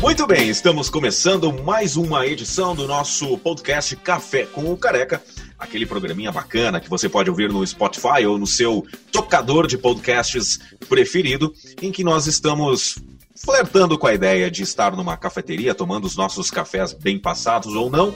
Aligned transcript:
Muito 0.00 0.26
bem, 0.26 0.48
estamos 0.48 0.88
começando 0.88 1.52
mais 1.52 1.96
uma 1.96 2.26
edição 2.26 2.74
do 2.74 2.86
nosso 2.86 3.36
podcast 3.38 3.94
Café 3.96 4.46
com 4.46 4.72
o 4.72 4.76
Careca, 4.76 5.22
aquele 5.58 5.84
programinha 5.84 6.32
bacana 6.32 6.80
que 6.80 6.88
você 6.88 7.08
pode 7.08 7.28
ouvir 7.28 7.52
no 7.52 7.66
Spotify 7.66 8.24
ou 8.26 8.38
no 8.38 8.46
seu 8.46 8.86
tocador 9.12 9.66
de 9.66 9.76
podcasts 9.76 10.58
preferido, 10.88 11.52
em 11.82 11.92
que 11.92 12.02
nós 12.02 12.26
estamos 12.26 12.96
flertando 13.44 13.98
com 13.98 14.06
a 14.06 14.14
ideia 14.14 14.50
de 14.50 14.62
estar 14.62 14.96
numa 14.96 15.16
cafeteria 15.16 15.74
tomando 15.74 16.04
os 16.04 16.16
nossos 16.16 16.50
cafés 16.50 16.92
bem 16.92 17.18
passados 17.18 17.74
ou 17.74 17.88
não. 17.88 18.14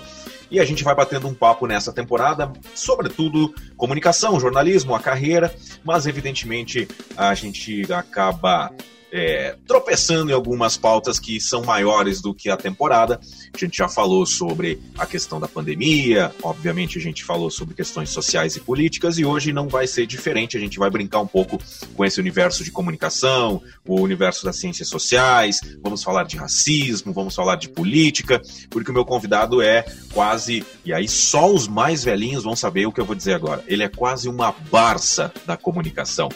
E 0.50 0.60
a 0.60 0.64
gente 0.64 0.84
vai 0.84 0.94
batendo 0.94 1.26
um 1.26 1.32
papo 1.34 1.66
nessa 1.66 1.92
temporada, 1.92 2.52
sobretudo 2.74 3.54
comunicação, 3.76 4.38
jornalismo, 4.38 4.94
a 4.94 5.00
carreira, 5.00 5.54
mas 5.82 6.06
evidentemente 6.06 6.86
a 7.16 7.34
gente 7.34 7.90
acaba 7.90 8.70
é, 9.12 9.56
tropeçando 9.66 10.30
em 10.30 10.34
algumas 10.34 10.78
pautas 10.78 11.18
que 11.18 11.38
são 11.38 11.62
maiores 11.62 12.22
do 12.22 12.32
que 12.32 12.48
a 12.48 12.56
temporada. 12.56 13.20
A 13.52 13.58
gente 13.58 13.76
já 13.76 13.88
falou 13.88 14.24
sobre 14.24 14.80
a 14.96 15.04
questão 15.04 15.38
da 15.38 15.46
pandemia, 15.46 16.34
obviamente 16.42 16.98
a 16.98 17.00
gente 17.00 17.22
falou 17.22 17.50
sobre 17.50 17.74
questões 17.74 18.08
sociais 18.08 18.56
e 18.56 18.60
políticas, 18.60 19.18
e 19.18 19.24
hoje 19.24 19.52
não 19.52 19.68
vai 19.68 19.86
ser 19.86 20.06
diferente. 20.06 20.56
A 20.56 20.60
gente 20.60 20.78
vai 20.78 20.88
brincar 20.88 21.20
um 21.20 21.26
pouco 21.26 21.58
com 21.94 22.04
esse 22.04 22.18
universo 22.18 22.64
de 22.64 22.70
comunicação, 22.70 23.62
o 23.86 24.00
universo 24.00 24.46
das 24.46 24.56
ciências 24.56 24.88
sociais, 24.88 25.60
vamos 25.82 26.02
falar 26.02 26.24
de 26.24 26.38
racismo, 26.38 27.12
vamos 27.12 27.34
falar 27.34 27.56
de 27.56 27.68
política, 27.68 28.40
porque 28.70 28.90
o 28.90 28.94
meu 28.94 29.04
convidado 29.04 29.60
é 29.60 29.84
quase, 30.14 30.64
e 30.86 30.92
aí 30.92 31.06
só 31.06 31.52
os 31.52 31.68
mais 31.68 32.02
velhinhos 32.02 32.44
vão 32.44 32.56
saber 32.56 32.86
o 32.86 32.92
que 32.92 33.00
eu 33.00 33.04
vou 33.04 33.14
dizer 33.14 33.34
agora. 33.34 33.62
Ele 33.66 33.82
é 33.82 33.88
quase 33.88 34.26
uma 34.26 34.52
barça 34.70 35.30
da 35.44 35.56
comunicação. 35.56 36.30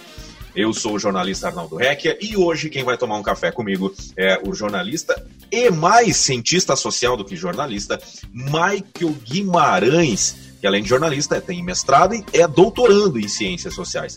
Eu 0.57 0.73
sou 0.73 0.95
o 0.95 0.99
jornalista 0.99 1.49
Arnaldo 1.49 1.77
Recchia 1.77 2.17
e 2.19 2.35
hoje 2.35 2.71
quem 2.71 2.83
vai 2.83 2.97
tomar 2.97 3.19
um 3.19 3.23
café 3.23 3.53
comigo 3.53 3.95
é 4.17 4.41
o 4.43 4.55
jornalista 4.55 5.15
e 5.53 5.71
mais 5.71 6.17
cientista 6.17 6.75
social 6.75 7.15
do 7.15 7.27
que 7.27 7.37
jornalista, 7.37 8.01
Michael 8.33 9.15
Guimarães, 9.23 10.35
que 10.59 10.67
além 10.67 10.83
de 10.83 10.89
jornalista 10.89 11.39
tem 11.43 11.63
mestrado 11.63 12.15
e 12.15 12.25
é 12.33 12.49
doutorando 12.49 13.21
em 13.21 13.29
ciências 13.29 13.75
sociais. 13.75 14.17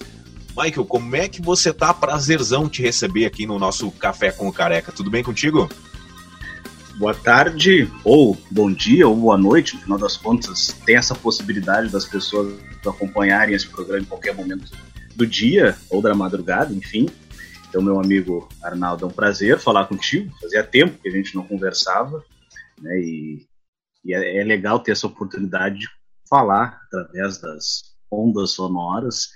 Michael, 0.58 0.86
como 0.86 1.14
é 1.14 1.28
que 1.28 1.42
você 1.42 1.74
tá? 1.74 1.94
Prazerzão 1.94 2.70
te 2.70 2.82
receber 2.82 3.26
aqui 3.26 3.46
no 3.46 3.60
nosso 3.60 3.92
Café 3.92 4.32
com 4.32 4.48
o 4.48 4.54
Careca. 4.54 4.94
Tudo 4.94 5.12
bem 5.12 5.22
contigo? 5.22 5.70
Boa 6.96 7.14
tarde, 7.14 7.92
ou 8.02 8.38
bom 8.50 8.72
dia, 8.72 9.06
ou 9.06 9.16
boa 9.16 9.38
noite. 9.38 9.76
No 9.76 9.82
final 9.82 9.98
das 9.98 10.16
contas, 10.16 10.74
tem 10.86 10.96
essa 10.96 11.16
possibilidade 11.16 11.90
das 11.90 12.06
pessoas 12.06 12.54
acompanharem 12.86 13.54
esse 13.54 13.68
programa 13.68 14.02
em 14.02 14.06
qualquer 14.06 14.34
momento 14.34 14.72
do 15.20 15.28
dia 15.28 15.78
ou 15.90 16.02
da 16.02 16.16
madrugada, 16.16 16.74
enfim. 16.74 17.08
Então, 17.68 17.82
meu 17.82 18.00
amigo 18.00 18.48
Arnaldo, 18.64 19.04
é 19.04 19.08
um 19.10 19.12
prazer 19.12 19.60
falar 19.60 19.86
contigo. 19.86 20.34
Fazia 20.40 20.64
tempo 20.64 20.98
que 20.98 21.10
a 21.10 21.12
gente 21.12 21.36
não 21.36 21.46
conversava, 21.46 22.24
né? 22.80 22.98
E, 23.00 23.46
e 24.06 24.14
é, 24.14 24.38
é 24.38 24.44
legal 24.46 24.80
ter 24.80 24.94
essa 24.94 25.08
oportunidade 25.08 25.80
de 25.80 25.88
falar 26.30 26.82
através 26.86 27.38
das 27.38 27.82
ondas 28.10 28.52
sonoras, 28.52 29.28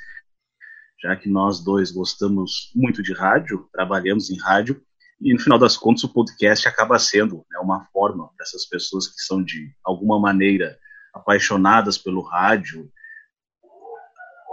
já 1.02 1.18
que 1.18 1.30
nós 1.30 1.60
dois 1.60 1.92
gostamos 1.92 2.72
muito 2.74 3.04
de 3.04 3.14
rádio, 3.14 3.68
trabalhamos 3.74 4.30
em 4.30 4.40
rádio, 4.40 4.82
e 5.20 5.34
no 5.34 5.40
final 5.40 5.60
das 5.60 5.76
contas 5.76 6.04
o 6.06 6.14
podcast 6.14 6.66
acaba 6.68 6.98
sendo 6.98 7.46
né, 7.52 7.60
uma 7.62 7.86
forma 7.92 8.30
para 8.30 8.44
essas 8.44 8.66
pessoas 8.66 9.08
que 9.08 9.22
são 9.22 9.44
de 9.44 9.70
alguma 9.84 10.18
maneira 10.20 10.78
apaixonadas 11.14 11.98
pelo 11.98 12.22
rádio, 12.22 12.90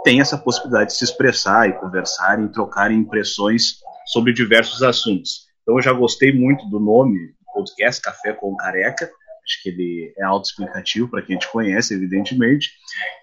tem 0.03 0.21
essa 0.21 0.37
possibilidade 0.37 0.91
de 0.91 0.97
se 0.97 1.03
expressar 1.03 1.69
e 1.69 1.73
conversar 1.73 2.41
e 2.43 2.49
trocar 2.49 2.91
impressões 2.91 3.79
sobre 4.05 4.33
diversos 4.33 4.81
assuntos. 4.83 5.47
Então 5.61 5.75
eu 5.75 5.81
já 5.81 5.93
gostei 5.93 6.31
muito 6.31 6.67
do 6.69 6.79
nome 6.79 7.27
do 7.27 7.53
podcast 7.53 8.01
Café 8.01 8.33
com 8.33 8.55
Careca, 8.55 9.05
acho 9.05 9.63
que 9.63 9.69
ele 9.69 10.13
é 10.17 10.23
autoexplicativo 10.23 11.09
para 11.09 11.21
quem 11.21 11.37
te 11.37 11.47
conhece, 11.49 11.93
evidentemente, 11.93 12.71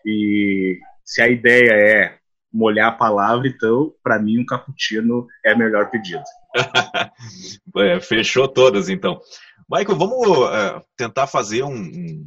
e 0.04 0.78
se 1.04 1.22
a 1.22 1.28
ideia 1.28 1.72
é 1.72 2.18
molhar 2.52 2.88
a 2.88 2.96
palavra, 2.96 3.48
então, 3.48 3.92
para 4.02 4.18
mim, 4.18 4.38
um 4.38 4.46
cappuccino 4.46 5.26
é 5.44 5.52
a 5.52 5.56
melhor 5.56 5.90
pedida. 5.90 6.24
é, 7.76 8.00
fechou 8.00 8.48
todas, 8.48 8.88
então. 8.88 9.20
Michael, 9.70 9.98
vamos 9.98 10.26
uh, 10.26 10.82
tentar 10.96 11.26
fazer 11.26 11.62
um, 11.62 12.26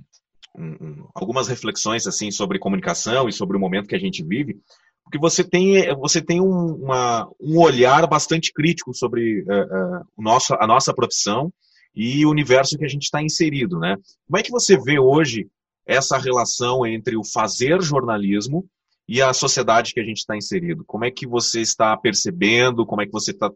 um, 0.58 1.08
algumas 1.14 1.48
reflexões 1.48 2.06
assim 2.08 2.32
sobre 2.32 2.60
comunicação 2.60 3.28
e 3.28 3.34
sobre 3.34 3.58
o 3.58 3.60
momento 3.60 3.88
que 3.88 3.96
a 3.96 4.00
gente 4.00 4.24
vive, 4.24 4.60
porque 5.04 5.20
você 5.20 5.44
tem, 5.44 5.94
você 5.96 6.22
tem 6.22 6.40
um, 6.40 6.76
uma, 6.76 7.30
um 7.40 7.60
olhar 7.60 8.08
bastante 8.08 8.54
crítico 8.54 8.94
sobre 8.94 9.42
uh, 9.42 9.46
uh, 9.46 10.06
nosso, 10.18 10.54
a 10.54 10.66
nossa 10.66 10.94
profissão 10.94 11.52
e 11.94 12.26
o 12.26 12.30
universo 12.30 12.78
que 12.78 12.86
a 12.86 12.88
gente 12.88 13.04
está 13.04 13.22
inserido, 13.22 13.78
né? 13.78 13.98
Como 14.26 14.38
é 14.38 14.44
que 14.44 14.52
você 14.52 14.78
vê 14.78 15.00
hoje 15.00 15.48
essa 15.86 16.18
relação 16.18 16.86
entre 16.86 17.18
o 17.18 17.26
fazer 17.26 17.82
jornalismo 17.82 18.66
e 19.08 19.22
a 19.22 19.34
sociedade 19.34 19.94
que 19.94 20.00
a 20.00 20.06
gente 20.06 20.20
está 20.20 20.38
inserido? 20.38 20.86
Como 20.86 21.04
é 21.04 21.12
que 21.12 21.28
você 21.28 21.60
está 21.60 21.98
percebendo? 21.98 22.86
Como 22.86 23.02
é 23.02 23.06
que 23.06 23.12
você 23.12 23.32
está 23.32 23.52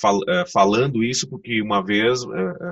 fal, 0.00 0.16
uh, 0.16 0.50
falando 0.52 1.04
isso? 1.04 1.28
Porque 1.28 1.62
uma 1.62 1.84
vez 1.84 2.22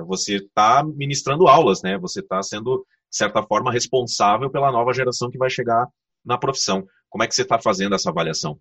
você 0.07 0.37
está 0.37 0.83
ministrando 0.83 1.47
aulas, 1.47 1.81
né? 1.81 1.97
Você 1.99 2.19
está 2.19 2.43
sendo 2.43 2.85
certa 3.15 3.41
forma, 3.43 3.71
responsável 3.71 4.49
pela 4.49 4.71
nova 4.71 4.93
geração 4.93 5.29
que 5.29 5.37
vai 5.37 5.49
chegar 5.49 5.87
na 6.23 6.37
profissão. 6.37 6.85
Como 7.09 7.23
é 7.23 7.27
que 7.27 7.35
você 7.35 7.43
está 7.43 7.59
fazendo 7.59 7.95
essa 7.95 8.09
avaliação? 8.09 8.59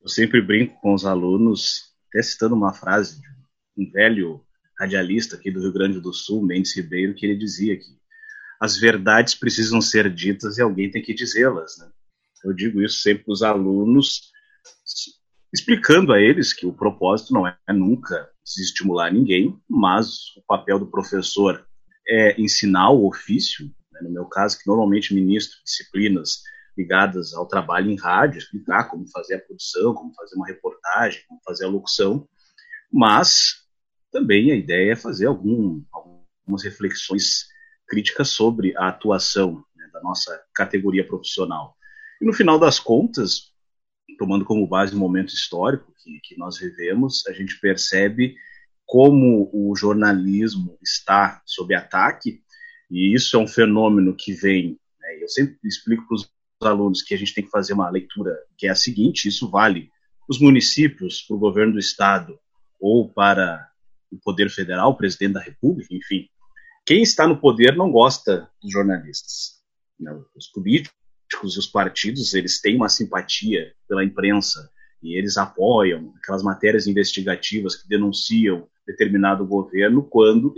Eu 0.00 0.08
sempre 0.08 0.40
brinco 0.40 0.80
com 0.80 0.94
os 0.94 1.04
alunos, 1.04 1.94
até 2.08 2.22
citando 2.22 2.54
uma 2.54 2.72
frase 2.72 3.20
de 3.20 3.28
um 3.76 3.90
velho 3.90 4.44
radialista 4.78 5.36
aqui 5.36 5.50
do 5.50 5.60
Rio 5.60 5.72
Grande 5.72 6.00
do 6.00 6.12
Sul, 6.12 6.42
Mendes 6.42 6.74
Ribeiro, 6.74 7.14
que 7.14 7.26
ele 7.26 7.36
dizia 7.36 7.76
que 7.76 7.98
as 8.60 8.76
verdades 8.76 9.34
precisam 9.34 9.80
ser 9.80 10.12
ditas 10.12 10.56
e 10.56 10.62
alguém 10.62 10.90
tem 10.90 11.02
que 11.02 11.12
dizê-las. 11.12 11.76
Né? 11.78 11.90
Eu 12.44 12.52
digo 12.54 12.82
isso 12.82 13.00
sempre 13.00 13.24
para 13.24 13.32
os 13.32 13.42
alunos, 13.42 14.32
explicando 15.52 16.12
a 16.12 16.20
eles 16.20 16.52
que 16.52 16.66
o 16.66 16.72
propósito 16.72 17.34
não 17.34 17.46
é 17.46 17.56
nunca 17.68 18.30
se 18.44 18.62
estimular 18.62 19.12
ninguém, 19.12 19.60
mas 19.68 20.34
o 20.36 20.42
papel 20.46 20.78
do 20.78 20.90
professor 20.90 21.67
é, 22.08 22.40
ensinar 22.40 22.90
o 22.90 23.06
ofício, 23.06 23.66
né, 23.92 24.00
no 24.02 24.10
meu 24.10 24.24
caso, 24.24 24.58
que 24.58 24.66
normalmente 24.66 25.14
ministro 25.14 25.58
disciplinas 25.64 26.42
ligadas 26.76 27.34
ao 27.34 27.46
trabalho 27.46 27.90
em 27.90 27.96
rádio, 27.96 28.38
explicar 28.38 28.84
como 28.84 29.08
fazer 29.10 29.34
a 29.34 29.40
produção, 29.40 29.94
como 29.94 30.14
fazer 30.14 30.36
uma 30.36 30.46
reportagem, 30.46 31.22
como 31.26 31.40
fazer 31.44 31.64
a 31.64 31.68
locução, 31.68 32.28
mas 32.90 33.66
também 34.12 34.52
a 34.52 34.54
ideia 34.54 34.92
é 34.92 34.96
fazer 34.96 35.26
algum, 35.26 35.82
algumas 35.92 36.62
reflexões 36.62 37.46
críticas 37.86 38.28
sobre 38.28 38.76
a 38.76 38.88
atuação 38.88 39.64
né, 39.74 39.88
da 39.92 40.00
nossa 40.00 40.40
categoria 40.54 41.06
profissional. 41.06 41.76
E 42.20 42.24
no 42.24 42.32
final 42.32 42.58
das 42.58 42.78
contas, 42.78 43.52
tomando 44.18 44.44
como 44.44 44.66
base 44.66 44.94
o 44.94 44.98
momento 44.98 45.32
histórico 45.32 45.92
que, 46.02 46.20
que 46.22 46.38
nós 46.38 46.58
vivemos, 46.58 47.26
a 47.26 47.32
gente 47.32 47.58
percebe 47.60 48.36
como 48.88 49.50
o 49.52 49.76
jornalismo 49.76 50.78
está 50.82 51.42
sob 51.44 51.74
ataque, 51.74 52.40
e 52.90 53.14
isso 53.14 53.36
é 53.36 53.38
um 53.38 53.46
fenômeno 53.46 54.16
que 54.16 54.32
vem. 54.32 54.80
Né, 54.98 55.22
eu 55.22 55.28
sempre 55.28 55.58
explico 55.62 56.06
para 56.08 56.14
os 56.14 56.32
alunos 56.62 57.02
que 57.02 57.12
a 57.12 57.18
gente 57.18 57.34
tem 57.34 57.44
que 57.44 57.50
fazer 57.50 57.74
uma 57.74 57.90
leitura 57.90 58.34
que 58.56 58.66
é 58.66 58.70
a 58.70 58.74
seguinte: 58.74 59.28
isso 59.28 59.50
vale 59.50 59.90
para 60.26 60.34
os 60.34 60.40
municípios, 60.40 61.20
para 61.20 61.36
o 61.36 61.38
governo 61.38 61.74
do 61.74 61.78
estado 61.78 62.40
ou 62.80 63.12
para 63.12 63.68
o 64.10 64.18
poder 64.18 64.48
federal, 64.48 64.92
o 64.92 64.96
presidente 64.96 65.34
da 65.34 65.42
república, 65.42 65.94
enfim. 65.94 66.26
Quem 66.86 67.02
está 67.02 67.28
no 67.28 67.38
poder 67.38 67.76
não 67.76 67.92
gosta 67.92 68.48
dos 68.62 68.72
jornalistas. 68.72 69.58
Não, 70.00 70.24
os 70.34 70.46
políticos, 70.46 71.58
os 71.58 71.66
partidos, 71.66 72.32
eles 72.32 72.58
têm 72.58 72.76
uma 72.76 72.88
simpatia 72.88 73.74
pela 73.86 74.02
imprensa 74.02 74.70
e 75.02 75.16
eles 75.16 75.36
apoiam 75.36 76.12
aquelas 76.16 76.42
matérias 76.42 76.86
investigativas 76.86 77.76
que 77.76 77.88
denunciam 77.88 78.68
determinado 78.86 79.46
governo 79.46 80.02
quando 80.02 80.54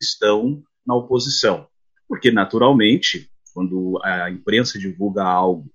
estão 0.00 0.62
na 0.86 0.94
oposição. 0.94 1.66
Porque, 2.08 2.30
naturalmente, 2.30 3.30
quando 3.54 3.98
a 4.02 4.30
imprensa 4.30 4.78
divulga 4.78 5.22
algo 5.22 5.70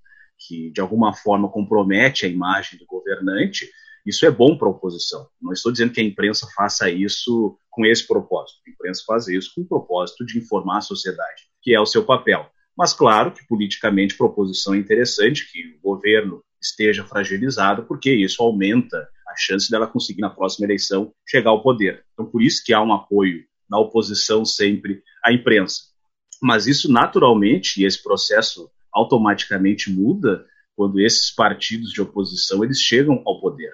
que 0.48 0.72
de 0.72 0.82
alguma 0.82 1.14
forma 1.14 1.50
compromete 1.50 2.26
a 2.26 2.30
imagem 2.30 2.78
do 2.80 2.86
governante, 2.86 3.70
isso 4.06 4.26
é 4.26 4.32
bom 4.32 4.58
para 4.58 4.68
a 4.68 4.72
oposição. 4.72 5.28
Não 5.42 5.54
estou 5.54 5.72
dizendo 5.72 5.94
que 5.94 6.02
a 6.02 6.04
imprensa 6.04 6.48
faça 6.56 6.90
isso 6.90 7.58
com 7.70 7.86
esse 7.86 8.06
propósito. 8.06 8.60
A 8.68 8.72
imprensa 8.72 9.04
faz 9.06 9.28
isso 9.28 9.52
com 9.56 9.62
o 9.62 9.68
propósito 9.68 10.26
de 10.26 10.38
informar 10.38 10.80
a 10.80 10.82
sociedade, 10.82 11.44
que 11.62 11.74
é 11.74 11.80
o 11.80 11.86
seu 11.86 12.04
papel. 12.04 12.50
Mas, 12.76 12.94
claro, 12.94 13.32
que 13.32 13.46
politicamente 13.48 14.18
para 14.18 14.28
a 14.28 14.76
é 14.76 14.78
interessante 14.78 15.50
que 15.52 15.78
o 15.78 15.82
governo 15.82 16.44
esteja 16.64 17.04
fragilizado, 17.04 17.84
porque 17.84 18.14
isso 18.14 18.42
aumenta 18.42 19.08
a 19.28 19.36
chance 19.38 19.70
dela 19.70 19.88
conseguir 19.88 20.22
na 20.22 20.30
próxima 20.30 20.66
eleição 20.66 21.14
chegar 21.28 21.52
ao 21.52 21.62
poder. 21.62 22.04
Então, 22.14 22.26
por 22.26 22.42
isso 22.42 22.64
que 22.64 22.74
há 22.74 22.82
um 22.82 22.94
apoio 22.94 23.44
da 23.70 23.80
oposição 23.80 24.46
sempre 24.46 25.02
à 25.24 25.32
imprensa. 25.32 25.82
Mas 26.42 26.68
isso 26.68 26.92
naturalmente, 26.92 27.82
e 27.82 27.86
esse 27.86 28.02
processo 28.02 28.70
automaticamente 28.94 29.92
muda 29.92 30.46
quando 30.76 31.00
esses 31.00 31.34
partidos 31.34 31.92
de 31.92 32.02
oposição 32.02 32.64
eles 32.64 32.80
chegam 32.80 33.22
ao 33.26 33.40
poder. 33.40 33.72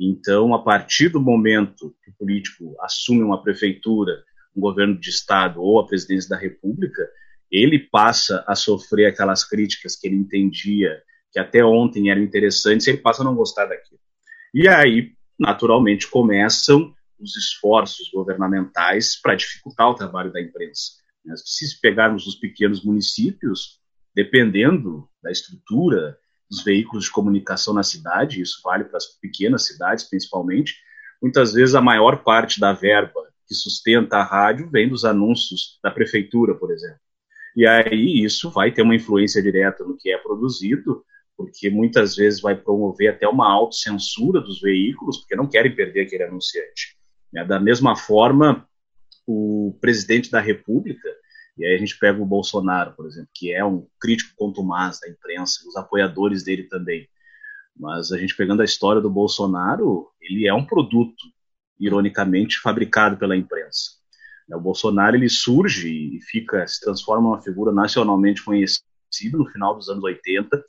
Então, 0.00 0.54
a 0.54 0.62
partir 0.62 1.08
do 1.08 1.20
momento 1.20 1.94
que 2.02 2.10
o 2.10 2.14
político 2.14 2.76
assume 2.80 3.22
uma 3.22 3.42
prefeitura, 3.42 4.22
um 4.54 4.60
governo 4.60 4.98
de 4.98 5.10
estado 5.10 5.60
ou 5.60 5.78
a 5.78 5.86
presidência 5.86 6.28
da 6.28 6.36
República, 6.36 7.08
ele 7.50 7.78
passa 7.78 8.44
a 8.46 8.54
sofrer 8.54 9.06
aquelas 9.06 9.44
críticas 9.44 9.96
que 9.96 10.06
ele 10.06 10.16
entendia 10.16 11.02
que 11.32 11.38
até 11.38 11.64
ontem 11.64 12.10
eram 12.10 12.22
interessantes, 12.22 12.86
ele 12.86 12.98
passa 12.98 13.22
a 13.22 13.24
não 13.24 13.34
gostar 13.34 13.66
daquilo. 13.66 14.00
E 14.54 14.66
aí, 14.68 15.12
naturalmente, 15.38 16.08
começam 16.08 16.94
os 17.18 17.36
esforços 17.36 18.10
governamentais 18.10 19.20
para 19.20 19.34
dificultar 19.34 19.90
o 19.90 19.94
trabalho 19.94 20.32
da 20.32 20.40
imprensa. 20.40 20.92
Se 21.36 21.80
pegarmos 21.80 22.26
os 22.26 22.36
pequenos 22.36 22.82
municípios, 22.84 23.78
dependendo 24.14 25.08
da 25.22 25.30
estrutura 25.30 26.16
dos 26.48 26.64
veículos 26.64 27.04
de 27.04 27.10
comunicação 27.10 27.74
na 27.74 27.82
cidade, 27.82 28.40
isso 28.40 28.60
vale 28.64 28.84
para 28.84 28.96
as 28.96 29.06
pequenas 29.20 29.66
cidades 29.66 30.04
principalmente, 30.04 30.74
muitas 31.20 31.52
vezes 31.52 31.74
a 31.74 31.80
maior 31.80 32.22
parte 32.22 32.58
da 32.58 32.72
verba 32.72 33.28
que 33.46 33.54
sustenta 33.54 34.18
a 34.18 34.24
rádio 34.24 34.70
vem 34.70 34.88
dos 34.88 35.04
anúncios 35.04 35.78
da 35.82 35.90
prefeitura, 35.90 36.54
por 36.54 36.70
exemplo. 36.70 37.00
E 37.56 37.66
aí 37.66 38.22
isso 38.22 38.50
vai 38.50 38.72
ter 38.72 38.82
uma 38.82 38.94
influência 38.94 39.42
direta 39.42 39.84
no 39.84 39.96
que 39.96 40.10
é 40.10 40.18
produzido, 40.18 41.04
porque 41.38 41.70
muitas 41.70 42.16
vezes 42.16 42.40
vai 42.40 42.56
promover 42.56 43.14
até 43.14 43.28
uma 43.28 43.48
autocensura 43.48 44.40
dos 44.40 44.60
veículos, 44.60 45.18
porque 45.18 45.36
não 45.36 45.48
querem 45.48 45.72
perder 45.72 46.00
aquele 46.00 46.24
anunciante. 46.24 46.98
Né? 47.32 47.44
Da 47.44 47.60
mesma 47.60 47.94
forma, 47.94 48.68
o 49.24 49.78
presidente 49.80 50.32
da 50.32 50.40
República, 50.40 51.08
e 51.56 51.64
aí 51.64 51.76
a 51.76 51.78
gente 51.78 51.96
pega 51.96 52.20
o 52.20 52.26
Bolsonaro, 52.26 52.92
por 52.96 53.06
exemplo, 53.06 53.30
que 53.32 53.52
é 53.52 53.64
um 53.64 53.86
crítico 54.00 54.34
contumaz 54.36 54.98
da 54.98 55.08
imprensa, 55.08 55.60
os 55.68 55.76
apoiadores 55.76 56.42
dele 56.42 56.64
também. 56.64 57.08
Mas 57.76 58.10
a 58.10 58.18
gente 58.18 58.34
pegando 58.34 58.60
a 58.60 58.64
história 58.64 59.00
do 59.00 59.08
Bolsonaro, 59.08 60.08
ele 60.20 60.48
é 60.48 60.52
um 60.52 60.66
produto, 60.66 61.22
ironicamente, 61.78 62.58
fabricado 62.58 63.16
pela 63.16 63.36
imprensa. 63.36 63.92
O 64.50 64.60
Bolsonaro 64.60 65.14
ele 65.14 65.28
surge 65.28 65.88
e 65.88 66.20
fica 66.20 66.66
se 66.66 66.80
transforma 66.80 67.28
uma 67.28 67.42
figura 67.42 67.70
nacionalmente 67.70 68.42
conhecida 68.42 68.82
no 69.34 69.46
final 69.46 69.76
dos 69.76 69.88
anos 69.88 70.02
80, 70.02 70.64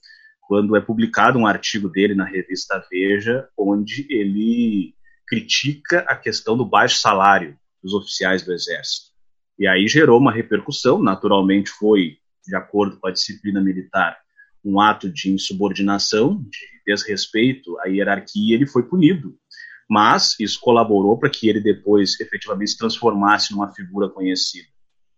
quando 0.50 0.76
é 0.76 0.82
publicado 0.82 1.38
um 1.38 1.46
artigo 1.46 1.88
dele 1.88 2.16
na 2.16 2.26
revista 2.26 2.84
Veja, 2.90 3.48
onde 3.56 4.08
ele 4.10 4.96
critica 5.28 6.00
a 6.08 6.16
questão 6.16 6.58
do 6.58 6.66
baixo 6.66 6.98
salário 6.98 7.56
dos 7.84 7.94
oficiais 7.94 8.42
do 8.42 8.52
Exército. 8.52 9.12
E 9.60 9.68
aí 9.68 9.88
gerou 9.88 10.20
uma 10.20 10.32
repercussão, 10.32 11.00
naturalmente 11.04 11.70
foi, 11.70 12.18
de 12.48 12.56
acordo 12.56 13.00
com 13.00 13.08
a 13.08 13.12
disciplina 13.12 13.62
militar, 13.62 14.18
um 14.66 14.82
ato 14.82 15.08
de 15.08 15.32
insubordinação, 15.32 16.42
de 16.42 16.58
desrespeito 16.84 17.80
à 17.82 17.88
hierarquia, 17.88 18.56
ele 18.56 18.66
foi 18.66 18.82
punido. 18.82 19.38
Mas 19.88 20.36
isso 20.40 20.60
colaborou 20.60 21.20
para 21.20 21.30
que 21.30 21.48
ele 21.48 21.60
depois 21.60 22.20
efetivamente 22.20 22.72
se 22.72 22.78
transformasse 22.80 23.52
numa 23.52 23.72
figura 23.72 24.10
conhecida. 24.10 24.68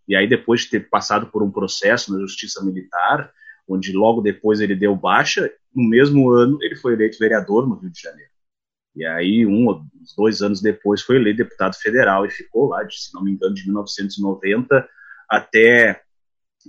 E 0.06 0.14
aí, 0.14 0.28
depois 0.28 0.60
de 0.60 0.68
ter 0.68 0.90
passado 0.90 1.28
por 1.28 1.42
um 1.42 1.50
processo 1.50 2.12
na 2.12 2.20
justiça 2.20 2.62
militar, 2.62 3.32
onde 3.68 3.92
logo 3.92 4.20
depois 4.20 4.60
ele 4.60 4.74
deu 4.74 4.94
baixa, 4.94 5.50
no 5.74 5.88
mesmo 5.88 6.30
ano 6.30 6.58
ele 6.62 6.76
foi 6.76 6.94
eleito 6.94 7.18
vereador 7.18 7.68
no 7.68 7.76
Rio 7.76 7.90
de 7.90 8.00
Janeiro. 8.00 8.30
E 8.94 9.06
aí, 9.06 9.46
um 9.46 9.66
ou 9.66 9.82
dois 10.16 10.42
anos 10.42 10.60
depois, 10.60 11.00
foi 11.00 11.16
eleito 11.16 11.38
deputado 11.38 11.74
federal 11.76 12.26
e 12.26 12.30
ficou 12.30 12.68
lá, 12.68 12.82
de, 12.82 12.94
se 12.94 13.14
não 13.14 13.22
me 13.22 13.32
engano, 13.32 13.54
de 13.54 13.64
1990 13.64 14.86
até 15.28 16.02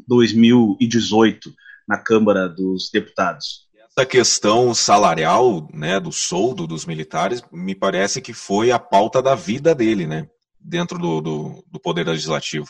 2018 0.07 1.53
na 1.87 1.97
Câmara 1.97 2.47
dos 2.47 2.89
Deputados. 2.91 3.67
Essa 3.75 4.05
questão 4.05 4.73
salarial, 4.73 5.67
né, 5.71 5.99
do 5.99 6.11
soldo 6.11 6.65
dos 6.65 6.85
militares, 6.85 7.43
me 7.51 7.75
parece 7.75 8.21
que 8.21 8.33
foi 8.33 8.71
a 8.71 8.79
pauta 8.79 9.21
da 9.21 9.35
vida 9.35 9.75
dele, 9.75 10.07
né, 10.07 10.27
dentro 10.59 10.97
do, 10.97 11.21
do, 11.21 11.65
do 11.69 11.79
Poder 11.79 12.07
Legislativo. 12.07 12.67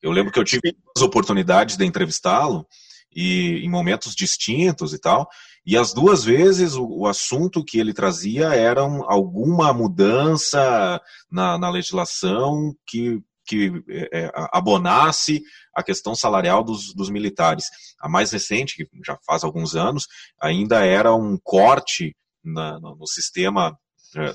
Eu 0.00 0.12
lembro 0.12 0.32
que 0.32 0.38
eu 0.38 0.44
tive 0.44 0.76
as 0.96 1.02
oportunidades 1.02 1.76
de 1.76 1.84
entrevistá-lo 1.84 2.66
e 3.14 3.60
em 3.64 3.68
momentos 3.68 4.14
distintos 4.14 4.92
e 4.92 4.98
tal. 4.98 5.28
E 5.64 5.76
as 5.76 5.92
duas 5.92 6.24
vezes 6.24 6.74
o, 6.74 6.84
o 6.84 7.06
assunto 7.06 7.64
que 7.64 7.78
ele 7.78 7.92
trazia 7.92 8.54
era 8.54 8.80
alguma 8.80 9.72
mudança 9.72 11.00
na, 11.30 11.56
na 11.56 11.70
legislação 11.70 12.74
que, 12.86 13.20
que 13.46 13.82
é, 13.88 14.24
é, 14.24 14.32
abonasse 14.52 15.42
a 15.74 15.82
questão 15.82 16.14
salarial 16.14 16.64
dos, 16.64 16.92
dos 16.94 17.10
militares. 17.10 17.66
A 18.00 18.08
mais 18.08 18.32
recente, 18.32 18.76
que 18.76 18.88
já 19.04 19.16
faz 19.24 19.44
alguns 19.44 19.76
anos, 19.76 20.06
ainda 20.40 20.84
era 20.84 21.14
um 21.14 21.38
corte 21.42 22.16
na, 22.44 22.80
no, 22.80 22.96
no 22.96 23.06
sistema 23.06 23.78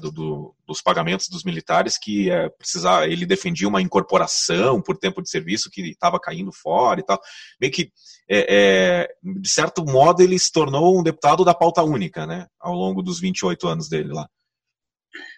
do, 0.02 0.12
do, 0.12 0.56
dos 0.66 0.82
pagamentos 0.82 1.30
dos 1.30 1.44
militares 1.44 1.98
que 1.98 2.32
é, 2.32 2.50
precisar, 2.50 3.08
ele 3.08 3.26
defendia 3.26 3.68
uma 3.68 3.82
incorporação 3.82 4.82
por 4.82 4.98
tempo 4.98 5.22
de 5.22 5.30
serviço 5.30 5.70
que 5.70 5.82
estava 5.82 6.20
caindo 6.20 6.52
fora 6.52 7.00
e 7.00 7.04
tal. 7.04 7.20
Meio 7.62 7.72
que, 7.72 7.92
é, 8.30 8.56
é, 9.04 9.16
de 9.24 9.50
certo 9.50 9.86
modo, 9.86 10.22
ele 10.22 10.38
se 10.40 10.52
tornou 10.52 11.00
um 11.00 11.04
deputado 11.04 11.46
da 11.46 11.54
pauta 11.54 11.84
única, 11.84 12.26
né, 12.26 12.48
ao 12.60 12.74
longo 12.74 13.04
dos 13.04 13.20
28 13.20 13.68
anos 13.68 13.88
dele 13.88 14.12
lá. 14.12 14.28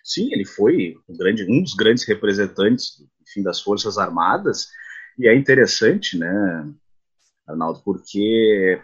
Sim, 0.04 0.30
ele 0.32 0.46
foi 0.46 0.96
um, 1.08 1.18
grande, 1.18 1.46
um 1.50 1.62
dos 1.62 1.74
grandes 1.74 2.08
representantes 2.08 3.04
enfim, 3.22 3.44
das 3.44 3.62
Forças 3.62 3.98
Armadas, 3.98 4.68
e 5.18 5.28
é 5.28 5.36
interessante, 5.36 6.18
né, 6.18 6.74
Arnaldo, 7.48 7.82
porque 7.84 8.82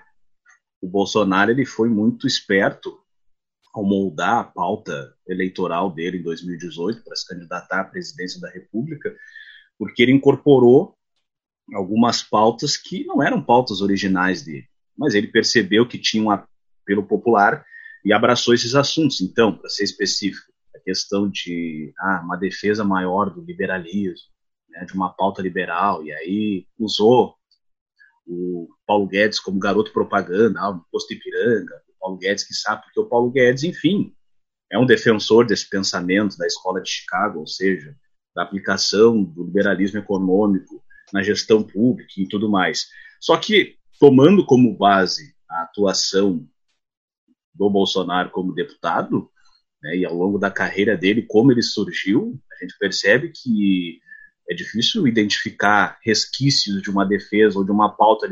o 0.81 0.88
Bolsonaro 0.88 1.52
ele 1.52 1.66
foi 1.66 1.90
muito 1.90 2.28
esperto 2.28 3.00
ao 3.75 3.83
moldar 3.83 4.39
a 4.39 4.44
pauta 4.45 5.13
eleitoral 5.27 5.92
dele 5.92 6.19
em 6.19 6.24
2018 6.24 7.04
para 7.04 7.16
se 7.16 7.27
candidatar 7.27 7.81
à 7.81 7.83
presidência 7.83 8.39
da 8.39 8.50
República, 8.50 9.13
porque 9.77 10.01
ele 10.01 10.13
incorporou 10.13 10.95
algumas 11.74 12.24
pautas 12.24 12.77
que 12.77 13.04
não 13.06 13.22
eram 13.22 13.44
pautas 13.44 13.81
originais 13.81 14.44
dele, 14.44 14.66
mas 14.98 15.13
ele 15.13 15.27
percebeu 15.27 15.86
que 15.86 16.00
tinha 16.00 16.24
um 16.24 16.31
apelo 16.31 17.06
popular 17.06 17.66
e 18.06 18.13
abraçou 18.13 18.54
esses 18.54 18.75
assuntos. 18.75 19.19
Então, 19.19 19.57
para 19.57 19.68
ser 19.68 19.83
específico, 19.83 20.54
a 20.74 20.80
questão 20.80 21.30
de 21.30 21.94
ah, 22.00 22.21
uma 22.24 22.38
defesa 22.38 22.86
maior 22.86 23.30
do 23.30 23.42
liberalismo, 23.42 24.30
né, 24.69 24.86
de 24.86 24.94
uma 24.94 25.10
pauta 25.10 25.42
liberal, 25.42 26.01
e 26.01 26.13
aí 26.13 26.66
usou 26.80 27.36
o 28.25 28.69
Paulo 28.88 29.06
Guedes 29.06 29.39
como 29.39 29.60
garoto 29.60 29.92
propaganda, 29.92 30.62
ah, 30.62 30.80
posto 30.89 31.13
Ipiranga, 31.13 31.85
Paulo 32.06 32.18
Guedes 32.19 32.44
que 32.44 32.54
sabe, 32.54 32.84
porque 32.84 33.00
o 33.00 33.10
Paulo 33.10 33.31
Guedes, 33.31 33.63
enfim, 33.63 34.13
é 34.71 34.78
um 34.78 34.85
defensor 34.85 35.45
desse 35.45 35.68
pensamento 35.68 36.38
da 36.38 36.45
escola 36.45 36.80
de 36.81 36.90
Chicago, 36.90 37.40
ou 37.40 37.47
seja, 37.47 37.95
da 38.35 38.44
aplicação 38.44 39.24
do 39.24 39.44
liberalismo 39.44 40.00
econômico 40.00 40.83
na 41.12 41.24
gestão 41.24 41.64
pública 41.64 42.14
e 42.18 42.28
tudo 42.28 42.50
mais. 42.50 42.88
Só 43.19 43.38
que, 43.38 43.78
tomando 44.00 44.45
como 44.45 44.78
base 44.78 45.33
a 45.50 45.64
atuação 45.64 46.47
do 47.56 47.69
Bolsonaro 47.71 48.30
como 48.30 48.54
deputado, 48.54 49.30
né, 49.81 49.97
e 49.97 50.06
ao 50.06 50.14
longo 50.14 50.38
da 50.38 50.52
carreira 50.52 50.95
dele, 50.95 51.24
como 51.24 51.52
ele 51.52 51.64
surgiu, 51.64 52.40
a 52.52 52.64
gente 52.64 52.78
percebe 52.78 53.31
que 53.31 54.00
é 54.47 54.54
difícil 54.54 55.07
identificar 55.07 55.97
resquícios 56.04 56.83
de 56.83 56.92
uma 56.92 57.06
defesa 57.06 57.57
ou 57.57 57.66
de 57.66 57.71
uma 57.71 57.90
pauta 57.90 58.28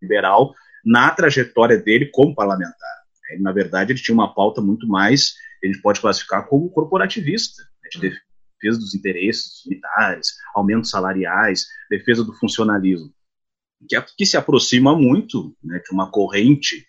liberal 0.00 0.54
na 0.82 1.10
trajetória 1.10 1.76
dele 1.76 2.06
como 2.06 2.34
parlamentar. 2.34 2.97
É, 3.30 3.38
na 3.38 3.52
verdade, 3.52 3.92
ele 3.92 4.00
tinha 4.00 4.14
uma 4.14 4.32
pauta 4.32 4.60
muito 4.60 4.86
mais, 4.86 5.34
a 5.62 5.66
gente 5.66 5.80
pode 5.80 6.00
classificar 6.00 6.46
como 6.46 6.70
corporativista, 6.70 7.62
né, 7.82 7.88
de 7.90 8.00
defesa 8.00 8.78
dos 8.78 8.94
interesses 8.94 9.62
militares, 9.66 10.34
aumentos 10.54 10.90
salariais, 10.90 11.66
defesa 11.90 12.24
do 12.24 12.32
funcionalismo, 12.32 13.12
que, 13.88 13.96
é, 13.96 14.04
que 14.16 14.26
se 14.26 14.36
aproxima 14.36 14.96
muito 14.96 15.56
né, 15.62 15.78
de 15.78 15.92
uma 15.92 16.10
corrente 16.10 16.86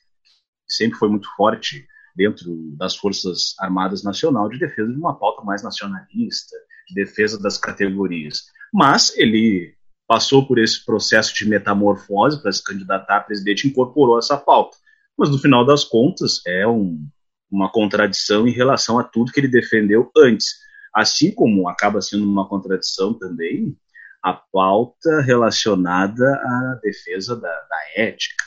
que 0.67 0.74
sempre 0.74 0.98
foi 0.98 1.10
muito 1.10 1.27
forte 1.36 1.86
dentro 2.15 2.53
das 2.75 2.96
Forças 2.96 3.55
Armadas 3.60 4.03
Nacional 4.03 4.50
de 4.50 4.60
defesa 4.60 4.91
de 4.91 4.98
uma 4.98 5.17
pauta 5.17 5.43
mais 5.43 5.63
nacionalista, 5.63 6.55
de 6.88 6.96
defesa 6.96 7.41
das 7.41 7.58
categorias. 7.58 8.46
Mas 8.74 9.15
ele 9.17 9.75
passou 10.08 10.46
por 10.48 10.58
esse 10.58 10.84
processo 10.84 11.34
de 11.36 11.48
metamorfose 11.48 12.41
para 12.41 12.51
se 12.51 12.63
candidatar 12.63 13.17
a 13.17 13.22
presidente 13.22 13.67
incorporou 13.67 14.17
essa 14.17 14.38
pauta 14.38 14.75
mas 15.19 15.29
no 15.29 15.38
final 15.38 15.65
das 15.65 15.83
contas 15.83 16.41
é 16.47 16.65
um, 16.65 17.05
uma 17.51 17.69
contradição 17.69 18.47
em 18.47 18.51
relação 18.51 18.97
a 18.97 19.03
tudo 19.03 19.31
que 19.33 19.39
ele 19.41 19.49
defendeu 19.49 20.09
antes. 20.15 20.55
Assim 20.95 21.31
como 21.31 21.67
acaba 21.67 22.01
sendo 22.01 22.23
uma 22.23 22.47
contradição 22.47 23.13
também 23.13 23.77
a 24.23 24.33
pauta 24.33 25.21
relacionada 25.21 26.25
à 26.25 26.79
defesa 26.81 27.35
da, 27.35 27.49
da 27.49 27.77
ética, 27.95 28.43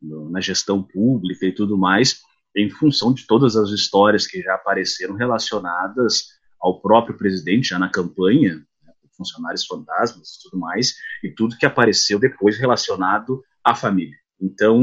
no, 0.00 0.30
na 0.30 0.40
gestão 0.40 0.82
pública 0.82 1.44
e 1.44 1.52
tudo 1.52 1.76
mais, 1.76 2.20
em 2.56 2.70
função 2.70 3.12
de 3.12 3.26
todas 3.26 3.54
as 3.54 3.68
histórias 3.70 4.26
que 4.26 4.40
já 4.40 4.54
apareceram 4.54 5.14
relacionadas 5.14 6.28
ao 6.58 6.80
próprio 6.80 7.16
presidente 7.16 7.68
já 7.68 7.78
na 7.78 7.90
campanha, 7.90 8.56
né, 8.82 8.92
funcionários 9.16 9.66
fantasmas 9.66 10.28
e 10.28 10.42
tudo 10.48 10.60
mais, 10.60 10.94
e 11.22 11.30
tudo 11.30 11.56
que 11.58 11.66
apareceu 11.66 12.18
depois 12.18 12.58
relacionado 12.58 13.42
à 13.62 13.74
família. 13.74 14.16
Então, 14.40 14.82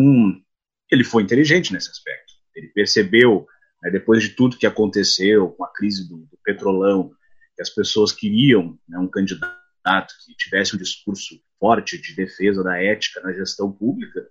ele 0.93 1.03
foi 1.03 1.23
inteligente 1.23 1.73
nesse 1.73 1.89
aspecto. 1.89 2.33
Ele 2.55 2.67
percebeu 2.67 3.47
né, 3.81 3.89
depois 3.89 4.21
de 4.21 4.29
tudo 4.29 4.57
que 4.57 4.67
aconteceu 4.67 5.49
com 5.49 5.63
a 5.63 5.73
crise 5.73 6.07
do, 6.07 6.17
do 6.17 6.37
petrolão, 6.43 7.11
que 7.55 7.61
as 7.61 7.69
pessoas 7.69 8.11
queriam 8.11 8.77
né, 8.87 8.97
um 8.97 9.07
candidato 9.07 10.13
que 10.25 10.35
tivesse 10.35 10.75
um 10.75 10.79
discurso 10.79 11.35
forte 11.59 12.01
de 12.01 12.15
defesa 12.15 12.63
da 12.63 12.81
ética 12.81 13.21
na 13.21 13.33
gestão 13.33 13.71
pública, 13.71 14.25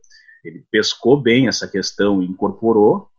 ele 0.45 0.65
pescou 0.71 1.21
bem 1.21 1.47
essa 1.47 1.69
questão 1.69 2.23
e 2.23 2.27
incorporou, 2.27 3.11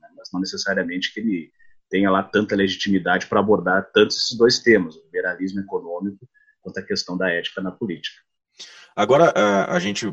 né, 0.00 0.08
mas 0.16 0.30
não 0.32 0.40
necessariamente 0.40 1.12
que 1.12 1.20
ele 1.20 1.52
tenha 1.90 2.10
lá 2.10 2.22
tanta 2.22 2.56
legitimidade 2.56 3.26
para 3.26 3.40
abordar 3.40 3.90
tantos 3.92 4.16
esses 4.16 4.36
dois 4.36 4.60
temas, 4.60 4.96
o 4.96 5.04
liberalismo 5.04 5.60
econômico 5.60 6.26
quanto 6.62 6.78
a 6.78 6.82
questão 6.82 7.18
da 7.18 7.28
ética 7.30 7.60
na 7.60 7.70
política. 7.70 8.16
Agora, 8.96 9.32
a 9.68 9.78
gente 9.78 10.06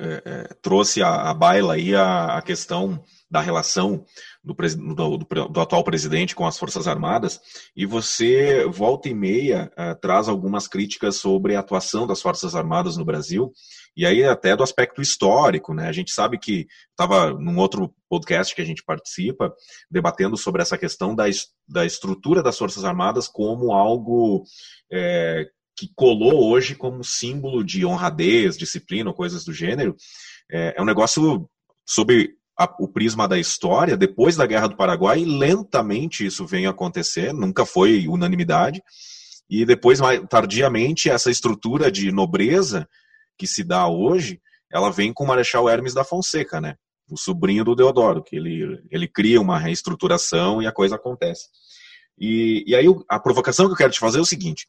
é, 0.00 0.22
é, 0.24 0.54
trouxe 0.60 1.02
a, 1.02 1.30
a 1.30 1.34
baila 1.34 1.74
aí 1.74 1.94
a, 1.94 2.36
a 2.36 2.42
questão 2.42 3.02
da 3.30 3.40
relação 3.40 4.04
do, 4.42 4.54
do, 4.54 5.18
do, 5.18 5.48
do, 5.48 5.60
atual 5.60 5.82
presidente 5.82 6.34
com 6.34 6.46
as 6.46 6.58
Forças 6.58 6.86
Armadas, 6.86 7.40
e 7.76 7.86
você, 7.86 8.64
volta 8.66 9.08
e 9.08 9.14
meia, 9.14 9.72
uh, 9.72 9.98
traz 10.00 10.28
algumas 10.28 10.68
críticas 10.68 11.16
sobre 11.16 11.56
a 11.56 11.60
atuação 11.60 12.06
das 12.06 12.20
Forças 12.20 12.54
Armadas 12.54 12.96
no 12.96 13.04
Brasil, 13.04 13.52
e 13.96 14.04
aí 14.04 14.22
até 14.24 14.56
do 14.56 14.62
aspecto 14.62 15.00
histórico, 15.00 15.72
né? 15.72 15.88
A 15.88 15.92
gente 15.92 16.12
sabe 16.12 16.38
que 16.38 16.66
estava 16.90 17.32
num 17.32 17.58
outro 17.58 17.94
podcast 18.08 18.54
que 18.54 18.62
a 18.62 18.64
gente 18.64 18.84
participa, 18.84 19.52
debatendo 19.90 20.36
sobre 20.36 20.62
essa 20.62 20.76
questão 20.76 21.14
da, 21.14 21.24
da 21.68 21.86
estrutura 21.86 22.42
das 22.42 22.58
Forças 22.58 22.84
Armadas 22.84 23.28
como 23.28 23.72
algo 23.72 24.44
é, 24.92 25.48
que 25.76 25.90
colou 25.94 26.50
hoje 26.50 26.74
como 26.74 27.02
símbolo 27.02 27.64
de 27.64 27.84
honradez, 27.84 28.56
disciplina, 28.56 29.12
coisas 29.12 29.44
do 29.44 29.52
gênero, 29.52 29.96
é, 30.50 30.74
é 30.76 30.82
um 30.82 30.86
negócio 30.86 31.48
sob 31.86 32.30
a, 32.58 32.72
o 32.78 32.88
prisma 32.88 33.26
da 33.26 33.38
história, 33.38 33.96
depois 33.96 34.36
da 34.36 34.46
Guerra 34.46 34.68
do 34.68 34.76
Paraguai, 34.76 35.24
lentamente 35.24 36.24
isso 36.24 36.46
vem 36.46 36.66
acontecer, 36.66 37.32
nunca 37.32 37.66
foi 37.66 38.06
unanimidade, 38.06 38.82
e 39.48 39.64
depois, 39.64 40.00
mais 40.00 40.22
tardiamente, 40.28 41.10
essa 41.10 41.30
estrutura 41.30 41.90
de 41.90 42.10
nobreza 42.10 42.88
que 43.36 43.46
se 43.46 43.62
dá 43.62 43.86
hoje, 43.86 44.40
ela 44.72 44.90
vem 44.90 45.12
com 45.12 45.24
o 45.24 45.26
Marechal 45.26 45.68
Hermes 45.68 45.94
da 45.94 46.04
Fonseca, 46.04 46.60
né? 46.60 46.76
O 47.10 47.18
sobrinho 47.18 47.64
do 47.64 47.74
Deodoro, 47.74 48.22
que 48.22 48.36
ele, 48.36 48.82
ele 48.90 49.06
cria 49.06 49.40
uma 49.40 49.58
reestruturação 49.58 50.62
e 50.62 50.66
a 50.66 50.72
coisa 50.72 50.96
acontece. 50.96 51.48
E, 52.18 52.64
e 52.66 52.74
aí 52.74 52.86
a 53.08 53.18
provocação 53.18 53.66
que 53.66 53.72
eu 53.72 53.76
quero 53.76 53.92
te 53.92 53.98
fazer 53.98 54.18
é 54.18 54.22
o 54.22 54.26
seguinte: 54.26 54.66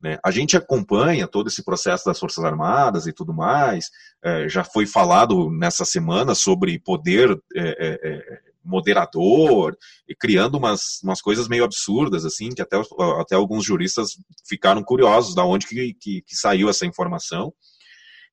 né, 0.00 0.18
a 0.24 0.30
gente 0.30 0.56
acompanha 0.56 1.28
todo 1.28 1.48
esse 1.48 1.62
processo 1.64 2.04
das 2.04 2.18
Forças 2.18 2.44
Armadas 2.44 3.06
e 3.06 3.12
tudo 3.12 3.32
mais. 3.32 3.90
É, 4.22 4.48
já 4.48 4.64
foi 4.64 4.86
falado 4.86 5.50
nessa 5.50 5.84
semana 5.84 6.34
sobre 6.34 6.78
poder 6.78 7.30
é, 7.56 7.60
é, 7.60 8.10
é, 8.10 8.38
moderador 8.64 9.76
e 10.08 10.14
criando 10.14 10.56
umas, 10.56 11.00
umas 11.02 11.22
coisas 11.22 11.48
meio 11.48 11.64
absurdas, 11.64 12.24
assim, 12.24 12.50
que 12.50 12.62
até, 12.62 12.76
até 13.20 13.34
alguns 13.34 13.64
juristas 13.64 14.10
ficaram 14.46 14.82
curiosos 14.82 15.34
da 15.34 15.44
onde 15.44 15.66
que, 15.66 15.94
que, 15.94 16.22
que 16.22 16.36
saiu 16.36 16.68
essa 16.68 16.86
informação. 16.86 17.52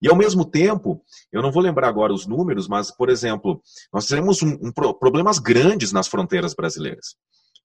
E 0.02 0.10
ao 0.10 0.16
mesmo 0.16 0.46
tempo, 0.46 1.02
eu 1.32 1.42
não 1.42 1.52
vou 1.52 1.64
lembrar 1.64 1.88
agora 1.88 2.14
os 2.14 2.28
números, 2.28 2.68
mas, 2.68 2.92
por 2.92 3.10
exemplo, 3.10 3.62
nós 3.94 4.06
temos 4.06 4.42
um, 4.44 4.58
um, 4.62 4.72
problemas 4.72 5.40
grandes 5.40 5.92
nas 5.92 6.08
fronteiras 6.08 6.54
brasileiras. 6.54 7.16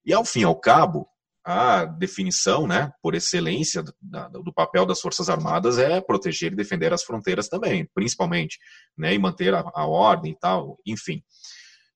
E 0.04 0.12
ao 0.12 0.25
fim 0.25 0.40
e 0.40 0.45
ao 0.45 0.59
cabo, 0.59 1.09
a 1.45 1.85
definição, 1.85 2.66
né, 2.66 2.92
por 3.02 3.14
excelência 3.14 3.83
do, 3.83 4.52
papel 4.52 4.85
das 4.85 5.00
Forças 5.00 5.28
Armadas 5.28 5.78
é 5.78 6.00
proteger 6.00 6.52
e 6.52 6.57
defender 6.57 6.92
as 6.92 7.02
fronteiras 7.02 7.49
também, 7.49 7.88
principalmente, 7.95 8.59
né, 8.97 9.14
e 9.14 9.19
manter 9.19 9.54
a, 9.54 9.64
a 9.75 9.87
ordem 9.87 10.33
e 10.33 10.38
tal, 10.38 10.78
enfim. 10.87 11.23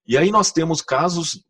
E 0.07 0.17
aí 0.17 0.31
nós 0.31 0.51
temos 0.51 0.81
casos 0.81 1.45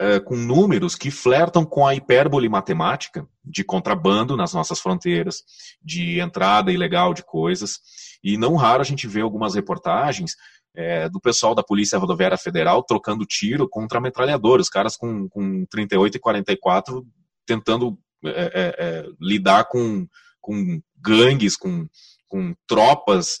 é, 0.00 0.18
com 0.18 0.34
números 0.34 0.94
que 0.94 1.10
flertam 1.10 1.64
com 1.64 1.86
a 1.86 1.94
hipérbole 1.94 2.48
matemática 2.48 3.28
de 3.44 3.62
contrabando 3.62 4.36
nas 4.36 4.54
nossas 4.54 4.80
fronteiras, 4.80 5.42
de 5.82 6.20
entrada 6.20 6.72
ilegal 6.72 7.12
de 7.12 7.22
coisas, 7.22 7.78
e 8.22 8.38
não 8.38 8.56
raro 8.56 8.80
a 8.80 8.84
gente 8.84 9.06
vê 9.06 9.20
algumas 9.20 9.54
reportagens 9.54 10.34
é, 10.74 11.08
do 11.08 11.20
pessoal 11.20 11.54
da 11.54 11.62
Polícia 11.62 11.98
Rodoviária 11.98 12.38
Federal 12.38 12.82
trocando 12.82 13.26
tiro 13.26 13.68
contra 13.68 14.00
metralhadores, 14.00 14.66
os 14.66 14.70
caras 14.70 14.96
com, 14.96 15.28
com 15.28 15.64
38 15.66 16.16
e 16.16 16.20
44 16.20 17.06
tentando 17.46 17.98
é, 18.24 18.28
é, 18.28 18.74
é, 18.78 19.06
lidar 19.20 19.64
com, 19.64 20.06
com 20.40 20.80
gangues, 20.96 21.56
com, 21.56 21.88
com 22.28 22.54
tropas 22.66 23.40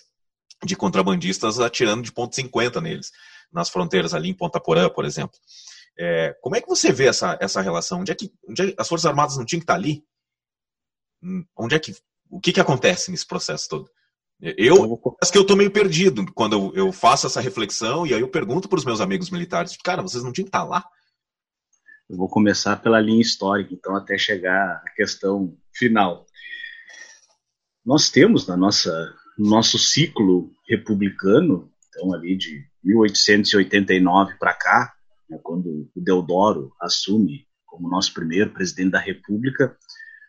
de 0.64 0.74
contrabandistas 0.76 1.60
atirando 1.60 2.02
de 2.02 2.12
ponto 2.12 2.34
.50 2.34 2.80
neles, 2.80 3.10
nas 3.52 3.70
fronteiras 3.70 4.14
ali 4.14 4.28
em 4.28 4.34
Ponta 4.34 4.60
Porã, 4.60 4.88
por 4.88 5.04
exemplo. 5.04 5.38
É, 5.98 6.34
como 6.40 6.56
é 6.56 6.60
que 6.60 6.68
você 6.68 6.92
vê 6.92 7.06
essa, 7.06 7.36
essa 7.40 7.60
relação? 7.60 8.00
Onde 8.00 8.12
é, 8.12 8.14
que, 8.14 8.32
onde 8.48 8.70
é, 8.70 8.74
as 8.78 8.88
Forças 8.88 9.06
Armadas 9.06 9.36
não 9.36 9.44
tinham 9.44 9.60
que 9.60 9.64
estar 9.64 9.74
ali? 9.74 10.04
Hum, 11.22 11.44
onde 11.56 11.74
é 11.74 11.78
que, 11.78 11.94
o 12.30 12.40
que, 12.40 12.52
que 12.52 12.60
acontece 12.60 13.10
nesse 13.10 13.26
processo 13.26 13.68
todo? 13.68 13.90
Eu 14.42 14.98
acho 15.22 15.30
que 15.30 15.36
eu 15.36 15.46
tô 15.46 15.54
meio 15.54 15.70
perdido 15.70 16.24
quando 16.32 16.54
eu, 16.54 16.86
eu 16.86 16.92
faço 16.92 17.26
essa 17.26 17.40
reflexão 17.40 18.06
e 18.06 18.14
aí 18.14 18.20
eu 18.20 18.28
pergunto 18.28 18.68
para 18.68 18.78
os 18.78 18.84
meus 18.84 19.00
amigos 19.00 19.30
militares, 19.30 19.76
cara, 19.76 20.00
vocês 20.00 20.24
não 20.24 20.32
tinham 20.32 20.46
que 20.46 20.48
estar 20.48 20.64
lá? 20.64 20.84
Eu 22.08 22.16
vou 22.16 22.28
começar 22.28 22.76
pela 22.76 23.00
linha 23.00 23.20
histórica, 23.20 23.74
então 23.74 23.94
até 23.94 24.16
chegar 24.16 24.82
à 24.84 24.90
questão 24.96 25.56
final. 25.74 26.26
Nós 27.84 28.10
temos 28.10 28.46
na 28.46 28.56
nossa 28.56 28.90
nosso 29.38 29.78
ciclo 29.78 30.52
republicano, 30.68 31.70
então 31.88 32.12
ali 32.12 32.36
de 32.36 32.66
1889 32.84 34.34
para 34.38 34.52
cá, 34.54 34.94
né, 35.28 35.38
quando 35.42 35.90
o 35.94 36.00
Deodoro 36.00 36.72
assume 36.80 37.46
como 37.64 37.88
nosso 37.88 38.12
primeiro 38.12 38.50
presidente 38.50 38.90
da 38.90 38.98
República, 38.98 39.76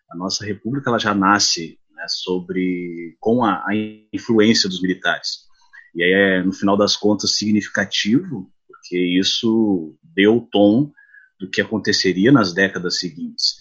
a 0.10 0.16
nossa 0.16 0.46
República 0.46 0.90
ela 0.90 1.00
já 1.00 1.14
nasce 1.14 1.80
né, 2.02 2.08
sobre 2.08 3.16
com 3.20 3.44
a, 3.44 3.58
a, 3.58 3.72
influência 4.12 4.68
dos 4.68 4.82
militares. 4.82 5.46
E 5.94 6.04
aí 6.04 6.12
é, 6.12 6.44
no 6.44 6.52
final 6.52 6.76
das 6.76 6.96
contas, 6.96 7.38
significativo, 7.38 8.50
porque 8.68 8.98
isso 8.98 9.96
deu 10.04 10.38
o 10.38 10.48
tom 10.52 10.92
do 11.40 11.50
que 11.50 11.62
aconteceria 11.62 12.32
nas 12.32 12.54
décadas 12.54 13.00
seguintes. 13.00 13.58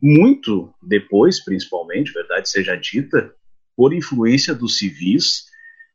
Muito 0.00 0.72
depois, 0.82 1.42
principalmente, 1.42 2.12
verdade 2.12 2.48
seja 2.48 2.76
dita, 2.76 3.34
por 3.76 3.92
influência 3.92 4.54
dos 4.54 4.78
civis, 4.78 5.44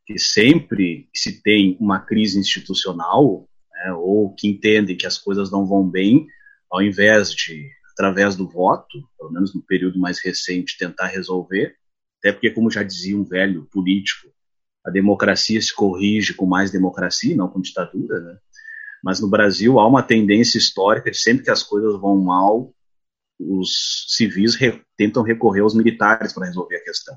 que 0.06 0.18
sempre 0.18 1.08
que 1.12 1.18
se 1.18 1.42
tem 1.42 1.76
uma 1.80 2.00
crise 2.00 2.38
institucional, 2.38 3.48
né, 3.72 3.92
ou 3.92 4.34
que 4.34 4.48
entendem 4.48 4.96
que 4.96 5.06
as 5.06 5.18
coisas 5.18 5.50
não 5.50 5.66
vão 5.66 5.88
bem, 5.88 6.26
ao 6.70 6.82
invés 6.82 7.30
de, 7.30 7.68
através 7.92 8.36
do 8.36 8.48
voto, 8.48 8.98
pelo 9.18 9.32
menos 9.32 9.54
no 9.54 9.62
período 9.62 9.98
mais 9.98 10.20
recente, 10.20 10.78
tentar 10.78 11.06
resolver, 11.06 11.76
até 12.26 12.32
porque, 12.32 12.50
como 12.50 12.70
já 12.70 12.82
dizia 12.82 13.16
um 13.16 13.22
velho 13.22 13.68
político, 13.70 14.28
a 14.84 14.90
democracia 14.90 15.60
se 15.62 15.72
corrige 15.72 16.34
com 16.34 16.44
mais 16.44 16.72
democracia, 16.72 17.36
não 17.36 17.48
com 17.48 17.60
ditadura, 17.60 18.18
né? 18.18 18.38
Mas 19.02 19.20
no 19.20 19.28
Brasil 19.28 19.78
há 19.78 19.86
uma 19.86 20.02
tendência 20.02 20.58
histórica 20.58 21.08
de 21.08 21.18
sempre 21.18 21.44
que 21.44 21.50
as 21.50 21.62
coisas 21.62 22.00
vão 22.00 22.16
mal, 22.16 22.74
os 23.38 24.06
civis 24.08 24.56
re 24.56 24.82
tentam 24.96 25.22
recorrer 25.22 25.60
aos 25.60 25.74
militares 25.74 26.32
para 26.32 26.46
resolver 26.46 26.76
a 26.76 26.82
questão. 26.82 27.16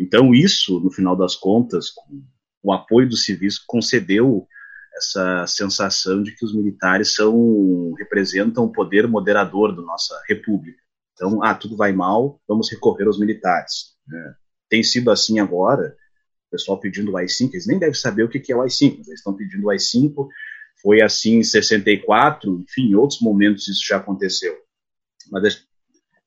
Então 0.00 0.34
isso, 0.34 0.80
no 0.80 0.90
final 0.90 1.14
das 1.14 1.36
contas, 1.36 1.90
com 1.90 2.22
o 2.62 2.72
apoio 2.72 3.08
dos 3.08 3.24
civis, 3.24 3.58
concedeu 3.58 4.48
essa 4.96 5.46
sensação 5.46 6.20
de 6.20 6.34
que 6.34 6.44
os 6.44 6.52
militares 6.52 7.14
são 7.14 7.92
representam 7.96 8.64
o 8.64 8.72
poder 8.72 9.06
moderador 9.06 9.76
da 9.76 9.82
nossa 9.82 10.20
república. 10.26 10.82
Então, 11.12 11.44
ah, 11.44 11.54
tudo 11.54 11.76
vai 11.76 11.92
mal, 11.92 12.40
vamos 12.48 12.70
recorrer 12.70 13.06
aos 13.06 13.20
militares. 13.20 13.96
Né? 14.08 14.34
Tem 14.68 14.82
sido 14.82 15.10
assim 15.10 15.38
agora, 15.38 15.96
o 16.48 16.50
pessoal 16.50 16.78
pedindo 16.78 17.12
o 17.12 17.16
AI-5, 17.16 17.50
eles 17.52 17.66
nem 17.66 17.78
devem 17.78 17.94
saber 17.94 18.22
o 18.22 18.28
que 18.28 18.52
é 18.52 18.56
o 18.56 18.62
AI-5, 18.62 18.94
eles 18.94 19.08
estão 19.08 19.34
pedindo 19.34 19.66
o 19.66 19.70
AI-5, 19.70 20.28
foi 20.82 21.02
assim 21.02 21.38
em 21.38 21.42
64, 21.42 22.64
enfim, 22.68 22.90
em 22.90 22.94
outros 22.94 23.20
momentos 23.20 23.68
isso 23.68 23.86
já 23.86 23.96
aconteceu. 23.96 24.56
Mas, 25.30 25.66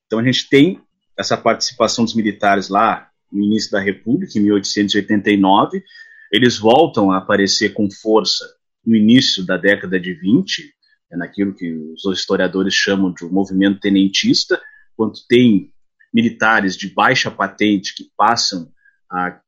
então 0.06 0.20
a 0.20 0.24
gente 0.24 0.50
tem 0.50 0.82
essa 1.18 1.38
participação 1.38 2.04
dos 2.04 2.16
militares 2.16 2.70
lá 2.70 3.10
no 3.32 3.42
início 3.42 3.72
da 3.72 3.80
República, 3.80 4.38
em 4.38 4.42
1889, 4.42 5.84
eles 6.32 6.58
voltam 6.58 7.12
a 7.12 7.18
aparecer 7.18 7.74
com 7.74 7.90
força 7.90 8.46
no 8.86 8.96
início 8.96 9.46
da 9.46 9.58
década 9.58 10.00
de 10.00 10.14
20, 10.14 10.74
é 11.12 11.18
naquilo 11.18 11.54
que 11.54 11.72
os 11.72 12.06
historiadores 12.18 12.74
chamam 12.74 13.14
de 13.14 13.26
um 13.26 13.30
movimento 13.30 13.80
tenentista, 13.80 14.62
quando 14.96 15.14
tem 15.28 15.74
militares 16.14 16.76
de 16.76 16.90
baixa 16.90 17.32
patente 17.32 17.96
que 17.96 18.10
passam 18.18 18.72
a 19.10 19.40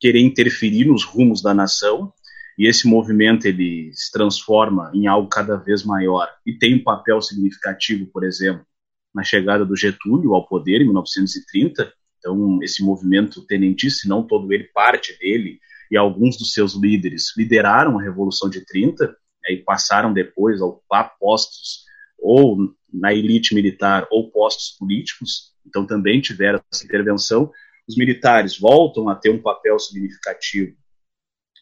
querer 0.00 0.20
interferir 0.20 0.86
nos 0.86 1.04
rumos 1.04 1.42
da 1.42 1.52
nação, 1.52 2.12
e 2.58 2.66
esse 2.66 2.88
movimento 2.88 3.46
ele 3.46 3.90
se 3.94 4.10
transforma 4.10 4.90
em 4.92 5.06
algo 5.06 5.28
cada 5.28 5.56
vez 5.56 5.84
maior 5.84 6.28
e 6.44 6.52
tem 6.52 6.74
um 6.74 6.82
papel 6.82 7.22
significativo, 7.22 8.06
por 8.06 8.24
exemplo, 8.24 8.66
na 9.14 9.22
chegada 9.22 9.64
do 9.64 9.76
Getúlio 9.76 10.34
ao 10.34 10.46
poder 10.46 10.80
em 10.80 10.84
1930. 10.84 11.92
Então, 12.18 12.58
esse 12.60 12.82
movimento 12.82 13.46
tenentista, 13.46 14.00
se 14.00 14.08
não 14.08 14.26
todo 14.26 14.52
ele, 14.52 14.64
parte 14.74 15.16
dele, 15.20 15.60
e 15.88 15.96
alguns 15.96 16.36
dos 16.36 16.52
seus 16.52 16.74
líderes 16.74 17.32
lideraram 17.36 17.96
a 17.96 18.02
Revolução 18.02 18.50
de 18.50 18.64
30 18.66 19.06
né, 19.06 19.52
e 19.52 19.58
passaram 19.58 20.12
depois 20.12 20.60
a 20.60 20.66
ocupar 20.66 21.16
postos 21.18 21.84
ou 22.28 22.58
na 22.92 23.14
elite 23.14 23.54
militar 23.54 24.06
ou 24.10 24.30
postos 24.30 24.76
políticos, 24.78 25.54
então 25.66 25.86
também 25.86 26.20
tiveram 26.20 26.60
essa 26.70 26.84
intervenção. 26.84 27.50
Os 27.88 27.96
militares 27.96 28.58
voltam 28.58 29.08
a 29.08 29.14
ter 29.14 29.30
um 29.30 29.40
papel 29.40 29.78
significativo 29.78 30.76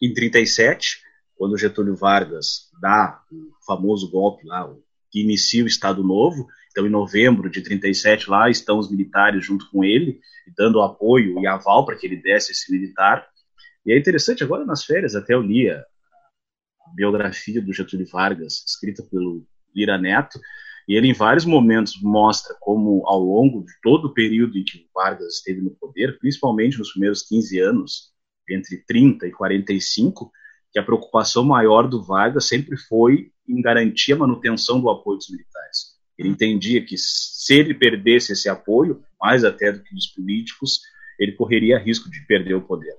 em 0.03 0.13
37, 0.13 1.01
quando 1.35 1.57
Getúlio 1.57 1.95
Vargas 1.95 2.69
dá 2.81 3.21
o 3.31 3.65
famoso 3.65 4.11
golpe 4.11 4.45
lá, 4.45 4.69
que 5.09 5.21
inicia 5.21 5.63
o 5.63 5.67
Estado 5.67 6.03
Novo. 6.03 6.45
Então, 6.71 6.85
em 6.85 6.89
novembro 6.89 7.49
de 7.49 7.61
37, 7.61 8.29
lá 8.29 8.49
estão 8.49 8.77
os 8.77 8.91
militares 8.91 9.45
junto 9.45 9.71
com 9.71 9.85
ele, 9.85 10.19
dando 10.57 10.81
apoio 10.81 11.39
e 11.39 11.47
aval 11.47 11.85
para 11.85 11.95
que 11.95 12.05
ele 12.05 12.21
desse 12.21 12.51
esse 12.51 12.69
militar. 12.71 13.25
E 13.85 13.93
é 13.93 13.97
interessante, 13.97 14.43
agora 14.43 14.65
nas 14.65 14.83
férias, 14.83 15.15
até 15.15 15.33
eu 15.33 15.41
li 15.41 15.69
a 15.69 15.81
biografia 16.93 17.61
do 17.61 17.73
Getúlio 17.73 18.05
Vargas, 18.05 18.65
escrita 18.67 19.01
pelo 19.09 19.47
Lira 19.75 19.97
Neto, 19.97 20.39
e 20.87 20.95
ele, 20.95 21.09
em 21.09 21.13
vários 21.13 21.43
momentos, 21.43 22.01
mostra 22.01 22.55
como, 22.61 23.05
ao 23.05 23.19
longo 23.19 23.65
de 23.65 23.73
todo 23.81 24.05
o 24.05 24.13
período 24.13 24.57
em 24.57 24.63
que 24.63 24.87
Vargas 24.95 25.35
esteve 25.35 25.61
no 25.61 25.71
poder, 25.71 26.17
principalmente 26.17 26.77
nos 26.77 26.91
primeiros 26.91 27.23
15 27.23 27.59
anos, 27.59 28.11
entre 28.49 28.77
30 28.87 29.27
e 29.27 29.31
45, 29.31 30.31
que 30.71 30.79
a 30.79 30.83
preocupação 30.83 31.43
maior 31.43 31.89
do 31.89 32.01
Vargas 32.01 32.45
sempre 32.45 32.77
foi 32.77 33.31
em 33.47 33.61
garantir 33.61 34.13
a 34.13 34.17
manutenção 34.17 34.79
do 34.79 34.89
apoio 34.89 35.17
dos 35.17 35.29
militares. 35.29 35.97
Ele 36.17 36.29
entendia 36.29 36.83
que 36.83 36.95
se 36.97 37.53
ele 37.53 37.73
perdesse 37.73 38.31
esse 38.31 38.47
apoio, 38.47 39.03
mais 39.19 39.43
até 39.43 39.71
do 39.71 39.83
que 39.83 39.93
dos 39.93 40.07
políticos, 40.07 40.79
ele 41.19 41.33
correria 41.33 41.77
risco 41.77 42.09
de 42.09 42.25
perder 42.25 42.55
o 42.55 42.61
poder. 42.61 42.95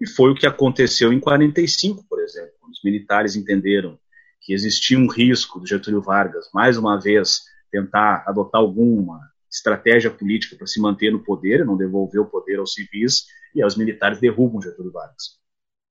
E 0.00 0.06
foi 0.06 0.30
o 0.30 0.34
que 0.34 0.46
aconteceu 0.46 1.12
em 1.12 1.20
45, 1.20 2.04
por 2.08 2.20
exemplo, 2.20 2.52
quando 2.60 2.72
os 2.72 2.82
militares 2.84 3.36
entenderam 3.36 3.98
que 4.44 4.52
existia 4.52 4.98
um 4.98 5.08
risco 5.08 5.58
do 5.58 5.66
Getúlio 5.66 6.02
Vargas, 6.02 6.48
mais 6.52 6.76
uma 6.76 7.00
vez, 7.00 7.42
tentar 7.70 8.22
adotar 8.26 8.60
alguma 8.60 9.20
estratégia 9.50 10.10
política 10.10 10.54
para 10.56 10.66
se 10.66 10.80
manter 10.80 11.10
no 11.10 11.24
poder, 11.24 11.64
não 11.64 11.76
devolver 11.76 12.20
o 12.20 12.26
poder 12.26 12.58
aos 12.58 12.74
civis, 12.74 13.24
e 13.54 13.64
os 13.64 13.76
militares 13.76 14.20
derrubam 14.20 14.60
Getúlio 14.60 14.92
Vargas. 14.92 15.38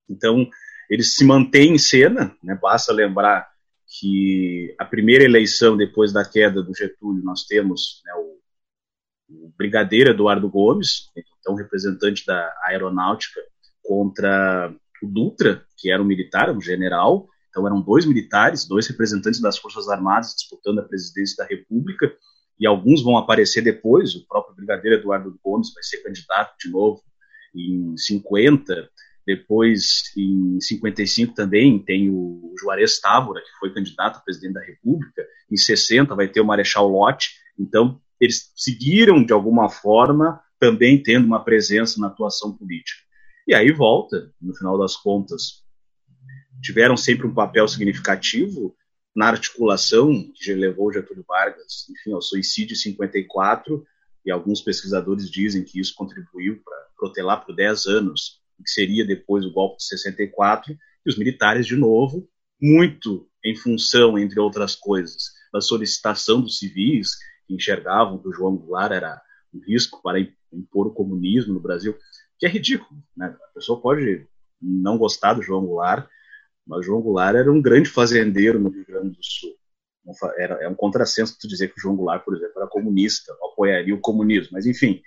Então, 0.08 0.48
eles 0.88 1.14
se 1.14 1.24
mantêm 1.24 1.74
em 1.74 1.78
cena, 1.78 2.36
né? 2.42 2.56
basta 2.60 2.92
lembrar 2.92 3.48
que 3.98 4.74
a 4.78 4.84
primeira 4.84 5.24
eleição 5.24 5.76
depois 5.76 6.12
da 6.12 6.24
queda 6.24 6.62
do 6.62 6.74
Getúlio, 6.74 7.24
nós 7.24 7.44
temos 7.44 8.02
né, 8.04 8.12
o, 8.14 9.46
o 9.46 9.52
brigadeiro 9.56 10.10
Eduardo 10.10 10.48
Gomes, 10.48 11.10
então 11.16 11.54
representante 11.54 12.24
da 12.26 12.52
aeronáutica, 12.64 13.40
contra 13.82 14.74
o 15.02 15.06
Dutra, 15.06 15.64
que 15.76 15.90
era 15.90 16.02
um 16.02 16.06
militar, 16.06 16.50
um 16.50 16.60
general, 16.60 17.28
então 17.54 17.68
eram 17.68 17.80
dois 17.80 18.04
militares, 18.04 18.66
dois 18.66 18.88
representantes 18.88 19.40
das 19.40 19.56
Forças 19.56 19.88
Armadas 19.88 20.34
disputando 20.34 20.80
a 20.80 20.82
presidência 20.82 21.36
da 21.36 21.44
República, 21.48 22.12
e 22.58 22.66
alguns 22.66 23.00
vão 23.00 23.16
aparecer 23.16 23.62
depois, 23.62 24.16
o 24.16 24.26
próprio 24.26 24.56
brigadeiro 24.56 24.98
Eduardo 24.98 25.38
Gomes 25.42 25.72
vai 25.72 25.82
ser 25.84 25.98
candidato 25.98 26.56
de 26.60 26.68
novo 26.68 27.00
em 27.54 27.96
50, 27.96 28.90
depois 29.24 30.02
em 30.16 30.60
55 30.60 31.32
também 31.32 31.78
tem 31.78 32.10
o 32.10 32.52
Juarez 32.60 32.98
Távora, 32.98 33.40
que 33.40 33.58
foi 33.60 33.72
candidato 33.72 34.16
a 34.16 34.20
presidente 34.20 34.54
da 34.54 34.64
República, 34.64 35.24
em 35.50 35.56
60 35.56 36.12
vai 36.16 36.26
ter 36.26 36.40
o 36.40 36.44
Marechal 36.44 36.88
Lott, 36.88 37.30
então 37.56 38.00
eles 38.20 38.52
seguiram 38.56 39.24
de 39.24 39.32
alguma 39.32 39.70
forma 39.70 40.40
também 40.58 41.00
tendo 41.00 41.24
uma 41.24 41.44
presença 41.44 42.00
na 42.00 42.08
atuação 42.08 42.56
política. 42.56 43.00
E 43.46 43.54
aí 43.54 43.70
volta, 43.70 44.32
no 44.40 44.54
final 44.56 44.76
das 44.78 44.96
contas, 44.96 45.63
tiveram 46.62 46.96
sempre 46.96 47.26
um 47.26 47.34
papel 47.34 47.66
significativo 47.68 48.74
na 49.14 49.28
articulação 49.28 50.10
que 50.34 50.52
levou 50.54 50.92
Getúlio 50.92 51.24
Vargas, 51.26 51.88
enfim, 51.88 52.12
ao 52.12 52.22
suicídio 52.22 52.74
em 52.74 52.78
54, 52.78 53.84
e 54.26 54.30
alguns 54.30 54.60
pesquisadores 54.60 55.30
dizem 55.30 55.62
que 55.62 55.78
isso 55.78 55.94
contribuiu 55.94 56.60
para 56.64 56.76
protelar 56.96 57.44
por 57.44 57.54
10 57.54 57.86
anos 57.86 58.40
o 58.58 58.62
que 58.62 58.70
seria 58.70 59.06
depois 59.06 59.44
o 59.44 59.52
golpe 59.52 59.78
de 59.78 59.84
64, 59.84 60.72
e 60.72 61.10
os 61.10 61.18
militares, 61.18 61.66
de 61.66 61.76
novo, 61.76 62.28
muito 62.60 63.28
em 63.44 63.54
função, 63.54 64.18
entre 64.18 64.40
outras 64.40 64.74
coisas, 64.74 65.32
da 65.52 65.60
solicitação 65.60 66.40
dos 66.40 66.58
civis, 66.58 67.10
que 67.46 67.54
enxergavam 67.54 68.18
que 68.18 68.28
o 68.28 68.32
João 68.32 68.56
Goulart 68.56 68.92
era 68.92 69.20
um 69.52 69.60
risco 69.60 70.00
para 70.02 70.18
impor 70.52 70.86
o 70.86 70.94
comunismo 70.94 71.52
no 71.52 71.60
Brasil, 71.60 71.96
que 72.38 72.46
é 72.46 72.48
ridículo. 72.48 73.00
Né? 73.16 73.26
A 73.26 73.54
pessoa 73.54 73.80
pode 73.80 74.26
não 74.60 74.96
gostar 74.96 75.34
do 75.34 75.42
João 75.42 75.66
Goulart, 75.66 76.08
mas 76.66 76.84
João 76.84 77.02
Goulart 77.02 77.36
era 77.36 77.52
um 77.52 77.60
grande 77.60 77.88
fazendeiro 77.88 78.58
no 78.58 78.70
Rio 78.70 78.86
Grande 78.86 79.10
do 79.10 79.24
Sul. 79.24 79.54
Era, 80.36 80.62
é 80.62 80.68
um 80.68 80.74
contrassenso 80.74 81.38
tu 81.38 81.48
dizer 81.48 81.68
que 81.68 81.78
o 81.78 81.80
João 81.80 81.96
Goulart, 81.96 82.24
por 82.24 82.36
exemplo, 82.36 82.54
era 82.56 82.66
comunista, 82.66 83.32
apoiaria 83.52 83.94
o 83.94 84.00
comunismo, 84.00 84.50
mas 84.52 84.66
enfim. 84.66 85.02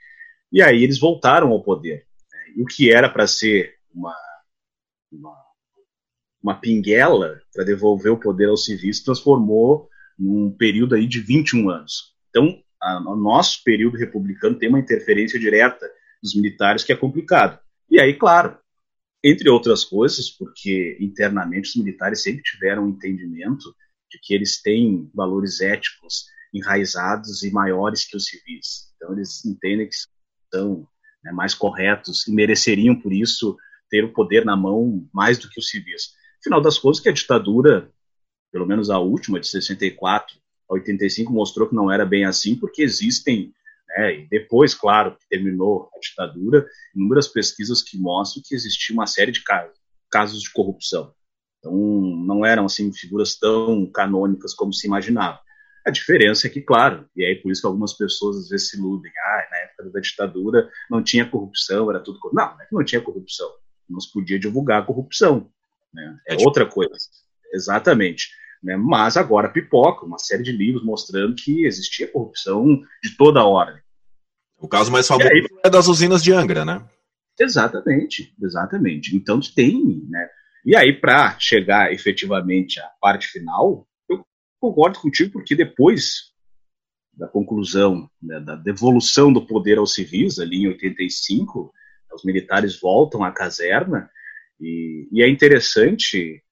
E 0.52 0.62
aí 0.62 0.84
eles 0.84 1.00
voltaram 1.00 1.52
ao 1.52 1.64
poder. 1.64 2.06
Né? 2.32 2.54
E 2.58 2.62
o 2.62 2.66
que 2.66 2.92
era 2.92 3.10
para 3.10 3.28
ser 3.28 3.76
uma, 3.94 4.16
uma, 5.12 5.36
uma 6.42 6.60
pinguela 6.60 7.40
para 7.54 7.64
devolver 7.64 8.12
o 8.12 8.20
poder 8.20 8.50
aos 8.50 8.66
civis 8.66 9.04
transformou 9.04 9.88
num 10.18 10.52
período 10.52 10.96
aí 10.96 11.06
de 11.06 11.20
21 11.20 11.70
anos. 11.70 12.16
Então, 12.30 12.60
a, 12.82 13.12
o 13.12 13.16
nosso 13.16 13.64
período 13.64 13.98
republicano 13.98 14.58
tem 14.58 14.70
uma 14.70 14.80
interferência 14.80 15.40
direta 15.40 15.88
dos 16.22 16.36
militares 16.36 16.84
que 16.84 16.92
é 16.92 16.96
complicado. 16.96 17.60
E 17.90 18.00
aí, 18.00 18.14
claro, 18.14 18.58
entre 19.24 19.50
outras 19.50 19.84
coisas, 19.84 20.30
porque 20.30 20.98
internamente 21.00 21.70
os 21.70 21.76
militares 21.76 22.22
sempre 22.22 22.44
tiveram 22.44 22.86
um 22.86 22.90
entendimento 22.90 23.76
de 24.10 24.20
que 24.22 24.34
eles 24.34 24.62
têm 24.62 25.10
valores 25.14 25.60
éticos 25.60 26.26
enraizados 26.54 27.44
e 27.44 27.52
maiores 27.52 28.06
que 28.06 28.16
os 28.16 28.26
civis. 28.26 28.94
Então 28.96 29.14
eles 29.14 29.46
entendem 29.46 29.88
que 29.88 29.96
são 30.54 30.88
né, 31.24 31.32
mais 31.32 31.54
corretos 31.54 32.28
e 32.28 32.32
mereceriam 32.32 32.96
por 32.96 33.12
isso 33.12 33.58
ter 33.90 34.04
o 34.04 34.14
poder 34.14 34.46
na 34.46 34.56
mão 34.56 35.08
mais 35.14 35.38
do 35.38 35.50
que 35.50 35.60
os 35.60 35.70
civis. 35.70 36.14
Afinal 36.40 36.62
das 36.62 36.78
contas, 36.78 37.00
que 37.00 37.10
a 37.10 37.14
ditadura, 37.14 37.92
pelo 38.52 38.66
menos 38.66 38.90
a 38.90 39.00
última 39.00 39.40
de 39.40 39.48
64 39.48 40.38
a 40.70 40.74
85, 40.74 41.32
mostrou 41.32 41.68
que 41.68 41.76
não 41.76 41.92
era 41.92 42.06
bem 42.06 42.26
assim, 42.26 42.56
porque 42.56 42.82
existem 42.82 43.54
né? 43.88 44.20
E 44.20 44.28
depois, 44.28 44.74
claro, 44.74 45.18
que 45.18 45.28
terminou 45.30 45.90
a 45.96 46.00
ditadura, 46.00 46.66
inúmeras 46.96 47.28
pesquisas 47.28 47.82
que 47.82 47.98
mostram 47.98 48.44
que 48.46 48.56
existia 48.56 48.94
uma 48.94 49.08
série 49.08 49.32
de 49.32 49.44
casos 50.10 50.42
de 50.42 50.52
corrupção. 50.52 51.14
Então, 51.60 51.74
não 51.74 52.46
eram 52.46 52.66
assim 52.66 52.92
figuras 52.94 53.36
tão 53.38 53.86
canônicas 53.92 54.54
como 54.54 54.74
se 54.74 54.88
imaginava. 54.88 55.40
A 55.86 55.90
diferença 55.90 56.48
é 56.48 56.50
que, 56.50 56.62
claro, 56.62 57.10
e 57.16 57.24
aí 57.24 57.36
por 57.36 57.52
isso 57.52 57.62
que 57.62 57.68
algumas 57.68 57.94
pessoas 57.94 58.38
às 58.38 58.50
vezes 58.50 58.70
se 58.70 58.78
iludem, 58.78 59.12
ah, 59.26 59.48
na 59.50 59.58
época 59.60 59.90
da 59.90 60.00
ditadura 60.02 60.70
não 60.90 61.02
tinha 61.02 61.30
corrupção, 61.30 61.90
era 61.90 62.02
tudo. 62.02 62.20
Não, 62.34 62.56
não 62.56 62.62
é 62.62 62.66
que 62.66 62.76
não 62.76 62.84
tinha 62.84 63.02
corrupção. 63.02 63.50
Não 63.90 64.00
se 64.00 64.12
podia 64.12 64.38
divulgar 64.38 64.82
a 64.82 64.86
corrupção. 64.86 65.50
Né? 65.94 66.20
É, 66.28 66.34
é 66.36 66.46
outra 66.46 66.66
coisa. 66.66 66.94
Exatamente. 67.54 68.30
Né? 68.64 68.76
Mas 68.78 69.18
agora 69.18 69.50
pipoca 69.50 70.06
uma 70.06 70.18
série 70.18 70.44
de 70.44 70.52
livros 70.52 70.84
mostrando 70.84 71.36
que 71.36 71.66
existia 71.66 72.12
corrupção 72.12 72.82
de 73.04 73.16
toda 73.18 73.40
a 73.40 73.46
ordem. 73.46 73.82
O 74.60 74.68
caso 74.68 74.92
mais 74.92 75.08
famoso 75.08 75.30
aí, 75.30 75.46
é 75.64 75.70
das 75.70 75.88
usinas 75.88 76.24
de 76.24 76.34
Angra, 76.34 76.66
né? 76.66 76.84
Exatamente, 77.40 78.34
exatamente. 78.42 79.16
Então 79.16 79.40
tem, 79.40 80.04
né? 80.10 80.28
E 80.66 80.76
aí, 80.76 80.92
para 80.92 81.40
chegar 81.40 81.94
efetivamente 81.94 82.80
à 82.80 82.88
parte 83.00 83.28
final, 83.28 83.88
eu 84.10 84.26
concordo 84.60 85.00
contigo, 85.00 85.32
porque 85.32 85.56
depois 85.56 86.34
da 87.14 87.28
conclusão, 87.28 88.10
né, 88.22 88.40
da 88.40 88.56
devolução 88.56 89.32
do 89.32 89.46
poder 89.46 89.78
aos 89.78 89.94
civis, 89.94 90.40
ali 90.40 90.58
em 90.58 90.68
85, 90.68 91.74
os 92.14 92.24
militares 92.24 92.80
voltam 92.80 93.24
à 93.24 93.32
caserna, 93.32 94.10
e, 94.60 95.08
e 95.12 95.24
é 95.24 95.30
interessante 95.30 96.44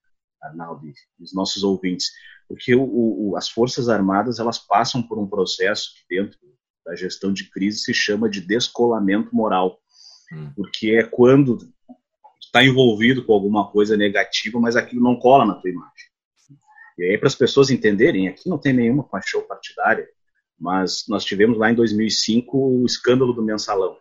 Arnaldo, 0.46 0.82
os 1.20 1.34
nossos 1.34 1.64
ouvintes, 1.64 2.12
porque 2.48 2.76
o, 2.76 2.84
o, 2.84 3.36
as 3.36 3.50
Forças 3.50 3.90
Armadas 3.90 4.40
elas 4.40 4.58
passam 4.58 5.02
por 5.02 5.18
um 5.18 5.28
processo 5.28 5.92
que 5.96 6.16
dentro 6.16 6.38
da 6.86 6.96
gestão 6.96 7.34
de 7.34 7.50
crise 7.50 7.80
se 7.80 7.94
chama 7.94 8.30
de 8.30 8.42
descolamento 8.42 9.36
moral, 9.36 9.80
hum. 10.32 10.52
porque 10.56 10.92
é 10.92 11.04
quando 11.04 11.58
está 12.40 12.64
envolvido 12.64 13.26
com 13.26 13.34
alguma 13.34 13.70
coisa 13.72 13.98
negativa, 13.98 14.60
mas 14.60 14.76
aquilo 14.76 15.04
não 15.04 15.18
cola 15.18 15.46
na 15.46 15.56
tua 15.56 15.70
imagem. 15.70 16.06
E 16.98 17.04
aí, 17.04 17.18
para 17.18 17.28
as 17.28 17.36
pessoas 17.36 17.70
entenderem, 17.70 18.30
aqui 18.30 18.48
não 18.48 18.58
tem 18.58 18.72
nenhuma 18.72 19.04
paixão 19.04 19.42
partidária, 19.42 20.08
mas 20.58 21.04
nós 21.10 21.26
tivemos 21.26 21.58
lá 21.58 21.70
em 21.70 21.76
2005 21.76 22.58
o 22.58 22.86
escândalo 22.86 23.34
do 23.34 23.44
mensalão, 23.44 23.98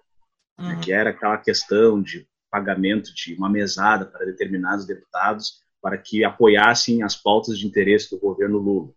né, 0.58 0.64
uhum. 0.64 0.68
né, 0.68 0.80
que 0.82 0.92
era 0.92 1.10
aquela 1.10 1.38
questão 1.38 2.00
de 2.00 2.28
pagamento 2.48 3.12
de 3.12 3.34
uma 3.34 3.50
mesada 3.50 4.06
para 4.06 4.24
determinados 4.24 4.86
deputados 4.86 5.63
para 5.84 5.98
que 5.98 6.24
apoiassem 6.24 7.02
as 7.02 7.14
pautas 7.14 7.58
de 7.58 7.66
interesse 7.66 8.08
do 8.10 8.18
governo 8.18 8.56
Lula. 8.56 8.88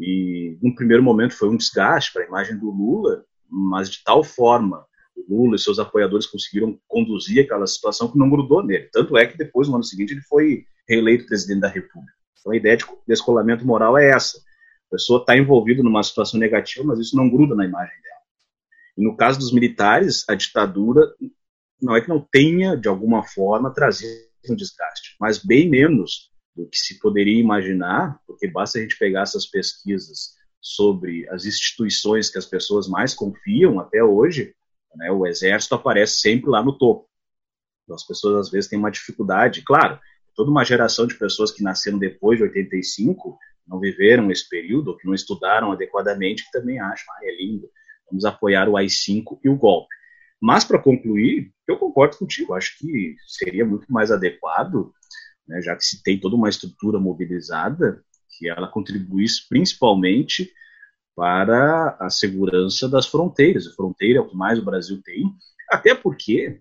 E, 0.00 0.56
num 0.62 0.74
primeiro 0.74 1.02
momento, 1.02 1.36
foi 1.36 1.50
um 1.50 1.58
desgaste 1.58 2.10
para 2.10 2.22
a 2.22 2.26
imagem 2.26 2.56
do 2.56 2.70
Lula, 2.70 3.22
mas 3.46 3.90
de 3.90 4.02
tal 4.02 4.24
forma 4.24 4.86
o 5.14 5.42
Lula 5.42 5.56
e 5.56 5.58
seus 5.58 5.78
apoiadores 5.78 6.24
conseguiram 6.24 6.80
conduzir 6.88 7.44
aquela 7.44 7.66
situação 7.66 8.10
que 8.10 8.16
não 8.16 8.30
grudou 8.30 8.64
nele. 8.64 8.88
Tanto 8.90 9.14
é 9.14 9.26
que 9.26 9.36
depois, 9.36 9.68
no 9.68 9.74
ano 9.74 9.84
seguinte, 9.84 10.14
ele 10.14 10.22
foi 10.22 10.64
reeleito 10.88 11.26
presidente 11.26 11.60
da 11.60 11.68
República. 11.68 12.14
Então, 12.40 12.50
a 12.50 12.56
ideia 12.56 12.78
de 12.78 12.86
descolamento 13.06 13.66
moral 13.66 13.98
é 13.98 14.08
essa. 14.08 14.38
A 14.88 14.92
pessoa 14.92 15.20
está 15.20 15.36
envolvida 15.36 15.82
numa 15.82 16.02
situação 16.02 16.40
negativa, 16.40 16.82
mas 16.82 16.98
isso 16.98 17.14
não 17.14 17.28
gruda 17.28 17.54
na 17.54 17.66
imagem 17.66 17.94
dela. 18.00 18.20
E 18.96 19.04
no 19.04 19.14
caso 19.14 19.38
dos 19.38 19.52
militares, 19.52 20.24
a 20.30 20.34
ditadura 20.34 21.12
não 21.78 21.94
é 21.94 22.00
que 22.00 22.08
não 22.08 22.26
tenha, 22.32 22.74
de 22.74 22.88
alguma 22.88 23.22
forma, 23.22 23.70
trazido 23.70 24.25
um 24.52 24.56
desgaste, 24.56 25.16
mas 25.20 25.38
bem 25.38 25.68
menos 25.68 26.30
do 26.54 26.66
que 26.68 26.78
se 26.78 26.98
poderia 26.98 27.38
imaginar, 27.38 28.18
porque 28.26 28.48
basta 28.48 28.78
a 28.78 28.82
gente 28.82 28.98
pegar 28.98 29.22
essas 29.22 29.46
pesquisas 29.46 30.34
sobre 30.60 31.28
as 31.28 31.44
instituições 31.44 32.30
que 32.30 32.38
as 32.38 32.46
pessoas 32.46 32.88
mais 32.88 33.14
confiam 33.14 33.78
até 33.78 34.02
hoje, 34.02 34.54
né, 34.96 35.10
o 35.10 35.26
exército 35.26 35.74
aparece 35.74 36.20
sempre 36.20 36.50
lá 36.50 36.62
no 36.62 36.76
topo. 36.76 37.06
Então, 37.84 37.94
as 37.94 38.04
pessoas 38.04 38.46
às 38.46 38.50
vezes 38.50 38.68
têm 38.68 38.78
uma 38.78 38.90
dificuldade, 38.90 39.62
claro, 39.62 40.00
toda 40.34 40.50
uma 40.50 40.64
geração 40.64 41.06
de 41.06 41.14
pessoas 41.14 41.52
que 41.52 41.62
nasceram 41.62 41.98
depois 41.98 42.38
de 42.38 42.44
85 42.44 43.38
não 43.66 43.80
viveram 43.80 44.30
esse 44.30 44.48
período, 44.48 44.88
ou 44.88 44.96
que 44.96 45.06
não 45.06 45.14
estudaram 45.14 45.72
adequadamente, 45.72 46.44
que 46.44 46.50
também 46.52 46.78
acham, 46.78 47.14
ah, 47.14 47.20
é 47.22 47.36
lindo, 47.36 47.68
vamos 48.08 48.24
apoiar 48.24 48.68
o 48.68 48.76
AI-5 48.76 49.40
e 49.44 49.48
o 49.48 49.56
golpe. 49.56 49.94
Mas, 50.40 50.64
para 50.64 50.78
concluir, 50.78 51.52
eu 51.66 51.78
concordo 51.78 52.18
contigo, 52.18 52.54
acho 52.54 52.78
que 52.78 53.16
seria 53.26 53.64
muito 53.64 53.90
mais 53.90 54.10
adequado, 54.10 54.92
né, 55.46 55.60
já 55.62 55.74
que 55.74 55.84
se 55.84 56.02
tem 56.02 56.20
toda 56.20 56.36
uma 56.36 56.48
estrutura 56.48 56.98
mobilizada, 56.98 58.02
que 58.36 58.48
ela 58.48 58.68
contribuísse 58.68 59.48
principalmente 59.48 60.52
para 61.14 61.96
a 61.98 62.10
segurança 62.10 62.88
das 62.88 63.06
fronteiras. 63.06 63.66
A 63.66 63.74
fronteira 63.74 64.18
é 64.18 64.20
o 64.20 64.28
que 64.28 64.36
mais 64.36 64.58
o 64.58 64.64
Brasil 64.64 65.00
tem, 65.02 65.24
até 65.70 65.94
porque 65.94 66.60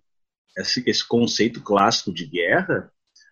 esse, 0.58 0.82
esse 0.88 1.06
conceito 1.06 1.62
clássico 1.62 2.14
de 2.14 2.26
guerra, 2.26 2.90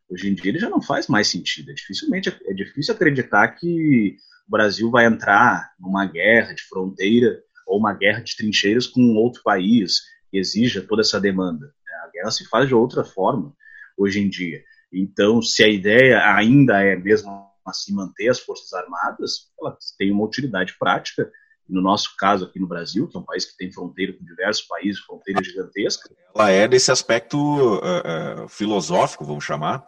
hoje 0.10 0.30
em 0.30 0.36
dia, 0.36 0.52
ele 0.52 0.60
já 0.60 0.70
não 0.70 0.82
faz 0.82 1.08
mais 1.08 1.30
sentido. 1.30 1.72
É, 1.72 1.74
dificilmente, 1.74 2.30
é 2.46 2.54
difícil 2.54 2.94
acreditar 2.94 3.48
que 3.50 4.18
o 4.48 4.52
Brasil 4.52 4.92
vai 4.92 5.06
entrar 5.06 5.72
numa 5.80 6.06
guerra 6.06 6.54
de 6.54 6.64
fronteira 6.64 7.42
ou 7.66 7.80
uma 7.80 7.94
guerra 7.94 8.20
de 8.20 8.36
trincheiras 8.36 8.86
com 8.86 9.16
outro 9.16 9.42
país 9.42 10.02
exija 10.34 10.82
toda 10.82 11.02
essa 11.02 11.20
demanda. 11.20 11.74
A 12.06 12.12
guerra 12.12 12.32
se 12.32 12.48
faz 12.48 12.68
de 12.68 12.76
outra 12.76 13.04
forma 13.04 13.54
hoje 13.98 14.20
em 14.20 14.30
dia. 14.30 14.64
Então, 14.92 15.42
se 15.42 15.64
a 15.64 15.68
ideia 15.68 16.36
ainda 16.36 16.82
é 16.84 16.96
mesmo 16.96 17.48
assim 17.66 17.94
manter 17.94 18.30
as 18.30 18.40
Forças 18.40 18.74
Armadas, 18.74 19.52
ela 19.60 19.78
tem 19.98 20.12
uma 20.12 20.26
utilidade 20.26 20.76
prática. 20.78 21.32
No 21.68 21.82
nosso 21.82 22.16
caso 22.18 22.46
aqui 22.46 22.60
no 22.60 22.68
Brasil, 22.68 23.08
que 23.08 23.16
é 23.16 23.20
um 23.20 23.24
país 23.24 23.46
que 23.46 23.58
tem 23.58 23.72
fronteira 23.72 24.14
com 24.14 24.26
diversos 24.26 24.64
países, 24.64 25.02
fronteira 25.02 25.42
gigantesca. 25.42 26.10
Ela 26.36 26.52
é 26.52 26.68
desse 26.68 26.92
aspecto 26.92 27.38
uh, 27.38 28.44
uh, 28.44 28.50
filosófico, 28.50 29.24
vamos 29.24 29.46
chamar, 29.46 29.88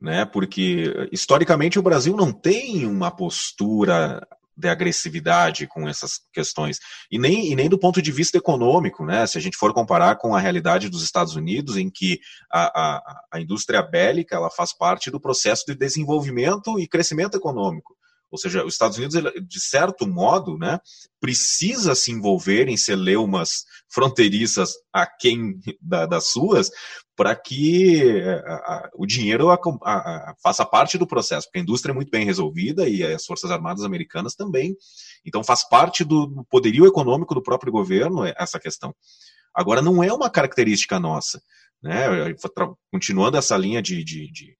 né? 0.00 0.24
Porque 0.24 1.08
historicamente 1.12 1.78
o 1.78 1.82
Brasil 1.82 2.16
não 2.16 2.32
tem 2.32 2.84
uma 2.84 3.12
postura 3.12 4.26
de 4.56 4.68
agressividade 4.68 5.66
com 5.66 5.88
essas 5.88 6.20
questões. 6.32 6.78
E 7.10 7.18
nem, 7.18 7.50
e 7.50 7.56
nem 7.56 7.68
do 7.68 7.78
ponto 7.78 8.00
de 8.00 8.12
vista 8.12 8.38
econômico, 8.38 9.04
né? 9.04 9.26
Se 9.26 9.38
a 9.38 9.40
gente 9.40 9.56
for 9.56 9.72
comparar 9.72 10.16
com 10.16 10.34
a 10.34 10.40
realidade 10.40 10.88
dos 10.88 11.02
Estados 11.02 11.34
Unidos, 11.36 11.76
em 11.76 11.90
que 11.90 12.18
a, 12.50 12.64
a, 12.64 13.20
a 13.32 13.40
indústria 13.40 13.82
bélica 13.82 14.36
ela 14.36 14.50
faz 14.50 14.76
parte 14.76 15.10
do 15.10 15.20
processo 15.20 15.64
de 15.66 15.74
desenvolvimento 15.74 16.78
e 16.78 16.88
crescimento 16.88 17.36
econômico. 17.36 17.96
Ou 18.34 18.38
seja, 18.38 18.64
os 18.64 18.74
Estados 18.74 18.98
Unidos, 18.98 19.14
de 19.46 19.60
certo 19.60 20.08
modo, 20.08 20.58
né, 20.58 20.80
precisa 21.20 21.94
se 21.94 22.10
envolver 22.10 22.68
em 22.68 22.76
celeumas 22.76 23.64
fronteiriças 23.88 24.72
a 24.92 25.06
quem 25.06 25.60
da, 25.80 26.04
das 26.04 26.30
suas, 26.30 26.68
para 27.16 27.34
que 27.36 28.22
a, 28.22 28.54
a, 28.54 28.90
o 28.94 29.06
dinheiro 29.06 29.50
a, 29.50 30.34
faça 30.42 30.64
parte 30.64 30.98
do 30.98 31.06
processo, 31.06 31.46
porque 31.46 31.58
a 31.58 31.62
indústria 31.62 31.92
é 31.92 31.94
muito 31.94 32.10
bem 32.10 32.24
resolvida 32.24 32.88
e 32.88 33.02
as 33.04 33.24
Forças 33.24 33.50
Armadas 33.50 33.84
Americanas 33.84 34.34
também. 34.34 34.76
Então 35.24 35.44
faz 35.44 35.68
parte 35.68 36.04
do 36.04 36.44
poderio 36.50 36.86
econômico 36.86 37.34
do 37.34 37.42
próprio 37.42 37.72
governo 37.72 38.24
essa 38.36 38.58
questão. 38.58 38.94
Agora, 39.54 39.80
não 39.80 40.02
é 40.02 40.12
uma 40.12 40.28
característica 40.28 40.98
nossa. 40.98 41.40
Né? 41.82 42.34
Continuando 42.90 43.36
essa 43.36 43.56
linha 43.56 43.80
de, 43.80 44.02
de, 44.02 44.30
de, 44.32 44.56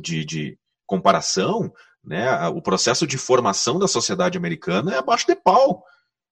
de, 0.00 0.24
de 0.24 0.58
comparação, 0.84 1.72
né? 2.06 2.46
O 2.48 2.62
processo 2.62 3.06
de 3.06 3.18
formação 3.18 3.78
da 3.78 3.88
sociedade 3.88 4.38
americana 4.38 4.94
é 4.94 4.98
abaixo 4.98 5.26
de 5.26 5.34
pau. 5.34 5.82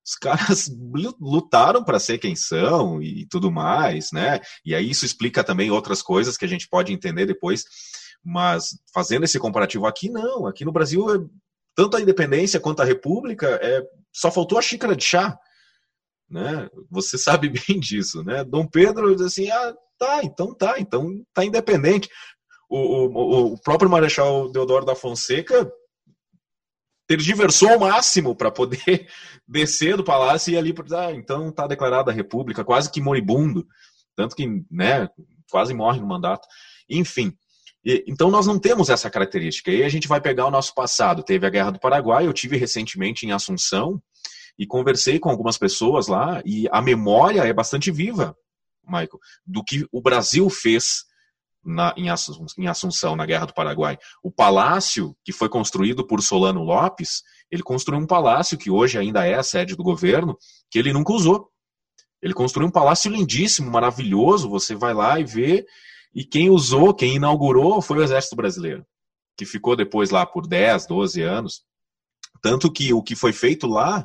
Os 0.05 0.17
caras 0.17 0.71
lutaram 1.19 1.83
para 1.83 1.99
ser 1.99 2.19
quem 2.19 2.37
são 2.37 3.03
e 3.03 3.27
tudo 3.27 3.51
mais, 3.51 4.13
né? 4.13 4.41
E 4.65 4.75
aí 4.75 4.91
isso 4.91 5.07
explica 5.07 5.43
também 5.43 5.71
outras 5.71 6.03
coisas 6.03 6.37
que 6.37 6.45
a 6.45 6.49
gente 6.49 6.69
pode 6.69 6.93
entender 6.93 7.25
depois. 7.25 7.65
Mas 8.23 8.79
fazendo 8.93 9.25
esse 9.25 9.39
comparativo 9.39 9.87
aqui, 9.87 10.11
não. 10.11 10.47
Aqui 10.47 10.65
no 10.65 10.73
Brasil, 10.73 11.15
é, 11.15 11.19
tanto 11.75 11.97
a 11.97 12.01
independência 12.01 12.61
quanto 12.61 12.83
a 12.83 12.85
república, 12.85 13.59
é, 13.63 13.83
só 14.13 14.31
faltou 14.31 14.59
a 14.59 14.63
xícara 14.63 14.95
de 14.95 15.05
chá. 15.05 15.39
Né? 16.29 16.69
Você 16.91 17.17
sabe 17.19 17.49
bem 17.49 17.81
disso, 17.81 18.23
né? 18.23 18.45
Dom 18.45 18.67
Pedro 18.67 19.15
diz 19.15 19.25
assim, 19.25 19.51
ah, 19.51 19.75
tá, 19.99 20.21
então 20.23 20.55
tá, 20.55 20.75
então 20.79 21.25
tá 21.33 21.45
independente 21.45 22.11
o, 22.69 22.79
o, 22.79 23.55
o 23.55 23.61
próprio 23.61 23.89
Marechal 23.89 24.51
Deodoro 24.51 24.85
da 24.85 24.95
Fonseca 24.95 25.71
tergiversou 27.07 27.71
ao 27.71 27.79
máximo 27.79 28.35
para 28.35 28.51
poder 28.51 29.09
descer 29.47 29.97
do 29.97 30.05
palácio 30.05 30.51
e 30.51 30.55
ir 30.55 30.59
ali, 30.59 30.75
ah, 30.97 31.13
então 31.13 31.49
está 31.49 31.67
declarada 31.67 32.11
a 32.11 32.15
república, 32.15 32.65
quase 32.65 32.91
que 32.91 33.01
moribundo, 33.01 33.67
tanto 34.17 34.35
que, 34.35 34.47
né, 34.71 35.09
quase 35.51 35.75
morre 35.75 36.01
no 36.01 36.07
mandato. 36.07 36.47
Enfim, 36.89 37.37
então 37.85 38.31
nós 38.31 38.47
não 38.47 38.59
temos 38.59 38.89
essa 38.89 39.11
característica. 39.11 39.71
E 39.71 39.83
a 39.83 39.89
gente 39.89 40.09
vai 40.09 40.21
pegar 40.21 40.47
o 40.47 40.51
nosso 40.51 40.75
passado. 40.75 41.23
Teve 41.23 41.47
a 41.47 41.51
Guerra 41.51 41.73
do 41.73 41.81
Paraguai, 41.81 42.27
eu 42.27 42.33
tive 42.33 42.57
recentemente 42.57 43.27
em 43.27 43.33
Assunção 43.33 44.03
e 44.59 44.67
conversei 44.67 45.19
com 45.19 45.29
algumas 45.29 45.59
pessoas 45.59 46.07
lá 46.07 46.41
e 46.45 46.69
a 46.71 46.81
memória 46.81 47.41
é 47.43 47.53
bastante 47.53 47.91
viva, 47.91 48.37
Michael, 48.87 49.19
do 49.45 49.65
que 49.65 49.85
o 49.91 50.01
Brasil 50.01 50.49
fez 50.49 51.05
na, 51.65 51.95
em, 51.97 52.09
Assunção, 52.69 53.17
na 53.17 53.27
Guerra 53.27 53.47
do 53.47 53.55
Paraguai. 53.55 53.99
O 54.23 54.31
palácio 54.31 55.17
que 55.25 55.33
foi 55.33 55.49
construído 55.49 56.07
por 56.07 56.23
Solano 56.23 56.63
Lopes, 56.63 57.23
ele 57.51 57.63
construiu 57.63 58.01
um 58.01 58.07
palácio 58.07 58.59
que 58.59 58.71
hoje 58.71 58.99
ainda 58.99 59.27
é 59.27 59.35
a 59.35 59.43
sede 59.43 59.77
do 59.77 59.83
governo, 59.83 60.37
que 60.71 60.79
ele 60.79 60.93
nunca 60.93 61.13
usou. 61.13 61.49
Ele 62.23 62.35
construiu 62.35 62.69
um 62.69 62.73
palácio 62.73 63.11
lindíssimo, 63.11 63.71
maravilhoso, 63.71 64.49
você 64.49 64.75
vai 64.75 64.95
lá 64.95 65.19
e 65.21 65.25
vê, 65.25 65.67
e 66.15 66.25
quem 66.25 66.49
usou, 66.49 66.95
quem 66.95 67.17
inaugurou 67.17 67.83
foi 67.83 67.99
o 67.99 68.03
Exército 68.03 68.37
Brasileiro, 68.37 68.87
que 69.37 69.45
ficou 69.45 69.77
depois 69.77 70.11
lá 70.11 70.25
por 70.25 70.47
10, 70.47 70.87
12 70.87 71.23
anos. 71.23 71.63
Tanto 72.41 72.71
que 72.71 72.93
o 72.93 73.03
que 73.03 73.17
foi 73.17 73.33
feito 73.33 73.67
lá 73.67 74.05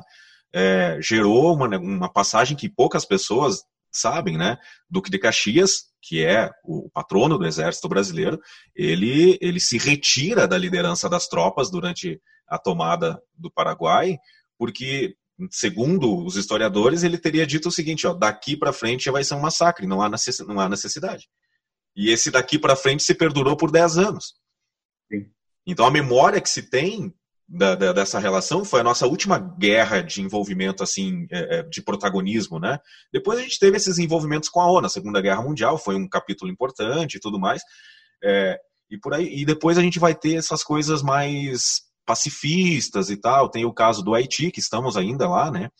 é, 0.52 0.98
gerou 1.00 1.54
uma, 1.54 1.78
uma 1.78 2.12
passagem 2.12 2.56
que 2.56 2.68
poucas 2.68 3.04
pessoas 3.04 3.62
sabem, 3.92 4.36
né? 4.36 4.58
Duque 4.88 5.10
de 5.10 5.18
Caxias, 5.18 5.89
que 6.02 6.24
é 6.24 6.50
o 6.64 6.88
patrono 6.90 7.38
do 7.38 7.46
exército 7.46 7.88
brasileiro, 7.88 8.40
ele, 8.74 9.38
ele 9.40 9.60
se 9.60 9.78
retira 9.78 10.48
da 10.48 10.56
liderança 10.56 11.08
das 11.08 11.28
tropas 11.28 11.70
durante 11.70 12.20
a 12.48 12.58
tomada 12.58 13.20
do 13.34 13.50
Paraguai, 13.50 14.18
porque, 14.58 15.14
segundo 15.50 16.24
os 16.24 16.36
historiadores, 16.36 17.02
ele 17.02 17.18
teria 17.18 17.46
dito 17.46 17.68
o 17.68 17.72
seguinte: 17.72 18.06
ó, 18.06 18.14
daqui 18.14 18.56
para 18.56 18.72
frente 18.72 19.04
já 19.04 19.12
vai 19.12 19.22
ser 19.22 19.34
um 19.34 19.40
massacre, 19.40 19.86
não 19.86 20.02
há, 20.02 20.10
não 20.46 20.60
há 20.60 20.68
necessidade. 20.68 21.28
E 21.94 22.10
esse 22.10 22.30
daqui 22.30 22.58
para 22.58 22.76
frente 22.76 23.02
se 23.02 23.14
perdurou 23.14 23.56
por 23.56 23.70
10 23.70 23.98
anos. 23.98 24.34
Sim. 25.10 25.30
Então 25.66 25.86
a 25.86 25.90
memória 25.90 26.40
que 26.40 26.48
se 26.48 26.62
tem 26.62 27.14
da, 27.52 27.74
da, 27.74 27.92
dessa 27.92 28.20
relação 28.20 28.64
foi 28.64 28.80
a 28.80 28.84
nossa 28.84 29.08
última 29.08 29.36
guerra 29.36 30.02
de 30.02 30.22
envolvimento 30.22 30.84
assim 30.84 31.26
é, 31.32 31.58
é, 31.58 31.62
de 31.64 31.82
protagonismo, 31.82 32.60
né? 32.60 32.78
Depois 33.12 33.40
a 33.40 33.42
gente 33.42 33.58
teve 33.58 33.76
esses 33.76 33.98
envolvimentos 33.98 34.48
com 34.48 34.60
a 34.60 34.70
ONU, 34.70 34.86
a 34.86 34.90
Segunda 34.90 35.20
Guerra 35.20 35.42
Mundial 35.42 35.76
foi 35.76 35.96
um 35.96 36.08
capítulo 36.08 36.48
importante 36.48 37.16
e 37.16 37.20
tudo 37.20 37.40
mais, 37.40 37.60
é, 38.22 38.56
e 38.88 38.96
por 38.96 39.14
aí 39.14 39.28
e 39.40 39.44
depois 39.44 39.76
a 39.76 39.82
gente 39.82 39.98
vai 39.98 40.14
ter 40.14 40.34
essas 40.34 40.62
coisas 40.62 41.02
mais 41.02 41.82
pacifistas 42.06 43.10
e 43.10 43.16
tal. 43.16 43.50
Tem 43.50 43.64
o 43.64 43.74
caso 43.74 44.00
do 44.00 44.14
Haiti 44.14 44.52
que 44.52 44.60
estamos 44.60 44.96
ainda 44.96 45.28
lá, 45.28 45.50
né? 45.50 45.70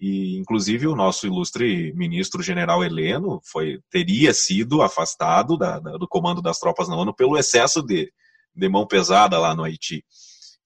E 0.00 0.38
inclusive 0.38 0.86
o 0.86 0.96
nosso 0.96 1.26
ilustre 1.26 1.92
ministro 1.94 2.42
General 2.42 2.82
Heleno 2.82 3.42
foi 3.44 3.78
teria 3.90 4.32
sido 4.32 4.80
afastado 4.80 5.58
da, 5.58 5.78
da, 5.78 5.98
do 5.98 6.08
comando 6.08 6.40
das 6.40 6.58
tropas 6.58 6.88
na 6.88 6.96
ONU 6.96 7.14
pelo 7.14 7.36
excesso 7.36 7.82
de, 7.82 8.10
de 8.56 8.68
mão 8.70 8.86
pesada 8.86 9.38
lá 9.38 9.54
no 9.54 9.64
Haiti 9.64 10.02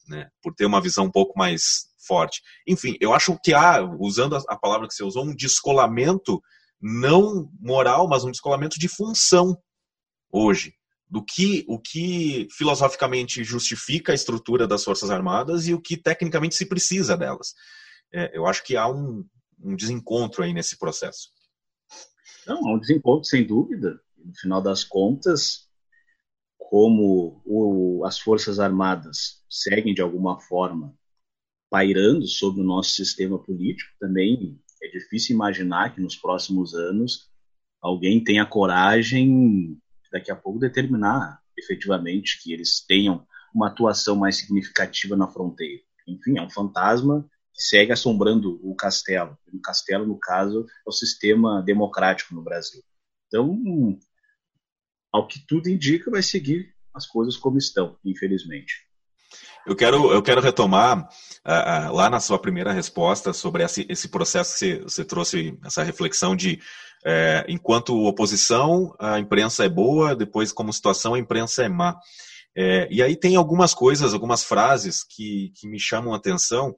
né, 0.09 0.29
por 0.43 0.55
ter 0.55 0.67
uma 0.67 0.81
visão 0.81 1.07
um 1.07 1.11
pouco 1.11 1.39
mais 1.39 1.89
forte. 2.07 2.43
Enfim, 2.67 2.97
eu 3.01 3.15
acho 3.15 3.39
que 3.43 3.55
há, 3.55 3.83
usando 3.99 4.37
a 4.37 4.57
palavra 4.57 4.87
que 4.87 4.95
você 4.95 5.03
usou, 5.03 5.25
um 5.25 5.35
descolamento 5.35 6.43
não 6.81 7.49
moral, 7.59 8.09
mas 8.09 8.25
um 8.25 8.31
descolamento 8.31 8.79
de 8.79 8.89
função 8.89 9.57
hoje 10.31 10.75
do 11.09 11.25
que 11.25 11.65
o 11.69 11.79
que 11.79 12.49
filosoficamente 12.51 13.45
justifica 13.45 14.13
a 14.13 14.15
estrutura 14.15 14.67
das 14.67 14.83
forças 14.83 15.11
armadas 15.11 15.67
e 15.67 15.75
o 15.75 15.81
que 15.81 15.97
tecnicamente 15.97 16.55
se 16.55 16.67
precisa 16.67 17.17
delas. 17.17 17.55
É, 18.13 18.37
eu 18.37 18.47
acho 18.47 18.65
que 18.65 18.77
há 18.77 18.89
um, 18.89 19.25
um 19.63 19.77
desencontro 19.77 20.43
aí 20.43 20.53
nesse 20.53 20.79
processo. 20.79 21.29
Não, 22.47 22.67
há 22.67 22.75
um 22.75 22.79
desencontro 22.79 23.25
sem 23.25 23.47
dúvida. 23.47 23.99
No 24.19 24.35
final 24.37 24.63
das 24.63 24.85
contas, 24.85 25.69
como 26.69 27.41
o, 27.45 28.05
as 28.05 28.19
Forças 28.19 28.59
Armadas 28.59 29.43
seguem 29.49 29.95
de 29.95 30.03
alguma 30.03 30.41
forma 30.41 30.95
pairando 31.71 32.27
sobre 32.27 32.61
o 32.61 32.65
nosso 32.65 32.91
sistema 32.91 33.39
político, 33.39 33.91
também 33.99 34.61
é 34.83 34.89
difícil 34.89 35.35
imaginar 35.35 35.95
que 35.95 36.01
nos 36.01 36.17
próximos 36.17 36.75
anos 36.75 37.31
alguém 37.81 38.23
tenha 38.23 38.47
coragem, 38.47 39.79
daqui 40.13 40.31
a 40.31 40.37
pouco, 40.37 40.59
determinar 40.59 41.41
efetivamente 41.57 42.41
que 42.43 42.53
eles 42.53 42.85
tenham 42.87 43.27
uma 43.55 43.69
atuação 43.69 44.17
mais 44.17 44.37
significativa 44.37 45.17
na 45.17 45.29
fronteira. 45.29 45.83
Enfim, 46.07 46.39
é 46.39 46.43
um 46.43 46.51
fantasma 46.51 47.29
que 47.53 47.63
segue 47.63 47.93
assombrando 47.93 48.59
o 48.63 48.75
castelo. 48.75 49.39
O 49.53 49.61
castelo, 49.61 50.07
no 50.07 50.19
caso, 50.19 50.67
é 50.87 50.89
o 50.89 50.93
sistema 50.93 51.63
democrático 51.63 52.35
no 52.35 52.43
Brasil. 52.43 52.83
Então, 53.29 53.57
ao 55.15 55.29
que 55.29 55.39
tudo 55.47 55.69
indica, 55.69 56.11
vai 56.11 56.25
seguir 56.25 56.75
as 56.93 57.07
coisas 57.07 57.37
como 57.37 57.57
estão, 57.57 57.97
infelizmente. 58.05 58.75
Eu 59.65 59.77
quero, 59.77 60.13
eu 60.13 60.21
quero 60.21 60.41
retomar 60.41 60.99
uh, 60.99 61.89
uh, 61.89 61.95
lá 61.95 62.11
na 62.11 62.19
sua 62.19 62.37
primeira 62.37 62.73
resposta 62.73 63.33
sobre 63.33 63.63
esse, 63.63 63.87
esse 63.89 64.09
processo 64.09 64.53
que 64.53 64.59
você, 64.59 64.81
você, 64.81 65.05
trouxe, 65.05 65.57
essa 65.65 65.85
reflexão 65.85 66.35
de 66.35 66.55
uh, 67.07 67.45
enquanto 67.47 68.05
oposição 68.05 68.93
a 68.99 69.21
imprensa 69.21 69.65
é 69.65 69.69
boa, 69.69 70.17
depois 70.17 70.51
como 70.51 70.73
situação 70.73 71.15
a 71.15 71.19
imprensa 71.19 71.63
é 71.63 71.69
má. 71.69 71.97
É, 72.57 72.89
e 72.91 73.01
aí 73.01 73.17
tem 73.17 73.37
algumas 73.37 73.73
coisas, 73.73 74.15
algumas 74.15 74.43
frases 74.43 75.05
que, 75.05 75.53
que 75.57 75.69
me 75.69 75.79
chamam 75.79 76.13
a 76.13 76.17
atenção. 76.17 76.75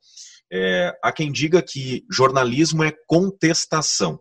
É, 0.52 0.94
há 1.02 1.10
quem 1.10 1.32
diga 1.32 1.62
que 1.62 2.04
jornalismo 2.10 2.84
é 2.84 2.92
contestação. 3.06 4.20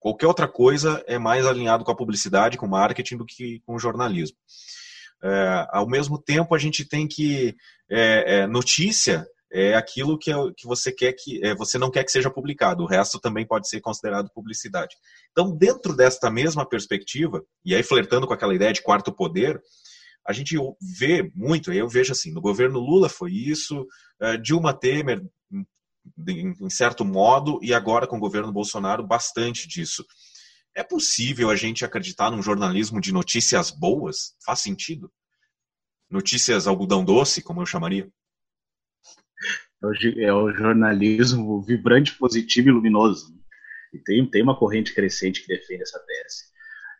Qualquer 0.00 0.26
outra 0.26 0.48
coisa 0.48 1.04
é 1.06 1.18
mais 1.18 1.46
alinhado 1.46 1.84
com 1.84 1.92
a 1.92 1.96
publicidade, 1.96 2.56
com 2.56 2.66
o 2.66 2.70
marketing, 2.70 3.18
do 3.18 3.26
que 3.26 3.60
com 3.66 3.74
o 3.74 3.78
jornalismo. 3.78 4.36
É, 5.22 5.66
ao 5.70 5.86
mesmo 5.86 6.18
tempo, 6.18 6.54
a 6.54 6.58
gente 6.58 6.86
tem 6.86 7.06
que 7.06 7.54
é, 7.88 8.38
é, 8.38 8.46
notícia 8.46 9.26
é 9.52 9.74
aquilo 9.74 10.16
que, 10.16 10.30
é 10.30 10.34
que 10.56 10.66
você 10.66 10.92
quer 10.92 11.12
que 11.12 11.44
é, 11.44 11.54
você 11.54 11.76
não 11.76 11.90
quer 11.90 12.04
que 12.04 12.12
seja 12.12 12.30
publicado. 12.30 12.82
O 12.82 12.86
resto 12.86 13.20
também 13.20 13.46
pode 13.46 13.68
ser 13.68 13.80
considerado 13.80 14.30
publicidade. 14.32 14.96
Então, 15.32 15.54
dentro 15.54 15.94
desta 15.94 16.30
mesma 16.30 16.64
perspectiva, 16.64 17.44
e 17.64 17.74
aí 17.74 17.82
flertando 17.82 18.26
com 18.26 18.32
aquela 18.32 18.54
ideia 18.54 18.72
de 18.72 18.80
quarto 18.80 19.12
poder, 19.12 19.60
a 20.26 20.32
gente 20.32 20.56
vê 20.98 21.30
muito. 21.34 21.72
Eu 21.72 21.88
vejo 21.88 22.12
assim, 22.12 22.32
no 22.32 22.40
governo 22.40 22.78
Lula 22.78 23.08
foi 23.08 23.32
isso, 23.32 23.86
é, 24.20 24.36
Dilma 24.36 24.72
Temer 24.72 25.22
em 26.28 26.70
certo 26.70 27.04
modo 27.04 27.58
e 27.62 27.72
agora 27.72 28.06
com 28.06 28.16
o 28.16 28.20
governo 28.20 28.52
Bolsonaro 28.52 29.06
bastante 29.06 29.68
disso. 29.68 30.04
É 30.74 30.82
possível 30.82 31.50
a 31.50 31.56
gente 31.56 31.84
acreditar 31.84 32.30
num 32.30 32.42
jornalismo 32.42 33.00
de 33.00 33.12
notícias 33.12 33.70
boas? 33.70 34.34
Faz 34.44 34.60
sentido? 34.60 35.10
Notícias 36.08 36.66
algodão 36.66 37.04
doce, 37.04 37.42
como 37.42 37.60
eu 37.60 37.66
chamaria? 37.66 38.10
É 40.18 40.32
o 40.32 40.52
jornalismo 40.52 41.62
vibrante, 41.62 42.16
positivo 42.16 42.68
e 42.68 42.72
luminoso. 42.72 43.34
E 43.92 43.98
tem, 43.98 44.28
tem 44.28 44.42
uma 44.42 44.58
corrente 44.58 44.94
crescente 44.94 45.40
que 45.40 45.48
defende 45.48 45.82
essa 45.82 45.98
tese. 45.98 46.44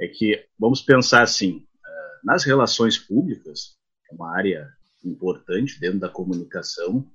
É 0.01 0.09
que, 0.09 0.47
vamos 0.59 0.81
pensar 0.81 1.23
assim, 1.23 1.67
eh, 1.85 2.19
nas 2.25 2.45
relações 2.45 2.99
públicas, 2.99 3.77
é 4.11 4.15
uma 4.15 4.35
área 4.35 4.67
importante 5.05 5.79
dentro 5.79 5.99
da 6.01 6.09
comunicação, 6.09 7.07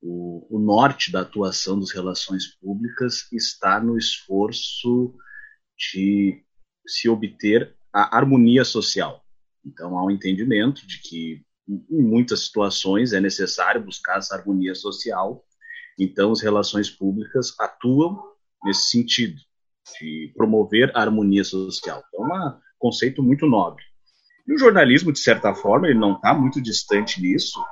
o, 0.00 0.46
o 0.56 0.58
norte 0.58 1.10
da 1.10 1.20
atuação 1.20 1.78
das 1.78 1.90
relações 1.90 2.46
públicas 2.56 3.30
está 3.32 3.80
no 3.80 3.96
esforço 3.96 5.14
de 5.76 6.42
se 6.86 7.08
obter 7.08 7.76
a 7.92 8.16
harmonia 8.16 8.64
social. 8.64 9.24
Então, 9.64 9.98
há 9.98 10.04
um 10.04 10.10
entendimento 10.10 10.86
de 10.86 11.00
que, 11.00 11.44
em 11.68 12.02
muitas 12.02 12.46
situações, 12.46 13.12
é 13.12 13.20
necessário 13.20 13.84
buscar 13.84 14.18
essa 14.18 14.34
harmonia 14.34 14.74
social. 14.74 15.44
Então, 15.98 16.32
as 16.32 16.40
relações 16.40 16.88
públicas 16.88 17.54
atuam 17.60 18.22
nesse 18.64 18.90
sentido, 18.90 19.36
de 19.98 20.32
promover 20.36 20.90
a 20.94 21.00
harmonia 21.00 21.44
social. 21.44 22.02
Então, 22.08 22.36
é 22.36 22.48
um 22.48 22.60
conceito 22.78 23.22
muito 23.22 23.46
nobre. 23.46 23.82
E 24.46 24.54
o 24.54 24.58
jornalismo, 24.58 25.12
de 25.12 25.18
certa 25.18 25.54
forma, 25.54 25.88
ele 25.88 25.98
não 25.98 26.14
está 26.14 26.32
muito 26.32 26.60
distante 26.60 27.20
disso, 27.20 27.62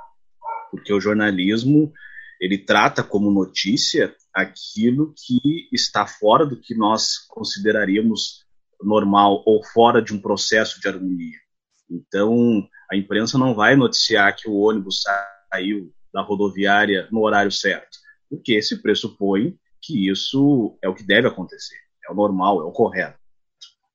porque 0.70 0.92
o 0.92 1.00
jornalismo 1.00 1.92
ele 2.40 2.58
trata 2.58 3.02
como 3.02 3.30
notícia 3.30 4.14
aquilo 4.32 5.14
que 5.16 5.68
está 5.72 6.06
fora 6.06 6.44
do 6.44 6.60
que 6.60 6.74
nós 6.74 7.18
consideraríamos 7.28 8.44
normal 8.82 9.42
ou 9.46 9.64
fora 9.64 10.02
de 10.02 10.12
um 10.12 10.20
processo 10.20 10.80
de 10.80 10.88
harmonia. 10.88 11.38
Então, 11.90 12.66
a 12.90 12.96
imprensa 12.96 13.38
não 13.38 13.54
vai 13.54 13.74
noticiar 13.74 14.34
que 14.36 14.48
o 14.48 14.56
ônibus 14.56 15.02
saiu 15.50 15.92
da 16.12 16.20
rodoviária 16.22 17.08
no 17.10 17.22
horário 17.22 17.50
certo, 17.50 17.98
porque 18.28 18.60
se 18.60 18.82
pressupõe 18.82 19.56
que 19.80 20.08
isso 20.08 20.76
é 20.82 20.88
o 20.88 20.94
que 20.94 21.04
deve 21.04 21.28
acontecer, 21.28 21.78
é 22.06 22.12
o 22.12 22.14
normal, 22.14 22.60
é 22.60 22.64
o 22.64 22.72
correto. 22.72 23.18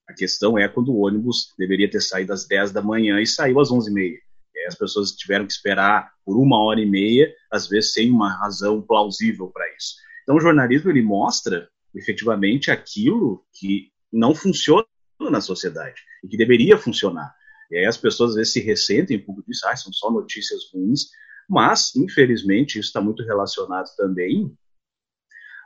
A 0.08 0.14
questão 0.14 0.58
é 0.58 0.68
quando 0.68 0.90
o 0.90 1.06
ônibus 1.06 1.54
deveria 1.58 1.90
ter 1.90 2.02
saído 2.02 2.34
às 2.34 2.46
10 2.48 2.72
da 2.72 2.82
manhã 2.82 3.22
e 3.22 3.28
saiu 3.28 3.60
às 3.60 3.70
11h30 3.70 4.20
as 4.68 4.76
pessoas 4.76 5.12
tiveram 5.12 5.46
que 5.46 5.54
esperar 5.54 6.12
por 6.26 6.38
uma 6.38 6.64
hora 6.64 6.80
e 6.80 6.86
meia, 6.86 7.34
às 7.52 7.68
vezes 7.68 7.94
sem 7.94 8.10
uma 8.10 8.32
razão 8.38 8.82
plausível 8.82 9.48
para 9.48 9.68
isso. 9.76 9.96
Então, 10.24 10.36
o 10.36 10.42
jornalismo 10.42 10.90
ele 10.90 11.02
mostra 11.02 11.70
efetivamente 11.94 12.72
aquilo 12.72 13.46
que 13.54 13.92
não 14.12 14.34
funciona 14.34 14.86
na 15.20 15.42
sociedade 15.42 16.02
e 16.24 16.28
que 16.28 16.38
deveria 16.38 16.78
funcionar. 16.78 17.34
E 17.70 17.78
aí 17.78 17.86
as 17.86 17.98
pessoas 17.98 18.32
às 18.32 18.36
vezes 18.38 18.54
se 18.54 18.60
ressentem 18.60 19.18
um 19.18 19.26
pouco 19.26 19.44
disso, 19.44 19.68
ah, 19.68 19.76
são 19.76 19.92
só 19.94 20.12
notícias 20.12 20.62
ruins, 20.74 21.10
mas, 21.50 21.96
infelizmente, 21.96 22.80
isso 22.80 22.88
está 22.88 23.02
muito 23.02 23.24
relacionado 23.24 23.90
também 23.98 24.56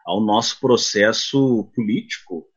ao 0.06 0.22
nosso 0.24 0.60
processo 0.60 1.70
político, 1.76 2.48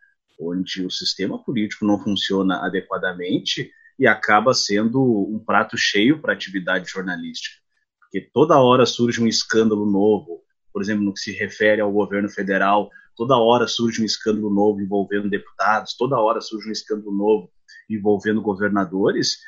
onde 0.41 0.85
o 0.85 0.91
sistema 0.91 1.43
político 1.43 1.85
não 1.85 1.99
funciona 1.99 2.65
adequadamente 2.65 3.71
e 3.99 4.07
acaba 4.07 4.55
sendo 4.55 5.03
um 5.03 5.39
prato 5.39 5.77
cheio 5.77 6.21
para 6.21 6.33
a 6.33 6.37
atividade 6.37 6.89
jornalística. 6.89 7.57
Porque 8.01 8.21
toda 8.33 8.61
hora 8.61 8.87
surge 8.87 9.21
um 9.21 9.27
escândalo 9.27 9.85
novo, 9.85 10.43
por 10.73 10.81
exemplo, 10.81 11.05
no 11.05 11.13
que 11.13 11.21
se 11.21 11.33
refere 11.33 11.81
ao 11.81 11.93
governo 11.93 12.29
federal, 12.29 12.89
toda 13.17 13.37
hora 13.37 13.67
surge 13.67 14.01
um 14.01 14.05
escândalo 14.05 14.49
novo 14.49 14.81
envolvendo 14.81 15.29
deputados, 15.29 15.97
toda 15.97 16.21
hora 16.21 16.41
surge 16.41 16.69
um 16.69 16.73
escândalo 16.73 17.13
novo 17.13 17.51
envolvendo 17.91 18.41
governadores, 18.41 19.39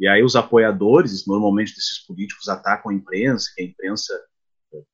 e 0.00 0.08
aí 0.08 0.22
os 0.22 0.36
apoiadores, 0.36 1.26
normalmente 1.26 1.74
desses 1.74 1.98
políticos, 2.06 2.48
atacam 2.48 2.90
a 2.90 2.94
imprensa, 2.94 3.50
que 3.54 3.62
a 3.62 3.66
imprensa, 3.66 4.18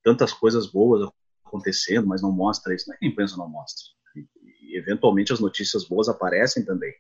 tantas 0.03 0.33
coisas 0.33 0.67
boas 0.67 1.09
acontecendo, 1.45 2.07
mas 2.07 2.23
não 2.23 2.33
mostra 2.33 2.75
isso, 2.75 2.93
é 2.93 2.97
que 2.97 3.05
a 3.05 3.09
imprensa 3.09 3.37
não 3.37 3.49
mostra. 3.49 3.85
E 4.17 4.79
eventualmente 4.79 5.33
as 5.33 5.41
notícias 5.41 5.87
boas 5.87 6.09
aparecem 6.09 6.65
também. 6.65 6.93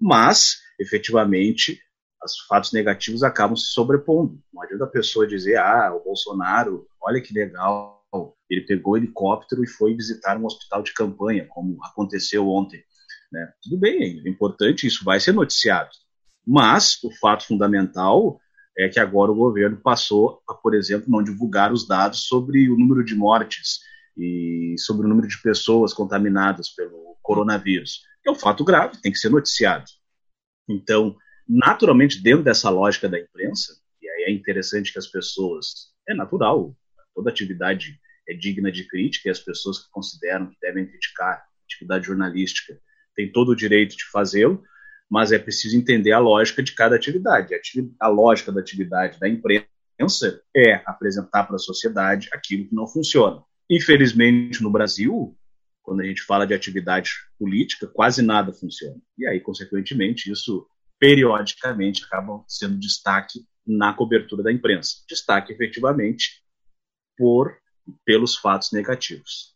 Mas 0.00 0.58
efetivamente, 0.78 1.80
os 2.24 2.38
fatos 2.46 2.72
negativos 2.72 3.22
acabam 3.22 3.56
se 3.56 3.68
sobrepondo. 3.68 4.40
Não 4.52 4.62
adianta 4.62 4.84
a 4.84 4.88
pessoa 4.88 5.26
dizer, 5.26 5.56
ah, 5.56 5.94
o 5.94 6.04
Bolsonaro, 6.04 6.86
olha 7.00 7.20
que 7.20 7.32
legal, 7.32 7.96
ele 8.48 8.62
pegou 8.62 8.94
o 8.94 8.96
helicóptero 8.96 9.62
e 9.62 9.68
foi 9.68 9.94
visitar 9.94 10.36
um 10.36 10.44
hospital 10.44 10.82
de 10.82 10.92
campanha, 10.92 11.46
como 11.48 11.78
aconteceu 11.84 12.48
ontem. 12.48 12.82
Né? 13.32 13.52
Tudo 13.62 13.78
bem, 13.78 14.22
é 14.24 14.28
importante, 14.28 14.86
isso 14.86 15.04
vai 15.04 15.20
ser 15.20 15.32
noticiado. 15.32 15.90
Mas 16.46 17.02
o 17.02 17.10
fato 17.16 17.46
fundamental 17.46 18.38
é 18.78 18.88
que 18.88 19.00
agora 19.00 19.32
o 19.32 19.36
governo 19.36 19.78
passou 19.78 20.40
a, 20.48 20.54
por 20.54 20.74
exemplo, 20.74 21.06
não 21.08 21.22
divulgar 21.22 21.72
os 21.72 21.88
dados 21.88 22.26
sobre 22.26 22.70
o 22.70 22.76
número 22.76 23.04
de 23.04 23.14
mortes 23.14 23.80
e 24.16 24.74
sobre 24.78 25.06
o 25.06 25.08
número 25.08 25.26
de 25.26 25.40
pessoas 25.42 25.92
contaminadas 25.92 26.68
pelo 26.68 27.16
coronavírus. 27.22 28.02
É 28.26 28.30
um 28.30 28.34
fato 28.34 28.64
grave, 28.64 29.00
tem 29.00 29.12
que 29.12 29.18
ser 29.18 29.28
noticiado. 29.28 29.84
Então, 30.68 31.16
naturalmente, 31.48 32.20
dentro 32.20 32.42
dessa 32.42 32.68
lógica 32.68 33.08
da 33.08 33.20
imprensa, 33.20 33.72
e 34.02 34.08
aí 34.08 34.24
é 34.24 34.32
interessante 34.32 34.92
que 34.92 34.98
as 34.98 35.06
pessoas, 35.06 35.92
é 36.08 36.14
natural, 36.14 36.76
toda 37.14 37.30
atividade 37.30 37.98
é 38.28 38.34
digna 38.34 38.72
de 38.72 38.84
crítica, 38.88 39.28
e 39.28 39.30
as 39.30 39.38
pessoas 39.38 39.78
que 39.78 39.90
consideram 39.90 40.50
que 40.50 40.56
devem 40.60 40.86
criticar 40.86 41.44
atividade 41.64 42.06
jornalística 42.06 42.78
têm 43.14 43.30
todo 43.30 43.50
o 43.50 43.56
direito 43.56 43.96
de 43.96 44.04
fazê-lo, 44.10 44.62
mas 45.08 45.32
é 45.32 45.38
preciso 45.38 45.76
entender 45.76 46.12
a 46.12 46.18
lógica 46.18 46.62
de 46.62 46.72
cada 46.72 46.96
atividade. 46.96 47.54
A, 48.00 48.08
lógica 48.08 48.50
da 48.50 48.60
atividade 48.60 49.20
da 49.20 49.28
imprensa 49.28 50.42
é 50.54 50.82
apresentar 50.84 51.44
para 51.44 51.56
a 51.56 51.60
sociedade 51.60 52.28
aquilo 52.32 52.68
que 52.68 52.74
não 52.74 52.86
funciona. 52.86 53.42
Infelizmente, 53.70 54.62
no 54.62 54.70
Brasil, 54.70 55.36
quando 55.86 56.00
a 56.00 56.04
gente 56.04 56.22
fala 56.22 56.44
de 56.44 56.52
atividade 56.52 57.12
política, 57.38 57.86
quase 57.86 58.20
nada 58.20 58.52
funciona. 58.52 59.00
E 59.16 59.24
aí, 59.24 59.40
consequentemente, 59.40 60.30
isso 60.30 60.66
periodicamente 60.98 62.04
acaba 62.04 62.42
sendo 62.48 62.76
destaque 62.76 63.46
na 63.64 63.94
cobertura 63.94 64.42
da 64.42 64.52
imprensa. 64.52 64.96
Destaque 65.08 65.52
efetivamente 65.52 66.42
por 67.16 67.56
pelos 68.04 68.36
fatos 68.36 68.72
negativos. 68.72 69.54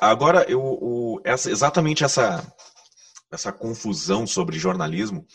Agora, 0.00 0.50
eu, 0.50 1.20
essa, 1.22 1.50
exatamente 1.50 2.02
essa, 2.02 2.42
essa 3.30 3.52
confusão 3.52 4.26
sobre 4.26 4.58
jornalismo, 4.58 5.26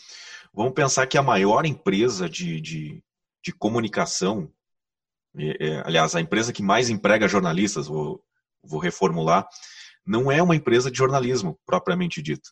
vamos 0.52 0.74
pensar 0.74 1.06
que 1.06 1.16
a 1.16 1.22
maior 1.22 1.64
empresa 1.64 2.28
de, 2.28 2.60
de, 2.60 3.02
de 3.42 3.52
comunicação 3.52 4.52
é, 5.36 5.82
aliás, 5.84 6.16
a 6.16 6.20
empresa 6.20 6.52
que 6.52 6.62
mais 6.62 6.90
emprega 6.90 7.28
jornalistas, 7.28 7.86
vou, 7.86 8.20
vou 8.62 8.80
reformular, 8.80 9.46
não 10.06 10.30
é 10.32 10.42
uma 10.42 10.56
empresa 10.56 10.90
de 10.90 10.98
jornalismo 10.98 11.58
propriamente 11.66 12.22
dito. 12.22 12.50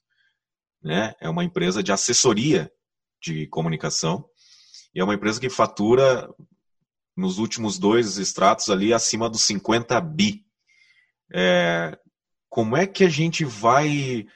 Né? 0.82 1.14
É 1.20 1.28
uma 1.28 1.44
empresa 1.44 1.82
de 1.82 1.92
assessoria 1.92 2.70
de 3.20 3.46
comunicação 3.48 4.28
e 4.94 5.00
é 5.00 5.04
uma 5.04 5.14
empresa 5.14 5.40
que 5.40 5.48
fatura 5.48 6.28
nos 7.16 7.38
últimos 7.38 7.78
dois 7.78 8.18
extratos 8.18 8.68
ali 8.68 8.92
acima 8.92 9.28
dos 9.28 9.42
50 9.42 9.98
bi. 10.00 10.44
É, 11.32 11.98
como 12.48 12.76
é 12.76 12.86
que 12.86 13.04
a 13.04 13.08
gente 13.08 13.44
vai 13.44 14.26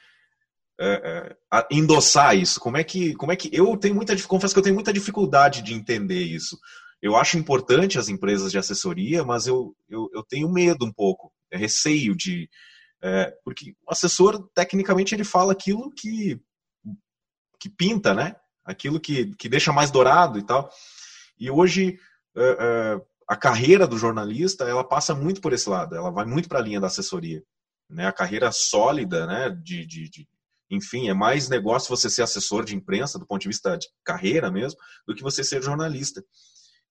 é, 0.79 1.37
é, 1.53 1.67
endossar 1.71 2.35
isso? 2.35 2.59
Como 2.59 2.77
é 2.77 2.83
que, 2.83 3.13
como 3.15 3.31
é 3.31 3.35
que 3.35 3.49
eu 3.53 3.77
tenho 3.77 3.95
muita 3.95 4.15
confesso 4.27 4.53
que 4.53 4.59
eu 4.59 4.63
tenho 4.63 4.75
muita 4.75 4.91
dificuldade 4.91 5.61
de 5.61 5.73
entender 5.73 6.23
isso. 6.23 6.59
Eu 7.01 7.15
acho 7.15 7.37
importante 7.37 7.97
as 7.97 8.09
empresas 8.09 8.51
de 8.51 8.57
assessoria, 8.57 9.23
mas 9.23 9.47
eu, 9.47 9.75
eu, 9.89 10.09
eu 10.13 10.23
tenho 10.23 10.51
medo 10.51 10.85
um 10.85 10.91
pouco, 10.91 11.31
receio 11.57 12.15
de 12.15 12.49
é, 13.03 13.33
porque 13.43 13.73
o 13.87 13.91
assessor 13.91 14.47
tecnicamente 14.53 15.15
ele 15.15 15.23
fala 15.23 15.51
aquilo 15.53 15.91
que 15.91 16.39
que 17.59 17.69
pinta, 17.69 18.13
né? 18.13 18.35
Aquilo 18.65 18.99
que, 18.99 19.35
que 19.35 19.47
deixa 19.47 19.71
mais 19.71 19.91
dourado 19.91 20.39
e 20.39 20.43
tal. 20.43 20.69
E 21.39 21.49
hoje 21.51 21.99
é, 22.35 22.57
é, 22.59 23.01
a 23.27 23.35
carreira 23.35 23.87
do 23.87 23.97
jornalista 23.97 24.63
ela 24.65 24.83
passa 24.83 25.13
muito 25.13 25.39
por 25.41 25.53
esse 25.53 25.69
lado, 25.69 25.95
ela 25.95 26.11
vai 26.11 26.25
muito 26.25 26.49
para 26.49 26.59
a 26.59 26.61
linha 26.61 26.79
da 26.79 26.87
assessoria, 26.87 27.43
né? 27.89 28.07
A 28.07 28.11
carreira 28.11 28.51
sólida, 28.51 29.27
né? 29.27 29.49
De, 29.49 29.85
de, 29.85 30.09
de, 30.09 30.27
enfim, 30.71 31.09
é 31.09 31.13
mais 31.13 31.49
negócio 31.49 31.89
você 31.89 32.09
ser 32.09 32.23
assessor 32.23 32.65
de 32.65 32.75
imprensa 32.75 33.19
do 33.19 33.25
ponto 33.25 33.41
de 33.41 33.47
vista 33.47 33.77
de 33.77 33.87
carreira 34.03 34.51
mesmo 34.51 34.79
do 35.07 35.13
que 35.13 35.21
você 35.21 35.43
ser 35.43 35.61
jornalista. 35.61 36.23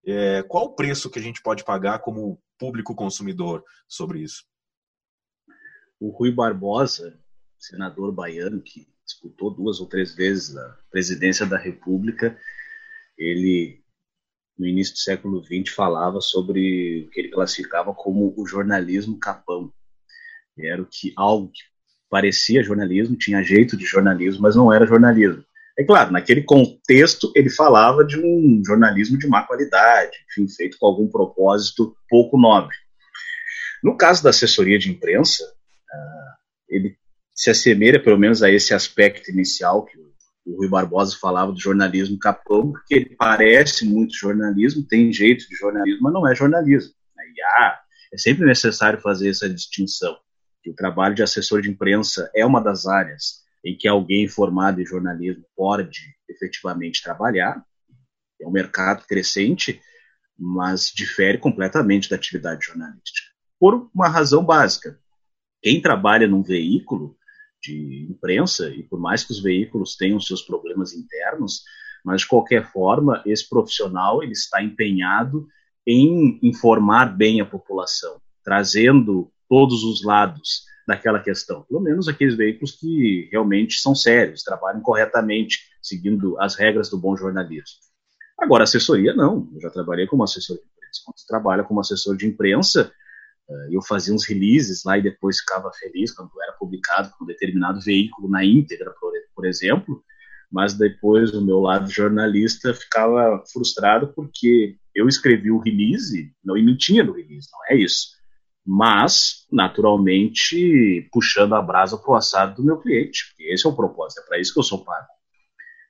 É, 0.04 0.42
qual 0.42 0.66
o 0.66 0.74
preço 0.74 1.10
que 1.10 1.18
a 1.18 1.22
gente 1.22 1.42
pode 1.42 1.64
pagar 1.64 1.98
como 1.98 2.40
público 2.58 2.94
consumidor 2.94 3.64
sobre 3.86 4.20
isso? 4.20 4.44
O 5.98 6.10
Rui 6.10 6.32
Barbosa, 6.32 7.18
senador 7.58 8.12
baiano 8.12 8.62
que 8.62 8.88
disputou 9.04 9.50
duas 9.50 9.80
ou 9.80 9.86
três 9.86 10.14
vezes 10.14 10.56
a 10.56 10.78
presidência 10.90 11.44
da 11.44 11.58
República, 11.58 12.38
ele 13.18 13.82
no 14.58 14.66
início 14.66 14.94
do 14.94 14.98
século 14.98 15.42
XX 15.42 15.74
falava 15.74 16.20
sobre 16.20 17.06
o 17.06 17.10
que 17.10 17.20
ele 17.20 17.30
classificava 17.30 17.94
como 17.94 18.34
o 18.36 18.46
jornalismo 18.46 19.18
capão. 19.18 19.72
Era 20.58 20.82
o 20.82 20.86
que 20.86 21.14
algo 21.16 21.50
que 21.50 21.62
parecia 22.10 22.62
jornalismo, 22.62 23.16
tinha 23.16 23.42
jeito 23.42 23.76
de 23.76 23.86
jornalismo, 23.86 24.42
mas 24.42 24.56
não 24.56 24.70
era 24.70 24.86
jornalismo. 24.86 25.44
É 25.78 25.84
claro, 25.84 26.12
naquele 26.12 26.42
contexto 26.42 27.32
ele 27.34 27.48
falava 27.48 28.04
de 28.04 28.18
um 28.18 28.62
jornalismo 28.66 29.18
de 29.18 29.26
má 29.26 29.42
qualidade, 29.42 30.16
enfim, 30.30 30.48
feito 30.48 30.76
com 30.78 30.86
algum 30.86 31.08
propósito 31.08 31.96
pouco 32.08 32.38
nobre. 32.38 32.76
No 33.82 33.96
caso 33.96 34.22
da 34.22 34.30
assessoria 34.30 34.78
de 34.78 34.90
imprensa, 34.90 35.42
uh, 35.44 36.34
ele 36.68 36.96
se 37.34 37.50
assemelha 37.50 38.02
pelo 38.02 38.18
menos 38.18 38.42
a 38.42 38.50
esse 38.50 38.74
aspecto 38.74 39.30
inicial 39.30 39.84
que 39.86 39.98
o 40.46 40.56
Rui 40.56 40.68
Barbosa 40.68 41.16
falava 41.18 41.52
do 41.52 41.60
jornalismo 41.60 42.18
capão, 42.18 42.72
porque 42.72 42.94
ele 42.94 43.16
parece 43.16 43.86
muito 43.86 44.14
jornalismo, 44.14 44.86
tem 44.86 45.12
jeito 45.12 45.48
de 45.48 45.56
jornalismo, 45.56 46.02
mas 46.02 46.12
não 46.12 46.28
é 46.28 46.34
jornalismo. 46.34 46.92
E 47.34 47.42
ah, 47.42 47.78
é 48.12 48.18
sempre 48.18 48.44
necessário 48.44 49.00
fazer 49.00 49.30
essa 49.30 49.48
distinção. 49.48 50.16
Que 50.62 50.70
o 50.70 50.74
trabalho 50.74 51.14
de 51.14 51.22
assessor 51.22 51.62
de 51.62 51.70
imprensa 51.70 52.30
é 52.34 52.44
uma 52.44 52.60
das 52.60 52.86
áreas 52.86 53.40
em 53.64 53.76
que 53.76 53.86
alguém 53.86 54.26
formado 54.28 54.80
em 54.80 54.86
jornalismo 54.86 55.44
pode 55.56 56.00
efetivamente 56.28 57.02
trabalhar. 57.02 57.64
É 58.40 58.46
um 58.46 58.50
mercado 58.50 59.04
crescente, 59.06 59.80
mas 60.38 60.90
difere 60.94 61.38
completamente 61.38 62.08
da 62.08 62.16
atividade 62.16 62.66
jornalística. 62.66 63.28
Por 63.58 63.90
uma 63.94 64.08
razão 64.08 64.44
básica. 64.44 64.98
Quem 65.62 65.80
trabalha 65.80 66.26
num 66.26 66.42
veículo 66.42 67.16
de 67.62 68.06
imprensa, 68.10 68.70
e 68.70 68.82
por 68.82 68.98
mais 68.98 69.22
que 69.22 69.32
os 69.32 69.42
veículos 69.42 69.94
tenham 69.94 70.18
seus 70.18 70.40
problemas 70.40 70.94
internos, 70.94 71.62
mas 72.02 72.22
de 72.22 72.28
qualquer 72.28 72.70
forma, 72.72 73.22
esse 73.26 73.46
profissional 73.46 74.22
ele 74.22 74.32
está 74.32 74.62
empenhado 74.62 75.46
em 75.86 76.38
informar 76.42 77.14
bem 77.14 77.40
a 77.40 77.46
população, 77.46 78.20
trazendo 78.42 79.30
todos 79.48 79.84
os 79.84 80.02
lados 80.02 80.64
daquela 80.86 81.20
questão. 81.20 81.62
Pelo 81.62 81.80
menos 81.80 82.08
aqueles 82.08 82.34
veículos 82.34 82.72
que 82.72 83.28
realmente 83.30 83.80
são 83.80 83.94
sérios, 83.94 84.42
trabalham 84.42 84.80
corretamente, 84.80 85.58
seguindo 85.82 86.40
as 86.40 86.54
regras 86.54 86.90
do 86.90 86.98
bom 86.98 87.16
jornalismo. 87.16 87.78
Agora, 88.38 88.64
assessoria, 88.64 89.14
não. 89.14 89.48
Eu 89.54 89.60
já 89.60 89.70
trabalhei 89.70 90.06
como 90.06 90.24
assessor 90.24 90.56
de 90.56 90.62
imprensa. 90.62 91.00
Quando 91.04 91.18
você 91.18 91.26
trabalha 91.26 91.64
como 91.64 91.80
assessor 91.80 92.16
de 92.16 92.26
imprensa, 92.26 92.92
eh, 93.48 93.68
eu 93.70 93.82
fazia 93.82 94.14
uns 94.14 94.26
releases 94.26 94.82
lá 94.84 94.98
e 94.98 95.02
depois 95.02 95.40
ficava 95.40 95.70
feliz 95.78 96.12
quando 96.12 96.30
era 96.42 96.52
publicado 96.52 97.10
com 97.16 97.24
um 97.24 97.26
determinado 97.26 97.80
veículo 97.80 98.28
na 98.28 98.44
íntegra, 98.44 98.94
por, 99.34 99.46
exemplo, 99.46 100.02
mas 100.50 100.74
depois 100.74 101.32
o 101.32 101.44
meu 101.44 101.60
lado 101.60 101.90
jornalista 101.90 102.74
ficava 102.74 103.42
frustrado 103.52 104.12
porque 104.14 104.76
eu 104.94 105.08
escrevi 105.08 105.50
o 105.50 105.58
release, 105.58 106.32
não 106.44 106.56
emitia 106.56 107.02
no 107.02 107.12
release, 107.12 107.48
não 107.52 107.60
é 107.68 107.76
isso 107.76 108.19
mas 108.72 109.48
naturalmente 109.50 111.08
puxando 111.10 111.56
a 111.56 111.60
brasa 111.60 111.98
para 111.98 112.12
o 112.12 112.14
assado 112.14 112.54
do 112.54 112.64
meu 112.64 112.78
cliente, 112.78 113.26
porque 113.28 113.52
esse 113.52 113.66
é 113.66 113.68
o 113.68 113.74
propósito, 113.74 114.20
é 114.20 114.26
para 114.28 114.38
isso 114.38 114.54
que 114.54 114.60
eu 114.60 114.64
sou 114.64 114.84
pago. 114.84 115.08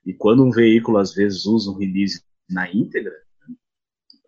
E 0.03 0.15
quando 0.15 0.43
um 0.43 0.49
veículo 0.49 0.97
às 0.97 1.13
vezes 1.13 1.45
usa 1.45 1.69
um 1.69 1.77
release 1.77 2.23
na 2.49 2.67
íntegra, 2.73 3.13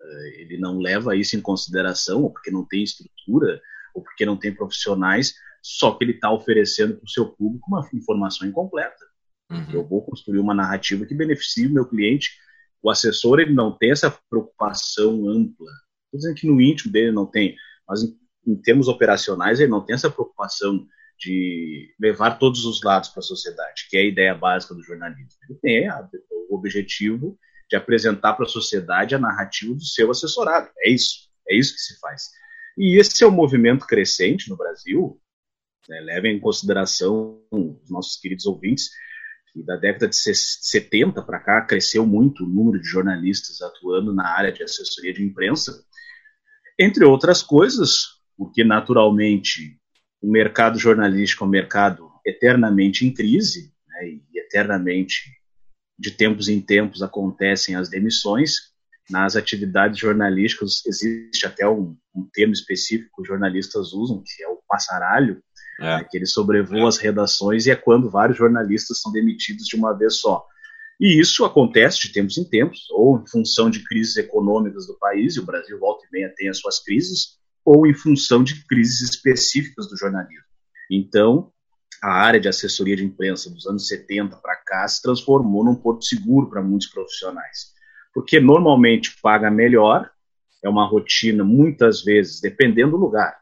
eh, 0.02 0.42
ele 0.42 0.60
não 0.60 0.78
leva 0.78 1.16
isso 1.16 1.36
em 1.36 1.42
consideração, 1.42 2.22
ou 2.22 2.32
porque 2.32 2.52
não 2.52 2.64
tem 2.64 2.84
estrutura, 2.84 3.60
ou 3.96 4.04
porque 4.04 4.24
não 4.24 4.38
tem 4.38 4.54
profissionais, 4.54 5.34
só 5.60 5.96
que 5.96 6.04
ele 6.04 6.12
está 6.12 6.32
oferecendo 6.32 6.98
para 6.98 7.06
o 7.06 7.10
seu 7.10 7.26
público 7.26 7.66
uma 7.68 7.90
informação 7.92 8.48
incompleta. 8.48 9.04
Uhum. 9.50 9.72
Eu 9.72 9.88
vou 9.88 10.06
construir 10.06 10.38
uma 10.38 10.54
narrativa 10.54 11.08
que 11.08 11.16
beneficie 11.16 11.66
o 11.66 11.74
meu 11.74 11.88
cliente. 11.88 12.30
O 12.84 12.92
assessor 12.92 13.40
ele 13.40 13.54
não 13.54 13.76
tem 13.76 13.90
essa 13.90 14.16
preocupação 14.30 15.28
ampla. 15.28 15.72
Estou 16.06 16.20
dizendo 16.20 16.36
que 16.36 16.46
no 16.46 16.62
íntimo 16.62 16.92
dele 16.92 17.12
não 17.12 17.26
tem, 17.26 17.56
mas 17.88 18.04
em 18.46 18.56
termos 18.56 18.88
operacionais, 18.88 19.60
ele 19.60 19.72
não 19.72 19.86
tem 19.86 19.96
essa 19.96 20.10
preocupação 20.10 20.86
de 21.18 21.94
levar 22.00 22.38
todos 22.38 22.66
os 22.66 22.82
lados 22.84 23.10
para 23.10 23.20
a 23.20 23.24
sociedade, 23.24 23.88
que 23.90 23.98
é 23.98 24.02
a 24.02 24.06
ideia 24.08 24.36
básica 24.36 24.74
do 24.74 24.84
jornalismo. 24.84 25.30
Ele 25.50 25.60
tem 25.60 25.90
o 26.50 26.56
objetivo 26.56 27.38
de 27.70 27.76
apresentar 27.76 28.34
para 28.34 28.46
a 28.46 28.50
sociedade 28.50 29.16
a 29.16 29.20
narrativa 29.20 29.74
do 29.74 29.86
seu 29.86 30.12
assessorado. 30.12 30.70
É 30.80 30.90
isso, 30.90 31.30
é 31.50 31.56
isso 31.56 31.74
que 31.74 31.82
se 31.82 32.00
faz. 32.00 32.30
E 32.78 33.00
esse 33.00 33.24
é 33.24 33.28
um 33.28 33.32
movimento 33.32 33.86
crescente 33.86 34.50
no 34.50 34.58
Brasil. 34.58 35.20
Né? 35.88 36.00
Levem 36.02 36.36
em 36.36 36.40
consideração 36.40 37.42
os 37.52 37.90
nossos 37.90 38.20
queridos 38.20 38.46
ouvintes 38.46 38.90
que 39.54 39.62
da 39.64 39.76
década 39.76 40.08
de 40.08 40.16
70 40.16 41.22
para 41.22 41.40
cá 41.40 41.62
cresceu 41.62 42.06
muito 42.06 42.44
o 42.44 42.48
número 42.48 42.82
de 42.82 42.88
jornalistas 42.88 43.62
atuando 43.62 44.14
na 44.14 44.28
área 44.28 44.52
de 44.52 44.64
assessoria 44.64 45.14
de 45.14 45.24
imprensa. 45.24 45.86
Entre 46.78 47.06
outras 47.06 47.44
coisas, 47.44 48.13
porque 48.38 48.64
naturalmente 48.64 49.78
o 50.22 50.32
mercado 50.32 50.80
jornalístico 50.80 51.44
é 51.44 51.48
um 51.48 51.50
mercado 51.50 52.10
eternamente 52.26 53.06
em 53.06 53.14
crise, 53.14 53.74
né, 53.88 54.08
e 54.08 54.40
eternamente, 54.40 55.22
de 56.00 56.12
tempos 56.12 56.48
em 56.48 56.62
tempos, 56.62 57.02
acontecem 57.02 57.76
as 57.76 57.90
demissões. 57.90 58.74
Nas 59.10 59.36
atividades 59.36 60.00
jornalísticas 60.00 60.82
existe 60.86 61.46
até 61.46 61.68
um, 61.68 61.96
um 62.16 62.28
termo 62.32 62.54
específico 62.54 63.12
que 63.16 63.22
os 63.22 63.28
jornalistas 63.28 63.92
usam, 63.92 64.24
que 64.26 64.44
é 64.44 64.48
o 64.48 64.62
passaralho, 64.68 65.44
é. 65.80 65.98
Né, 65.98 66.08
que 66.10 66.18
ele 66.18 66.26
sobrevoa 66.26 66.88
as 66.88 66.98
redações 66.98 67.66
e 67.66 67.72
é 67.72 67.76
quando 67.76 68.10
vários 68.10 68.38
jornalistas 68.38 69.02
são 69.02 69.12
demitidos 69.12 69.66
de 69.66 69.76
uma 69.76 69.92
vez 69.92 70.18
só. 70.18 70.46
E 71.00 71.20
isso 71.20 71.44
acontece 71.44 72.00
de 72.00 72.14
tempos 72.14 72.38
em 72.38 72.48
tempos, 72.48 72.88
ou 72.92 73.20
em 73.20 73.28
função 73.28 73.70
de 73.70 73.84
crises 73.84 74.16
econômicas 74.16 74.88
do 74.88 74.98
país, 75.00 75.36
e 75.36 75.40
o 75.40 75.46
Brasil 75.46 75.78
volta 75.80 76.06
e 76.06 76.12
meia 76.12 76.34
tem 76.36 76.48
as 76.48 76.60
suas 76.60 76.82
crises, 76.82 77.40
ou 77.66 77.88
em 77.88 77.94
função 77.94 78.44
de 78.44 78.66
crises 78.66 79.02
específicas 79.02 79.88
do 79.88 79.98
jornalismo. 79.98 80.44
Então, 80.92 81.52
a 82.02 82.12
área 82.12 82.40
de 82.40 82.50
assessoria 82.50 82.96
de 82.96 83.06
imprensa 83.06 83.50
dos 83.50 83.66
anos 83.66 83.88
70 83.88 84.36
para 84.38 84.56
cá 84.58 84.88
se 84.88 85.02
transformou 85.02 85.64
num 85.64 85.76
porto 85.76 86.04
seguro 86.04 86.50
para 86.50 86.62
muitos 86.62 86.88
profissionais, 86.88 87.74
porque 88.14 88.40
normalmente 88.40 89.18
paga 89.22 89.50
melhor, 89.50 90.10
é 90.64 90.68
uma 90.68 90.86
rotina 90.86 91.44
muitas 91.44 92.04
vezes, 92.04 92.42
dependendo 92.42 92.92
do 92.92 92.98
lugar. 92.98 93.38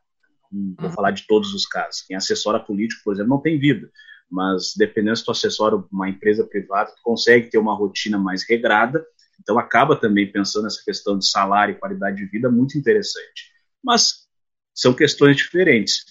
Não 0.51 0.75
vou 0.77 0.91
falar 0.91 1.11
de 1.11 1.25
todos 1.25 1.53
os 1.53 1.65
casos. 1.65 2.01
Quem 2.01 2.15
assessora 2.15 2.59
político, 2.59 3.01
por 3.03 3.13
exemplo, 3.13 3.29
não 3.29 3.41
tem 3.41 3.59
vida, 3.59 3.89
mas 4.29 4.73
dependendo 4.77 5.15
se 5.15 5.25
tu 5.25 5.31
assessora 5.31 5.75
uma 5.91 6.09
empresa 6.09 6.45
privada, 6.45 6.91
tu 6.91 7.01
consegue 7.03 7.49
ter 7.49 7.57
uma 7.57 7.75
rotina 7.75 8.17
mais 8.17 8.47
regrada, 8.47 9.03
então 9.39 9.57
acaba 9.57 9.95
também 9.95 10.31
pensando 10.31 10.63
nessa 10.63 10.83
questão 10.85 11.17
de 11.17 11.27
salário 11.27 11.73
e 11.73 11.79
qualidade 11.79 12.17
de 12.17 12.25
vida 12.25 12.49
muito 12.49 12.77
interessante 12.77 13.50
mas 13.83 14.27
são 14.73 14.93
questões 14.93 15.37
diferentes. 15.37 16.05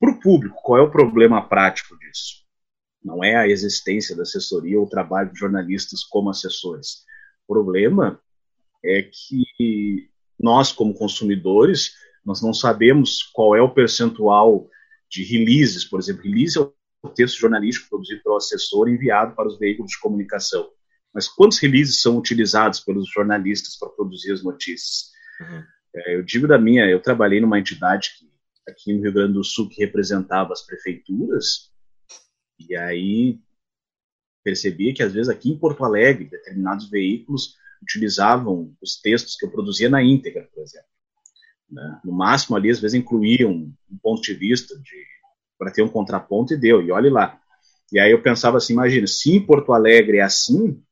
Para 0.00 0.12
o 0.12 0.20
público, 0.20 0.56
qual 0.62 0.78
é 0.78 0.82
o 0.82 0.90
problema 0.90 1.48
prático 1.48 1.98
disso? 1.98 2.44
Não 3.02 3.22
é 3.22 3.36
a 3.36 3.48
existência 3.48 4.16
da 4.16 4.22
assessoria 4.22 4.78
ou 4.78 4.86
o 4.86 4.88
trabalho 4.88 5.32
de 5.32 5.38
jornalistas 5.38 6.02
como 6.04 6.30
assessores. 6.30 7.04
O 7.46 7.52
problema 7.52 8.20
é 8.84 9.02
que 9.02 10.10
nós, 10.38 10.72
como 10.72 10.94
consumidores, 10.94 11.94
nós 12.24 12.42
não 12.42 12.52
sabemos 12.52 13.22
qual 13.32 13.54
é 13.54 13.60
o 13.60 13.72
percentual 13.72 14.68
de 15.10 15.22
releases, 15.22 15.84
por 15.84 16.00
exemplo, 16.00 16.22
release 16.22 16.58
é 16.58 16.62
o 16.62 17.08
texto 17.10 17.38
jornalístico 17.38 17.88
produzido 17.90 18.22
pelo 18.22 18.36
assessor 18.36 18.88
enviado 18.88 19.34
para 19.34 19.46
os 19.46 19.58
veículos 19.58 19.92
de 19.92 20.00
comunicação. 20.00 20.70
Mas 21.12 21.28
quantos 21.28 21.58
releases 21.58 22.00
são 22.00 22.16
utilizados 22.16 22.80
pelos 22.80 23.08
jornalistas 23.10 23.76
para 23.78 23.90
produzir 23.90 24.32
as 24.32 24.42
notícias? 24.42 25.12
Uhum. 25.40 25.62
É, 25.94 26.16
eu 26.16 26.22
digo 26.22 26.48
da 26.48 26.58
minha, 26.58 26.84
eu 26.86 27.00
trabalhei 27.00 27.40
numa 27.40 27.58
entidade 27.58 28.10
que, 28.18 28.30
aqui 28.68 28.92
no 28.92 29.02
Rio 29.02 29.12
Grande 29.12 29.34
do 29.34 29.44
Sul 29.44 29.68
que 29.68 29.84
representava 29.84 30.52
as 30.52 30.62
prefeituras, 30.62 31.70
e 32.58 32.74
aí 32.76 33.38
percebia 34.42 34.92
que 34.92 35.02
às 35.02 35.12
vezes 35.12 35.28
aqui 35.28 35.50
em 35.50 35.58
Porto 35.58 35.84
Alegre 35.84 36.24
determinados 36.24 36.88
veículos 36.90 37.56
utilizavam 37.82 38.74
os 38.82 39.00
textos 39.00 39.36
que 39.36 39.46
eu 39.46 39.50
produzia 39.50 39.88
na 39.88 40.02
íntegra, 40.02 40.48
por 40.52 40.62
exemplo. 40.62 40.88
Né? 41.70 42.00
No 42.04 42.12
máximo 42.12 42.56
ali 42.56 42.70
às 42.70 42.80
vezes 42.80 42.94
incluíam 42.94 43.50
um 43.52 43.98
ponto 44.02 44.22
de 44.22 44.34
vista 44.34 44.76
de 44.78 45.14
para 45.58 45.70
ter 45.70 45.82
um 45.82 45.88
contraponto 45.88 46.52
e 46.52 46.56
deu. 46.56 46.82
E 46.82 46.90
olhe 46.90 47.08
lá. 47.08 47.40
E 47.92 47.98
aí 47.98 48.10
eu 48.10 48.22
pensava 48.22 48.56
assim, 48.56 48.72
imagina, 48.72 49.06
se 49.06 49.34
em 49.34 49.44
Porto 49.44 49.72
Alegre 49.72 50.18
é 50.18 50.22
assim, 50.22 50.82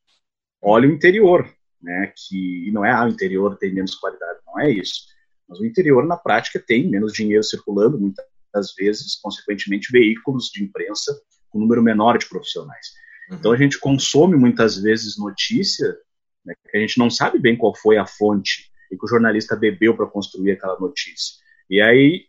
olha 0.62 0.88
o 0.88 0.92
interior, 0.92 1.48
né? 1.80 2.12
Que 2.16 2.70
não 2.72 2.84
é 2.84 2.92
ah, 2.92 3.04
o 3.04 3.08
interior 3.08 3.56
tem 3.58 3.74
menos 3.74 3.94
qualidade, 3.94 4.40
não 4.52 4.60
é 4.60 4.70
isso. 4.70 5.06
Mas 5.48 5.60
o 5.60 5.66
interior 5.66 6.06
na 6.06 6.16
prática 6.16 6.62
tem 6.64 6.88
menos 6.88 7.12
dinheiro 7.12 7.42
circulando, 7.42 7.98
muitas 7.98 8.74
vezes, 8.76 9.16
consequentemente 9.16 9.90
veículos 9.90 10.50
de 10.52 10.62
imprensa 10.62 11.12
com 11.50 11.58
um 11.58 11.62
número 11.62 11.82
menor 11.82 12.18
de 12.18 12.28
profissionais. 12.28 12.88
Uhum. 13.30 13.36
Então 13.36 13.52
a 13.52 13.56
gente 13.56 13.78
consome 13.78 14.36
muitas 14.36 14.78
vezes 14.78 15.18
notícia 15.18 15.96
né, 16.44 16.54
que 16.70 16.76
a 16.76 16.80
gente 16.80 16.98
não 16.98 17.10
sabe 17.10 17.38
bem 17.38 17.56
qual 17.56 17.74
foi 17.74 17.96
a 17.96 18.06
fonte 18.06 18.70
e 18.90 18.96
que 18.96 19.04
o 19.04 19.08
jornalista 19.08 19.56
bebeu 19.56 19.96
para 19.96 20.06
construir 20.06 20.52
aquela 20.52 20.78
notícia. 20.78 21.36
E 21.68 21.80
aí 21.80 22.26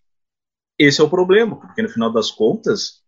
esse 0.78 1.02
é 1.02 1.04
o 1.04 1.10
problema, 1.10 1.56
porque 1.60 1.82
no 1.82 1.90
final 1.90 2.12
das 2.12 2.32
contas, 2.32 3.02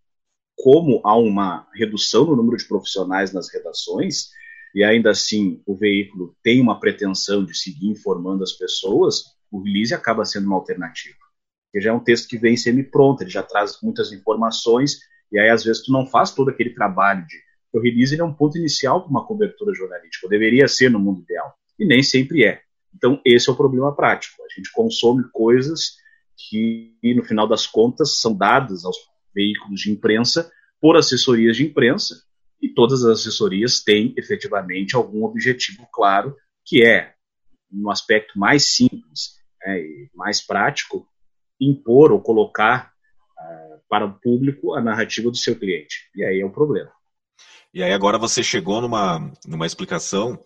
como 0.56 1.02
há 1.04 1.16
uma 1.16 1.68
redução 1.74 2.26
no 2.26 2.36
número 2.36 2.58
de 2.58 2.68
profissionais 2.68 3.34
nas 3.34 3.52
redações, 3.52 4.30
e 4.76 4.84
ainda 4.84 5.10
assim 5.10 5.64
o 5.66 5.74
veículo 5.74 6.36
tem 6.44 6.60
uma 6.62 6.78
pretensão 6.78 7.46
de 7.46 7.58
seguir 7.58 7.88
informando 7.88 8.44
as 8.44 8.52
pessoas, 8.52 9.24
o 9.50 9.64
release 9.64 9.94
acaba 9.94 10.26
sendo 10.26 10.48
uma 10.48 10.58
alternativa. 10.58 11.16
Porque 11.66 11.82
já 11.82 11.92
é 11.92 11.94
um 11.94 12.04
texto 12.04 12.28
que 12.28 12.38
vem 12.38 12.58
semi-pronto, 12.58 13.24
ele 13.24 13.30
já 13.30 13.42
traz 13.42 13.78
muitas 13.82 14.12
informações, 14.12 15.00
e 15.32 15.40
aí 15.40 15.50
às 15.50 15.64
vezes 15.64 15.82
tu 15.84 15.94
não 15.94 16.06
faz 16.06 16.32
todo 16.32 16.50
aquele 16.50 16.72
trabalho 16.72 17.26
de. 17.26 17.38
O 17.74 17.80
release 17.80 18.20
é 18.20 18.24
um 18.24 18.34
ponto 18.34 18.58
inicial 18.58 19.02
para 19.02 19.10
uma 19.10 19.26
cobertura 19.26 19.74
jornalística, 19.74 20.28
deveria 20.28 20.68
ser 20.68 20.90
no 20.90 21.00
mundo 21.00 21.22
ideal, 21.22 21.54
e 21.80 21.86
nem 21.86 22.04
sempre 22.04 22.44
é. 22.44 22.62
Então, 22.94 23.20
esse 23.26 23.50
é 23.50 23.54
o 23.54 23.58
problema 23.58 23.94
prático. 23.94 24.42
A 24.44 24.54
gente 24.54 24.72
consome 24.72 25.24
coisas 25.34 25.96
que, 26.38 26.98
no 27.16 27.24
final 27.24 27.48
das 27.48 27.68
contas, 27.68 28.20
são 28.20 28.36
dadas 28.36 28.86
aos 28.86 28.96
veículos 29.34 29.82
de 29.82 29.92
imprensa 29.92 30.50
por 30.80 30.96
assessorias 30.96 31.58
de 31.58 31.66
imprensa, 31.66 32.16
e 32.62 32.70
todas 32.70 33.04
as 33.04 33.20
assessorias 33.20 33.82
têm 33.82 34.14
efetivamente 34.18 34.96
algum 34.96 35.24
objetivo 35.24 35.88
claro, 35.92 36.36
que 36.66 36.84
é, 36.84 37.14
no 37.72 37.90
aspecto 37.92 38.38
mais 38.38 38.76
simples 38.76 39.36
é, 39.64 39.80
e 39.80 40.10
mais 40.14 40.46
prático, 40.46 41.08
impor 41.60 42.12
ou 42.12 42.22
colocar 42.22 42.92
uh, 43.38 43.80
para 43.90 44.06
o 44.06 44.20
público 44.20 44.74
a 44.74 44.82
narrativa 44.82 45.30
do 45.30 45.38
seu 45.38 45.58
cliente. 45.58 46.10
E 46.16 46.24
aí 46.24 46.42
é 46.42 46.46
o 46.46 46.52
problema. 46.52 46.92
E 47.74 47.84
aí 47.84 47.92
agora 47.92 48.18
você 48.18 48.42
chegou 48.42 48.82
numa, 48.82 49.32
numa 49.46 49.66
explicação 49.66 50.42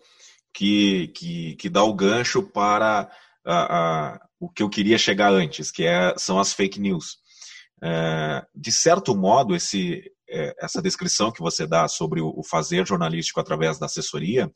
que, 0.52 1.08
que, 1.08 1.54
que 1.56 1.68
dá 1.68 1.82
o 1.82 1.94
gancho 1.94 2.42
para 2.42 3.10
a, 3.44 3.78
a, 4.14 4.20
o 4.38 4.48
que 4.48 4.62
eu 4.62 4.68
queria 4.68 4.98
chegar 4.98 5.32
antes, 5.32 5.70
que 5.70 5.84
é, 5.84 6.14
são 6.16 6.38
as 6.38 6.52
fake 6.52 6.80
news. 6.80 7.18
É, 7.82 8.44
de 8.54 8.72
certo 8.72 9.16
modo, 9.16 9.54
esse, 9.54 10.02
é, 10.30 10.54
essa 10.58 10.80
descrição 10.80 11.32
que 11.32 11.40
você 11.40 11.66
dá 11.66 11.88
sobre 11.88 12.20
o, 12.20 12.42
fazer 12.42 12.86
jornalístico 12.86 13.40
através 13.40 13.78
da 13.78 13.86
assessoria, 13.86 14.50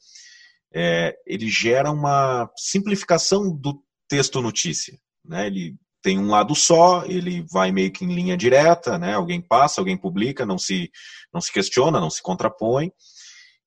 é, 0.73 1.15
ele 1.27 1.49
gera 1.49 1.91
uma 1.91 2.51
simplificação 2.57 3.55
do 3.55 3.83
texto 4.09 4.41
notícia. 4.41 4.99
Né? 5.25 5.47
Ele 5.47 5.77
tem 6.03 6.19
um 6.19 6.29
lado 6.29 6.55
só, 6.55 7.05
ele 7.07 7.45
vai 7.51 7.73
meio 7.73 7.91
que 7.91 8.05
em 8.05 8.15
linha 8.15 8.37
direta, 8.37 8.99
né? 8.99 9.15
alguém 9.15 9.41
passa, 9.41 9.81
alguém 9.81 9.97
publica, 9.97 10.45
não 10.45 10.59
se, 10.59 10.91
não 11.33 11.41
se 11.41 11.53
questiona, 11.53 12.01
não 12.01 12.11
se 12.11 12.23
contrapõe, 12.23 12.93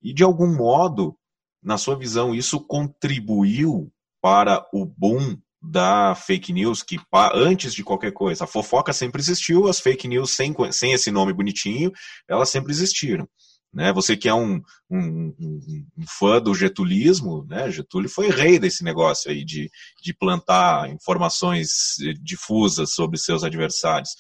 e 0.01 0.14
de 0.14 0.24
algum 0.24 0.55
modo, 0.55 1.18
na 1.64 1.78
sua 1.78 1.97
visão, 1.97 2.34
isso 2.34 2.60
contribuiu 2.66 3.91
para 4.22 4.66
o 4.74 4.86
boom 4.86 5.38
da 5.70 6.15
fake 6.15 6.53
news, 6.53 6.82
que 6.82 6.97
antes 7.34 7.74
de 7.74 7.84
qualquer 7.84 8.11
coisa, 8.13 8.45
a 8.45 8.47
fofoca 8.47 8.93
sempre 8.93 9.22
existiu, 9.22 9.68
as 9.68 9.80
fake 9.80 10.07
news 10.07 10.32
sem, 10.32 10.55
sem 10.72 10.93
esse 10.93 11.11
nome 11.11 11.34
bonitinho, 11.34 11.91
elas 12.28 12.49
sempre 12.49 12.72
existiram. 12.72 13.28
Né? 13.74 13.91
Você 13.91 14.15
que 14.15 14.30
é 14.30 14.34
um, 14.34 14.61
um, 14.89 15.36
um, 15.38 15.86
fã 16.07 16.41
do 16.41 16.55
getulismo, 16.55 17.45
né? 17.49 17.70
Getúlio 17.70 18.09
foi 18.09 18.30
rei 18.30 18.57
desse 18.57 18.82
negócio 18.82 19.30
aí 19.30 19.43
de, 19.43 19.70
de 20.01 20.13
plantar 20.13 20.89
informações 20.89 21.95
difusas 22.24 22.93
sobre 22.93 23.20
seus 23.20 23.43
adversários. 23.43 24.11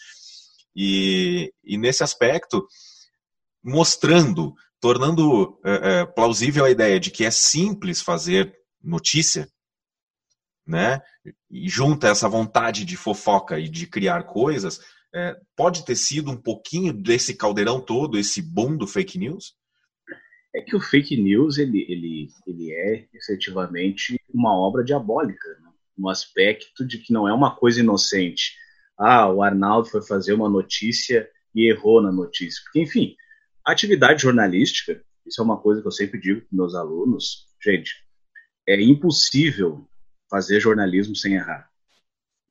E, 0.75 1.51
e 1.63 1.77
nesse 1.77 2.03
aspecto, 2.03 2.67
mostrando, 3.63 4.53
tornando 4.81 5.57
é, 5.65 6.01
é, 6.01 6.05
plausível 6.05 6.65
a 6.65 6.69
ideia 6.69 6.99
de 6.99 7.09
que 7.09 7.23
é 7.23 7.31
simples 7.31 8.01
fazer 8.01 8.53
notícia, 8.83 9.47
né? 10.67 11.01
E 11.49 11.69
junta 11.69 12.09
essa 12.09 12.27
vontade 12.27 12.83
de 12.83 12.97
fofoca 12.97 13.59
e 13.59 13.69
de 13.69 13.87
criar 13.87 14.23
coisas, 14.23 14.81
é, 15.15 15.35
pode 15.55 15.85
ter 15.85 15.95
sido 15.95 16.29
um 16.29 16.37
pouquinho 16.37 16.93
desse 16.93 17.35
caldeirão 17.35 17.79
todo, 17.79 18.17
esse 18.17 18.41
boom 18.41 18.75
do 18.75 18.85
fake 18.85 19.17
news? 19.17 19.55
É 20.53 20.61
que 20.61 20.75
o 20.75 20.81
fake 20.81 21.15
news 21.15 21.57
ele, 21.57 21.85
ele, 21.87 22.27
ele 22.45 22.73
é 22.73 23.07
efetivamente 23.13 24.19
uma 24.33 24.55
obra 24.55 24.83
diabólica, 24.83 25.47
né? 25.61 25.69
no 25.97 26.09
aspecto 26.09 26.85
de 26.85 26.99
que 26.99 27.11
não 27.11 27.27
é 27.27 27.33
uma 27.33 27.55
coisa 27.55 27.79
inocente. 27.79 28.55
Ah, 28.97 29.31
o 29.31 29.41
Arnaldo 29.41 29.89
foi 29.89 30.01
fazer 30.01 30.33
uma 30.33 30.49
notícia 30.49 31.27
e 31.53 31.69
errou 31.71 32.01
na 32.01 32.11
notícia. 32.11 32.61
Porque, 32.63 32.81
enfim, 32.81 33.15
a 33.65 33.71
atividade 33.71 34.21
jornalística, 34.21 35.01
isso 35.25 35.41
é 35.41 35.43
uma 35.43 35.59
coisa 35.59 35.81
que 35.81 35.87
eu 35.87 35.91
sempre 35.91 36.19
digo 36.19 36.41
para 36.41 36.49
meus 36.51 36.75
alunos, 36.75 37.47
gente, 37.63 37.91
é 38.67 38.79
impossível 38.81 39.87
fazer 40.29 40.59
jornalismo 40.59 41.15
sem 41.15 41.35
errar. 41.35 41.69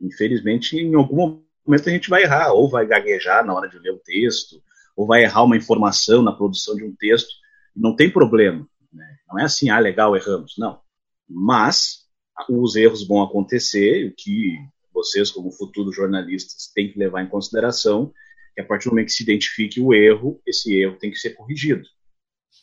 Infelizmente, 0.01 0.77
em 0.77 0.95
algum 0.95 1.43
momento 1.67 1.89
a 1.89 1.93
gente 1.93 2.11
vai 2.11 2.23
errar, 2.23 2.53
ou 2.53 2.69
vai 2.69 2.87
gaguejar 2.87 3.45
na 3.45 3.55
hora 3.55 3.69
de 3.69 3.79
ler 3.79 3.93
o 3.93 3.99
texto, 3.99 4.63
ou 4.97 5.07
vai 5.07 5.23
errar 5.23 5.45
uma 5.45 5.57
informação 5.57 6.23
na 6.23 6.33
produção 6.33 6.75
de 6.75 6.85
um 6.85 6.95
texto. 6.95 7.31
Não 7.75 7.95
tem 7.95 8.11
problema. 8.11 8.67
Né? 8.93 9.17
Não 9.29 9.39
é 9.39 9.45
assim, 9.45 9.69
ah, 9.69 9.79
legal, 9.79 10.17
erramos. 10.17 10.55
Não. 10.59 10.81
Mas 11.29 12.07
os 12.49 12.77
erros 12.77 13.07
vão 13.07 13.23
acontecer, 13.23 14.07
o 14.07 14.15
que 14.17 14.57
vocês, 14.93 15.31
como 15.31 15.51
futuros 15.51 15.95
jornalistas, 15.95 16.71
têm 16.75 16.91
que 16.91 16.99
levar 16.99 17.23
em 17.23 17.29
consideração 17.29 18.13
que 18.55 18.63
a 18.63 18.65
partir 18.65 18.87
do 18.87 18.93
momento 18.93 19.09
que 19.09 19.13
se 19.13 19.23
identifique 19.23 19.81
o 19.81 19.93
erro, 19.93 20.41
esse 20.47 20.75
erro 20.75 20.97
tem 20.97 21.11
que 21.11 21.19
ser 21.19 21.35
corrigido. 21.35 21.87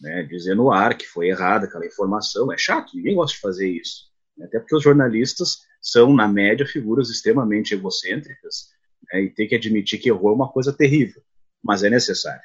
Né? 0.02 0.24
Dizer 0.24 0.56
no 0.56 0.72
ar 0.72 0.98
que 0.98 1.06
foi 1.06 1.28
errada 1.28 1.68
aquela 1.68 1.86
informação 1.86 2.52
é 2.52 2.58
chato, 2.58 2.96
ninguém 2.96 3.16
gosta 3.16 3.36
de 3.36 3.42
fazer 3.42 3.70
isso. 3.70 4.12
Até 4.42 4.60
porque 4.60 4.76
os 4.76 4.84
jornalistas 4.84 5.60
são, 5.82 6.14
na 6.14 6.28
média, 6.28 6.66
figuras 6.66 7.10
extremamente 7.10 7.74
egocêntricas 7.74 8.70
né, 9.12 9.22
e 9.24 9.30
ter 9.30 9.48
que 9.48 9.56
admitir 9.56 10.00
que 10.00 10.10
errou 10.10 10.32
é 10.32 10.36
uma 10.36 10.50
coisa 10.50 10.74
terrível, 10.74 11.22
mas 11.64 11.84
é 11.84 11.90
necessário. 11.90 12.42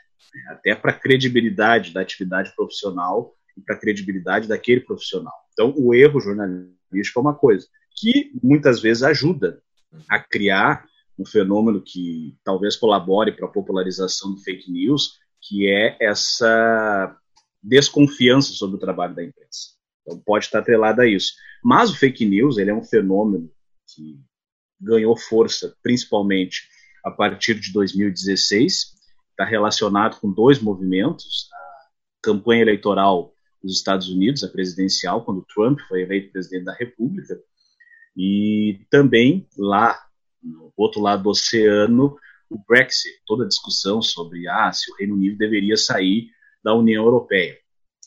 Até 0.48 0.74
para 0.74 0.90
a 0.90 0.98
credibilidade 0.98 1.92
da 1.92 2.00
atividade 2.00 2.54
profissional 2.54 3.34
e 3.56 3.60
para 3.60 3.76
a 3.76 3.78
credibilidade 3.78 4.46
daquele 4.46 4.80
profissional. 4.80 5.34
Então, 5.52 5.72
o 5.76 5.94
erro 5.94 6.20
jornalístico 6.20 7.18
é 7.18 7.20
uma 7.20 7.34
coisa 7.34 7.66
que 7.96 8.32
muitas 8.42 8.80
vezes 8.80 9.02
ajuda 9.02 9.62
a 10.08 10.18
criar 10.18 10.84
um 11.18 11.24
fenômeno 11.24 11.82
que 11.82 12.36
talvez 12.44 12.76
colabore 12.76 13.32
para 13.32 13.46
a 13.46 13.50
popularização 13.50 14.34
do 14.34 14.40
fake 14.40 14.70
news, 14.70 15.18
que 15.40 15.68
é 15.68 15.96
essa 16.00 17.16
desconfiança 17.62 18.52
sobre 18.52 18.76
o 18.76 18.80
trabalho 18.80 19.14
da 19.14 19.24
imprensa. 19.24 19.77
Então, 20.08 20.18
pode 20.24 20.46
estar 20.46 20.60
atrelado 20.60 21.02
a 21.02 21.06
isso. 21.06 21.34
Mas 21.62 21.90
o 21.90 21.96
fake 21.96 22.24
news 22.24 22.56
ele 22.56 22.70
é 22.70 22.74
um 22.74 22.82
fenômeno 22.82 23.50
que 23.94 24.18
ganhou 24.80 25.16
força 25.16 25.76
principalmente 25.82 26.66
a 27.04 27.10
partir 27.10 27.60
de 27.60 27.72
2016, 27.72 28.94
está 29.30 29.44
relacionado 29.44 30.18
com 30.18 30.32
dois 30.32 30.60
movimentos, 30.60 31.48
a 31.52 31.88
campanha 32.22 32.62
eleitoral 32.62 33.32
dos 33.62 33.76
Estados 33.76 34.08
Unidos, 34.08 34.42
a 34.42 34.48
presidencial, 34.48 35.24
quando 35.24 35.46
Trump 35.54 35.78
foi 35.88 36.02
eleito 36.02 36.32
presidente 36.32 36.64
da 36.64 36.74
República, 36.74 37.38
e 38.16 38.80
também 38.90 39.46
lá, 39.56 39.98
no 40.42 40.72
outro 40.76 41.00
lado 41.00 41.24
do 41.24 41.30
oceano, 41.30 42.16
o 42.50 42.58
Brexit, 42.66 43.20
toda 43.26 43.44
a 43.44 43.48
discussão 43.48 44.00
sobre 44.02 44.48
ah, 44.48 44.72
se 44.72 44.90
o 44.90 44.96
Reino 44.96 45.14
Unido 45.14 45.36
deveria 45.36 45.76
sair 45.76 46.30
da 46.62 46.74
União 46.74 47.04
Europeia. 47.04 47.58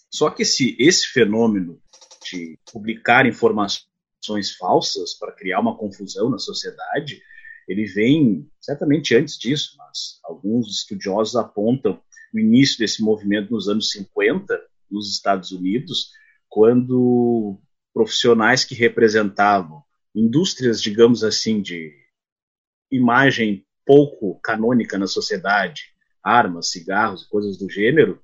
Só 0.09 0.29
que 0.29 0.41
esse, 0.41 0.75
esse 0.77 1.07
fenômeno 1.07 1.80
de 2.30 2.57
publicar 2.72 3.26
informações 3.26 4.51
falsas 4.57 5.13
para 5.13 5.34
criar 5.34 5.59
uma 5.59 5.78
confusão 5.78 6.30
na 6.30 6.38
sociedade, 6.38 7.22
ele 7.67 7.86
vem 7.86 8.49
certamente 8.59 9.15
antes 9.15 9.38
disso, 9.38 9.76
mas 9.78 10.19
alguns 10.24 10.67
estudiosos 10.69 11.36
apontam 11.36 12.01
o 12.34 12.39
início 12.39 12.78
desse 12.78 13.01
movimento 13.01 13.51
nos 13.51 13.67
anos 13.67 13.89
50 13.91 14.59
nos 14.89 15.11
Estados 15.11 15.51
Unidos, 15.51 16.11
quando 16.49 17.59
profissionais 17.93 18.63
que 18.63 18.76
representavam 18.76 19.84
indústrias, 20.13 20.82
digamos 20.82 21.24
assim, 21.24 21.61
de 21.61 21.93
imagem 22.91 23.65
pouco 23.86 24.39
canônica 24.41 24.97
na 24.97 25.07
sociedade, 25.07 25.93
armas, 26.24 26.69
cigarros, 26.69 27.26
coisas 27.26 27.57
do 27.57 27.69
gênero, 27.69 28.22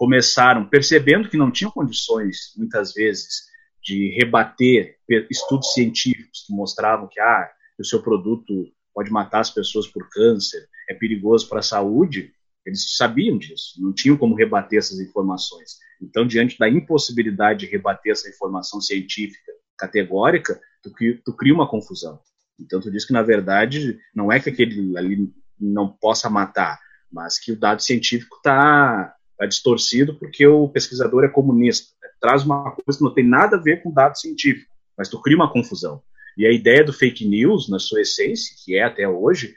começaram 0.00 0.66
percebendo 0.66 1.28
que 1.28 1.36
não 1.36 1.50
tinham 1.50 1.70
condições, 1.70 2.54
muitas 2.56 2.94
vezes, 2.94 3.50
de 3.82 4.16
rebater 4.18 4.96
estudos 5.30 5.74
científicos 5.74 6.42
que 6.46 6.54
mostravam 6.54 7.06
que 7.06 7.20
ah, 7.20 7.50
o 7.78 7.84
seu 7.84 8.02
produto 8.02 8.72
pode 8.94 9.10
matar 9.10 9.40
as 9.40 9.50
pessoas 9.50 9.86
por 9.86 10.08
câncer, 10.08 10.66
é 10.88 10.94
perigoso 10.94 11.46
para 11.50 11.58
a 11.58 11.62
saúde, 11.62 12.32
eles 12.64 12.96
sabiam 12.96 13.36
disso, 13.36 13.74
não 13.78 13.92
tinham 13.92 14.16
como 14.16 14.34
rebater 14.34 14.78
essas 14.78 14.98
informações. 15.00 15.76
Então, 16.00 16.26
diante 16.26 16.58
da 16.58 16.66
impossibilidade 16.66 17.66
de 17.66 17.70
rebater 17.70 18.12
essa 18.12 18.30
informação 18.30 18.80
científica 18.80 19.52
categórica, 19.76 20.58
tu, 20.82 20.90
tu 21.22 21.36
cria 21.36 21.52
uma 21.52 21.68
confusão. 21.68 22.18
Então, 22.58 22.80
tu 22.80 22.90
diz 22.90 23.04
que, 23.04 23.12
na 23.12 23.22
verdade, 23.22 23.98
não 24.14 24.32
é 24.32 24.40
que 24.40 24.48
aquele 24.48 24.96
ali 24.96 25.30
não 25.60 25.88
possa 25.88 26.30
matar, 26.30 26.80
mas 27.12 27.38
que 27.38 27.52
o 27.52 27.58
dado 27.58 27.82
científico 27.82 28.36
está 28.36 29.14
tá 29.40 29.46
distorcido 29.46 30.14
porque 30.18 30.46
o 30.46 30.68
pesquisador 30.68 31.24
é 31.24 31.28
comunista. 31.28 31.88
Traz 32.20 32.44
uma 32.44 32.72
coisa 32.72 32.98
que 32.98 33.04
não 33.04 33.14
tem 33.14 33.26
nada 33.26 33.56
a 33.56 33.60
ver 33.60 33.82
com 33.82 33.90
dado 33.90 34.18
científico, 34.18 34.70
mas 34.96 35.08
tu 35.08 35.20
cria 35.22 35.36
uma 35.36 35.50
confusão. 35.50 36.02
E 36.36 36.46
a 36.46 36.52
ideia 36.52 36.84
do 36.84 36.92
fake 36.92 37.26
news, 37.26 37.66
na 37.70 37.78
sua 37.78 38.02
essência, 38.02 38.54
que 38.62 38.76
é 38.76 38.82
até 38.82 39.08
hoje, 39.08 39.54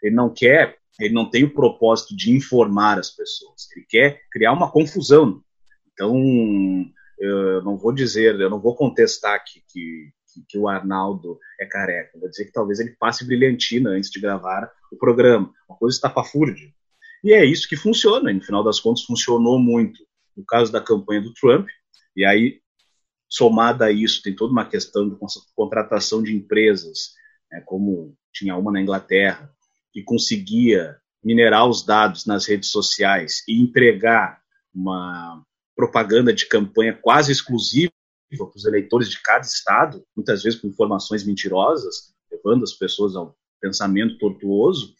ele 0.00 0.14
não 0.14 0.32
quer, 0.32 0.76
ele 1.00 1.12
não 1.12 1.28
tem 1.28 1.42
o 1.42 1.52
propósito 1.52 2.16
de 2.16 2.30
informar 2.30 3.00
as 3.00 3.10
pessoas, 3.10 3.68
ele 3.74 3.84
quer 3.88 4.20
criar 4.30 4.52
uma 4.52 4.70
confusão. 4.70 5.42
Então, 5.92 6.14
eu 7.18 7.62
não 7.62 7.76
vou 7.76 7.92
dizer, 7.92 8.38
eu 8.40 8.48
não 8.48 8.60
vou 8.60 8.76
contestar 8.76 9.42
que, 9.44 9.60
que, 9.68 10.12
que 10.48 10.58
o 10.58 10.68
Arnaldo 10.68 11.36
é 11.60 11.66
careca, 11.66 12.18
vou 12.18 12.30
dizer 12.30 12.44
que 12.44 12.52
talvez 12.52 12.78
ele 12.78 12.94
passe 12.96 13.26
brilhantina 13.26 13.90
antes 13.90 14.10
de 14.10 14.20
gravar 14.20 14.70
o 14.92 14.96
programa, 14.96 15.52
uma 15.68 15.76
coisa 15.76 15.96
estapafúrdia. 15.96 16.68
E 17.26 17.32
é 17.32 17.44
isso 17.44 17.68
que 17.68 17.74
funciona, 17.74 18.30
e 18.30 18.34
no 18.34 18.40
final 18.40 18.62
das 18.62 18.78
contas 18.78 19.02
funcionou 19.02 19.58
muito 19.58 20.00
no 20.36 20.44
caso 20.44 20.70
da 20.70 20.80
campanha 20.80 21.22
do 21.22 21.34
Trump, 21.34 21.66
e 22.14 22.24
aí 22.24 22.60
somada 23.28 23.86
a 23.86 23.90
isso, 23.90 24.22
tem 24.22 24.32
toda 24.32 24.52
uma 24.52 24.64
questão 24.64 25.08
de 25.08 25.16
contratação 25.56 26.22
de 26.22 26.32
empresas, 26.32 27.14
né, 27.50 27.60
como 27.66 28.16
tinha 28.32 28.56
uma 28.56 28.70
na 28.70 28.80
Inglaterra, 28.80 29.50
que 29.92 30.04
conseguia 30.04 30.98
minerar 31.24 31.68
os 31.68 31.84
dados 31.84 32.26
nas 32.26 32.46
redes 32.46 32.70
sociais 32.70 33.42
e 33.48 33.60
entregar 33.60 34.40
uma 34.72 35.42
propaganda 35.74 36.32
de 36.32 36.46
campanha 36.46 36.94
quase 36.94 37.32
exclusiva 37.32 37.92
para 38.30 38.50
os 38.54 38.64
eleitores 38.64 39.10
de 39.10 39.20
cada 39.20 39.44
estado, 39.44 40.04
muitas 40.14 40.44
vezes 40.44 40.60
com 40.60 40.68
informações 40.68 41.24
mentirosas, 41.24 42.14
levando 42.30 42.62
as 42.62 42.72
pessoas 42.72 43.16
ao 43.16 43.36
pensamento 43.60 44.16
tortuoso. 44.16 44.94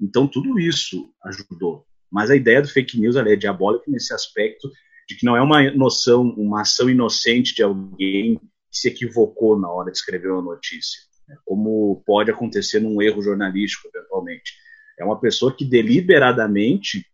Então, 0.00 0.26
tudo 0.26 0.58
isso 0.58 1.12
ajudou. 1.24 1.84
Mas 2.10 2.30
a 2.30 2.36
ideia 2.36 2.62
do 2.62 2.68
fake 2.68 2.98
news 2.98 3.16
é 3.16 3.36
diabólica 3.36 3.84
nesse 3.88 4.12
aspecto 4.12 4.70
de 5.08 5.16
que 5.16 5.26
não 5.26 5.36
é 5.36 5.42
uma 5.42 5.70
noção, 5.72 6.22
uma 6.36 6.62
ação 6.62 6.88
inocente 6.88 7.54
de 7.54 7.62
alguém 7.62 8.36
que 8.38 8.78
se 8.78 8.88
equivocou 8.88 9.58
na 9.58 9.70
hora 9.70 9.90
de 9.90 9.98
escrever 9.98 10.30
uma 10.30 10.42
notícia, 10.42 11.00
né? 11.28 11.36
como 11.44 12.02
pode 12.06 12.30
acontecer 12.30 12.80
num 12.80 13.02
erro 13.02 13.22
jornalístico, 13.22 13.88
eventualmente. 13.88 14.52
É 14.98 15.04
uma 15.04 15.20
pessoa 15.20 15.54
que 15.54 15.64
deliberadamente 15.64 17.04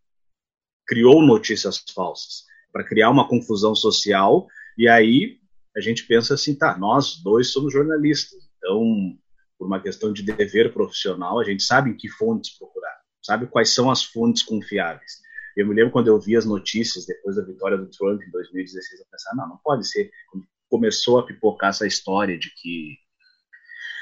criou 0.86 1.22
notícias 1.22 1.82
falsas 1.94 2.44
para 2.72 2.84
criar 2.84 3.10
uma 3.10 3.28
confusão 3.28 3.74
social 3.74 4.46
e 4.76 4.88
aí 4.88 5.38
a 5.76 5.80
gente 5.80 6.06
pensa 6.06 6.34
assim, 6.34 6.54
tá, 6.54 6.76
nós 6.78 7.22
dois 7.22 7.52
somos 7.52 7.72
jornalistas, 7.72 8.38
então 8.58 9.16
por 9.58 9.66
uma 9.66 9.80
questão 9.80 10.12
de 10.12 10.22
dever 10.22 10.72
profissional, 10.72 11.38
a 11.38 11.44
gente 11.44 11.62
sabe 11.62 11.90
em 11.90 11.96
que 11.96 12.08
fontes 12.08 12.56
procurar, 12.58 12.96
sabe 13.22 13.46
quais 13.46 13.74
são 13.74 13.90
as 13.90 14.04
fontes 14.04 14.42
confiáveis. 14.42 15.26
Eu 15.56 15.66
me 15.66 15.74
lembro 15.74 15.90
quando 15.90 16.08
eu 16.08 16.20
vi 16.20 16.36
as 16.36 16.44
notícias 16.44 17.06
depois 17.06 17.36
da 17.36 17.42
vitória 17.42 17.78
do 17.78 17.88
Trump 17.88 18.20
em 18.20 18.30
2016, 18.30 19.00
eu 19.00 19.06
pensava, 19.10 19.36
não, 19.36 19.48
não 19.48 19.60
pode 19.64 19.88
ser. 19.88 20.10
Começou 20.68 21.18
a 21.18 21.26
pipocar 21.26 21.70
essa 21.70 21.86
história 21.86 22.38
de 22.38 22.50
que 22.54 22.98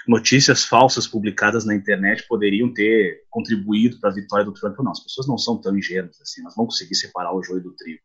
notícias 0.07 0.65
falsas 0.65 1.07
publicadas 1.07 1.65
na 1.65 1.75
internet 1.75 2.27
poderiam 2.27 2.73
ter 2.73 3.23
contribuído 3.31 4.01
para 4.01 4.11
a 4.11 4.15
vitória 4.15 4.45
do 4.45 4.53
Trump. 4.53 4.77
Não, 4.81 4.91
as 4.91 5.03
pessoas 5.03 5.29
não 5.29 5.39
são 5.39 5.61
tão 5.61 5.77
ingênuas 5.77 6.21
assim, 6.21 6.41
elas 6.41 6.57
vão 6.57 6.67
conseguir 6.67 6.97
separar 6.97 7.35
o 7.35 7.43
joio 7.43 7.63
do 7.63 7.75
trigo. 7.75 8.01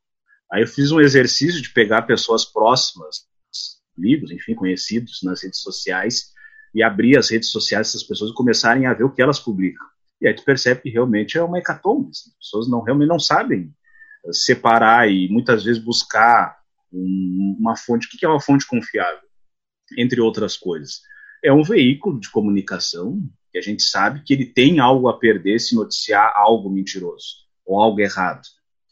Aí 0.51 0.61
eu 0.63 0.67
fiz 0.67 0.91
um 0.91 0.99
exercício 0.99 1.61
de 1.61 1.71
pegar 1.71 2.03
pessoas 2.03 2.45
próximas, 2.45 3.27
amigos, 3.97 4.31
enfim, 4.31 4.55
conhecidos 4.55 5.19
nas 5.23 5.43
redes 5.43 5.59
sociais, 5.61 6.31
e 6.73 6.83
abrir 6.83 7.17
as 7.17 7.29
redes 7.29 7.51
sociais 7.51 7.87
dessas 7.87 8.03
pessoas 8.03 8.31
e 8.31 8.35
começarem 8.35 8.85
a 8.85 8.93
ver 8.93 9.03
o 9.03 9.11
que 9.11 9.21
elas 9.21 9.39
publicam. 9.39 9.85
E 10.21 10.27
aí 10.27 10.33
tu 10.33 10.43
percebe 10.43 10.81
que 10.81 10.89
realmente 10.89 11.37
é 11.37 11.43
uma 11.43 11.59
hecatombe. 11.59 12.09
As 12.09 12.35
pessoas 12.37 12.69
não, 12.69 12.81
realmente 12.81 13.07
não 13.07 13.19
sabem 13.19 13.73
eh, 14.25 14.33
separar 14.33 15.09
e 15.09 15.29
muitas 15.29 15.63
vezes 15.63 15.81
buscar 15.81 16.57
um, 16.91 17.57
uma 17.59 17.75
fonte. 17.77 18.07
O 18.07 18.09
que 18.09 18.25
é 18.25 18.29
uma 18.29 18.41
fonte 18.41 18.67
confiável? 18.67 19.27
Entre 19.97 20.19
outras 20.19 20.57
coisas. 20.57 21.01
É 21.43 21.53
um 21.53 21.63
veículo 21.63 22.19
de 22.19 22.29
comunicação 22.29 23.21
que 23.51 23.57
a 23.57 23.61
gente 23.61 23.81
sabe 23.83 24.21
que 24.23 24.33
ele 24.33 24.45
tem 24.45 24.79
algo 24.79 25.07
a 25.07 25.17
perder 25.17 25.59
se 25.59 25.73
noticiar 25.73 26.33
algo 26.35 26.69
mentiroso 26.69 27.47
ou 27.65 27.79
algo 27.79 27.99
errado. 27.99 28.41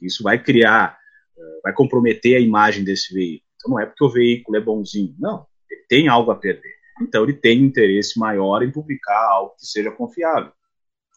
Isso 0.01 0.23
vai 0.23 0.41
criar, 0.41 0.97
eh, 1.37 1.59
vai 1.63 1.73
comprometer 1.73 2.37
a 2.37 2.39
imagem 2.39 2.83
desse 2.83 3.13
veículo. 3.13 3.47
Então 3.57 3.71
não 3.71 3.79
é 3.79 3.85
porque 3.85 4.03
o 4.03 4.09
veículo 4.09 4.57
é 4.57 4.61
bonzinho, 4.61 5.13
não. 5.19 5.45
Ele 5.69 5.83
tem 5.89 6.07
algo 6.07 6.31
a 6.31 6.35
perder. 6.35 6.76
Então 7.01 7.23
ele 7.23 7.33
tem 7.33 7.63
interesse 7.63 8.19
maior 8.19 8.63
em 8.63 8.71
publicar 8.71 9.29
algo 9.29 9.55
que 9.55 9.65
seja 9.65 9.91
confiável. 9.91 10.51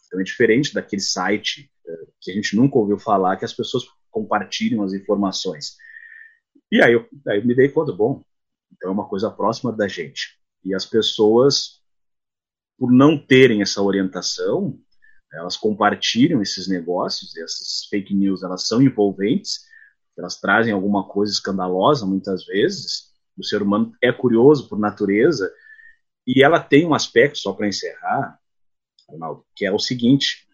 Então 0.07 0.19
é 0.19 0.23
diferente 0.23 0.73
daquele 0.73 1.01
site 1.01 1.71
uh, 1.85 2.13
que 2.19 2.31
a 2.31 2.33
gente 2.33 2.55
nunca 2.55 2.77
ouviu 2.77 2.97
falar, 2.97 3.37
que 3.37 3.45
as 3.45 3.53
pessoas 3.53 3.83
compartilham 4.09 4.83
as 4.83 4.93
informações. 4.93 5.77
E 6.71 6.81
aí 6.81 6.93
eu, 6.93 7.07
aí 7.27 7.39
eu 7.39 7.45
me 7.45 7.55
dei 7.55 7.69
conta, 7.69 7.91
bom, 7.91 8.23
então 8.71 8.89
é 8.89 8.93
uma 8.93 9.07
coisa 9.07 9.31
próxima 9.31 9.71
da 9.71 9.87
gente. 9.87 10.37
E 10.63 10.75
as 10.75 10.85
pessoas, 10.85 11.81
por 12.77 12.91
não 12.91 13.17
terem 13.17 13.61
essa 13.61 13.81
orientação, 13.81 14.77
elas 15.33 15.55
compartilham 15.55 16.41
esses 16.41 16.67
negócios, 16.67 17.35
essas 17.37 17.87
fake 17.89 18.13
news, 18.13 18.43
elas 18.43 18.67
são 18.67 18.81
envolventes, 18.81 19.61
elas 20.17 20.39
trazem 20.39 20.73
alguma 20.73 21.07
coisa 21.07 21.31
escandalosa 21.31 22.05
muitas 22.05 22.45
vezes. 22.45 23.11
O 23.37 23.43
ser 23.43 23.61
humano 23.61 23.93
é 24.01 24.11
curioso 24.11 24.67
por 24.67 24.77
natureza 24.77 25.51
e 26.25 26.43
ela 26.43 26.59
tem 26.59 26.85
um 26.85 26.93
aspecto, 26.93 27.37
só 27.37 27.53
para 27.53 27.67
encerrar, 27.67 28.39
Arnaldo, 29.09 29.45
que 29.55 29.65
é 29.65 29.71
o 29.71 29.79
seguinte: 29.79 30.47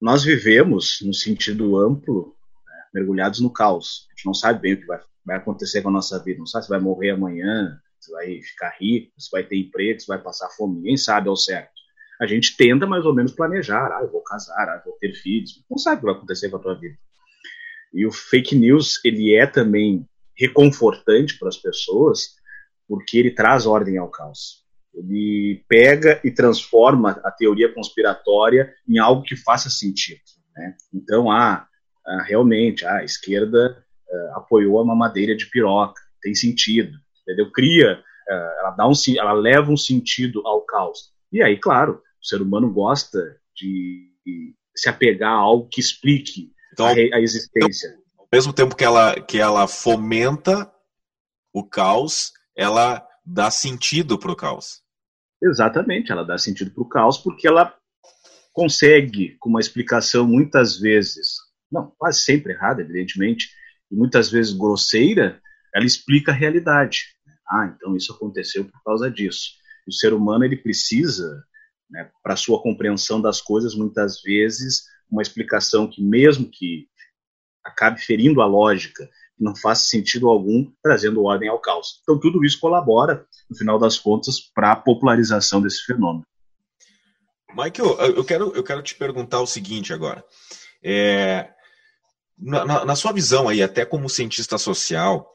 nós 0.00 0.24
vivemos, 0.24 0.98
no 1.02 1.14
sentido 1.14 1.78
amplo, 1.78 2.34
né, 2.66 2.84
mergulhados 2.94 3.40
no 3.40 3.52
caos. 3.52 4.06
A 4.08 4.14
gente 4.14 4.26
não 4.26 4.34
sabe 4.34 4.60
bem 4.60 4.74
o 4.74 4.80
que 4.80 4.86
vai, 4.86 5.00
vai 5.24 5.36
acontecer 5.36 5.82
com 5.82 5.88
a 5.88 5.92
nossa 5.92 6.22
vida, 6.22 6.38
não 6.38 6.46
sabe 6.46 6.64
se 6.64 6.70
vai 6.70 6.80
morrer 6.80 7.10
amanhã, 7.10 7.80
se 8.00 8.12
vai 8.12 8.40
ficar 8.42 8.76
rico, 8.78 9.12
se 9.18 9.30
vai 9.30 9.44
ter 9.44 9.56
emprego, 9.56 10.00
se 10.00 10.06
vai 10.06 10.18
passar 10.18 10.48
fome, 10.50 10.76
ninguém 10.76 10.96
sabe 10.96 11.28
ao 11.28 11.36
certo. 11.36 11.72
A 12.20 12.26
gente 12.26 12.56
tenta 12.56 12.86
mais 12.86 13.04
ou 13.04 13.14
menos 13.14 13.32
planejar, 13.32 13.90
ah, 13.92 14.02
eu 14.02 14.10
vou 14.10 14.22
casar, 14.22 14.68
ah, 14.68 14.76
eu 14.76 14.90
vou 14.90 14.98
ter 15.00 15.12
filhos, 15.14 15.64
não 15.68 15.78
sabe 15.78 15.96
o 15.96 16.00
que 16.00 16.06
vai 16.06 16.14
acontecer 16.14 16.48
com 16.48 16.56
a 16.56 16.60
tua 16.60 16.78
vida. 16.78 16.96
E 17.92 18.06
o 18.06 18.12
fake 18.12 18.54
news, 18.54 19.00
ele 19.04 19.34
é 19.34 19.46
também 19.46 20.06
reconfortante 20.36 21.38
para 21.38 21.48
as 21.48 21.56
pessoas, 21.56 22.36
porque 22.88 23.18
ele 23.18 23.30
traz 23.30 23.66
ordem 23.66 23.98
ao 23.98 24.10
caos. 24.10 24.64
Ele 24.94 25.64
pega 25.68 26.20
e 26.22 26.30
transforma 26.30 27.20
a 27.24 27.30
teoria 27.30 27.72
conspiratória 27.72 28.72
em 28.88 28.98
algo 28.98 29.22
que 29.22 29.36
faça 29.36 29.68
sentido. 29.68 30.20
Né? 30.54 30.76
Então, 30.92 31.30
ah, 31.30 31.66
ah 32.06 32.22
realmente, 32.22 32.86
ah, 32.86 32.98
a 32.98 33.04
esquerda 33.04 33.84
ah, 34.10 34.32
apoiou 34.36 34.80
a 34.80 34.84
mamadeira 34.84 35.36
de 35.36 35.46
piroca, 35.46 36.00
tem 36.22 36.34
sentido, 36.34 36.96
entendeu? 37.22 37.50
Cria, 37.50 38.00
ah, 38.28 38.56
ela, 38.60 38.70
dá 38.70 38.86
um, 38.86 38.92
ela 39.18 39.32
leva 39.32 39.72
um 39.72 39.76
sentido 39.76 40.46
ao 40.46 40.62
caos. 40.62 41.12
E 41.32 41.42
aí, 41.42 41.58
claro, 41.58 42.00
o 42.22 42.26
ser 42.26 42.40
humano 42.40 42.72
gosta 42.72 43.18
de, 43.56 44.10
de 44.24 44.54
se 44.76 44.88
apegar 44.88 45.32
a 45.32 45.36
algo 45.36 45.68
que 45.68 45.80
explique 45.80 46.52
então, 46.72 46.86
a, 46.86 46.90
a 46.90 47.20
existência. 47.20 47.88
Então, 47.88 48.04
ao 48.18 48.28
mesmo 48.32 48.52
tempo 48.52 48.76
que 48.76 48.84
ela, 48.84 49.20
que 49.20 49.38
ela 49.38 49.66
fomenta 49.66 50.70
o 51.52 51.64
caos, 51.64 52.32
ela 52.56 53.06
dá 53.24 53.50
sentido 53.50 54.18
para 54.18 54.32
o 54.32 54.36
caos. 54.36 54.82
Exatamente, 55.42 56.12
ela 56.12 56.24
dá 56.24 56.38
sentido 56.38 56.70
para 56.70 56.82
o 56.82 56.88
caos 56.88 57.18
porque 57.18 57.46
ela 57.46 57.74
consegue, 58.52 59.36
com 59.40 59.50
uma 59.50 59.60
explicação 59.60 60.26
muitas 60.26 60.78
vezes, 60.78 61.36
não, 61.70 61.92
quase 61.98 62.22
sempre 62.22 62.52
errada, 62.52 62.82
evidentemente, 62.82 63.48
e 63.90 63.96
muitas 63.96 64.30
vezes 64.30 64.52
grosseira, 64.52 65.40
ela 65.74 65.84
explica 65.84 66.30
a 66.30 66.34
realidade. 66.34 67.02
Ah, 67.50 67.72
então 67.74 67.96
isso 67.96 68.12
aconteceu 68.12 68.64
por 68.64 68.82
causa 68.84 69.10
disso. 69.10 69.50
O 69.86 69.92
ser 69.92 70.12
humano 70.14 70.44
ele 70.44 70.56
precisa, 70.56 71.44
né, 71.90 72.10
para 72.22 72.36
sua 72.36 72.62
compreensão 72.62 73.20
das 73.20 73.40
coisas, 73.40 73.74
muitas 73.74 74.22
vezes 74.22 74.84
uma 75.10 75.22
explicação 75.22 75.88
que 75.88 76.02
mesmo 76.02 76.48
que 76.50 76.88
acabe 77.62 78.00
ferindo 78.00 78.40
a 78.40 78.46
lógica, 78.46 79.08
não 79.38 79.54
faz 79.56 79.88
sentido 79.88 80.28
algum, 80.28 80.70
trazendo 80.82 81.24
ordem 81.24 81.48
ao 81.48 81.58
caos. 81.58 82.00
Então 82.02 82.18
tudo 82.18 82.44
isso 82.44 82.60
colabora, 82.60 83.26
no 83.50 83.56
final 83.56 83.78
das 83.78 83.98
contas, 83.98 84.40
para 84.40 84.72
a 84.72 84.76
popularização 84.76 85.60
desse 85.60 85.84
fenômeno. 85.84 86.24
Michael, 87.50 87.98
eu 88.16 88.24
quero, 88.24 88.52
eu 88.54 88.64
quero 88.64 88.82
te 88.82 88.94
perguntar 88.94 89.40
o 89.40 89.46
seguinte 89.46 89.92
agora. 89.92 90.24
É, 90.82 91.50
na, 92.36 92.64
na, 92.64 92.84
na, 92.84 92.96
sua 92.96 93.12
visão 93.12 93.48
aí, 93.48 93.62
até 93.62 93.84
como 93.84 94.08
cientista 94.08 94.58
social, 94.58 95.34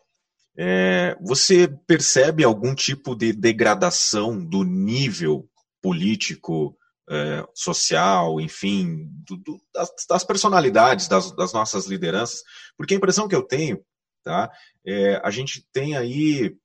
é, 0.57 1.17
você 1.21 1.67
percebe 1.87 2.43
algum 2.43 2.75
tipo 2.75 3.15
de 3.15 3.31
degradação 3.31 4.37
do 4.37 4.63
nível 4.63 5.49
político, 5.81 6.77
é, 7.09 7.45
social, 7.53 8.39
enfim, 8.39 9.07
do, 9.25 9.37
do, 9.37 9.61
das, 9.73 9.89
das, 10.07 10.23
personalidades 10.23 11.07
das, 11.07 11.31
das, 11.35 11.53
nossas 11.53 11.87
lideranças? 11.87 12.43
Porque 12.77 12.93
a 12.93 12.97
impressão 12.97 13.27
que 13.27 13.35
eu 13.35 13.41
tenho, 13.41 13.83
tá, 14.23 14.51
é, 14.85 15.19
a 15.23 15.31
gente 15.31 15.65
tem 15.73 15.97
aí 15.97 16.55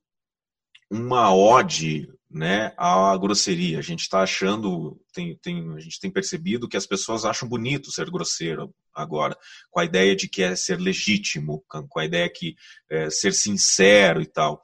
uma 0.90 1.34
ode 1.34 2.08
né, 2.34 2.74
a 2.76 3.16
grosseria. 3.16 3.78
A 3.78 3.82
gente 3.82 4.00
está 4.00 4.22
achando, 4.22 5.00
tem, 5.12 5.38
tem, 5.40 5.72
a 5.76 5.78
gente 5.78 6.00
tem 6.00 6.10
percebido 6.10 6.68
que 6.68 6.76
as 6.76 6.84
pessoas 6.84 7.24
acham 7.24 7.48
bonito 7.48 7.92
ser 7.92 8.10
grosseiro 8.10 8.74
agora, 8.92 9.36
com 9.70 9.78
a 9.78 9.84
ideia 9.84 10.16
de 10.16 10.28
que 10.28 10.42
é 10.42 10.56
ser 10.56 10.80
legítimo, 10.80 11.64
com 11.68 12.00
a 12.00 12.04
ideia 12.04 12.28
que 12.28 12.56
é 12.90 13.08
ser 13.08 13.32
sincero 13.32 14.20
e 14.20 14.26
tal. 14.26 14.60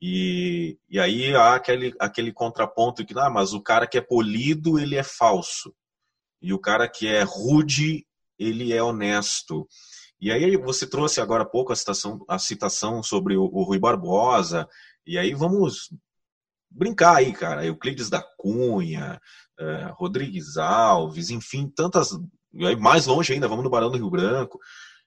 E, 0.00 0.78
e 0.88 0.98
aí 0.98 1.34
há 1.34 1.54
aquele, 1.54 1.94
aquele 1.98 2.32
contraponto 2.32 3.04
que, 3.04 3.18
ah, 3.18 3.30
mas 3.30 3.52
o 3.52 3.60
cara 3.60 3.86
que 3.86 3.98
é 3.98 4.00
polido, 4.00 4.78
ele 4.78 4.96
é 4.96 5.02
falso. 5.02 5.74
E 6.40 6.52
o 6.52 6.58
cara 6.58 6.88
que 6.88 7.08
é 7.08 7.22
rude, 7.22 8.06
ele 8.38 8.72
é 8.72 8.82
honesto. 8.82 9.66
E 10.20 10.30
aí 10.30 10.56
você 10.56 10.86
trouxe 10.86 11.20
agora 11.20 11.42
há 11.42 11.46
pouco 11.46 11.72
a 11.72 11.76
citação, 11.76 12.24
a 12.28 12.38
citação 12.38 13.02
sobre 13.02 13.36
o, 13.36 13.44
o 13.44 13.62
Rui 13.62 13.78
Barbosa, 13.78 14.68
e 15.06 15.18
aí 15.18 15.34
vamos 15.34 15.90
brincar 16.70 17.16
aí, 17.16 17.32
cara. 17.32 17.64
Euclides 17.64 18.10
da 18.10 18.22
Cunha, 18.36 19.20
uh, 19.58 19.94
Rodrigues 19.94 20.56
Alves, 20.56 21.30
enfim, 21.30 21.68
tantas. 21.74 22.10
Mais 22.80 23.06
longe 23.06 23.32
ainda, 23.32 23.48
vamos 23.48 23.64
no 23.64 23.70
Barão 23.70 23.90
do 23.90 23.98
Rio 23.98 24.10
Branco. 24.10 24.58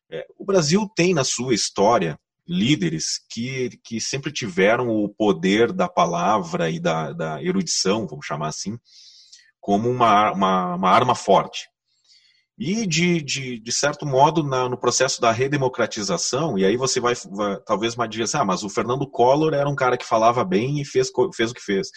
É, 0.09 0.25
o 0.37 0.45
Brasil 0.45 0.89
tem 0.95 1.13
na 1.13 1.23
sua 1.23 1.53
história 1.53 2.19
líderes 2.51 3.21
que, 3.29 3.69
que 3.81 4.01
sempre 4.01 4.29
tiveram 4.29 4.89
o 4.89 5.07
poder 5.07 5.71
da 5.71 5.87
palavra 5.87 6.69
e 6.69 6.81
da, 6.81 7.13
da 7.13 7.41
erudição, 7.41 8.05
vamos 8.05 8.25
chamar 8.25 8.49
assim, 8.49 8.77
como 9.57 9.89
uma, 9.89 10.33
uma, 10.33 10.75
uma 10.75 10.89
arma 10.89 11.15
forte. 11.15 11.69
E, 12.59 12.85
de, 12.85 13.21
de, 13.21 13.57
de 13.57 13.71
certo 13.71 14.05
modo, 14.05 14.43
na, 14.43 14.67
no 14.67 14.77
processo 14.77 15.21
da 15.21 15.31
redemocratização, 15.31 16.57
e 16.57 16.65
aí 16.65 16.75
você 16.75 16.99
vai, 16.99 17.15
vai 17.31 17.57
talvez 17.65 17.95
mais 17.95 18.09
dizer 18.09 18.23
assim, 18.23 18.37
ah, 18.37 18.45
mas 18.45 18.63
o 18.63 18.69
Fernando 18.69 19.09
Collor 19.09 19.53
era 19.53 19.69
um 19.69 19.75
cara 19.75 19.97
que 19.97 20.05
falava 20.05 20.43
bem 20.43 20.81
e 20.81 20.85
fez, 20.85 21.09
fez 21.33 21.51
o 21.51 21.53
que 21.53 21.61
fez. 21.61 21.87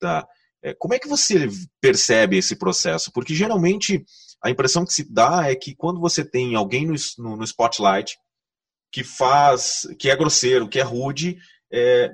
Tá. 0.00 0.26
É, 0.62 0.74
como 0.78 0.94
é 0.94 0.98
que 0.98 1.06
você 1.06 1.46
percebe 1.78 2.38
esse 2.38 2.56
processo? 2.56 3.12
Porque 3.12 3.34
geralmente 3.34 4.02
a 4.42 4.50
impressão 4.50 4.84
que 4.84 4.94
se 4.94 5.12
dá 5.12 5.44
é 5.46 5.54
que 5.54 5.76
quando 5.76 6.00
você 6.00 6.24
tem 6.24 6.54
alguém 6.54 6.86
no, 6.86 6.94
no, 7.18 7.36
no 7.36 7.44
spotlight 7.44 8.16
que 8.94 9.02
faz, 9.02 9.88
que 9.98 10.08
é 10.08 10.14
grosseiro, 10.14 10.68
que 10.68 10.78
é 10.78 10.82
rude, 10.82 11.36
é, 11.72 12.12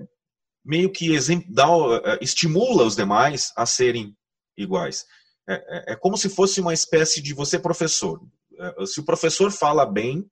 meio 0.64 0.90
que 0.90 1.14
dá, 1.46 1.66
é, 2.04 2.18
estimula 2.22 2.84
os 2.84 2.96
demais 2.96 3.52
a 3.54 3.66
serem 3.66 4.16
iguais. 4.56 5.04
É, 5.46 5.54
é, 5.54 5.92
é, 5.92 5.96
como 5.96 6.16
se 6.16 6.30
fosse 6.30 6.58
uma 6.58 6.72
espécie 6.72 7.20
de 7.20 7.34
você 7.34 7.58
professor. 7.58 8.18
É, 8.58 8.86
se 8.86 8.98
o 8.98 9.04
professor 9.04 9.52
fala 9.52 9.84
bem, 9.84 10.24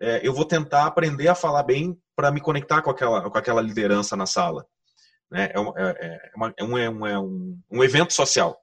é, 0.00 0.20
eu 0.26 0.34
vou 0.34 0.44
tentar 0.44 0.84
aprender 0.84 1.28
a 1.28 1.36
falar 1.36 1.62
bem 1.62 1.96
para 2.16 2.32
me 2.32 2.40
conectar 2.40 2.82
com 2.82 2.90
aquela, 2.90 3.30
com 3.30 3.38
aquela 3.38 3.62
liderança 3.62 4.16
na 4.16 4.26
sala. 4.26 4.66
Né? 5.30 5.44
É, 5.44 5.52
é, 5.54 5.60
uma, 6.34 6.54
é, 6.56 6.64
um, 6.64 7.06
é 7.06 7.20
um, 7.20 7.56
um 7.70 7.84
evento 7.84 8.12
social. 8.12 8.58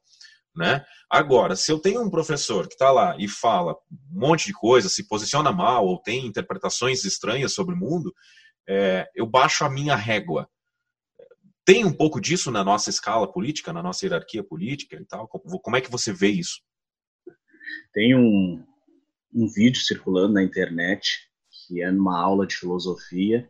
Né? 0.55 0.85
Agora, 1.09 1.55
se 1.55 1.69
eu 1.71 1.79
tenho 1.79 2.01
um 2.01 2.09
professor 2.09 2.67
que 2.67 2.75
está 2.75 2.89
lá 2.89 3.15
e 3.19 3.27
fala 3.27 3.73
um 4.13 4.19
monte 4.19 4.45
de 4.45 4.53
coisa, 4.53 4.87
se 4.87 5.05
posiciona 5.07 5.51
mal 5.51 5.85
ou 5.85 6.01
tem 6.01 6.25
interpretações 6.25 7.03
estranhas 7.03 7.53
sobre 7.53 7.75
o 7.75 7.77
mundo, 7.77 8.13
é, 8.67 9.09
eu 9.13 9.25
baixo 9.25 9.65
a 9.65 9.69
minha 9.69 9.95
régua. 9.95 10.49
Tem 11.65 11.83
um 11.83 11.91
pouco 11.91 12.21
disso 12.21 12.51
na 12.51 12.63
nossa 12.63 12.89
escala 12.89 13.29
política, 13.29 13.73
na 13.73 13.83
nossa 13.83 14.05
hierarquia 14.05 14.43
política 14.43 14.95
e 14.95 15.05
tal? 15.05 15.27
Como 15.27 15.75
é 15.75 15.81
que 15.81 15.91
você 15.91 16.13
vê 16.13 16.29
isso? 16.29 16.61
Tem 17.91 18.15
um, 18.15 18.63
um 19.33 19.47
vídeo 19.47 19.81
circulando 19.81 20.33
na 20.33 20.43
internet 20.43 21.29
que 21.67 21.81
é 21.81 21.91
numa 21.91 22.17
aula 22.17 22.45
de 22.45 22.55
filosofia 22.55 23.49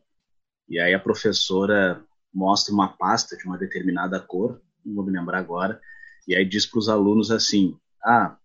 e 0.67 0.79
aí 0.79 0.93
a 0.93 0.99
professora 0.99 2.03
mostra 2.33 2.73
uma 2.73 2.97
pasta 2.97 3.37
de 3.37 3.45
uma 3.45 3.57
determinada 3.57 4.19
cor, 4.19 4.61
não 4.83 4.95
vou 4.95 5.05
me 5.05 5.11
lembrar 5.11 5.39
agora, 5.39 5.79
e 6.28 6.36
aí 6.36 6.45
diz 6.45 6.65
para 6.65 6.80
os 6.80 6.89
alunos 6.89 7.32
assim: 7.32 7.78
ah, 8.03 8.38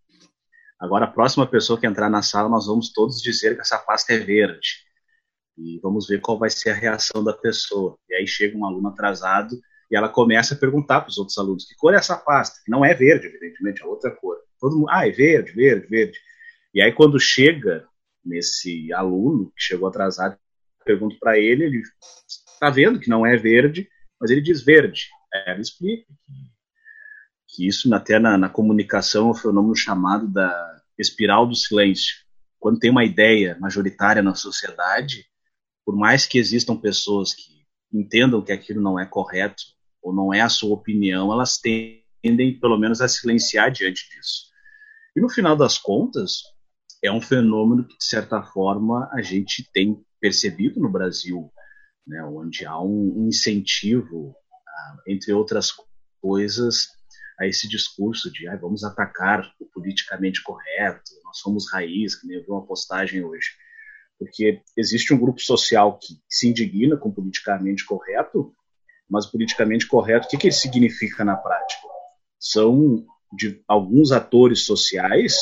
agora 0.79 1.05
a 1.07 1.11
próxima 1.11 1.47
pessoa 1.47 1.79
que 1.79 1.87
entrar 1.87 2.11
na 2.11 2.23
sala 2.23 2.49
nós 2.49 2.67
vamos 2.67 2.93
todos 2.93 3.21
dizer 3.21 3.55
que 3.55 3.61
essa 3.61 3.79
pasta 3.79 4.13
é 4.13 4.19
verde 4.19 4.91
e 5.57 5.79
vamos 5.83 6.07
ver 6.07 6.21
qual 6.21 6.39
vai 6.39 6.49
ser 6.49 6.71
a 6.71 6.75
reação 6.75 7.23
da 7.23 7.35
pessoa. 7.35 7.99
E 8.09 8.15
aí 8.15 8.27
chega 8.27 8.57
um 8.57 8.65
aluno 8.65 8.89
atrasado 8.89 9.61
e 9.91 9.97
ela 9.97 10.09
começa 10.09 10.55
a 10.55 10.59
perguntar 10.59 11.01
para 11.03 11.11
os 11.11 11.19
outros 11.19 11.37
alunos 11.37 11.67
que 11.67 11.75
cor 11.75 11.93
é 11.93 11.99
essa 11.99 12.17
pasta, 12.17 12.61
que 12.65 12.71
não 12.71 12.85
é 12.85 12.95
verde, 12.95 13.27
evidentemente, 13.27 13.83
é 13.83 13.87
outra 13.87 14.11
cor. 14.11 14.39
Todo 14.59 14.77
mundo, 14.77 14.91
ah, 14.91 15.07
é 15.07 15.11
verde, 15.11 15.53
verde, 15.53 15.87
verde. 15.87 16.19
E 16.73 16.81
aí 16.81 16.93
quando 16.93 17.19
chega 17.19 17.87
nesse 18.25 18.93
aluno 18.93 19.53
que 19.57 19.63
chegou 19.63 19.89
atrasado, 19.89 20.39
pergunto 20.85 21.19
para 21.19 21.39
ele, 21.39 21.65
ele 21.65 21.83
está 22.27 22.71
vendo 22.71 23.01
que 23.01 23.09
não 23.09 23.27
é 23.27 23.37
verde, 23.37 23.89
mas 24.21 24.31
ele 24.31 24.41
diz 24.41 24.63
verde. 24.63 25.09
É, 25.33 25.53
ela 25.53 25.61
explica 25.61 26.07
que, 26.07 26.51
que 27.55 27.67
isso 27.67 27.93
até 27.95 28.19
na, 28.19 28.39
na 28.39 28.49
comunicação 28.49 29.29
é 29.29 29.31
um 29.31 29.35
fenômeno 29.35 29.75
chamado 29.75 30.29
da 30.29 30.81
espiral 30.99 31.47
do 31.47 31.55
silêncio. 31.55 32.17
Quando 32.59 32.79
tem 32.79 32.91
uma 32.91 33.05
ideia 33.05 33.57
majoritária 33.61 34.23
na 34.23 34.35
sociedade, 34.35 35.27
por 35.85 35.97
mais 35.97 36.27
que 36.27 36.39
existam 36.39 36.77
pessoas 36.77 37.35
que 37.35 37.61
entendam 37.93 38.43
que 38.43 38.53
aquilo 38.53 38.81
não 38.81 38.99
é 38.99 39.07
correto 39.07 39.63
ou 40.03 40.15
não 40.15 40.33
é 40.33 40.41
a 40.41 40.49
sua 40.49 40.75
opinião, 40.75 41.33
elas 41.33 41.59
tendem, 41.59 42.59
pelo 42.61 42.79
menos, 42.79 43.01
a 43.01 43.09
silenciar 43.09 43.71
diante 43.71 44.09
disso. 44.11 44.51
E 45.17 45.21
no 45.21 45.29
final 45.29 45.57
das 45.57 45.77
contas, 45.77 46.43
é 47.03 47.11
um 47.11 47.21
fenômeno 47.21 47.85
que, 47.85 47.97
de 47.97 48.05
certa 48.05 48.43
forma, 48.43 49.11
a 49.13 49.23
gente 49.23 49.69
tem 49.73 50.01
percebido 50.21 50.79
no 50.79 50.91
Brasil, 50.91 51.51
né, 52.07 52.23
onde 52.25 52.65
há 52.67 52.79
um 52.81 53.27
incentivo, 53.27 54.35
entre 55.07 55.33
outras 55.33 55.73
coisas, 56.21 56.89
a 57.41 57.47
esse 57.47 57.69
discurso 57.69 58.31
de 58.31 58.47
ah, 58.49 58.57
vamos 58.57 58.85
atacar 58.85 59.51
o 59.59 59.67
politicamente 59.67 60.43
correto, 60.43 61.11
nós 61.25 61.39
somos 61.39 61.73
raiz, 61.73 62.15
que 62.15 62.27
nem 62.27 62.37
eu 62.37 62.43
vi 62.43 62.51
uma 62.51 62.67
postagem 62.67 63.25
hoje 63.25 63.49
porque 64.21 64.61
existe 64.77 65.15
um 65.15 65.19
grupo 65.19 65.41
social 65.41 65.99
que 65.99 66.21
se 66.29 66.47
indigna 66.47 66.99
com 66.99 67.09
o 67.09 67.15
politicamente 67.15 67.87
correto, 67.87 68.53
mas 69.09 69.25
o 69.25 69.33
politicamente 69.33 69.87
correto, 69.87 70.27
o 70.27 70.31
que, 70.31 70.37
que 70.37 70.49
ele 70.49 70.55
significa 70.55 71.25
na 71.25 71.35
prática? 71.35 71.89
São 72.39 73.03
de 73.33 73.63
alguns 73.67 74.13
atores 74.13 74.67
sociais 74.67 75.35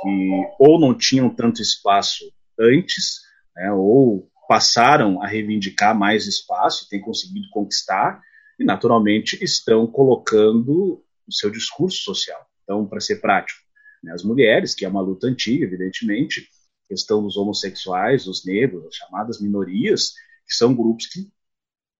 que 0.00 0.30
ou 0.58 0.80
não 0.80 0.96
tinham 0.96 1.28
tanto 1.28 1.60
espaço 1.60 2.24
antes, 2.58 3.20
né, 3.54 3.70
ou 3.70 4.30
passaram 4.48 5.22
a 5.22 5.26
reivindicar 5.26 5.94
mais 5.94 6.26
espaço, 6.26 6.88
têm 6.88 7.02
conseguido 7.02 7.48
conquistar, 7.50 8.22
e 8.58 8.64
naturalmente 8.64 9.42
estão 9.44 9.86
colocando 9.86 11.04
o 11.26 11.32
seu 11.32 11.50
discurso 11.50 11.98
social. 11.98 12.46
Então, 12.62 12.86
para 12.86 13.00
ser 13.00 13.20
prático, 13.20 13.60
né, 14.02 14.12
as 14.12 14.22
mulheres, 14.22 14.74
que 14.74 14.84
é 14.84 14.88
uma 14.88 15.00
luta 15.00 15.26
antiga, 15.26 15.64
evidentemente, 15.64 16.48
questão 16.88 17.22
dos 17.22 17.36
homossexuais, 17.36 18.24
dos 18.24 18.44
negros, 18.44 18.86
as 18.86 18.94
chamadas 18.94 19.40
minorias, 19.40 20.12
que 20.46 20.54
são 20.54 20.74
grupos 20.74 21.06
que 21.06 21.28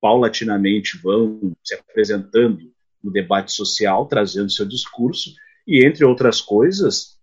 paulatinamente 0.01 0.99
vão 0.99 1.53
se 1.65 1.75
apresentando 1.75 2.73
no 3.03 3.11
debate 3.11 3.53
social, 3.53 4.07
trazendo 4.07 4.51
seu 4.51 4.67
discurso 4.67 5.31
e, 5.67 5.85
entre 5.85 6.05
outras 6.05 6.41
coisas, 6.41 7.17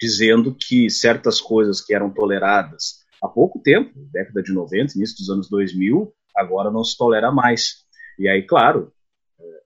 dizendo 0.00 0.54
que 0.54 0.90
certas 0.90 1.40
coisas 1.40 1.80
que 1.80 1.94
eram 1.94 2.10
toleradas 2.10 3.00
há 3.22 3.28
pouco 3.28 3.58
tempo, 3.60 3.92
década 4.12 4.42
de 4.42 4.52
90, 4.52 4.96
início 4.96 5.16
dos 5.16 5.30
anos 5.30 5.48
2000, 5.48 6.12
agora 6.34 6.70
não 6.70 6.82
se 6.82 6.96
tolera 6.96 7.30
mais. 7.30 7.84
E 8.18 8.28
aí, 8.28 8.42
claro, 8.42 8.92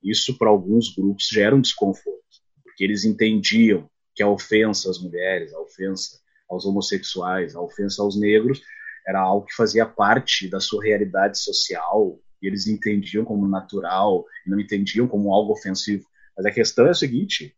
isso 0.04 0.36
para 0.36 0.50
alguns 0.50 0.94
grupos 0.94 1.28
gera 1.32 1.56
um 1.56 1.60
desconforto, 1.60 2.22
porque 2.62 2.84
eles 2.84 3.04
entendiam 3.04 3.88
que 4.14 4.22
a 4.22 4.28
ofensa 4.28 4.90
às 4.90 4.98
mulheres, 5.00 5.52
a 5.52 5.60
ofensa 5.60 6.20
aos 6.48 6.64
homossexuais, 6.64 7.56
a 7.56 7.60
ofensa 7.60 8.02
aos 8.02 8.18
negros, 8.18 8.62
era 9.06 9.20
algo 9.20 9.46
que 9.46 9.54
fazia 9.54 9.86
parte 9.86 10.48
da 10.48 10.60
sua 10.60 10.82
realidade 10.82 11.38
social 11.38 12.18
e 12.40 12.46
eles 12.46 12.66
entendiam 12.66 13.24
como 13.24 13.48
natural, 13.48 14.24
e 14.46 14.50
não 14.50 14.60
entendiam 14.60 15.08
como 15.08 15.32
algo 15.32 15.52
ofensivo. 15.52 16.04
Mas 16.36 16.44
a 16.44 16.50
questão 16.50 16.86
é 16.86 16.90
a 16.90 16.94
seguinte: 16.94 17.56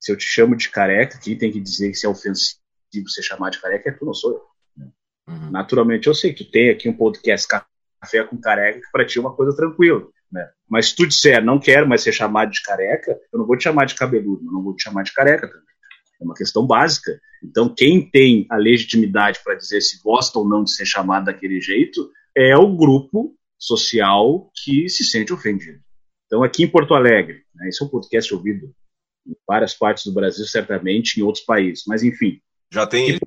se 0.00 0.10
eu 0.10 0.16
te 0.16 0.24
chamo 0.24 0.56
de 0.56 0.68
careca, 0.68 1.18
quem 1.18 1.38
tem 1.38 1.52
que 1.52 1.60
dizer 1.60 1.90
que 1.90 1.94
se 1.94 2.06
é 2.06 2.08
ofensivo 2.08 2.58
ser 3.06 3.22
chamado 3.22 3.52
de 3.52 3.60
careca 3.60 3.90
é 3.90 3.92
tu, 3.92 4.04
não 4.04 4.12
sou 4.12 4.32
eu. 4.32 4.42
Né? 4.76 4.90
Uhum. 5.28 5.50
Naturalmente, 5.50 6.08
eu 6.08 6.14
sei 6.14 6.34
que 6.34 6.44
tem 6.44 6.70
aqui 6.70 6.88
um 6.88 6.96
podcast 6.96 7.46
café 7.46 8.24
com 8.24 8.40
careca 8.40 8.80
que 8.80 8.90
para 8.90 9.06
ti 9.06 9.18
é 9.18 9.20
uma 9.20 9.34
coisa 9.34 9.56
tranquila. 9.56 10.08
Né? 10.32 10.48
Mas 10.68 10.88
se 10.88 10.96
tu 10.96 11.06
disser 11.06 11.44
não 11.44 11.60
quero 11.60 11.86
mais 11.86 12.02
ser 12.02 12.12
chamado 12.12 12.50
de 12.50 12.62
careca, 12.62 13.18
eu 13.32 13.38
não 13.38 13.46
vou 13.46 13.56
te 13.56 13.64
chamar 13.64 13.84
de 13.84 13.94
cabeludo, 13.94 14.44
eu 14.46 14.52
não 14.52 14.62
vou 14.62 14.74
te 14.74 14.82
chamar 14.82 15.02
de 15.02 15.12
careca 15.12 15.46
também. 15.46 15.62
É 16.20 16.24
uma 16.24 16.34
questão 16.34 16.66
básica. 16.66 17.20
Então, 17.44 17.68
quem 17.68 18.08
tem 18.08 18.46
a 18.48 18.56
legitimidade 18.56 19.40
para 19.44 19.56
dizer 19.56 19.80
se 19.80 20.00
gosta 20.02 20.38
ou 20.38 20.48
não 20.48 20.64
de 20.64 20.72
ser 20.72 20.86
chamado 20.86 21.26
daquele 21.26 21.60
jeito 21.60 22.10
é 22.34 22.56
o 22.56 22.74
grupo 22.74 23.36
social 23.58 24.50
que 24.64 24.88
se 24.88 25.04
sente 25.04 25.32
ofendido. 25.32 25.80
Então, 26.26 26.42
aqui 26.42 26.64
em 26.64 26.68
Porto 26.68 26.94
Alegre, 26.94 27.42
né, 27.54 27.68
esse 27.68 27.82
é 27.82 27.86
um 27.86 27.90
podcast 27.90 28.32
ouvido 28.32 28.72
em 29.26 29.34
várias 29.46 29.74
partes 29.74 30.04
do 30.04 30.12
Brasil, 30.12 30.46
certamente, 30.46 31.20
em 31.20 31.22
outros 31.22 31.44
países, 31.44 31.84
mas 31.86 32.02
enfim. 32.02 32.40
Já 32.72 32.86
tem 32.86 33.18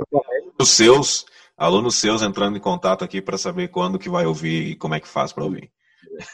os 0.60 0.70
seus, 0.70 1.26
alunos 1.56 1.96
seus 1.96 2.22
entrando 2.22 2.58
em 2.58 2.62
contato 2.62 3.04
aqui 3.04 3.22
para 3.22 3.38
saber 3.38 3.68
quando 3.68 4.00
que 4.00 4.10
vai 4.10 4.26
ouvir 4.26 4.72
e 4.72 4.76
como 4.76 4.96
é 4.96 5.00
que 5.00 5.08
faz 5.08 5.32
para 5.32 5.44
ouvir. 5.44 5.72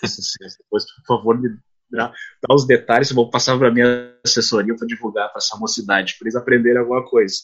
Depois, 0.01 0.86
por 0.86 1.05
favor, 1.05 1.39
me 1.39 1.49
dá, 1.89 2.13
dá 2.47 2.55
os 2.55 2.65
detalhes, 2.65 3.09
eu 3.09 3.15
vou 3.15 3.29
passar 3.29 3.57
para 3.57 3.71
minha 3.71 4.15
assessoria 4.25 4.75
para 4.75 4.88
divulgar 4.88 5.29
para 5.29 5.39
essa 5.39 5.57
mocidade, 5.57 6.15
para 6.17 6.27
eles 6.27 6.36
aprenderem 6.36 6.79
alguma 6.79 7.03
coisa. 7.05 7.36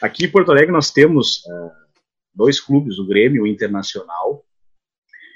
Aqui 0.00 0.26
em 0.26 0.30
Porto 0.30 0.50
Alegre 0.50 0.72
nós 0.72 0.90
temos 0.90 1.38
uh, 1.46 1.70
dois 2.34 2.60
clubes, 2.60 2.98
o 2.98 3.06
Grêmio 3.06 3.46
e 3.46 3.50
o 3.50 3.52
Internacional, 3.52 4.44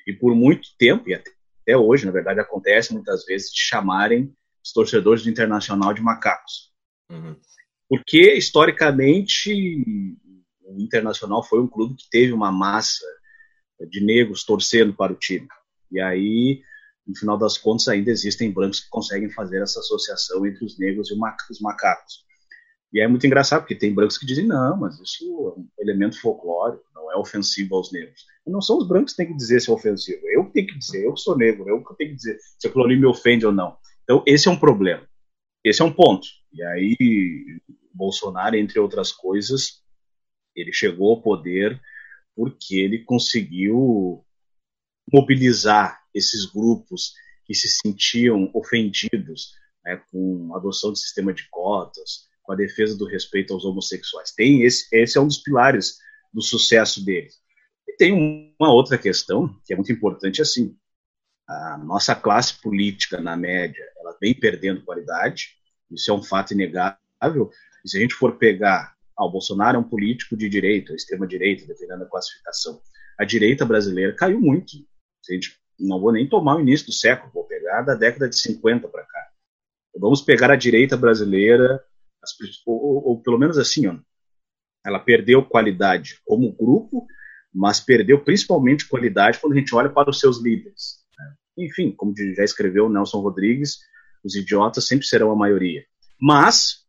e 0.06 0.12
por 0.12 0.34
muito 0.34 0.68
tempo, 0.78 1.08
e 1.08 1.14
até, 1.14 1.30
até 1.62 1.76
hoje, 1.76 2.06
na 2.06 2.12
verdade, 2.12 2.40
acontece 2.40 2.92
muitas 2.92 3.24
vezes 3.24 3.50
de 3.50 3.60
chamarem 3.60 4.34
os 4.64 4.72
torcedores 4.72 5.22
do 5.22 5.30
Internacional 5.30 5.94
de 5.94 6.02
macacos. 6.02 6.72
Uhum. 7.10 7.36
Porque, 7.88 8.34
historicamente, 8.34 9.84
o 10.62 10.80
Internacional 10.80 11.42
foi 11.42 11.60
um 11.60 11.68
clube 11.68 11.94
que 11.94 12.08
teve 12.10 12.32
uma 12.32 12.52
massa 12.52 13.04
de 13.88 14.04
negros 14.04 14.44
torcendo 14.44 14.92
para 14.94 15.12
o 15.12 15.16
time. 15.16 15.46
E 15.90 16.00
aí, 16.00 16.62
no 17.06 17.16
final 17.16 17.38
das 17.38 17.56
contas, 17.56 17.88
ainda 17.88 18.10
existem 18.10 18.50
brancos 18.50 18.80
que 18.80 18.90
conseguem 18.90 19.30
fazer 19.30 19.62
essa 19.62 19.80
associação 19.80 20.46
entre 20.46 20.64
os 20.64 20.78
negros 20.78 21.10
e 21.10 21.14
os 21.14 21.60
macacos. 21.60 22.28
E 22.92 23.00
é 23.00 23.06
muito 23.06 23.26
engraçado, 23.26 23.60
porque 23.60 23.74
tem 23.74 23.94
brancos 23.94 24.16
que 24.16 24.26
dizem, 24.26 24.46
não, 24.46 24.76
mas 24.78 24.98
isso 24.98 25.24
é 25.24 25.60
um 25.60 25.68
elemento 25.78 26.20
folclórico, 26.20 26.84
não 26.94 27.12
é 27.12 27.16
ofensivo 27.16 27.76
aos 27.76 27.92
negros. 27.92 28.24
E 28.46 28.50
não 28.50 28.62
são 28.62 28.78
os 28.78 28.88
brancos 28.88 29.12
que 29.12 29.18
têm 29.18 29.26
que 29.26 29.36
dizer 29.36 29.60
se 29.60 29.70
é 29.70 29.72
ofensivo, 29.72 30.22
eu 30.28 30.46
que 30.46 30.52
tenho 30.52 30.66
que 30.68 30.78
dizer, 30.78 31.04
eu 31.04 31.12
que 31.12 31.20
sou 31.20 31.36
negro, 31.36 31.68
eu 31.68 31.84
que 31.84 31.96
tenho 31.96 32.10
que 32.10 32.16
dizer 32.16 32.38
se 32.58 32.66
aquilo 32.66 32.84
ali 32.84 32.98
me 32.98 33.06
ofende 33.06 33.44
ou 33.44 33.52
não. 33.52 33.76
Então, 34.04 34.22
esse 34.26 34.48
é 34.48 34.50
um 34.50 34.58
problema, 34.58 35.06
esse 35.62 35.82
é 35.82 35.84
um 35.84 35.92
ponto. 35.92 36.26
E 36.52 36.62
aí, 36.62 37.60
Bolsonaro, 37.92 38.56
entre 38.56 38.78
outras 38.78 39.12
coisas, 39.12 39.82
ele 40.56 40.72
chegou 40.72 41.10
ao 41.10 41.22
poder 41.22 41.78
porque 42.34 42.76
ele 42.76 43.04
conseguiu 43.04 44.24
mobilizar 45.12 46.00
esses 46.14 46.44
grupos 46.46 47.14
que 47.44 47.54
se 47.54 47.68
sentiam 47.68 48.50
ofendidos 48.54 49.52
né, 49.84 50.02
com 50.10 50.50
a 50.54 50.58
adoção 50.58 50.92
de 50.92 51.00
sistema 51.00 51.32
de 51.32 51.48
cotas, 51.50 52.28
com 52.42 52.52
a 52.52 52.56
defesa 52.56 52.96
do 52.96 53.06
respeito 53.06 53.52
aos 53.52 53.64
homossexuais. 53.64 54.32
Tem 54.32 54.62
esse, 54.62 54.86
esse 54.92 55.18
é 55.18 55.20
um 55.20 55.26
dos 55.26 55.38
pilares 55.38 55.98
do 56.32 56.42
sucesso 56.42 57.04
dele. 57.04 57.28
E 57.86 57.96
tem 57.96 58.12
uma 58.58 58.72
outra 58.72 58.98
questão 58.98 59.54
que 59.64 59.72
é 59.72 59.76
muito 59.76 59.92
importante 59.92 60.42
assim. 60.42 60.76
A 61.46 61.78
nossa 61.78 62.14
classe 62.14 62.60
política, 62.60 63.20
na 63.20 63.36
média, 63.36 63.84
ela 63.98 64.16
vem 64.20 64.34
perdendo 64.34 64.84
qualidade, 64.84 65.56
isso 65.90 66.10
é 66.10 66.14
um 66.14 66.22
fato 66.22 66.52
inegável. 66.52 67.50
E 67.84 67.88
se 67.88 67.96
a 67.96 68.00
gente 68.00 68.14
for 68.14 68.36
pegar, 68.36 68.94
ah, 69.18 69.24
o 69.24 69.30
Bolsonaro 69.30 69.76
é 69.76 69.80
um 69.80 69.88
político 69.88 70.36
de 70.36 70.48
direita, 70.48 70.94
extrema-direita, 70.94 71.66
dependendo 71.66 72.00
da 72.00 72.10
classificação. 72.10 72.80
A 73.18 73.24
direita 73.24 73.64
brasileira 73.64 74.14
caiu 74.14 74.40
muito. 74.40 74.76
Gente, 75.28 75.58
não 75.78 76.00
vou 76.00 76.12
nem 76.12 76.28
tomar 76.28 76.56
o 76.56 76.60
início 76.60 76.86
do 76.86 76.92
século, 76.92 77.30
vou 77.32 77.44
pegar 77.44 77.82
da 77.82 77.94
década 77.94 78.28
de 78.28 78.38
50 78.38 78.88
para 78.88 79.04
cá. 79.04 79.28
Vamos 79.96 80.22
pegar 80.22 80.50
a 80.50 80.56
direita 80.56 80.96
brasileira 80.96 81.82
as, 82.22 82.32
ou, 82.66 83.08
ou, 83.08 83.22
pelo 83.22 83.38
menos 83.38 83.58
assim, 83.58 83.86
ó, 83.86 83.96
ela 84.84 84.98
perdeu 84.98 85.44
qualidade 85.44 86.20
como 86.24 86.52
grupo, 86.52 87.06
mas 87.52 87.80
perdeu 87.80 88.22
principalmente 88.22 88.88
qualidade 88.88 89.38
quando 89.38 89.54
a 89.54 89.56
gente 89.56 89.74
olha 89.74 89.90
para 89.90 90.10
os 90.10 90.20
seus 90.20 90.42
líderes. 90.42 91.04
Né? 91.18 91.64
Enfim, 91.66 91.92
como 91.92 92.14
já 92.16 92.44
escreveu 92.44 92.88
Nelson 92.88 93.20
Rodrigues, 93.20 93.78
os 94.24 94.34
idiotas 94.34 94.86
sempre 94.86 95.06
serão 95.06 95.30
a 95.30 95.36
maioria. 95.36 95.84
Mas 96.20 96.84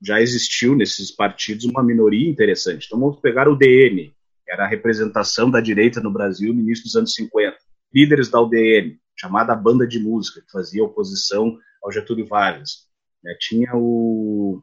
já 0.00 0.20
existiu 0.20 0.76
nesses 0.76 1.10
partidos 1.10 1.64
uma 1.64 1.82
minoria 1.82 2.28
interessante. 2.28 2.86
Então 2.86 3.00
vamos 3.00 3.20
pegar 3.20 3.48
o 3.48 3.56
DN, 3.56 4.14
que 4.44 4.52
era 4.52 4.64
a 4.64 4.68
representação 4.68 5.50
da 5.50 5.60
direita 5.60 6.00
no 6.00 6.12
Brasil 6.12 6.54
no 6.54 6.60
início 6.60 6.84
dos 6.84 6.94
anos 6.94 7.14
50. 7.14 7.57
Líderes 7.92 8.28
da 8.28 8.40
UDN, 8.40 8.98
chamada 9.16 9.54
banda 9.54 9.86
de 9.86 9.98
música, 9.98 10.40
que 10.40 10.50
fazia 10.50 10.84
oposição 10.84 11.58
ao 11.82 11.92
Getúlio 11.92 12.26
Vargas. 12.26 12.86
Né? 13.22 13.34
Tinha 13.40 13.72
o 13.74 14.62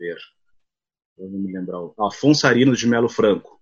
ver. 0.00 0.16
Eu 1.18 1.28
não 1.28 1.38
me 1.38 1.52
lembrar. 1.52 1.78
Afonso 2.00 2.46
Arinos 2.46 2.78
de 2.78 2.88
Melo 2.88 3.08
Franco. 3.08 3.60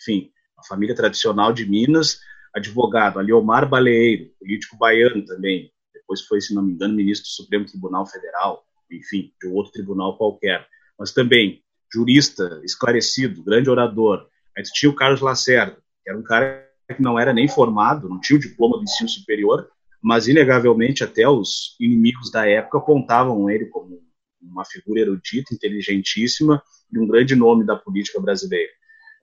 Enfim, 0.00 0.32
a 0.58 0.66
família 0.66 0.94
tradicional 0.94 1.52
de 1.52 1.66
Minas, 1.66 2.18
advogado. 2.54 3.18
Aliomar 3.18 3.68
Baleeiro, 3.68 4.30
político 4.40 4.78
baiano 4.78 5.22
também. 5.26 5.70
Depois 5.92 6.22
foi, 6.22 6.40
se 6.40 6.54
não 6.54 6.62
me 6.62 6.72
engano, 6.72 6.94
ministro 6.94 7.28
do 7.28 7.34
Supremo 7.34 7.66
Tribunal 7.66 8.06
Federal. 8.06 8.64
Enfim, 8.90 9.32
de 9.40 9.48
outro 9.48 9.72
tribunal 9.72 10.16
qualquer. 10.16 10.66
Mas 10.98 11.12
também 11.12 11.62
jurista, 11.92 12.60
esclarecido, 12.64 13.44
grande 13.44 13.68
orador. 13.68 14.26
Aí 14.56 14.64
tinha 14.64 14.90
o 14.90 14.96
Carlos 14.96 15.20
Lacerda, 15.20 15.76
que 16.02 16.10
era 16.10 16.18
um 16.18 16.22
cara 16.22 16.68
que 16.92 17.00
não 17.00 17.18
era 17.18 17.32
nem 17.32 17.48
formado, 17.48 18.08
não 18.08 18.20
tinha 18.20 18.36
o 18.36 18.40
diploma 18.40 18.76
do 18.76 18.82
ensino 18.82 19.08
superior, 19.08 19.68
mas 20.02 20.28
inegavelmente 20.28 21.02
até 21.02 21.26
os 21.26 21.76
inimigos 21.80 22.30
da 22.30 22.46
época 22.46 22.78
apontavam 22.78 23.48
ele 23.48 23.66
como 23.66 24.02
uma 24.42 24.64
figura 24.64 25.00
erudita, 25.00 25.54
inteligentíssima 25.54 26.62
e 26.92 26.98
um 26.98 27.06
grande 27.06 27.34
nome 27.34 27.64
da 27.64 27.74
política 27.74 28.20
brasileira. 28.20 28.70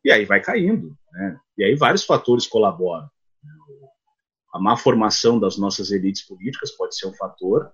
E 0.04 0.12
aí 0.12 0.26
vai 0.26 0.42
caindo, 0.42 0.98
né? 1.12 1.38
E 1.58 1.64
aí 1.64 1.76
vários 1.76 2.04
fatores 2.04 2.48
colaboram. 2.48 3.08
A 4.52 4.60
má 4.60 4.76
formação 4.76 5.40
das 5.40 5.58
nossas 5.58 5.92
elites 5.92 6.26
políticas 6.26 6.72
pode 6.72 6.98
ser 6.98 7.06
um 7.06 7.14
fator. 7.14 7.72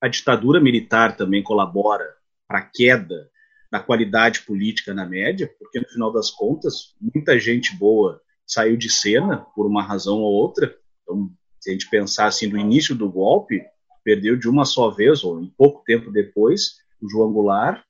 A 0.00 0.08
ditadura 0.08 0.60
militar 0.60 1.16
também 1.16 1.42
colabora 1.42 2.04
para 2.48 2.58
a 2.58 2.62
queda 2.62 3.30
da 3.70 3.78
qualidade 3.78 4.42
política 4.42 4.92
na 4.92 5.06
média, 5.06 5.48
porque 5.58 5.78
no 5.78 5.88
final 5.88 6.12
das 6.12 6.30
contas, 6.30 6.96
muita 7.00 7.38
gente 7.38 7.76
boa 7.76 8.20
saiu 8.50 8.76
de 8.76 8.90
cena 8.90 9.46
por 9.54 9.66
uma 9.66 9.82
razão 9.82 10.18
ou 10.18 10.32
outra. 10.32 10.74
Então, 11.02 11.30
se 11.60 11.70
a 11.70 11.72
gente 11.72 11.88
pensar 11.88 12.26
assim, 12.26 12.48
no 12.48 12.58
início 12.58 12.94
do 12.94 13.10
golpe, 13.10 13.62
perdeu 14.02 14.36
de 14.36 14.48
uma 14.48 14.64
só 14.64 14.90
vez, 14.90 15.22
ou 15.22 15.40
em 15.40 15.48
pouco 15.56 15.84
tempo 15.84 16.10
depois, 16.10 16.78
o 17.00 17.08
João 17.08 17.32
Goulart, 17.32 17.82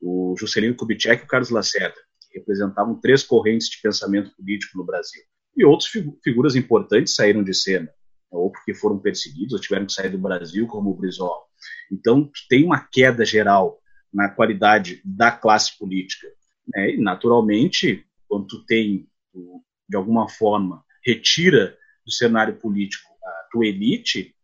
o 0.00 0.34
Juscelino 0.38 0.74
Kubitschek 0.74 1.22
e 1.22 1.24
o 1.24 1.28
Carlos 1.28 1.50
Lacerda, 1.50 1.96
que 2.30 2.38
representavam 2.38 2.98
três 2.98 3.22
correntes 3.22 3.68
de 3.68 3.80
pensamento 3.82 4.34
político 4.34 4.78
no 4.78 4.86
Brasil. 4.86 5.22
E 5.54 5.64
outras 5.64 5.90
figuras 6.22 6.56
importantes 6.56 7.14
saíram 7.14 7.44
de 7.44 7.52
cena, 7.52 7.90
ou 8.30 8.50
porque 8.50 8.74
foram 8.74 8.98
perseguidos, 8.98 9.52
ou 9.52 9.60
tiveram 9.60 9.86
que 9.86 9.92
sair 9.92 10.10
do 10.10 10.18
Brasil, 10.18 10.66
como 10.66 10.90
o 10.90 10.96
Brizola. 10.96 11.44
Então, 11.92 12.30
tem 12.48 12.64
uma 12.64 12.80
queda 12.80 13.24
geral 13.24 13.78
na 14.12 14.30
qualidade 14.30 15.02
da 15.04 15.30
classe 15.30 15.76
política. 15.78 16.26
Né? 16.68 16.94
E, 16.94 16.96
naturalmente, 17.00 18.06
quando 18.28 18.46
tu 18.46 18.64
tem, 18.64 19.06
de 19.88 19.96
alguma 19.96 20.28
forma, 20.28 20.84
retira 21.04 21.76
do 22.04 22.12
cenário 22.12 22.56
político 22.56 23.08
a 23.24 23.48
tua 23.50 23.66
elite, 23.66 24.34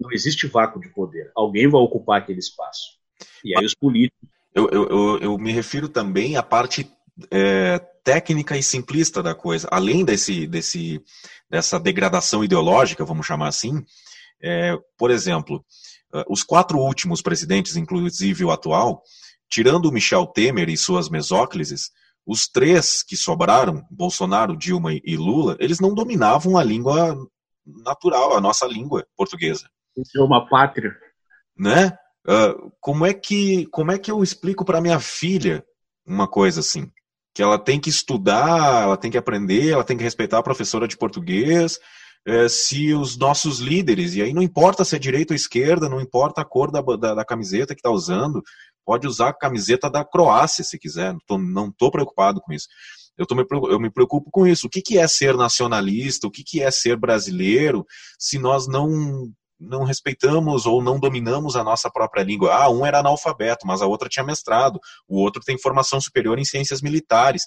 não 0.00 0.10
existe 0.12 0.46
vácuo 0.46 0.80
de 0.80 0.88
poder. 0.88 1.30
Alguém 1.34 1.68
vai 1.68 1.80
ocupar 1.80 2.20
aquele 2.20 2.38
espaço. 2.38 2.98
E 3.44 3.56
aí 3.56 3.64
os 3.64 3.74
políticos. 3.74 4.28
Eu, 4.54 4.68
eu, 4.70 4.88
eu, 4.88 5.18
eu 5.18 5.38
me 5.38 5.52
refiro 5.52 5.88
também 5.88 6.36
à 6.36 6.42
parte 6.42 6.90
é, 7.30 7.78
técnica 8.02 8.56
e 8.56 8.62
simplista 8.62 9.22
da 9.22 9.34
coisa. 9.34 9.68
Além 9.70 10.04
desse, 10.04 10.46
desse, 10.46 11.02
dessa 11.48 11.78
degradação 11.80 12.44
ideológica, 12.44 13.04
vamos 13.04 13.26
chamar 13.26 13.48
assim, 13.48 13.84
é, 14.42 14.76
por 14.96 15.10
exemplo, 15.10 15.64
é, 16.14 16.24
os 16.28 16.42
quatro 16.42 16.78
últimos 16.78 17.22
presidentes, 17.22 17.76
inclusive 17.76 18.44
o 18.44 18.50
atual, 18.50 19.02
tirando 19.48 19.86
o 19.86 19.92
Michel 19.92 20.26
Temer 20.26 20.68
e 20.68 20.76
suas 20.76 21.08
mesóclises, 21.08 21.90
os 22.26 22.46
três 22.46 23.02
que 23.02 23.16
sobraram, 23.16 23.84
Bolsonaro, 23.90 24.56
Dilma 24.56 24.92
e 24.92 25.16
Lula, 25.16 25.56
eles 25.60 25.80
não 25.80 25.94
dominavam 25.94 26.56
a 26.56 26.64
língua 26.64 27.16
natural, 27.66 28.36
a 28.36 28.40
nossa 28.40 28.66
língua 28.66 29.06
portuguesa 29.16 29.68
uma 30.16 30.48
pátria. 30.48 30.92
Né? 31.56 31.96
Uh, 32.26 32.72
como, 32.80 33.06
é 33.06 33.14
que, 33.14 33.66
como 33.66 33.92
é 33.92 33.98
que 33.98 34.10
eu 34.10 34.22
explico 34.22 34.64
para 34.64 34.80
minha 34.80 34.98
filha 34.98 35.64
uma 36.06 36.26
coisa 36.26 36.60
assim? 36.60 36.90
que 37.34 37.42
ela 37.42 37.58
tem 37.58 37.80
que 37.80 37.90
estudar, 37.90 38.84
ela 38.84 38.96
tem 38.96 39.10
que 39.10 39.18
aprender, 39.18 39.70
ela 39.70 39.82
tem 39.82 39.96
que 39.96 40.04
respeitar 40.04 40.38
a 40.38 40.42
professora 40.42 40.86
de 40.86 40.96
português, 40.96 41.80
é, 42.24 42.48
se 42.48 42.94
os 42.94 43.18
nossos 43.18 43.58
líderes, 43.58 44.14
e 44.14 44.22
aí 44.22 44.32
não 44.32 44.40
importa 44.40 44.84
se 44.84 44.94
é 44.94 45.00
direita 45.00 45.32
ou 45.32 45.36
esquerda, 45.36 45.88
não 45.88 46.00
importa 46.00 46.42
a 46.42 46.44
cor 46.44 46.70
da, 46.70 46.80
da, 46.80 47.12
da 47.12 47.24
camiseta 47.24 47.74
que 47.74 47.80
está 47.80 47.90
usando, 47.90 48.40
pode 48.84 49.06
usar 49.06 49.28
a 49.28 49.34
camiseta 49.34 49.90
da 49.90 50.04
Croácia 50.04 50.64
se 50.64 50.78
quiser, 50.78 51.14
não 51.30 51.68
estou 51.68 51.90
preocupado 51.90 52.40
com 52.40 52.52
isso. 52.52 52.68
Eu, 53.16 53.26
tô 53.26 53.34
me, 53.34 53.44
eu 53.50 53.78
me 53.78 53.90
preocupo 53.90 54.30
com 54.30 54.46
isso. 54.46 54.66
O 54.66 54.70
que, 54.70 54.82
que 54.82 54.98
é 54.98 55.06
ser 55.06 55.36
nacionalista? 55.36 56.26
O 56.26 56.30
que, 56.30 56.42
que 56.42 56.62
é 56.62 56.70
ser 56.70 56.96
brasileiro 56.96 57.86
se 58.18 58.38
nós 58.38 58.66
não 58.66 59.32
não 59.58 59.84
respeitamos 59.84 60.66
ou 60.66 60.82
não 60.82 60.98
dominamos 60.98 61.56
a 61.56 61.64
nossa 61.64 61.90
própria 61.90 62.22
língua. 62.22 62.54
Ah, 62.54 62.68
um 62.68 62.84
era 62.84 62.98
analfabeto, 62.98 63.66
mas 63.66 63.80
a 63.80 63.86
outra 63.86 64.08
tinha 64.08 64.24
mestrado, 64.24 64.80
o 65.08 65.18
outro 65.18 65.42
tem 65.42 65.58
formação 65.58 66.00
superior 66.00 66.38
em 66.38 66.44
ciências 66.44 66.82
militares. 66.82 67.42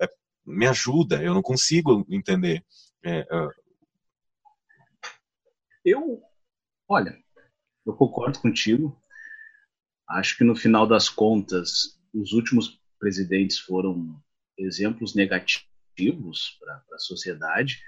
É, 0.00 0.08
me 0.44 0.66
ajuda, 0.66 1.22
eu 1.22 1.32
não 1.32 1.40
consigo 1.40 2.04
entender. 2.10 2.64
É, 3.04 3.20
uh... 3.20 3.50
Eu, 5.84 6.20
olha, 6.88 7.16
eu 7.86 7.94
concordo 7.94 8.38
contigo. 8.40 9.00
Acho 10.12 10.36
que 10.36 10.44
no 10.44 10.54
final 10.54 10.86
das 10.86 11.08
contas, 11.08 11.98
os 12.12 12.32
últimos 12.32 12.80
presidentes 12.98 13.58
foram 13.58 14.20
exemplos 14.58 15.14
negativos 15.14 16.58
para 16.60 16.82
a 16.92 16.98
sociedade 16.98 17.82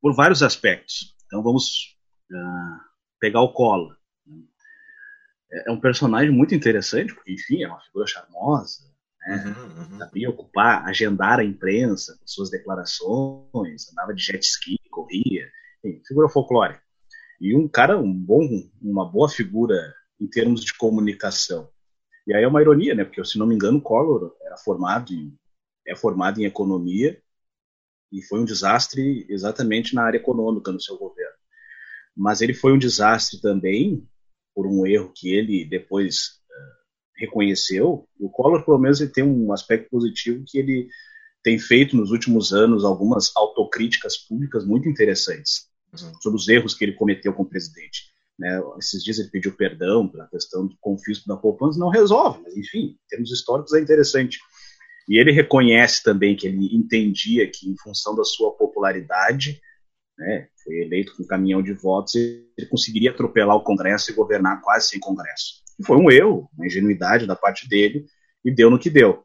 por 0.00 0.14
vários 0.14 0.42
aspectos. 0.42 1.14
Então 1.26 1.42
vamos 1.42 1.96
uh, 2.30 2.80
pegar 3.18 3.40
o 3.40 3.52
colo. 3.52 3.96
Né? 4.26 4.42
É, 5.52 5.70
é 5.70 5.72
um 5.72 5.80
personagem 5.80 6.30
muito 6.30 6.54
interessante, 6.54 7.14
porque, 7.14 7.32
enfim, 7.32 7.62
é 7.62 7.68
uma 7.68 7.80
figura 7.80 8.06
charmosa, 8.06 8.84
né? 9.26 9.36
Uhum, 9.46 9.92
uhum. 9.92 9.98
Sabia 9.98 10.28
ocupar, 10.28 10.84
agendar 10.86 11.40
a 11.40 11.44
imprensa 11.44 12.16
com 12.20 12.26
suas 12.26 12.50
declarações, 12.50 13.90
andava 13.90 14.14
de 14.14 14.22
jet 14.22 14.44
ski, 14.44 14.78
corria, 14.90 15.50
enfim, 15.82 16.02
figura 16.06 16.28
folclórica. 16.28 16.82
E 17.40 17.56
um 17.56 17.66
cara, 17.66 17.98
um 17.98 18.12
bom, 18.12 18.46
uma 18.82 19.10
boa 19.10 19.28
figura 19.28 19.94
em 20.20 20.26
termos 20.26 20.64
de 20.64 20.74
comunicação. 20.76 21.68
E 22.26 22.34
aí 22.34 22.42
é 22.42 22.48
uma 22.48 22.60
ironia, 22.60 22.94
né? 22.94 23.04
Porque, 23.04 23.24
se 23.24 23.38
não 23.38 23.46
me 23.46 23.54
engano, 23.54 23.78
o 23.78 23.82
Collor 23.82 24.34
era 24.42 24.56
formado 24.56 25.12
em, 25.12 25.36
é 25.86 25.94
formado 25.94 26.40
em 26.40 26.44
economia 26.44 27.20
e 28.10 28.22
foi 28.22 28.40
um 28.40 28.44
desastre 28.44 29.26
exatamente 29.28 29.94
na 29.94 30.04
área 30.04 30.18
econômica 30.18 30.72
no 30.72 30.80
seu 30.80 30.96
governo 30.96 31.34
mas 32.16 32.40
ele 32.40 32.54
foi 32.54 32.72
um 32.72 32.78
desastre 32.78 33.40
também 33.40 34.06
por 34.54 34.66
um 34.66 34.86
erro 34.86 35.12
que 35.14 35.34
ele 35.34 35.64
depois 35.64 36.40
uh, 36.48 37.18
reconheceu. 37.18 38.08
O 38.18 38.30
Collor, 38.30 38.64
pelo 38.64 38.78
menos, 38.78 39.00
ele 39.00 39.10
tem 39.10 39.24
um 39.24 39.52
aspecto 39.52 39.90
positivo 39.90 40.44
que 40.46 40.58
ele 40.58 40.88
tem 41.42 41.58
feito 41.58 41.96
nos 41.96 42.10
últimos 42.10 42.52
anos 42.52 42.84
algumas 42.84 43.32
autocríticas 43.36 44.16
públicas 44.16 44.64
muito 44.64 44.88
interessantes 44.88 45.68
uhum. 45.92 46.14
sobre 46.22 46.38
os 46.38 46.48
erros 46.48 46.74
que 46.74 46.84
ele 46.84 46.92
cometeu 46.92 47.34
como 47.34 47.48
presidente. 47.48 48.13
Né? 48.38 48.60
Esses 48.78 49.02
dias 49.02 49.18
ele 49.18 49.30
pediu 49.30 49.52
perdão 49.52 50.08
pela 50.08 50.26
questão 50.28 50.66
do 50.66 50.76
confisco 50.80 51.28
da 51.28 51.36
poupança, 51.36 51.78
não 51.78 51.88
resolve, 51.88 52.40
mas 52.42 52.56
enfim, 52.56 52.96
em 52.96 53.08
termos 53.08 53.30
históricos 53.30 53.72
é 53.74 53.80
interessante. 53.80 54.38
E 55.08 55.18
ele 55.18 55.32
reconhece 55.32 56.02
também 56.02 56.34
que 56.34 56.46
ele 56.46 56.74
entendia 56.74 57.48
que, 57.48 57.68
em 57.68 57.76
função 57.76 58.14
da 58.16 58.24
sua 58.24 58.52
popularidade, 58.52 59.60
né, 60.18 60.48
foi 60.62 60.76
eleito 60.76 61.14
com 61.16 61.22
um 61.22 61.26
caminhão 61.26 61.62
de 61.62 61.72
votos, 61.72 62.14
ele 62.14 62.66
conseguiria 62.70 63.10
atropelar 63.10 63.56
o 63.56 63.62
Congresso 63.62 64.10
e 64.10 64.14
governar 64.14 64.62
quase 64.62 64.88
sem 64.88 65.00
Congresso. 65.00 65.62
E 65.78 65.84
foi 65.84 65.96
um 65.96 66.10
erro, 66.10 66.48
uma 66.56 66.66
ingenuidade 66.66 67.26
da 67.26 67.36
parte 67.36 67.68
dele, 67.68 68.06
e 68.44 68.50
deu 68.50 68.70
no 68.70 68.78
que 68.78 68.88
deu. 68.88 69.24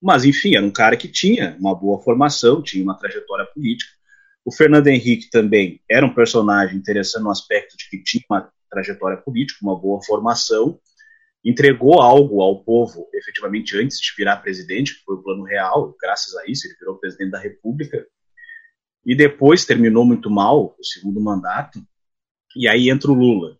Mas, 0.00 0.24
enfim, 0.24 0.56
era 0.56 0.64
um 0.64 0.70
cara 0.70 0.96
que 0.96 1.08
tinha 1.08 1.56
uma 1.58 1.74
boa 1.74 2.02
formação, 2.02 2.62
tinha 2.62 2.82
uma 2.82 2.98
trajetória 2.98 3.46
política. 3.46 3.90
O 4.44 4.52
Fernando 4.52 4.88
Henrique 4.88 5.30
também 5.30 5.80
era 5.88 6.04
um 6.04 6.14
personagem 6.14 6.76
interessante 6.76 7.22
no 7.22 7.30
aspecto 7.30 7.76
de 7.76 7.88
que 7.88 8.02
tinha 8.02 8.24
uma 8.28 8.52
trajetória 8.70 9.18
política, 9.18 9.60
uma 9.62 9.78
boa 9.78 10.02
formação, 10.02 10.80
entregou 11.44 12.00
algo 12.00 12.40
ao 12.40 12.62
povo 12.62 13.08
efetivamente 13.12 13.76
antes 13.76 13.98
de 13.98 14.12
virar 14.16 14.38
presidente, 14.38 14.94
que 14.94 15.04
foi 15.04 15.16
o 15.16 15.22
plano 15.22 15.44
real, 15.44 15.94
graças 16.00 16.34
a 16.36 16.46
isso 16.46 16.66
ele 16.66 16.76
virou 16.78 16.98
presidente 16.98 17.30
da 17.30 17.38
República, 17.38 18.06
e 19.04 19.16
depois 19.16 19.64
terminou 19.64 20.04
muito 20.04 20.30
mal 20.30 20.76
o 20.78 20.84
segundo 20.84 21.20
mandato, 21.20 21.80
e 22.56 22.68
aí 22.68 22.88
entra 22.88 23.10
o 23.10 23.14
Lula. 23.14 23.56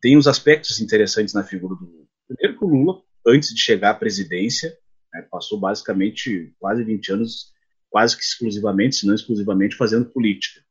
Tem 0.00 0.16
uns 0.16 0.26
aspectos 0.26 0.80
interessantes 0.80 1.34
na 1.34 1.44
figura 1.44 1.76
do 1.76 1.84
Lula. 1.84 2.06
Primeiro 2.26 2.58
que 2.58 2.64
o 2.64 2.68
Lula, 2.68 3.02
antes 3.26 3.54
de 3.54 3.60
chegar 3.60 3.90
à 3.90 3.94
presidência, 3.94 4.76
né, 5.12 5.22
passou 5.30 5.60
basicamente 5.60 6.52
quase 6.58 6.82
20 6.82 7.12
anos, 7.12 7.52
quase 7.92 8.16
que 8.16 8.24
exclusivamente, 8.24 8.96
se 8.96 9.06
não 9.06 9.14
exclusivamente, 9.14 9.76
fazendo 9.76 10.06
política. 10.06 10.62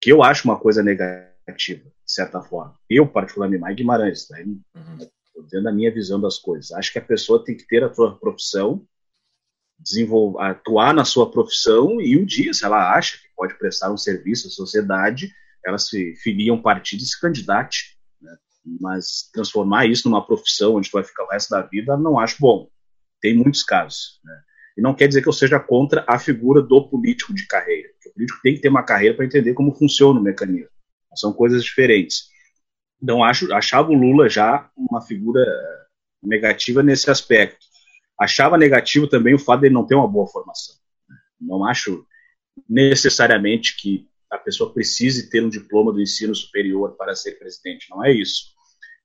Que 0.00 0.12
eu 0.12 0.22
acho 0.22 0.48
uma 0.48 0.58
coisa 0.58 0.80
negativa, 0.80 1.84
de 1.84 2.12
certa 2.12 2.40
forma. 2.40 2.78
Eu, 2.88 3.06
particularmente, 3.08 3.62
Mike 3.62 3.74
Guimarães, 3.74 4.28
né, 4.30 4.44
uhum. 4.44 4.98
dentro 5.50 5.64
da 5.64 5.72
minha 5.72 5.92
visão 5.92 6.20
das 6.20 6.38
coisas. 6.38 6.70
Acho 6.72 6.92
que 6.92 6.98
a 7.00 7.04
pessoa 7.04 7.44
tem 7.44 7.56
que 7.56 7.66
ter 7.66 7.82
a 7.82 7.92
sua 7.92 8.16
profissão, 8.16 8.86
desenvolver, 9.76 10.40
atuar 10.42 10.94
na 10.94 11.04
sua 11.04 11.28
profissão 11.28 12.00
e 12.00 12.16
um 12.16 12.24
dia, 12.24 12.54
se 12.54 12.64
ela 12.64 12.96
acha 12.96 13.18
que 13.18 13.26
pode 13.34 13.58
prestar 13.58 13.92
um 13.92 13.96
serviço 13.96 14.46
à 14.46 14.50
sociedade, 14.50 15.28
ela 15.66 15.78
se 15.78 16.14
filia 16.22 16.52
a 16.52 16.54
um 16.54 16.62
partido 16.62 17.02
e 17.02 17.06
se 17.06 17.20
candidate. 17.20 17.98
Né? 18.20 18.36
Mas 18.80 19.28
transformar 19.32 19.86
isso 19.86 20.08
numa 20.08 20.24
profissão 20.24 20.76
onde 20.76 20.88
tu 20.88 20.92
vai 20.92 21.02
ficar 21.02 21.24
o 21.24 21.28
resto 21.28 21.50
da 21.50 21.62
vida, 21.62 21.96
não 21.96 22.16
acho 22.16 22.36
bom. 22.38 22.68
Tem 23.20 23.36
muitos 23.36 23.64
casos. 23.64 24.20
Né? 24.22 24.40
E 24.76 24.80
não 24.80 24.94
quer 24.94 25.08
dizer 25.08 25.22
que 25.22 25.28
eu 25.28 25.32
seja 25.32 25.60
contra 25.60 26.04
a 26.08 26.18
figura 26.18 26.62
do 26.62 26.88
político 26.88 27.34
de 27.34 27.46
carreira. 27.46 27.88
O 28.06 28.12
político 28.14 28.40
tem 28.42 28.54
que 28.54 28.60
ter 28.60 28.68
uma 28.68 28.82
carreira 28.82 29.14
para 29.14 29.24
entender 29.24 29.54
como 29.54 29.74
funciona 29.74 30.18
o 30.18 30.22
mecanismo. 30.22 30.70
São 31.14 31.32
coisas 31.32 31.62
diferentes. 31.62 32.30
Então, 33.02 33.22
acho, 33.22 33.52
achava 33.52 33.90
o 33.90 33.94
Lula 33.94 34.28
já 34.28 34.70
uma 34.76 35.02
figura 35.02 35.44
negativa 36.22 36.82
nesse 36.82 37.10
aspecto 37.10 37.66
achava 38.22 38.56
negativo 38.56 39.08
também 39.08 39.34
o 39.34 39.38
fato 39.38 39.60
de 39.60 39.66
ele 39.66 39.74
não 39.74 39.86
ter 39.86 39.94
uma 39.94 40.08
boa 40.08 40.26
formação. 40.26 40.76
Não 41.40 41.64
acho 41.64 42.06
necessariamente 42.68 43.76
que 43.76 44.06
a 44.30 44.38
pessoa 44.38 44.72
precise 44.72 45.28
ter 45.28 45.42
um 45.42 45.48
diploma 45.48 45.92
do 45.92 46.00
ensino 46.00 46.34
superior 46.34 46.96
para 46.96 47.14
ser 47.14 47.32
presidente, 47.32 47.90
não 47.90 48.04
é 48.04 48.12
isso. 48.12 48.52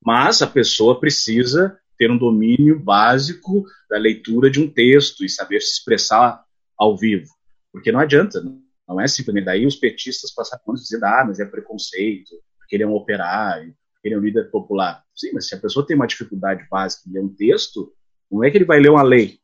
Mas 0.01 0.41
a 0.41 0.47
pessoa 0.47 0.99
precisa 0.99 1.77
ter 1.97 2.11
um 2.11 2.17
domínio 2.17 2.79
básico 2.79 3.65
da 3.89 3.97
leitura 3.97 4.49
de 4.49 4.61
um 4.61 4.69
texto 4.69 5.23
e 5.23 5.29
saber 5.29 5.61
se 5.61 5.79
expressar 5.79 6.43
ao 6.77 6.97
vivo. 6.97 7.27
Porque 7.71 7.91
não 7.91 7.99
adianta, 7.99 8.41
não 8.87 9.01
é 9.01 9.07
simplesmente 9.07 9.45
daí 9.45 9.65
os 9.65 9.75
petistas 9.75 10.33
passaram 10.33 10.63
anos 10.67 10.81
dizendo, 10.81 11.05
ah, 11.05 11.25
mas 11.27 11.39
é 11.39 11.45
preconceito, 11.45 12.31
porque 12.57 12.75
ele 12.75 12.83
é 12.83 12.87
um 12.87 12.93
operário, 12.93 13.75
porque 13.93 14.07
ele 14.07 14.15
é 14.15 14.17
um 14.17 14.21
líder 14.21 14.49
popular. 14.49 15.03
Sim, 15.15 15.31
mas 15.33 15.47
se 15.47 15.55
a 15.55 15.59
pessoa 15.59 15.85
tem 15.85 15.95
uma 15.95 16.07
dificuldade 16.07 16.65
básica 16.69 17.09
em 17.09 17.13
ler 17.13 17.21
um 17.21 17.35
texto, 17.35 17.91
não 18.31 18.43
é 18.43 18.51
que 18.51 18.57
ele 18.57 18.65
vai 18.65 18.79
ler 18.79 18.89
uma 18.89 19.03
lei. 19.03 19.39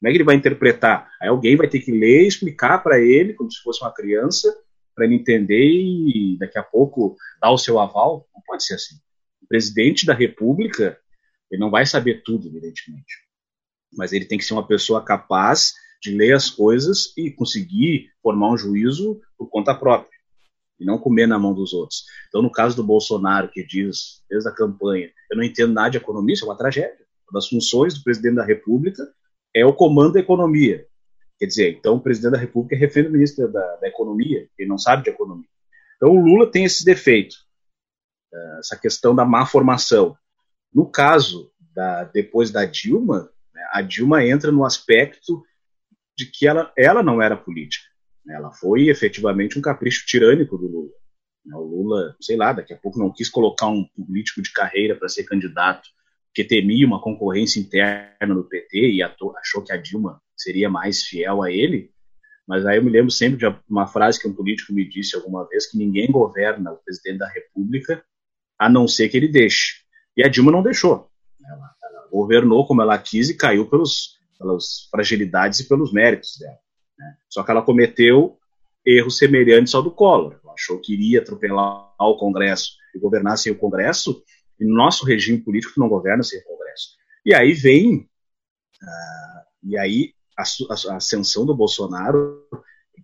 Não 0.00 0.08
é 0.08 0.12
que 0.12 0.18
ele 0.18 0.24
vai 0.24 0.36
interpretar. 0.36 1.08
Aí 1.20 1.28
alguém 1.28 1.56
vai 1.56 1.68
ter 1.68 1.80
que 1.80 1.92
ler 1.92 2.24
e 2.24 2.28
explicar 2.28 2.78
para 2.82 2.98
ele, 2.98 3.34
como 3.34 3.50
se 3.50 3.62
fosse 3.62 3.82
uma 3.82 3.92
criança, 3.92 4.54
para 4.94 5.04
ele 5.04 5.14
entender 5.14 5.64
e 5.64 6.36
daqui 6.38 6.58
a 6.58 6.62
pouco 6.62 7.16
dar 7.40 7.50
o 7.50 7.58
seu 7.58 7.78
aval. 7.78 8.28
Não 8.34 8.42
pode 8.46 8.64
ser 8.64 8.74
assim. 8.74 8.96
O 9.42 9.46
presidente 9.46 10.06
da 10.06 10.14
República, 10.14 10.98
ele 11.50 11.60
não 11.60 11.70
vai 11.70 11.86
saber 11.86 12.22
tudo, 12.22 12.48
evidentemente. 12.48 13.24
Mas 13.92 14.12
ele 14.12 14.24
tem 14.24 14.38
que 14.38 14.44
ser 14.44 14.52
uma 14.52 14.66
pessoa 14.66 15.04
capaz 15.04 15.74
de 16.02 16.10
ler 16.10 16.34
as 16.34 16.50
coisas 16.50 17.12
e 17.16 17.30
conseguir 17.30 18.10
formar 18.22 18.52
um 18.52 18.58
juízo 18.58 19.20
por 19.38 19.48
conta 19.48 19.74
própria 19.74 20.16
e 20.78 20.84
não 20.84 20.98
comer 20.98 21.26
na 21.26 21.38
mão 21.38 21.54
dos 21.54 21.72
outros. 21.72 22.04
Então, 22.28 22.42
no 22.42 22.50
caso 22.50 22.76
do 22.76 22.84
Bolsonaro, 22.84 23.50
que 23.50 23.64
diz 23.64 24.22
desde 24.28 24.48
a 24.48 24.52
campanha, 24.52 25.10
eu 25.30 25.36
não 25.36 25.44
entendo 25.44 25.72
nada 25.72 25.90
de 25.90 25.96
economia, 25.96 26.34
isso 26.34 26.44
é 26.44 26.48
uma 26.48 26.56
tragédia. 26.56 27.06
Uma 27.28 27.40
das 27.40 27.48
funções 27.48 27.94
do 27.94 28.04
presidente 28.04 28.36
da 28.36 28.44
República 28.44 29.02
é 29.54 29.64
o 29.64 29.72
comando 29.72 30.12
da 30.12 30.20
economia. 30.20 30.86
Quer 31.38 31.46
dizer, 31.46 31.70
então 31.72 31.96
o 31.96 32.00
presidente 32.00 32.32
da 32.32 32.38
República 32.38 32.76
é 32.76 32.78
refém 32.78 33.04
do 33.04 33.10
ministro 33.10 33.50
da, 33.50 33.76
da 33.76 33.88
Economia, 33.88 34.48
ele 34.58 34.68
não 34.68 34.78
sabe 34.78 35.02
de 35.02 35.10
economia. 35.10 35.48
Então 35.96 36.10
o 36.10 36.20
Lula 36.20 36.50
tem 36.50 36.64
esse 36.64 36.84
defeito, 36.84 37.36
essa 38.58 38.76
questão 38.76 39.14
da 39.14 39.24
má 39.24 39.44
formação. 39.44 40.16
No 40.72 40.90
caso, 40.90 41.50
da, 41.74 42.04
depois 42.04 42.50
da 42.50 42.64
Dilma, 42.64 43.30
né, 43.54 43.62
a 43.72 43.82
Dilma 43.82 44.24
entra 44.24 44.50
no 44.50 44.64
aspecto 44.64 45.42
de 46.16 46.26
que 46.26 46.46
ela, 46.46 46.72
ela 46.76 47.02
não 47.02 47.20
era 47.20 47.36
política. 47.36 47.86
Né, 48.24 48.34
ela 48.34 48.52
foi 48.52 48.88
efetivamente 48.88 49.58
um 49.58 49.62
capricho 49.62 50.06
tirânico 50.06 50.56
do 50.56 50.66
Lula. 50.66 50.92
Né, 51.44 51.54
o 51.56 51.64
Lula, 51.64 52.16
sei 52.20 52.36
lá, 52.36 52.52
daqui 52.52 52.72
a 52.72 52.78
pouco 52.78 52.98
não 52.98 53.12
quis 53.12 53.28
colocar 53.28 53.68
um 53.68 53.84
político 53.84 54.42
de 54.42 54.52
carreira 54.52 54.96
para 54.96 55.08
ser 55.08 55.24
candidato 55.24 55.88
que 56.34 56.44
temia 56.44 56.86
uma 56.86 57.00
concorrência 57.00 57.58
interna 57.58 58.34
no 58.34 58.44
PT 58.44 58.90
e 58.90 59.02
achou 59.02 59.62
que 59.64 59.72
a 59.72 59.76
Dilma 59.78 60.20
seria 60.36 60.68
mais 60.68 61.02
fiel 61.02 61.42
a 61.42 61.50
ele. 61.50 61.90
Mas 62.46 62.64
aí 62.66 62.76
eu 62.76 62.84
me 62.84 62.90
lembro 62.90 63.10
sempre 63.10 63.38
de 63.38 63.58
uma 63.68 63.86
frase 63.86 64.20
que 64.20 64.28
um 64.28 64.34
político 64.34 64.72
me 64.72 64.86
disse 64.86 65.16
alguma 65.16 65.48
vez 65.48 65.66
que 65.66 65.78
ninguém 65.78 66.10
governa 66.10 66.72
o 66.72 66.76
presidente 66.76 67.18
da 67.18 67.28
República 67.28 68.04
a 68.58 68.68
não 68.68 68.86
ser 68.86 69.08
que 69.08 69.16
ele 69.16 69.28
deixe. 69.28 69.85
E 70.16 70.24
a 70.24 70.28
Dilma 70.28 70.50
não 70.50 70.62
deixou. 70.62 71.08
Ela, 71.44 71.74
ela 71.82 72.08
governou 72.10 72.66
como 72.66 72.82
ela 72.82 72.98
quis 72.98 73.28
e 73.28 73.36
caiu 73.36 73.68
pelos 73.68 74.16
pelas 74.38 74.88
fragilidades 74.90 75.60
e 75.60 75.68
pelos 75.68 75.92
méritos 75.92 76.38
dela. 76.38 76.58
Né? 76.98 77.16
Só 77.28 77.42
que 77.42 77.50
ela 77.50 77.62
cometeu 77.62 78.38
erros 78.84 79.18
semelhantes 79.18 79.74
ao 79.74 79.82
do 79.82 79.90
Collor. 79.90 80.38
Ela 80.42 80.52
achou 80.52 80.80
que 80.80 80.92
iria 80.92 81.20
atropelar 81.20 81.94
o 81.98 82.16
Congresso 82.16 82.72
e 82.94 82.98
governar 82.98 83.36
sem 83.36 83.52
o 83.52 83.58
Congresso, 83.58 84.22
e 84.58 84.64
nosso 84.64 85.04
regime 85.04 85.38
político 85.38 85.78
não 85.78 85.88
governa 85.88 86.22
sem 86.22 86.38
o 86.38 86.44
Congresso. 86.44 86.96
E 87.24 87.34
aí 87.34 87.52
vem, 87.52 88.08
uh, 88.82 89.42
e 89.62 89.76
aí 89.76 90.14
a, 90.38 90.42
a, 90.42 90.96
ascensão 90.96 91.44
do 91.44 91.54
Bolsonaro 91.54 92.42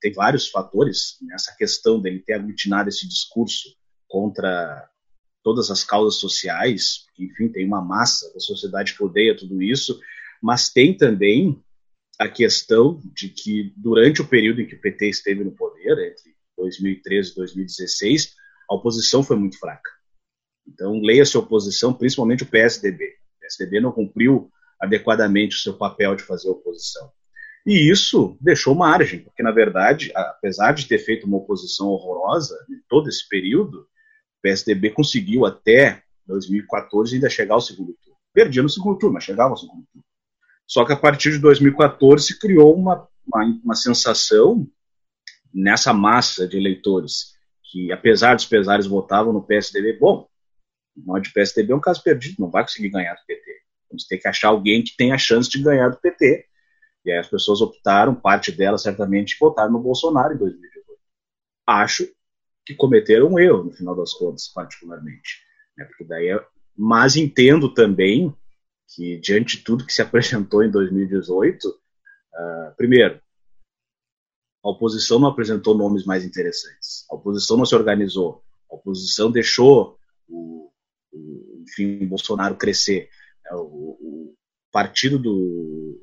tem 0.00 0.12
vários 0.12 0.48
fatores 0.48 1.16
nessa 1.22 1.54
questão 1.56 2.00
dele 2.00 2.20
ter 2.20 2.34
aglutinado 2.34 2.88
esse 2.88 3.06
discurso 3.06 3.76
contra 4.08 4.88
todas 5.42 5.70
as 5.70 5.84
causas 5.84 6.20
sociais, 6.20 7.06
enfim, 7.18 7.48
tem 7.48 7.66
uma 7.66 7.82
massa 7.82 8.32
da 8.32 8.40
sociedade 8.40 8.94
que 8.96 9.02
odeia 9.02 9.36
tudo 9.36 9.62
isso, 9.62 10.00
mas 10.40 10.70
tem 10.70 10.96
também 10.96 11.62
a 12.18 12.28
questão 12.28 13.00
de 13.14 13.28
que 13.28 13.72
durante 13.76 14.22
o 14.22 14.28
período 14.28 14.60
em 14.60 14.66
que 14.66 14.74
o 14.74 14.80
PT 14.80 15.08
esteve 15.08 15.44
no 15.44 15.52
poder, 15.52 15.92
entre 15.98 16.34
2013 16.56 17.32
e 17.32 17.34
2016, 17.34 18.34
a 18.70 18.74
oposição 18.74 19.22
foi 19.22 19.36
muito 19.36 19.58
fraca. 19.58 19.90
Então, 20.66 21.00
leia-se 21.00 21.36
a 21.36 21.40
oposição, 21.40 21.92
principalmente 21.92 22.44
o 22.44 22.46
PSDB. 22.46 23.04
O 23.04 23.40
PSDB 23.40 23.80
não 23.80 23.92
cumpriu 23.92 24.50
adequadamente 24.80 25.56
o 25.56 25.58
seu 25.58 25.74
papel 25.74 26.14
de 26.14 26.22
fazer 26.22 26.48
oposição. 26.48 27.10
E 27.64 27.90
isso 27.90 28.36
deixou 28.40 28.74
margem, 28.74 29.20
porque, 29.20 29.42
na 29.42 29.52
verdade, 29.52 30.10
apesar 30.14 30.72
de 30.72 30.86
ter 30.86 30.98
feito 30.98 31.26
uma 31.26 31.38
oposição 31.38 31.88
horrorosa 31.88 32.56
em 32.68 32.80
todo 32.88 33.08
esse 33.08 33.28
período, 33.28 33.86
PSDB 34.42 34.90
conseguiu 34.90 35.46
até 35.46 36.02
2014 36.26 37.14
ainda 37.14 37.30
chegar 37.30 37.54
ao 37.54 37.60
segundo 37.60 37.94
turno. 37.94 38.18
Perdia 38.32 38.62
no 38.62 38.68
segundo 38.68 38.98
turno, 38.98 39.14
mas 39.14 39.24
chegava 39.24 39.50
ao 39.50 39.56
segundo 39.56 39.84
turno. 39.92 40.04
Só 40.66 40.84
que 40.84 40.92
a 40.92 40.96
partir 40.96 41.32
de 41.32 41.38
2014 41.38 42.38
criou 42.38 42.74
uma, 42.74 43.06
uma, 43.26 43.44
uma 43.64 43.74
sensação 43.74 44.66
nessa 45.52 45.92
massa 45.92 46.46
de 46.46 46.56
eleitores 46.56 47.32
que, 47.70 47.92
apesar 47.92 48.34
dos 48.34 48.46
pesares, 48.46 48.86
votavam 48.86 49.32
no 49.32 49.42
PSDB. 49.42 49.98
Bom, 49.98 50.26
o 51.06 51.18
de 51.20 51.32
PSDB 51.32 51.72
é 51.72 51.76
um 51.76 51.80
caso 51.80 52.02
perdido, 52.02 52.36
não 52.38 52.50
vai 52.50 52.62
conseguir 52.62 52.90
ganhar 52.90 53.14
do 53.14 53.24
PT. 53.26 53.62
Vamos 53.90 54.06
ter 54.06 54.18
que 54.18 54.28
achar 54.28 54.48
alguém 54.48 54.82
que 54.82 54.96
tenha 54.96 55.14
a 55.14 55.18
chance 55.18 55.48
de 55.50 55.62
ganhar 55.62 55.90
do 55.90 55.98
PT. 55.98 56.46
E 57.04 57.10
aí 57.10 57.18
as 57.18 57.28
pessoas 57.28 57.60
optaram, 57.60 58.14
parte 58.14 58.52
delas 58.52 58.82
certamente, 58.82 59.36
votaram 59.38 59.72
no 59.72 59.80
Bolsonaro 59.80 60.34
em 60.34 60.38
2018. 60.38 60.86
Acho 61.66 62.08
que 62.64 62.74
cometeram 62.74 63.28
um 63.28 63.38
erro, 63.38 63.64
no 63.64 63.72
final 63.72 63.94
das 63.96 64.12
contas, 64.12 64.48
particularmente. 64.48 65.42
Né? 65.76 65.84
Porque 65.84 66.04
daí 66.04 66.28
é... 66.28 66.44
Mas 66.76 67.16
entendo 67.16 67.72
também 67.72 68.34
que, 68.94 69.18
diante 69.18 69.58
de 69.58 69.64
tudo 69.64 69.86
que 69.86 69.92
se 69.92 70.00
apresentou 70.02 70.62
em 70.62 70.70
2018, 70.70 71.68
uh, 71.68 71.72
ah, 72.34 72.74
primeiro, 72.76 73.20
a 74.64 74.70
oposição 74.70 75.18
não 75.18 75.28
apresentou 75.28 75.76
nomes 75.76 76.04
mais 76.04 76.24
interessantes. 76.24 77.04
A 77.10 77.16
oposição 77.16 77.56
não 77.56 77.66
se 77.66 77.74
organizou. 77.74 78.42
A 78.70 78.76
oposição 78.76 79.30
deixou 79.30 79.98
o, 80.28 80.70
o 81.12 81.62
enfim, 81.62 82.06
Bolsonaro 82.06 82.56
crescer. 82.56 83.08
É, 83.46 83.54
o, 83.56 83.60
o, 83.60 84.34
partido 84.70 85.18
do 85.18 86.00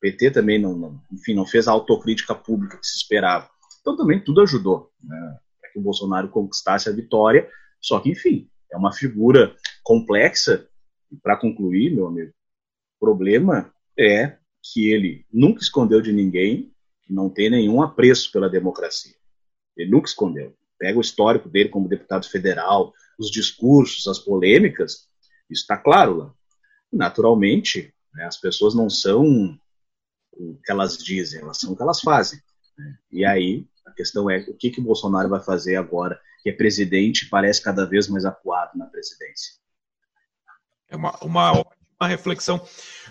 PT 0.00 0.30
também 0.30 0.60
não, 0.60 0.76
não, 0.76 1.02
enfim, 1.12 1.34
não 1.34 1.44
fez 1.44 1.66
a 1.66 1.72
autocrítica 1.72 2.34
pública 2.34 2.76
que 2.76 2.86
se 2.86 2.98
esperava. 2.98 3.50
Então 3.80 3.96
também 3.96 4.22
tudo 4.22 4.42
ajudou 4.42 4.92
né, 5.02 5.38
que 5.76 5.80
o 5.80 5.82
Bolsonaro 5.82 6.30
conquistasse 6.30 6.88
a 6.88 6.92
vitória. 6.92 7.46
Só 7.80 8.00
que, 8.00 8.10
enfim, 8.10 8.48
é 8.72 8.76
uma 8.76 8.92
figura 8.92 9.54
complexa. 9.84 10.66
E 11.12 11.16
para 11.16 11.36
concluir, 11.36 11.94
meu 11.94 12.06
amigo, 12.06 12.32
o 12.96 13.04
problema 13.04 13.70
é 13.98 14.38
que 14.62 14.90
ele 14.90 15.26
nunca 15.30 15.60
escondeu 15.60 16.00
de 16.00 16.12
ninguém 16.12 16.72
que 17.02 17.12
não 17.12 17.28
tem 17.28 17.50
nenhum 17.50 17.82
apreço 17.82 18.32
pela 18.32 18.48
democracia. 18.48 19.14
Ele 19.76 19.90
nunca 19.90 20.08
escondeu. 20.08 20.56
Pega 20.78 20.98
o 20.98 21.02
histórico 21.02 21.48
dele 21.48 21.68
como 21.68 21.88
deputado 21.88 22.26
federal, 22.26 22.92
os 23.18 23.30
discursos, 23.30 24.06
as 24.06 24.18
polêmicas, 24.18 25.08
isso 25.50 25.62
está 25.62 25.76
claro 25.76 26.16
lá. 26.16 26.34
Naturalmente, 26.92 27.94
né, 28.14 28.24
as 28.24 28.38
pessoas 28.38 28.74
não 28.74 28.88
são 28.88 29.58
o 30.32 30.58
que 30.64 30.72
elas 30.72 30.98
dizem, 30.98 31.40
elas 31.40 31.58
são 31.58 31.72
o 31.72 31.76
que 31.76 31.82
elas 31.82 32.00
fazem. 32.00 32.40
Né? 32.76 32.98
E 33.12 33.24
aí, 33.24 33.66
a 33.86 33.92
questão 33.92 34.28
é 34.28 34.38
o 34.48 34.54
que, 34.54 34.70
que 34.70 34.80
o 34.80 34.84
Bolsonaro 34.84 35.28
vai 35.28 35.40
fazer 35.40 35.76
agora, 35.76 36.20
que 36.42 36.50
é 36.50 36.52
presidente 36.52 37.28
parece 37.28 37.62
cada 37.62 37.86
vez 37.86 38.08
mais 38.08 38.24
acuado 38.24 38.76
na 38.76 38.86
presidência. 38.86 39.54
É 40.88 40.96
uma, 40.96 41.16
uma 41.22 41.52
ótima 41.52 42.08
reflexão. 42.08 42.60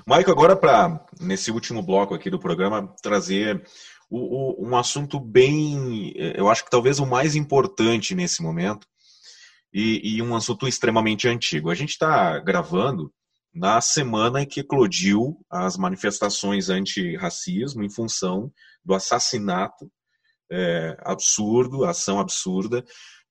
Maico, 0.05 0.31
agora 0.31 0.55
para, 0.55 1.03
nesse 1.19 1.51
último 1.51 1.81
bloco 1.81 2.13
aqui 2.13 2.29
do 2.29 2.39
programa, 2.39 2.93
trazer 3.01 3.65
o, 4.09 4.63
o, 4.63 4.67
um 4.67 4.77
assunto 4.77 5.19
bem, 5.19 6.13
eu 6.15 6.49
acho 6.49 6.63
que 6.63 6.69
talvez 6.69 6.99
o 6.99 7.05
mais 7.05 7.35
importante 7.35 8.13
nesse 8.13 8.41
momento, 8.41 8.87
e, 9.75 10.15
e 10.15 10.21
um 10.21 10.33
assunto 10.33 10.67
extremamente 10.69 11.27
antigo. 11.27 11.69
A 11.69 11.75
gente 11.75 11.89
está 11.89 12.39
gravando 12.39 13.11
na 13.53 13.81
semana 13.81 14.41
em 14.41 14.45
que 14.45 14.61
eclodiu 14.61 15.37
as 15.49 15.75
manifestações 15.75 16.69
anti-racismo 16.69 17.83
em 17.83 17.89
função 17.89 18.51
do 18.85 18.93
assassinato 18.93 19.91
é, 20.51 20.97
absurdo, 21.01 21.85
ação 21.85 22.19
absurda 22.19 22.83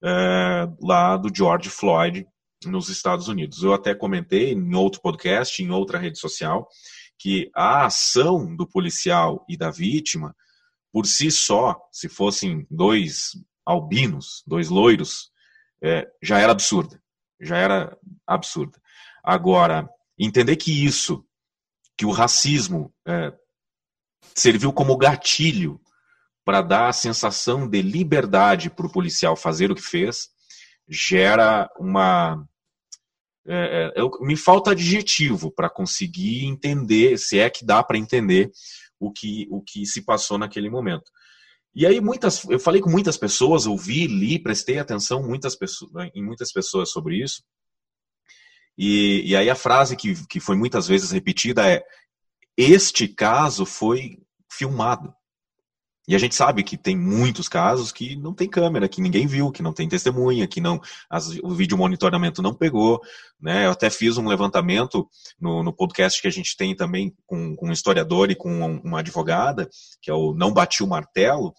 é, 0.02 0.68
lá 0.80 1.16
do 1.16 1.34
George 1.34 1.70
Floyd 1.70 2.26
nos 2.66 2.88
Estados 2.88 3.28
Unidos. 3.28 3.62
Eu 3.62 3.72
até 3.72 3.94
comentei 3.94 4.52
em 4.52 4.74
outro 4.74 5.00
podcast, 5.00 5.62
em 5.62 5.70
outra 5.70 5.98
rede 5.98 6.18
social, 6.18 6.68
que 7.18 7.50
a 7.54 7.86
ação 7.86 8.54
do 8.54 8.66
policial 8.66 9.44
e 9.48 9.56
da 9.56 9.70
vítima, 9.70 10.34
por 10.92 11.06
si 11.06 11.30
só, 11.30 11.80
se 11.92 12.08
fossem 12.08 12.66
dois 12.70 13.32
albinos, 13.64 14.42
dois 14.46 14.68
loiros, 14.68 15.30
é, 15.82 16.08
já 16.22 16.38
era 16.38 16.52
absurda. 16.52 17.00
Já 17.40 17.56
era 17.56 17.98
absurda. 18.26 18.80
Agora, 19.22 19.88
entender 20.18 20.56
que 20.56 20.84
isso, 20.84 21.24
que 21.96 22.06
o 22.06 22.10
racismo 22.10 22.92
é, 23.06 23.32
serviu 24.34 24.72
como 24.72 24.96
gatilho 24.96 25.80
para 26.44 26.60
dar 26.60 26.88
a 26.88 26.92
sensação 26.92 27.68
de 27.68 27.80
liberdade 27.80 28.70
para 28.70 28.86
o 28.86 28.92
policial 28.92 29.34
fazer 29.34 29.70
o 29.70 29.74
que 29.74 29.82
fez, 29.82 30.28
gera 30.88 31.68
uma. 31.78 32.44
É, 33.46 33.92
é, 33.96 34.24
me 34.24 34.36
falta 34.36 34.70
adjetivo 34.70 35.50
para 35.50 35.68
conseguir 35.68 36.46
entender, 36.46 37.18
se 37.18 37.38
é 37.38 37.50
que 37.50 37.64
dá 37.64 37.82
para 37.82 37.98
entender 37.98 38.50
o 38.98 39.12
que, 39.12 39.46
o 39.50 39.62
que 39.62 39.84
se 39.84 40.02
passou 40.02 40.38
naquele 40.38 40.70
momento. 40.70 41.10
E 41.74 41.86
aí 41.86 42.00
muitas, 42.00 42.44
eu 42.44 42.58
falei 42.58 42.80
com 42.80 42.88
muitas 42.88 43.16
pessoas, 43.16 43.66
ouvi, 43.66 44.06
li, 44.06 44.38
prestei 44.38 44.78
atenção 44.78 45.22
muitas 45.22 45.56
pessoas, 45.56 45.90
em 46.14 46.24
muitas 46.24 46.52
pessoas 46.52 46.90
sobre 46.90 47.22
isso. 47.22 47.42
E, 48.78 49.22
e 49.26 49.36
aí 49.36 49.50
a 49.50 49.54
frase 49.54 49.96
que, 49.96 50.14
que 50.26 50.40
foi 50.40 50.56
muitas 50.56 50.86
vezes 50.86 51.10
repetida 51.10 51.68
é: 51.68 51.82
este 52.56 53.08
caso 53.08 53.66
foi 53.66 54.18
filmado. 54.50 55.12
E 56.06 56.14
a 56.14 56.18
gente 56.18 56.34
sabe 56.34 56.62
que 56.62 56.76
tem 56.76 56.96
muitos 56.96 57.48
casos 57.48 57.90
que 57.90 58.14
não 58.16 58.34
tem 58.34 58.48
câmera, 58.48 58.88
que 58.88 59.00
ninguém 59.00 59.26
viu, 59.26 59.50
que 59.50 59.62
não 59.62 59.72
tem 59.72 59.88
testemunha, 59.88 60.46
que 60.46 60.60
não 60.60 60.80
as, 61.08 61.30
o 61.42 61.50
vídeo 61.50 61.78
monitoramento 61.78 62.42
não 62.42 62.54
pegou. 62.54 63.00
Né? 63.40 63.66
Eu 63.66 63.70
até 63.70 63.88
fiz 63.88 64.18
um 64.18 64.28
levantamento 64.28 65.08
no, 65.40 65.62
no 65.62 65.72
podcast 65.72 66.20
que 66.20 66.28
a 66.28 66.30
gente 66.30 66.56
tem 66.56 66.76
também 66.76 67.14
com, 67.26 67.56
com 67.56 67.68
um 67.68 67.72
historiador 67.72 68.30
e 68.30 68.34
com 68.34 68.80
uma 68.84 69.00
advogada, 69.00 69.68
que 70.02 70.10
é 70.10 70.14
o 70.14 70.34
Não 70.34 70.52
Bati 70.52 70.82
o 70.82 70.86
Martelo, 70.86 71.54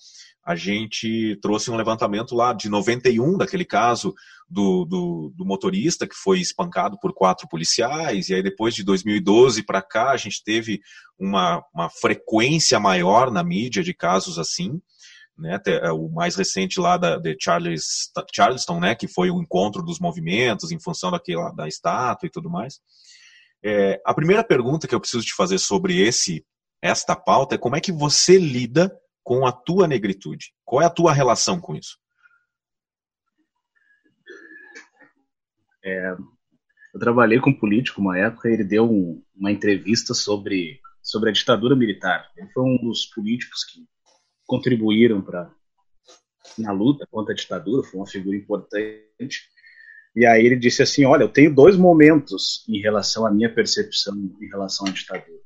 a 0.46 0.56
gente 0.56 1.38
trouxe 1.42 1.72
um 1.72 1.76
levantamento 1.76 2.36
lá 2.36 2.54
de 2.54 2.70
91, 2.70 3.36
daquele 3.36 3.66
caso 3.66 4.14
do, 4.48 4.86
do, 4.86 5.34
do, 5.36 5.44
motorista 5.44 6.08
que 6.08 6.14
foi 6.14 6.40
espancado 6.40 7.00
por 7.00 7.14
quatro 7.16 7.48
policiais, 7.48 8.30
e 8.30 8.36
aí 8.36 8.44
depois 8.44 8.76
de 8.76 8.84
2012 8.84 9.64
para 9.64 9.82
cá 9.82 10.12
a 10.12 10.18
gente 10.18 10.44
teve 10.44 10.82
uma, 11.18 11.64
uma 11.74 11.90
frequência 11.90 12.80
maior 12.80 13.32
na 13.32 13.44
mídia 13.44 13.82
de 13.82 13.94
casos 13.94 14.38
assim. 14.38 14.80
Né, 15.38 15.60
é, 15.66 15.92
o 15.92 16.08
mais 16.08 16.36
recente 16.38 16.80
lá 16.80 16.96
da, 16.96 17.18
de 17.18 17.36
Charles, 17.38 18.10
Charleston, 18.34 18.80
né, 18.80 18.96
que 18.96 19.06
foi 19.06 19.30
o 19.30 19.42
encontro 19.42 19.84
dos 19.84 20.00
movimentos 20.00 20.72
em 20.72 20.80
função 20.80 21.12
daquela, 21.12 21.52
da 21.52 21.68
estátua 21.68 22.28
e 22.28 22.30
tudo 22.30 22.50
mais. 22.50 22.80
É, 23.62 24.00
a 24.06 24.14
primeira 24.14 24.46
pergunta 24.46 24.88
que 24.88 24.96
eu 24.96 25.00
preciso 25.00 25.26
te 25.26 25.34
fazer 25.34 25.58
sobre 25.58 26.00
esse 26.00 26.46
esta 26.82 27.16
pauta 27.16 27.56
é 27.56 27.58
como 27.58 27.76
é 27.76 27.82
que 27.82 27.92
você 27.92 28.38
lida 28.38 28.96
com 29.26 29.44
a 29.46 29.52
tua 29.52 29.88
negritude? 29.88 30.54
Qual 30.64 30.84
é 30.84 30.86
a 30.86 30.90
tua 30.90 31.12
relação 31.12 31.60
com 31.60 31.76
isso? 31.76 31.98
É, 35.84 36.12
eu 36.94 37.00
trabalhei 37.00 37.40
com 37.40 37.50
um 37.50 37.60
político 37.60 38.00
uma 38.00 38.18
época 38.18 38.50
ele 38.50 38.64
deu 38.64 38.90
um, 38.90 39.22
uma 39.36 39.52
entrevista 39.52 40.14
sobre, 40.14 40.80
sobre 41.02 41.30
a 41.30 41.34
ditadura 41.34 41.76
militar. 41.76 42.32
Ele 42.38 42.48
foi 42.52 42.64
um 42.64 42.78
dos 42.78 43.08
políticos 43.08 43.64
que 43.64 43.84
contribuíram 44.46 45.22
para 45.22 45.52
na 46.58 46.72
luta 46.72 47.08
contra 47.10 47.34
a 47.34 47.36
ditadura, 47.36 47.84
foi 47.84 48.00
uma 48.00 48.08
figura 48.08 48.38
importante. 48.38 49.50
E 50.16 50.26
aí 50.26 50.46
ele 50.46 50.56
disse 50.56 50.84
assim: 50.84 51.04
Olha, 51.04 51.24
eu 51.24 51.30
tenho 51.30 51.54
dois 51.54 51.76
momentos 51.76 52.64
em 52.70 52.80
relação 52.80 53.26
à 53.26 53.32
minha 53.32 53.54
percepção 53.54 54.16
em 54.40 54.48
relação 54.48 54.88
à 54.88 54.92
ditadura. 54.92 55.42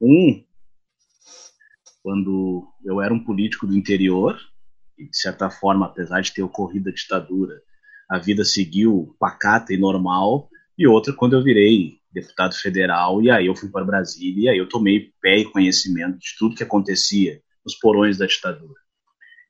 Um, 0.00 0.44
quando 2.02 2.66
eu 2.84 3.00
era 3.00 3.12
um 3.12 3.22
político 3.22 3.66
do 3.66 3.76
interior, 3.76 4.38
e 4.98 5.08
de 5.08 5.16
certa 5.16 5.50
forma, 5.50 5.86
apesar 5.86 6.20
de 6.20 6.32
ter 6.32 6.42
ocorrido 6.42 6.88
a 6.88 6.92
ditadura, 6.92 7.60
a 8.08 8.18
vida 8.18 8.44
seguiu 8.44 9.14
pacata 9.18 9.72
e 9.72 9.78
normal, 9.78 10.48
e 10.76 10.86
outra 10.86 11.12
quando 11.12 11.34
eu 11.34 11.42
virei 11.42 12.00
deputado 12.12 12.54
federal, 12.54 13.22
e 13.22 13.30
aí 13.30 13.46
eu 13.46 13.54
fui 13.54 13.68
para 13.68 13.84
Brasília, 13.84 14.44
e 14.44 14.48
aí 14.48 14.58
eu 14.58 14.68
tomei 14.68 15.12
pé 15.20 15.38
e 15.38 15.50
conhecimento 15.50 16.18
de 16.18 16.36
tudo 16.38 16.56
que 16.56 16.62
acontecia 16.62 17.40
nos 17.64 17.76
porões 17.76 18.18
da 18.18 18.26
ditadura. 18.26 18.80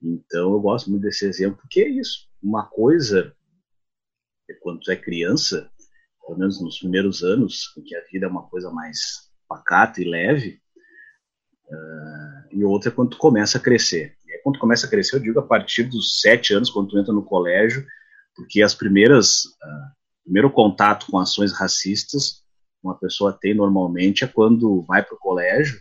Então 0.02 0.52
eu 0.52 0.60
gosto 0.60 0.90
muito 0.90 1.02
desse 1.02 1.26
exemplo, 1.26 1.58
porque 1.60 1.80
é 1.80 1.88
isso. 1.88 2.28
Uma 2.42 2.66
coisa 2.66 3.34
é 4.48 4.54
quando 4.54 4.80
tu 4.80 4.90
é 4.90 4.96
criança, 4.96 5.70
pelo 6.26 6.38
menos 6.38 6.60
nos 6.60 6.78
primeiros 6.78 7.22
anos, 7.22 7.72
em 7.76 7.82
que 7.82 7.94
a 7.94 8.04
vida 8.10 8.26
é 8.26 8.28
uma 8.28 8.48
coisa 8.48 8.70
mais 8.70 9.30
pacata 9.48 10.00
e 10.00 10.04
leve, 10.04 10.60
uh, 11.66 12.19
e 12.52 12.64
outra 12.64 12.90
é 12.90 12.94
quando 12.94 13.10
tu 13.10 13.18
começa 13.18 13.58
a 13.58 13.60
crescer. 13.60 14.16
E 14.26 14.32
aí, 14.32 14.40
quando 14.42 14.56
tu 14.56 14.60
começa 14.60 14.86
a 14.86 14.90
crescer, 14.90 15.16
eu 15.16 15.20
digo 15.20 15.38
a 15.38 15.46
partir 15.46 15.84
dos 15.84 16.20
sete 16.20 16.54
anos, 16.54 16.70
quando 16.70 16.88
tu 16.88 16.98
entra 16.98 17.12
no 17.12 17.24
colégio, 17.24 17.86
porque 18.34 18.62
as 18.62 18.74
primeiras, 18.74 19.44
uh, 19.44 20.24
primeiro 20.24 20.50
contato 20.50 21.06
com 21.10 21.18
ações 21.18 21.52
racistas, 21.52 22.42
uma 22.82 22.98
pessoa 22.98 23.36
tem 23.38 23.54
normalmente 23.54 24.24
é 24.24 24.26
quando 24.26 24.82
vai 24.82 25.04
para 25.04 25.14
o 25.14 25.18
colégio, 25.18 25.80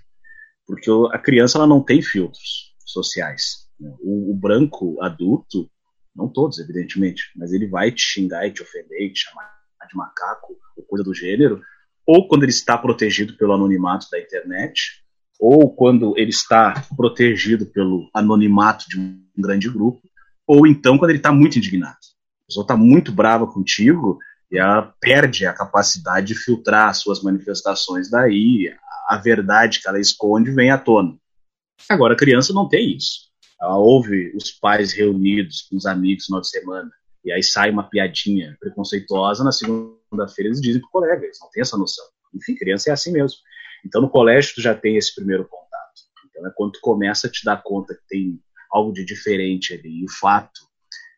porque 0.65 0.89
a 1.11 1.17
criança 1.17 1.57
ela 1.57 1.67
não 1.67 1.81
tem 1.81 2.01
filtros 2.01 2.75
sociais. 2.85 3.67
Né? 3.79 3.91
O, 4.01 4.31
o, 4.31 4.35
branco 4.35 5.01
adulto, 5.01 5.69
não 6.15 6.27
todos, 6.27 6.59
evidentemente, 6.59 7.31
mas 7.35 7.53
ele 7.53 7.67
vai 7.67 7.91
te 7.91 8.01
xingar 8.01 8.45
e 8.45 8.51
te 8.51 8.61
ofender, 8.61 9.11
te 9.13 9.21
chamar 9.21 9.59
de 9.89 9.95
macaco 9.95 10.55
ou 10.77 10.83
coisa 10.83 11.03
do 11.03 11.13
gênero, 11.13 11.61
ou 12.05 12.27
quando 12.27 12.43
ele 12.43 12.51
está 12.51 12.77
protegido 12.77 13.35
pelo 13.37 13.53
anonimato 13.53 14.07
da 14.11 14.19
internet, 14.19 15.03
ou 15.39 15.73
quando 15.73 16.13
ele 16.17 16.31
está 16.31 16.85
protegido 16.97 17.65
pelo 17.65 18.09
anonimato 18.13 18.85
de 18.89 18.99
um 18.99 19.23
grande 19.37 19.69
grupo, 19.69 20.01
ou 20.45 20.67
então 20.67 20.97
quando 20.97 21.11
ele 21.11 21.19
está 21.19 21.31
muito 21.31 21.57
indignado. 21.57 21.95
A 21.95 22.45
pessoa 22.47 22.63
está 22.63 22.75
muito 22.75 23.11
brava 23.11 23.47
contigo 23.47 24.19
e 24.51 24.57
ela 24.57 24.93
perde 24.99 25.45
a 25.45 25.53
capacidade 25.53 26.27
de 26.27 26.35
filtrar 26.35 26.93
suas 26.93 27.23
manifestações 27.23 28.09
daí, 28.09 28.75
a 29.07 29.17
verdade 29.17 29.79
que 29.79 29.87
ela 29.87 29.99
esconde 29.99 30.51
vem 30.51 30.71
à 30.71 30.77
tona. 30.77 31.15
Agora, 31.87 32.13
a 32.13 32.17
criança 32.17 32.51
não 32.51 32.67
tem 32.67 32.97
isso. 32.97 33.29
Ela 33.61 33.77
ouve 33.77 34.35
os 34.35 34.51
pais 34.51 34.91
reunidos 34.91 35.61
com 35.69 35.77
os 35.77 35.85
amigos 35.85 36.23
no 36.23 36.27
final 36.27 36.41
de 36.41 36.49
semana, 36.49 36.91
e 37.23 37.31
aí 37.31 37.43
sai 37.43 37.69
uma 37.69 37.83
piadinha 37.83 38.57
preconceituosa, 38.59 39.43
na 39.43 39.51
segunda-feira 39.51 40.49
eles 40.49 40.61
dizem 40.61 40.81
pro 40.81 40.89
colega, 40.89 41.23
eles 41.23 41.37
não 41.39 41.49
têm 41.49 41.61
essa 41.61 41.77
noção. 41.77 42.05
Enfim, 42.33 42.55
criança 42.55 42.89
é 42.89 42.93
assim 42.93 43.11
mesmo. 43.11 43.37
Então, 43.85 44.01
no 44.01 44.09
colégio, 44.09 44.55
tu 44.55 44.61
já 44.61 44.75
tem 44.75 44.97
esse 44.97 45.13
primeiro 45.13 45.47
contato. 45.47 46.01
Então, 46.29 46.47
é 46.47 46.51
quando 46.55 46.73
tu 46.73 46.79
começa 46.81 47.27
a 47.27 47.31
te 47.31 47.43
dar 47.43 47.61
conta 47.61 47.95
que 47.95 48.07
tem 48.07 48.39
algo 48.71 48.93
de 48.93 49.03
diferente 49.03 49.73
ali, 49.73 50.01
e 50.01 50.05
o 50.05 50.11
fato 50.11 50.59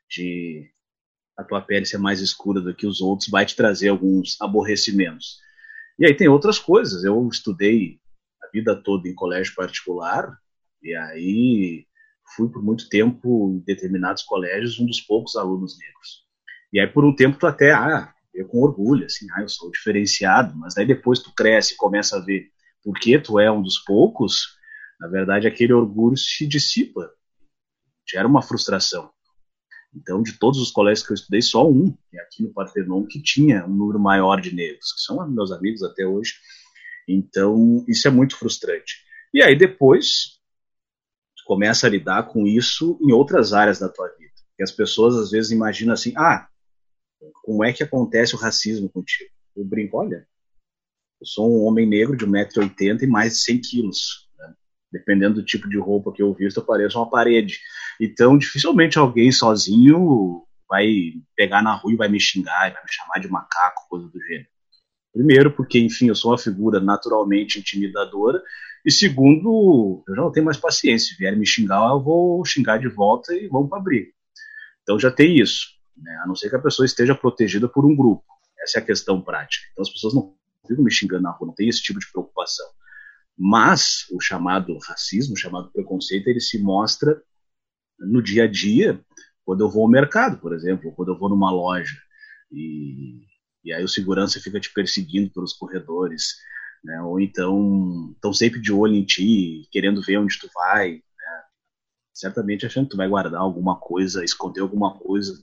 de 0.10 0.70
a 1.38 1.44
tua 1.44 1.62
pele 1.62 1.86
ser 1.86 1.98
mais 1.98 2.22
escura 2.22 2.62
do 2.62 2.76
que 2.76 2.86
os 2.86 3.02
outros 3.02 3.30
vai 3.30 3.46
te 3.46 3.56
trazer 3.56 3.90
alguns 3.90 4.40
aborrecimentos. 4.40 5.40
E 5.98 6.06
aí 6.06 6.16
tem 6.16 6.28
outras 6.28 6.60
coisas. 6.60 7.04
Eu 7.04 7.28
estudei 7.28 8.00
a 8.44 8.48
vida 8.52 8.76
toda 8.76 9.08
em 9.08 9.16
colégio 9.16 9.56
particular, 9.56 10.38
e 10.82 10.96
aí 10.96 11.86
fui 12.36 12.50
por 12.50 12.64
muito 12.64 12.90
tempo 12.90 13.52
em 13.52 13.60
determinados 13.66 14.24
colégios 14.24 14.80
um 14.80 14.86
dos 14.86 15.02
poucos 15.02 15.36
alunos 15.36 15.78
negros. 15.78 16.26
E 16.72 16.80
aí 16.80 16.88
por 16.88 17.04
um 17.04 17.16
tempo 17.16 17.38
tu 17.38 17.48
até, 17.48 17.72
ah, 17.72 18.14
eu 18.34 18.48
com 18.48 18.60
orgulho, 18.60 19.06
assim, 19.06 19.28
ah, 19.34 19.42
eu 19.42 19.50
sou 19.50 19.72
diferenciado, 19.72 20.56
mas 20.58 20.78
aí 20.78 20.86
depois 20.86 21.20
tu 21.20 21.34
cresce 21.34 21.74
e 21.74 21.78
começa 21.78 22.18
a 22.18 22.20
ver 22.20 22.50
por 22.84 22.98
que 22.98 23.20
tu 23.20 23.40
é 23.40 23.52
um 23.52 23.62
dos 23.62 23.80
poucos, 23.80 24.58
na 25.00 25.08
verdade 25.08 25.48
aquele 25.48 25.74
orgulho 25.74 26.18
se 26.18 26.48
dissipa, 26.48 27.12
gera 28.10 28.28
uma 28.28 28.42
frustração. 28.42 29.12
Então, 29.94 30.24
de 30.24 30.34
todos 30.34 30.60
os 30.60 30.72
colégios 30.72 31.06
que 31.06 31.12
eu 31.12 31.16
estudei, 31.16 31.42
só 31.42 31.70
um, 31.70 31.94
é 32.14 32.22
aqui 32.22 32.44
no 32.44 32.54
Partenon, 32.54 33.06
que 33.06 33.22
tinha 33.22 33.66
um 33.66 33.74
número 33.74 34.00
maior 34.00 34.40
de 34.40 34.56
negros, 34.56 34.94
que 34.94 35.02
são 35.02 35.30
meus 35.30 35.52
amigos 35.52 35.84
até 35.84 36.06
hoje. 36.06 36.36
Então, 37.08 37.84
isso 37.88 38.08
é 38.08 38.12
muito 38.12 38.38
frustrante. 38.38 39.04
E 39.34 39.42
aí, 39.44 39.58
depois, 39.58 40.40
tu 41.36 41.44
começa 41.46 41.88
a 41.88 41.90
lidar 41.90 42.24
com 42.24 42.48
isso 42.48 42.98
em 43.02 43.12
outras 43.12 43.52
áreas 43.52 43.80
da 43.80 43.90
tua 43.90 44.08
vida. 44.18 44.32
Que 44.56 44.64
as 44.64 44.72
pessoas, 44.72 45.16
às 45.16 45.32
vezes, 45.32 45.52
imaginam 45.52 45.94
assim, 45.94 46.14
ah, 46.16 46.48
como 47.44 47.64
é 47.64 47.72
que 47.74 47.84
acontece 47.84 48.36
o 48.36 48.38
racismo 48.38 48.90
contigo? 48.90 49.30
Eu 49.56 49.66
brinco, 49.66 49.98
olha, 49.98 50.28
eu 51.20 51.28
sou 51.28 51.52
um 51.52 51.66
homem 51.66 51.86
negro 51.86 52.18
de 52.18 52.26
1,80m 52.26 53.04
e 53.04 53.08
mais 53.08 53.34
de 53.34 53.40
100 53.42 53.62
quilos. 53.62 54.30
Né? 54.38 54.54
Dependendo 54.92 55.36
do 55.36 55.46
tipo 55.46 55.70
de 55.70 55.78
roupa 55.78 56.12
que 56.12 56.22
eu 56.22 56.34
visto, 56.34 56.58
eu 56.58 56.66
pareço 56.66 56.98
uma 56.98 57.10
parede. 57.10 57.60
Então, 58.00 58.38
dificilmente 58.38 58.98
alguém 58.98 59.32
sozinho 59.32 60.44
vai 60.68 60.88
pegar 61.36 61.62
na 61.62 61.76
rua 61.76 61.94
e 61.94 61.98
vai 61.98 62.08
me 62.08 62.20
xingar, 62.20 62.72
vai 62.72 62.82
me 62.82 62.92
chamar 62.92 63.20
de 63.20 63.28
macaco, 63.28 63.88
coisa 63.90 64.08
do 64.08 64.20
gênero. 64.24 64.48
Primeiro, 65.14 65.52
porque, 65.52 65.78
enfim, 65.78 66.08
eu 66.08 66.16
sou 66.16 66.32
uma 66.32 66.38
figura 66.38 66.80
naturalmente 66.80 67.60
intimidadora. 67.60 68.42
E 68.86 68.92
segundo, 68.92 70.04
eu 70.08 70.16
já 70.16 70.22
não 70.22 70.32
tenho 70.32 70.46
mais 70.46 70.58
paciência. 70.58 71.10
Se 71.10 71.18
vier 71.18 71.38
me 71.38 71.46
xingar, 71.46 71.92
eu 71.92 72.02
vou 72.02 72.44
xingar 72.46 72.78
de 72.78 72.88
volta 72.88 73.34
e 73.36 73.48
vamos 73.48 73.70
para 73.70 73.78
abrir. 73.78 74.14
Então 74.82 74.98
já 74.98 75.12
tem 75.12 75.38
isso. 75.38 75.81
Né? 75.98 76.16
A 76.24 76.28
não 76.28 76.36
ser 76.36 76.50
que 76.50 76.56
a 76.56 76.62
pessoa 76.62 76.86
esteja 76.86 77.16
protegida 77.16 77.68
por 77.68 77.86
um 77.86 77.96
grupo. 77.96 78.26
Essa 78.62 78.80
é 78.80 78.82
a 78.82 78.86
questão 78.86 79.22
prática. 79.22 79.68
Então 79.72 79.82
as 79.82 79.90
pessoas 79.90 80.14
não 80.14 80.36
ficam 80.68 80.84
me 80.84 80.92
xingando 80.92 81.24
na 81.24 81.32
rua, 81.32 81.48
não 81.48 81.56
tem 81.56 81.68
esse 81.68 81.82
tipo 81.82 82.00
de 82.00 82.12
preocupação. 82.12 82.68
Mas 83.38 84.06
o 84.12 84.20
chamado 84.20 84.78
racismo, 84.78 85.34
o 85.34 85.38
chamado 85.38 85.72
preconceito, 85.72 86.28
ele 86.28 86.40
se 86.40 86.62
mostra 86.62 87.22
no 88.00 88.22
dia 88.22 88.44
a 88.44 88.48
dia, 88.48 89.04
quando 89.44 89.62
eu 89.62 89.70
vou 89.70 89.84
ao 89.84 89.90
mercado, 89.90 90.40
por 90.40 90.54
exemplo, 90.54 90.94
quando 90.94 91.10
eu 91.10 91.18
vou 91.18 91.30
numa 91.30 91.52
loja 91.52 91.98
e, 92.52 93.22
e 93.64 93.74
aí 93.74 93.84
o 93.84 93.88
segurança 93.88 94.40
fica 94.40 94.60
te 94.60 94.72
perseguindo 94.72 95.32
pelos 95.32 95.54
corredores, 95.54 96.36
né? 96.84 97.02
ou 97.02 97.20
então 97.20 98.12
estão 98.16 98.34
sempre 98.34 98.60
de 98.60 98.72
olho 98.72 98.96
em 98.96 99.06
ti, 99.06 99.68
querendo 99.72 100.02
ver 100.02 100.18
onde 100.18 100.40
tu 100.40 100.50
vai, 100.54 100.94
né? 100.94 101.44
certamente 102.14 102.66
achando 102.66 102.86
que 102.86 102.92
tu 102.92 102.98
vai 102.98 103.08
guardar 103.08 103.42
alguma 103.42 103.80
coisa, 103.80 104.24
esconder 104.24 104.62
alguma 104.62 104.98
coisa 104.98 105.34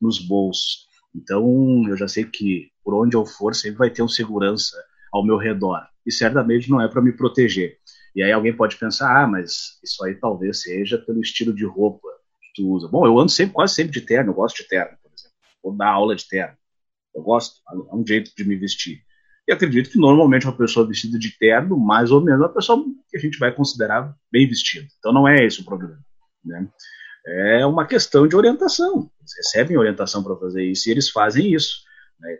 nos 0.00 0.18
bolsos. 0.18 0.86
Então 1.14 1.84
eu 1.88 1.96
já 1.96 2.08
sei 2.08 2.24
que 2.24 2.70
por 2.84 2.94
onde 2.94 3.16
eu 3.16 3.24
for 3.24 3.54
sempre 3.54 3.78
vai 3.78 3.90
ter 3.90 4.02
um 4.02 4.08
segurança 4.08 4.76
ao 5.12 5.24
meu 5.24 5.36
redor 5.36 5.86
e 6.04 6.12
certamente 6.12 6.70
não 6.70 6.80
é 6.80 6.88
para 6.88 7.02
me 7.02 7.12
proteger, 7.12 7.78
e 8.16 8.22
aí 8.22 8.32
alguém 8.32 8.56
pode 8.56 8.76
pensar, 8.76 9.22
ah, 9.22 9.26
mas 9.26 9.78
isso 9.84 10.02
aí 10.02 10.14
talvez 10.14 10.62
seja 10.62 10.96
pelo 10.96 11.20
estilo 11.20 11.52
de 11.52 11.66
roupa 11.66 12.08
que 12.40 12.62
tu 12.62 12.70
usa. 12.70 12.88
Bom, 12.88 13.06
eu 13.06 13.18
ando 13.18 13.30
sempre, 13.30 13.52
quase 13.52 13.74
sempre 13.74 13.92
de 13.92 14.00
terno, 14.00 14.30
eu 14.30 14.34
gosto 14.34 14.62
de 14.62 14.66
terno, 14.66 14.96
por 15.02 15.12
exemplo. 15.12 15.36
Vou 15.62 15.76
dar 15.76 15.90
aula 15.90 16.16
de 16.16 16.26
terno. 16.26 16.56
Eu 17.14 17.22
gosto, 17.22 17.60
é 17.70 17.94
um 17.94 18.06
jeito 18.06 18.32
de 18.34 18.42
me 18.42 18.56
vestir. 18.56 19.02
E 19.46 19.52
acredito 19.52 19.90
que 19.90 19.98
normalmente 19.98 20.46
uma 20.46 20.56
pessoa 20.56 20.86
vestida 20.86 21.18
de 21.18 21.36
terno, 21.38 21.78
mais 21.78 22.10
ou 22.10 22.22
menos, 22.22 22.40
é 22.40 22.44
uma 22.44 22.54
pessoa 22.54 22.82
que 23.10 23.18
a 23.18 23.20
gente 23.20 23.38
vai 23.38 23.54
considerar 23.54 24.16
bem 24.32 24.48
vestida. 24.48 24.86
Então 24.98 25.12
não 25.12 25.28
é 25.28 25.44
esse 25.44 25.60
o 25.60 25.64
problema. 25.64 25.98
Né? 26.42 26.66
É 27.26 27.66
uma 27.66 27.86
questão 27.86 28.28
de 28.28 28.36
orientação. 28.36 29.10
Eles 29.18 29.36
recebem 29.36 29.76
orientação 29.76 30.22
para 30.22 30.36
fazer 30.36 30.64
isso 30.64 30.88
e 30.88 30.92
eles 30.92 31.10
fazem 31.10 31.52
isso. 31.52 31.82
Né? 32.20 32.38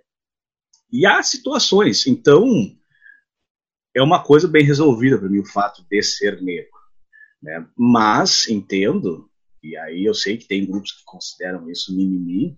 E 0.93 1.05
há 1.05 1.21
situações. 1.25 2.07
Então, 2.07 2.47
é 3.97 4.01
uma 4.01 4.23
coisa 4.23 4.47
bem 4.47 4.65
resolvida 4.65 5.19
para 5.19 5.29
mim 5.29 5.41
o 5.41 5.47
fato 5.47 5.85
de 5.91 6.03
ser 6.03 6.41
negro. 6.41 6.71
Né? 7.43 7.67
Mas 7.77 8.49
entendo, 8.49 9.29
e 9.63 9.77
aí 9.77 10.05
eu 10.05 10.15
sei 10.15 10.37
que 10.37 10.47
tem 10.47 10.65
grupos 10.65 10.93
que 10.93 11.05
consideram 11.05 11.69
isso 11.69 11.95
mimimi, 11.95 12.57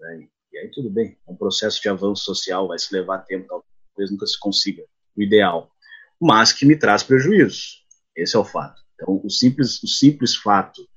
né? 0.00 0.28
e 0.52 0.58
aí 0.58 0.70
tudo 0.72 0.90
bem, 0.90 1.16
é 1.26 1.30
um 1.30 1.36
processo 1.36 1.80
de 1.80 1.88
avanço 1.88 2.24
social, 2.24 2.66
vai 2.66 2.78
se 2.78 2.92
levar 2.92 3.18
tempo, 3.18 3.46
talvez 3.46 4.10
nunca 4.10 4.26
se 4.26 4.38
consiga 4.38 4.82
o 5.16 5.22
ideal, 5.22 5.70
mas 6.20 6.52
que 6.52 6.66
me 6.66 6.76
traz 6.76 7.04
prejuízos. 7.04 7.86
Esse 8.16 8.34
é 8.34 8.38
o 8.38 8.44
fato. 8.44 8.82
Então, 8.94 9.20
o 9.22 9.30
simples, 9.30 9.80
o 9.82 9.86
simples 9.86 10.34
fato 10.34 10.87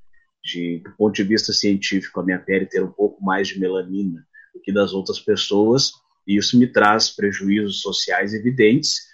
de, 0.43 0.79
do 0.83 0.91
ponto 0.97 1.13
de 1.13 1.23
vista 1.23 1.53
científico, 1.53 2.19
a 2.19 2.23
minha 2.23 2.39
pele 2.39 2.65
ter 2.65 2.83
um 2.83 2.91
pouco 2.91 3.23
mais 3.23 3.47
de 3.47 3.59
melanina 3.59 4.25
do 4.53 4.61
que 4.61 4.73
das 4.73 4.93
outras 4.93 5.19
pessoas, 5.19 5.91
isso 6.27 6.57
me 6.57 6.67
traz 6.67 7.09
prejuízos 7.09 7.81
sociais 7.81 8.33
evidentes 8.33 9.11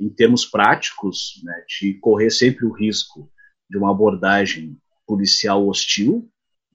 em 0.00 0.08
termos 0.10 0.44
práticos, 0.44 1.40
né, 1.44 1.64
de 1.68 1.94
correr 1.94 2.30
sempre 2.30 2.64
o 2.66 2.72
risco 2.72 3.30
de 3.70 3.78
uma 3.78 3.90
abordagem 3.90 4.76
policial 5.06 5.66
hostil, 5.68 6.28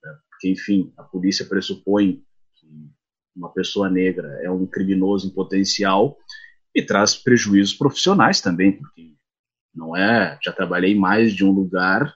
né, 0.04 0.12
porque, 0.30 0.50
enfim, 0.50 0.94
a 0.98 1.04
polícia 1.04 1.46
pressupõe 1.46 2.24
que 2.56 2.90
uma 3.36 3.52
pessoa 3.54 3.90
negra 3.90 4.40
é 4.42 4.50
um 4.50 4.66
criminoso 4.66 5.28
em 5.28 5.34
potencial 5.34 6.18
e 6.74 6.82
traz 6.82 7.16
prejuízos 7.16 7.74
profissionais 7.74 8.42
também, 8.42 8.72
porque 8.72 9.14
não 9.74 9.96
é. 9.96 10.40
Já 10.44 10.52
trabalhei 10.52 10.94
em 10.94 11.00
mais 11.00 11.34
de 11.34 11.44
um 11.44 11.52
lugar 11.52 12.16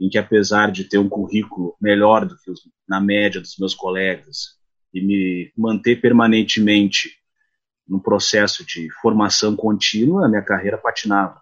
em 0.00 0.08
que, 0.08 0.18
apesar 0.18 0.70
de 0.70 0.84
ter 0.84 0.98
um 0.98 1.08
currículo 1.08 1.76
melhor 1.80 2.26
do 2.26 2.36
que 2.38 2.50
os, 2.50 2.60
na 2.88 3.00
média 3.00 3.40
dos 3.40 3.56
meus 3.58 3.74
colegas 3.74 4.56
e 4.94 5.00
me 5.00 5.52
manter 5.56 6.00
permanentemente 6.00 7.18
no 7.86 8.00
processo 8.00 8.64
de 8.64 8.88
formação 9.00 9.56
contínua, 9.56 10.26
a 10.26 10.28
minha 10.28 10.42
carreira 10.42 10.78
patinava. 10.78 11.40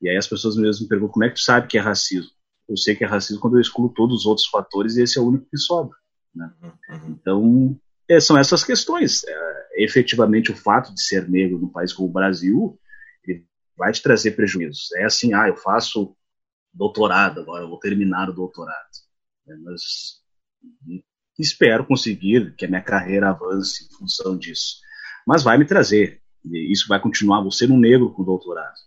E 0.00 0.08
aí 0.08 0.16
as 0.16 0.26
pessoas 0.26 0.56
mesmo 0.56 0.84
me 0.84 0.88
perguntam 0.88 1.12
como 1.12 1.24
é 1.24 1.28
que 1.28 1.34
tu 1.34 1.40
sabe 1.40 1.66
que 1.66 1.78
é 1.78 1.80
racismo? 1.80 2.30
Eu 2.68 2.76
sei 2.76 2.94
que 2.94 3.02
é 3.02 3.06
racismo 3.06 3.40
quando 3.40 3.56
eu 3.56 3.60
excluo 3.60 3.88
todos 3.88 4.20
os 4.20 4.26
outros 4.26 4.46
fatores 4.46 4.96
e 4.96 5.02
esse 5.02 5.18
é 5.18 5.20
o 5.20 5.26
único 5.26 5.46
que 5.50 5.58
sobra. 5.58 5.96
Né? 6.34 6.50
Uhum. 6.62 7.00
Então, 7.08 7.80
é, 8.08 8.20
são 8.20 8.38
essas 8.38 8.62
questões. 8.62 9.24
É, 9.26 9.84
efetivamente, 9.84 10.52
o 10.52 10.56
fato 10.56 10.94
de 10.94 11.02
ser 11.02 11.28
negro 11.28 11.58
num 11.58 11.68
país 11.68 11.92
como 11.92 12.08
o 12.08 12.12
Brasil 12.12 12.78
ele 13.24 13.44
vai 13.76 13.92
te 13.92 14.02
trazer 14.02 14.32
prejuízos. 14.32 14.92
É 14.96 15.04
assim, 15.04 15.34
ah, 15.34 15.48
eu 15.48 15.56
faço 15.56 16.16
doutorado 16.72 17.40
agora, 17.40 17.66
vou 17.66 17.78
terminar 17.78 18.28
o 18.28 18.34
doutorado. 18.34 18.88
É, 19.48 19.56
mas 19.56 19.82
espero 21.38 21.86
conseguir 21.86 22.54
que 22.56 22.64
a 22.64 22.68
minha 22.68 22.82
carreira 22.82 23.30
avance 23.30 23.84
em 23.84 23.96
função 23.96 24.36
disso. 24.36 24.76
Mas 25.26 25.42
vai 25.42 25.58
me 25.58 25.64
trazer. 25.64 26.20
Isso 26.44 26.88
vai 26.88 27.00
continuar, 27.00 27.42
vou 27.42 27.50
ser 27.50 27.70
um 27.70 27.78
negro 27.78 28.12
com 28.12 28.24
doutorado. 28.24 28.78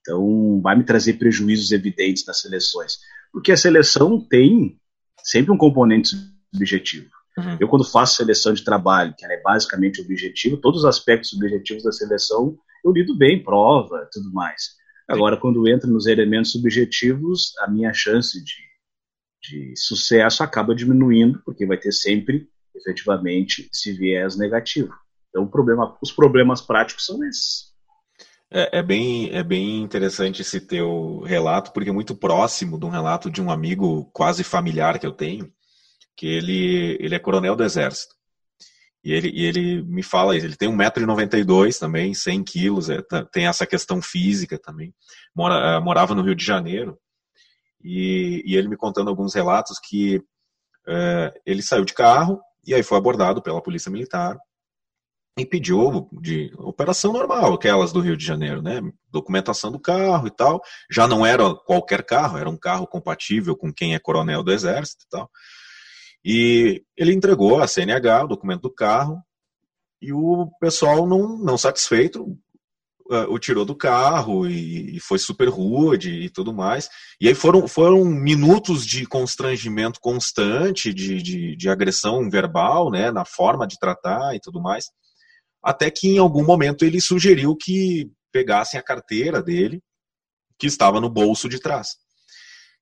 Então, 0.00 0.60
vai 0.60 0.76
me 0.76 0.84
trazer 0.84 1.14
prejuízos 1.14 1.72
evidentes 1.72 2.24
nas 2.26 2.40
seleções. 2.40 2.98
Porque 3.32 3.52
a 3.52 3.56
seleção 3.56 4.20
tem 4.20 4.80
sempre 5.22 5.52
um 5.52 5.58
componente 5.58 6.10
subjetivo. 6.52 7.10
Uhum. 7.36 7.58
Eu, 7.60 7.68
quando 7.68 7.84
faço 7.84 8.16
seleção 8.16 8.52
de 8.54 8.64
trabalho, 8.64 9.14
que 9.16 9.26
é 9.26 9.42
basicamente 9.42 10.00
objetivo, 10.00 10.56
todos 10.56 10.80
os 10.80 10.84
aspectos 10.86 11.30
subjetivos 11.30 11.82
da 11.82 11.92
seleção 11.92 12.56
eu 12.84 12.92
lido 12.92 13.16
bem, 13.16 13.42
prova, 13.42 14.08
tudo 14.12 14.32
mais. 14.32 14.75
Agora, 15.08 15.36
quando 15.36 15.68
entra 15.68 15.88
nos 15.88 16.06
elementos 16.06 16.50
subjetivos, 16.50 17.52
a 17.60 17.70
minha 17.70 17.92
chance 17.92 18.42
de, 18.42 18.54
de 19.42 19.74
sucesso 19.76 20.42
acaba 20.42 20.74
diminuindo, 20.74 21.40
porque 21.44 21.64
vai 21.64 21.78
ter 21.78 21.92
sempre, 21.92 22.48
efetivamente, 22.74 23.68
esse 23.72 23.92
viés 23.92 24.36
negativo. 24.36 24.92
Então, 25.28 25.46
problema, 25.46 25.96
os 26.02 26.10
problemas 26.10 26.60
práticos 26.60 27.06
são 27.06 27.22
esses. 27.24 27.74
É, 28.50 28.78
é, 28.78 28.82
bem, 28.82 29.30
é 29.30 29.42
bem 29.42 29.82
interessante 29.82 30.42
esse 30.42 30.60
teu 30.60 31.20
relato, 31.20 31.72
porque 31.72 31.90
é 31.90 31.92
muito 31.92 32.14
próximo 32.14 32.78
de 32.78 32.86
um 32.86 32.90
relato 32.90 33.30
de 33.30 33.42
um 33.42 33.50
amigo 33.50 34.08
quase 34.12 34.42
familiar 34.42 34.98
que 34.98 35.06
eu 35.06 35.12
tenho, 35.12 35.52
que 36.16 36.26
ele, 36.26 36.96
ele 37.00 37.14
é 37.14 37.18
coronel 37.18 37.54
do 37.54 37.64
Exército. 37.64 38.15
E 39.06 39.12
ele, 39.12 39.30
e 39.32 39.44
ele 39.44 39.82
me 39.84 40.02
fala 40.02 40.36
isso, 40.36 40.44
ele 40.44 40.56
tem 40.56 40.68
1,92m 40.68 41.78
também, 41.78 42.12
100 42.12 42.42
quilos, 42.42 42.90
é, 42.90 43.00
tem 43.30 43.46
essa 43.46 43.64
questão 43.64 44.02
física 44.02 44.58
também. 44.58 44.92
Mora, 45.32 45.78
uh, 45.78 45.80
morava 45.80 46.12
no 46.12 46.22
Rio 46.22 46.34
de 46.34 46.44
Janeiro, 46.44 46.98
e, 47.80 48.42
e, 48.44 48.56
ele 48.56 48.66
me 48.66 48.76
contando 48.76 49.08
alguns 49.08 49.32
relatos 49.32 49.78
que 49.78 50.16
uh, 50.16 51.30
ele 51.46 51.62
saiu 51.62 51.84
de 51.84 51.94
carro, 51.94 52.40
e 52.66 52.74
aí 52.74 52.82
foi 52.82 52.98
abordado 52.98 53.40
pela 53.40 53.62
polícia 53.62 53.92
militar, 53.92 54.36
e 55.38 55.46
pediu 55.46 56.08
de 56.20 56.52
operação 56.58 57.12
normal, 57.12 57.54
aquelas 57.54 57.92
do 57.92 58.00
Rio 58.00 58.16
de 58.16 58.26
Janeiro, 58.26 58.60
né? 58.60 58.80
Documentação 59.12 59.70
do 59.70 59.78
carro 59.78 60.26
e 60.26 60.30
tal. 60.30 60.60
Já 60.90 61.06
não 61.06 61.24
era 61.24 61.54
qualquer 61.54 62.02
carro, 62.02 62.38
era 62.38 62.50
um 62.50 62.56
carro 62.56 62.88
compatível 62.88 63.54
com 63.54 63.72
quem 63.72 63.94
é 63.94 64.00
coronel 64.00 64.42
do 64.42 64.50
Exército 64.50 65.04
e 65.04 65.08
tal. 65.10 65.30
E 66.26 66.82
ele 66.96 67.12
entregou 67.12 67.62
a 67.62 67.68
CNH, 67.68 68.24
o 68.24 68.28
documento 68.28 68.62
do 68.62 68.74
carro, 68.74 69.22
e 70.02 70.12
o 70.12 70.50
pessoal 70.60 71.06
não, 71.06 71.38
não 71.38 71.56
satisfeito 71.56 72.24
uh, 73.08 73.30
o 73.30 73.38
tirou 73.38 73.64
do 73.64 73.76
carro 73.76 74.46
e, 74.46 74.96
e, 74.96 75.00
foi 75.00 75.18
super 75.18 75.48
rude 75.48 76.10
e 76.10 76.28
tudo 76.28 76.52
mais. 76.52 76.88
E 77.20 77.28
aí 77.28 77.34
foram, 77.34 77.68
foram 77.68 78.04
minutos 78.04 78.84
de 78.84 79.06
constrangimento 79.06 80.00
constante, 80.00 80.92
de, 80.92 81.22
de, 81.22 81.56
de 81.56 81.68
agressão 81.68 82.28
verbal, 82.28 82.90
né, 82.90 83.12
na 83.12 83.24
forma 83.24 83.66
de 83.66 83.78
tratar 83.78 84.34
e 84.34 84.40
tudo 84.40 84.60
mais 84.60 84.86
até 85.66 85.90
que 85.90 86.10
em 86.10 86.18
algum 86.18 86.44
momento 86.44 86.84
ele 86.84 87.00
sugeriu 87.00 87.56
que 87.56 88.08
pegassem 88.30 88.78
a 88.78 88.82
carteira 88.82 89.42
dele, 89.42 89.82
que 90.56 90.68
estava 90.68 91.00
no 91.00 91.10
bolso 91.10 91.48
de 91.48 91.58
trás. 91.58 91.96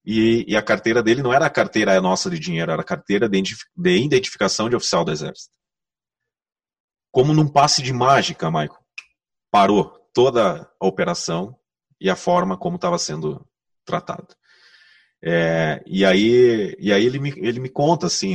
E, 0.04 0.44
e, 0.46 0.56
a 0.56 0.62
carteira 0.62 1.02
dele 1.02 1.22
não 1.22 1.32
era 1.32 1.46
a 1.46 1.50
carteira 1.50 1.98
nossa 2.00 2.28
de 2.28 2.38
dinheiro, 2.38 2.70
era 2.70 2.82
a 2.82 2.84
carteira 2.84 3.26
de 3.28 3.42
identificação 3.76 4.68
de 4.68 4.76
oficial 4.76 5.04
do 5.04 5.10
Exército. 5.10 5.50
Como 7.10 7.32
num 7.32 7.48
passe 7.48 7.80
de 7.80 7.92
mágica, 7.92 8.50
Michael, 8.50 8.84
parou 9.50 9.90
toda 10.12 10.70
a 10.80 10.86
operação 10.86 11.56
e 12.00 12.10
a 12.10 12.16
forma 12.16 12.58
como 12.58 12.76
estava 12.76 12.98
sendo 12.98 13.46
tratado. 13.84 14.34
É, 15.26 15.82
e 15.86 16.04
aí, 16.04 16.76
e 16.78 16.92
aí 16.92 17.06
ele, 17.06 17.18
me, 17.18 17.32
ele 17.38 17.58
me 17.58 17.70
conta 17.70 18.08
assim, 18.08 18.34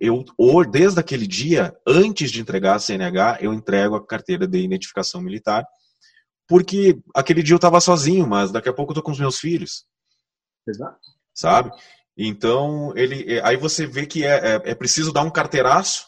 eu, 0.00 0.24
desde 0.68 0.98
aquele 0.98 1.24
dia, 1.24 1.72
antes 1.86 2.32
de 2.32 2.40
entregar 2.40 2.74
a 2.74 2.78
CNH, 2.80 3.38
eu 3.40 3.52
entrego 3.54 3.94
a 3.94 4.04
carteira 4.04 4.44
de 4.44 4.58
identificação 4.58 5.20
militar, 5.20 5.64
porque 6.48 6.98
aquele 7.14 7.44
dia 7.44 7.54
eu 7.54 7.58
estava 7.58 7.80
sozinho, 7.80 8.26
mas 8.26 8.50
daqui 8.50 8.68
a 8.68 8.72
pouco 8.72 8.90
eu 8.90 8.96
tô 8.96 9.02
com 9.04 9.12
os 9.12 9.20
meus 9.20 9.38
filhos. 9.38 9.84
Exato. 10.66 10.98
Sabe? 11.34 11.70
Então, 12.16 12.92
ele, 12.96 13.34
é, 13.34 13.44
aí 13.44 13.56
você 13.56 13.86
vê 13.86 14.06
que 14.06 14.24
é, 14.24 14.54
é, 14.54 14.70
é 14.70 14.74
preciso 14.74 15.12
dar 15.12 15.22
um 15.22 15.30
carteiraço, 15.30 16.06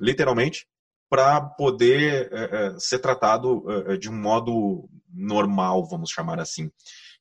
literalmente, 0.00 0.66
para 1.08 1.40
poder 1.40 2.28
é, 2.32 2.44
é, 2.44 2.78
ser 2.78 2.98
tratado 2.98 3.64
é, 3.92 3.96
de 3.96 4.10
um 4.10 4.20
modo 4.20 4.88
normal, 5.12 5.88
vamos 5.88 6.10
chamar 6.10 6.40
assim. 6.40 6.70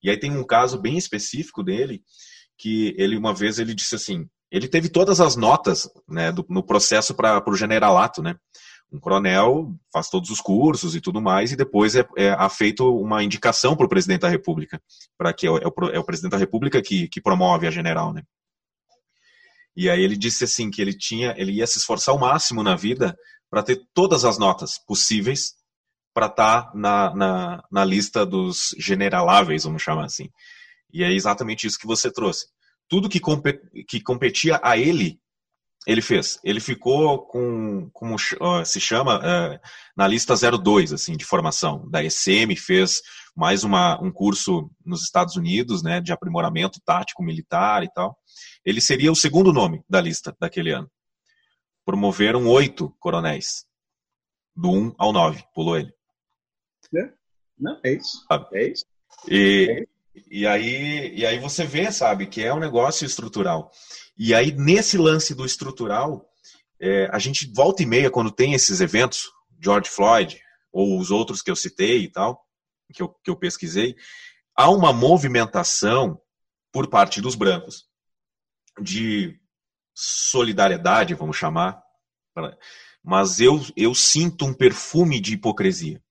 E 0.01 0.09
aí 0.09 0.19
tem 0.19 0.35
um 0.35 0.43
caso 0.43 0.79
bem 0.79 0.97
específico 0.97 1.63
dele, 1.63 2.03
que 2.57 2.95
ele 2.97 3.17
uma 3.17 3.33
vez 3.33 3.59
ele 3.59 3.75
disse 3.75 3.95
assim, 3.95 4.27
ele 4.51 4.67
teve 4.67 4.89
todas 4.89 5.19
as 5.19 5.35
notas 5.35 5.89
né, 6.07 6.31
do, 6.31 6.45
no 6.49 6.63
processo 6.63 7.13
para 7.13 7.43
o 7.47 7.55
generalato, 7.55 8.21
né? 8.21 8.35
Um 8.95 8.99
coronel 8.99 9.75
faz 9.91 10.09
todos 10.09 10.29
os 10.29 10.39
cursos 10.39 10.95
e 10.95 11.01
tudo 11.01 11.21
mais, 11.21 11.51
e 11.51 11.55
depois 11.55 11.95
é, 11.95 12.07
é 12.15 12.49
feito 12.49 12.89
uma 12.97 13.21
indicação 13.21 13.75
para 13.75 13.85
o 13.85 13.89
presidente 13.89 14.21
da 14.21 14.29
República, 14.29 14.81
para 15.17 15.33
que 15.33 15.45
é 15.45 15.51
o, 15.51 15.57
é 15.57 15.99
o, 15.99 16.03
presidente 16.03 16.31
da 16.31 16.37
República 16.37 16.81
que, 16.81 17.09
que 17.09 17.21
promove 17.21 17.67
a 17.67 17.71
general, 17.71 18.13
né? 18.13 18.23
E 19.75 19.89
aí 19.89 20.01
ele 20.01 20.15
disse 20.15 20.45
assim 20.45 20.71
que 20.71 20.81
ele 20.81 20.93
tinha, 20.93 21.35
ele 21.37 21.51
ia 21.51 21.67
se 21.67 21.77
esforçar 21.77 22.13
ao 22.13 22.19
máximo 22.19 22.63
na 22.63 22.75
vida 22.77 23.13
para 23.49 23.61
ter 23.61 23.81
todas 23.93 24.23
as 24.23 24.37
notas 24.37 24.79
possíveis 24.87 25.55
para 26.13 26.27
estar 26.27 26.61
tá 26.61 26.71
na, 26.73 27.13
na, 27.13 27.63
na 27.69 27.83
lista 27.83 28.25
dos 28.25 28.73
generaláveis, 28.79 29.65
vamos 29.65 29.81
chamar 29.81 30.05
assim. 30.05 30.29
E 30.93 31.03
é 31.03 31.11
exatamente 31.11 31.67
isso 31.67 31.77
que 31.77 31.85
você 31.85 32.09
trouxe. 32.09 32.47
Tudo 32.87 33.09
que, 33.09 33.19
que 33.85 33.99
competia 33.99 34.61
a 34.63 34.77
ele, 34.77 35.19
ele 35.85 36.01
fez. 36.01 36.39
Ele 36.43 36.59
ficou 36.59 37.25
com, 37.27 37.89
como 37.93 38.15
se 38.65 38.79
chama, 38.79 39.19
uh, 39.19 39.59
na 39.95 40.07
lista 40.07 40.33
02, 40.35 40.93
assim, 40.93 41.15
de 41.15 41.23
formação. 41.23 41.87
Da 41.89 42.03
ECM, 42.03 42.55
fez 42.55 43.01
mais 43.35 43.63
uma, 43.63 44.01
um 44.01 44.11
curso 44.11 44.71
nos 44.83 45.03
Estados 45.03 45.35
Unidos, 45.35 45.83
né, 45.83 46.01
de 46.01 46.11
aprimoramento 46.11 46.79
tático 46.83 47.21
militar 47.21 47.83
e 47.83 47.91
tal. 47.93 48.17
Ele 48.63 48.81
seria 48.81 49.11
o 49.11 49.15
segundo 49.15 49.53
nome 49.53 49.83
da 49.87 50.01
lista 50.01 50.35
daquele 50.39 50.71
ano. 50.71 50.89
Promoveram 51.85 52.47
oito 52.47 52.89
coronéis. 52.99 53.65
Do 54.55 54.71
1 54.71 54.95
ao 54.97 55.11
9, 55.11 55.43
pulou 55.53 55.77
ele. 55.77 55.93
Né? 56.91 57.13
Não, 57.59 57.79
é 57.83 57.91
isso. 57.91 58.25
É 58.53 58.67
isso. 58.67 58.85
E, 59.27 59.67
é 59.69 59.79
isso. 59.79 60.27
e, 60.31 60.47
aí, 60.47 61.13
e 61.13 61.25
aí 61.25 61.39
você 61.39 61.65
vê, 61.65 61.91
sabe, 61.91 62.25
que 62.25 62.41
é 62.41 62.53
um 62.53 62.59
negócio 62.59 63.05
estrutural. 63.05 63.69
E 64.17 64.33
aí, 64.33 64.51
nesse 64.51 64.97
lance 64.97 65.35
do 65.35 65.45
estrutural, 65.45 66.25
é, 66.79 67.09
a 67.11 67.19
gente 67.19 67.51
volta 67.53 67.83
e 67.83 67.85
meia, 67.85 68.09
quando 68.09 68.31
tem 68.31 68.53
esses 68.53 68.79
eventos, 68.79 69.31
George 69.61 69.89
Floyd, 69.89 70.39
ou 70.71 70.99
os 70.99 71.11
outros 71.11 71.41
que 71.41 71.51
eu 71.51 71.55
citei 71.55 72.03
e 72.03 72.11
tal, 72.11 72.45
que 72.93 73.01
eu, 73.01 73.09
que 73.09 73.29
eu 73.29 73.35
pesquisei, 73.35 73.95
há 74.55 74.69
uma 74.69 74.93
movimentação 74.93 76.19
por 76.71 76.87
parte 76.87 77.21
dos 77.21 77.35
brancos 77.35 77.85
de 78.81 79.39
solidariedade, 79.93 81.13
vamos 81.13 81.37
chamar, 81.37 81.81
mas 83.01 83.39
eu, 83.39 83.65
eu 83.75 83.95
sinto 83.95 84.45
um 84.45 84.53
perfume 84.53 85.19
de 85.19 85.33
hipocrisia. 85.33 86.01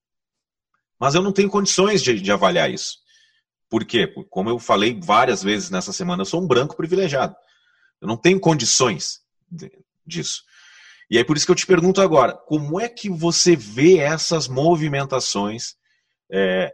Mas 0.98 1.14
eu 1.14 1.22
não 1.22 1.32
tenho 1.32 1.50
condições 1.50 2.02
de, 2.02 2.18
de 2.20 2.32
avaliar 2.32 2.70
isso. 2.70 2.98
Por 3.68 3.84
quê? 3.84 4.06
Como 4.30 4.48
eu 4.48 4.58
falei 4.58 4.98
várias 4.98 5.42
vezes 5.42 5.68
nessa 5.68 5.92
semana, 5.92 6.22
eu 6.22 6.26
sou 6.26 6.42
um 6.42 6.46
branco 6.46 6.76
privilegiado. 6.76 7.34
Eu 8.00 8.08
não 8.08 8.16
tenho 8.16 8.40
condições 8.40 9.20
disso. 10.06 10.42
E 11.10 11.18
aí 11.18 11.24
por 11.24 11.36
isso 11.36 11.46
que 11.46 11.52
eu 11.52 11.56
te 11.56 11.66
pergunto 11.66 12.00
agora, 12.00 12.34
como 12.34 12.80
é 12.80 12.88
que 12.88 13.08
você 13.08 13.54
vê 13.54 13.98
essas 13.98 14.48
movimentações 14.48 15.74
é, 16.30 16.72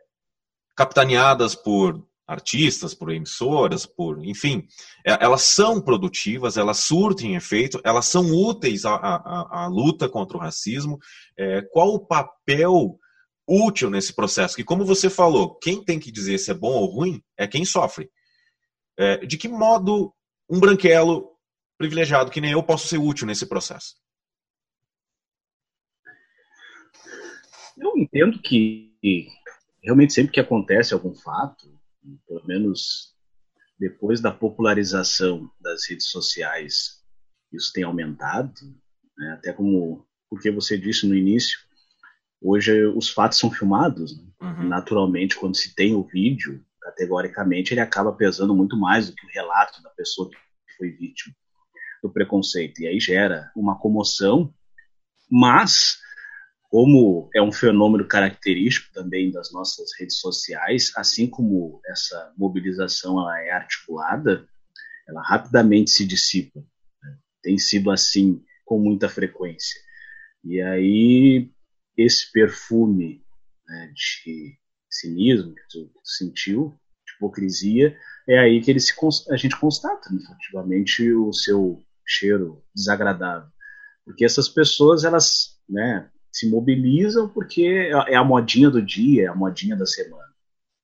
capitaneadas 0.76 1.54
por 1.54 2.06
artistas, 2.26 2.94
por 2.94 3.10
emissoras, 3.10 3.84
por, 3.84 4.24
enfim, 4.24 4.64
é, 5.04 5.18
elas 5.20 5.42
são 5.42 5.80
produtivas, 5.80 6.56
elas 6.56 6.78
surtem 6.78 7.34
efeito, 7.34 7.80
elas 7.84 8.06
são 8.06 8.30
úteis 8.32 8.84
à, 8.84 8.94
à, 8.94 9.64
à 9.64 9.66
luta 9.66 10.08
contra 10.08 10.36
o 10.36 10.40
racismo. 10.40 10.98
É, 11.36 11.62
qual 11.72 11.88
o 11.88 12.06
papel 12.06 12.98
útil 13.50 13.90
nesse 13.90 14.14
processo. 14.14 14.54
Que, 14.54 14.62
como 14.62 14.84
você 14.84 15.10
falou, 15.10 15.58
quem 15.58 15.82
tem 15.84 15.98
que 15.98 16.12
dizer 16.12 16.38
se 16.38 16.52
é 16.52 16.54
bom 16.54 16.72
ou 16.72 16.86
ruim 16.86 17.20
é 17.36 17.48
quem 17.48 17.64
sofre. 17.64 18.08
É, 18.96 19.18
de 19.26 19.36
que 19.36 19.48
modo 19.48 20.14
um 20.50 20.58
branquelo 20.58 21.30
privilegiado 21.78 22.30
que 22.30 22.40
nem 22.40 22.52
eu 22.52 22.62
posso 22.62 22.88
ser 22.88 22.98
útil 22.98 23.26
nesse 23.26 23.46
processo? 23.46 23.94
Eu 27.78 27.96
entendo 27.96 28.40
que 28.42 29.28
realmente 29.82 30.12
sempre 30.12 30.32
que 30.32 30.40
acontece 30.40 30.92
algum 30.92 31.14
fato, 31.14 31.72
pelo 32.26 32.44
menos 32.46 33.14
depois 33.78 34.20
da 34.20 34.30
popularização 34.30 35.50
das 35.58 35.88
redes 35.88 36.08
sociais, 36.08 37.02
isso 37.50 37.72
tem 37.72 37.84
aumentado, 37.84 38.52
né? 39.16 39.32
até 39.32 39.52
como 39.52 40.06
porque 40.28 40.50
você 40.50 40.78
disse 40.78 41.06
no 41.06 41.14
início, 41.14 41.58
hoje 42.40 42.84
os 42.86 43.08
fatos 43.08 43.38
são 43.38 43.50
filmados, 43.50 44.16
né? 44.16 44.30
uhum. 44.42 44.68
naturalmente 44.68 45.36
quando 45.36 45.56
se 45.56 45.74
tem 45.74 45.94
o 45.94 46.04
vídeo, 46.04 46.64
categoricamente 46.90 47.72
ele 47.72 47.80
acaba 47.80 48.12
pesando 48.12 48.54
muito 48.54 48.76
mais 48.76 49.08
do 49.08 49.14
que 49.14 49.24
o 49.24 49.30
relato 49.30 49.82
da 49.82 49.90
pessoa 49.90 50.28
que 50.28 50.36
foi 50.76 50.90
vítima 50.90 51.34
do 52.02 52.10
preconceito 52.10 52.80
e 52.80 52.86
aí 52.86 52.98
gera 52.98 53.50
uma 53.54 53.78
comoção, 53.78 54.52
mas 55.30 55.98
como 56.70 57.28
é 57.34 57.42
um 57.42 57.52
fenômeno 57.52 58.06
característico 58.06 58.92
também 58.92 59.30
das 59.30 59.52
nossas 59.52 59.90
redes 59.98 60.18
sociais, 60.18 60.92
assim 60.96 61.28
como 61.28 61.80
essa 61.86 62.32
mobilização 62.36 63.20
ela 63.20 63.40
é 63.42 63.50
articulada, 63.50 64.46
ela 65.06 65.20
rapidamente 65.22 65.90
se 65.90 66.06
dissipa. 66.06 66.60
Né? 67.02 67.18
Tem 67.42 67.58
sido 67.58 67.90
assim 67.90 68.42
com 68.64 68.78
muita 68.78 69.08
frequência. 69.08 69.78
E 70.44 70.60
aí 70.62 71.50
esse 71.96 72.30
perfume 72.32 73.22
né, 73.66 73.92
de 73.92 74.58
cinismo 74.88 75.54
que 75.54 75.62
tu 75.70 75.90
sentiu, 76.02 76.79
hipocrisia, 77.20 77.96
é 78.26 78.38
aí 78.38 78.60
que 78.60 78.70
ele 78.70 78.80
se, 78.80 78.94
a 79.30 79.36
gente 79.36 79.58
constata, 79.58 80.10
né, 80.10 80.18
efetivamente, 80.22 81.12
o 81.12 81.32
seu 81.32 81.82
cheiro 82.06 82.62
desagradável. 82.74 83.48
Porque 84.04 84.24
essas 84.24 84.48
pessoas, 84.48 85.04
elas, 85.04 85.58
né, 85.68 86.08
se 86.32 86.48
mobilizam 86.48 87.28
porque 87.28 87.90
é 88.08 88.16
a 88.16 88.24
modinha 88.24 88.70
do 88.70 88.82
dia, 88.82 89.24
é 89.24 89.26
a 89.26 89.34
modinha 89.34 89.76
da 89.76 89.86
semana. 89.86 90.30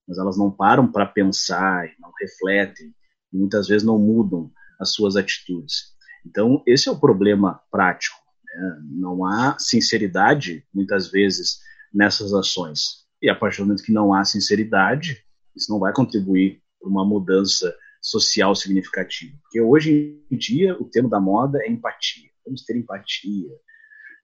Mas 0.07 0.19
elas 0.19 0.37
não 0.37 0.51
param 0.51 0.91
para 0.91 1.07
pensar, 1.07 1.89
não 1.99 2.13
refletem, 2.21 2.95
e 3.33 3.37
muitas 3.37 3.67
vezes 3.67 3.85
não 3.85 3.99
mudam 3.99 4.51
as 4.79 4.93
suas 4.93 5.17
atitudes. 5.17 5.95
Então, 6.25 6.63
esse 6.67 6.89
é 6.89 6.93
o 6.93 6.99
problema 6.99 7.61
prático. 7.71 8.17
Né? 8.45 8.79
Não 8.91 9.25
há 9.25 9.57
sinceridade, 9.59 10.65
muitas 10.73 11.11
vezes, 11.11 11.61
nessas 11.93 12.33
ações. 12.33 13.07
E 13.23 13.31
a 13.31 13.35
partir 13.35 13.59
do 13.59 13.65
momento 13.67 13.83
que 13.83 13.93
não 13.93 14.13
há 14.13 14.25
sinceridade, 14.25 15.25
isso 15.57 15.73
não 15.73 15.79
vai 15.79 15.93
contribuir 15.93 16.63
para 16.79 16.89
uma 16.89 17.05
mudança 17.05 17.75
social 18.01 18.55
significativa. 18.55 19.37
Porque 19.43 19.61
hoje 19.61 20.23
em 20.31 20.37
dia, 20.37 20.77
o 20.81 20.85
tema 20.85 21.09
da 21.09 21.21
moda 21.21 21.59
é 21.63 21.71
empatia. 21.71 22.31
Vamos 22.45 22.63
ter 22.65 22.77
empatia, 22.77 23.49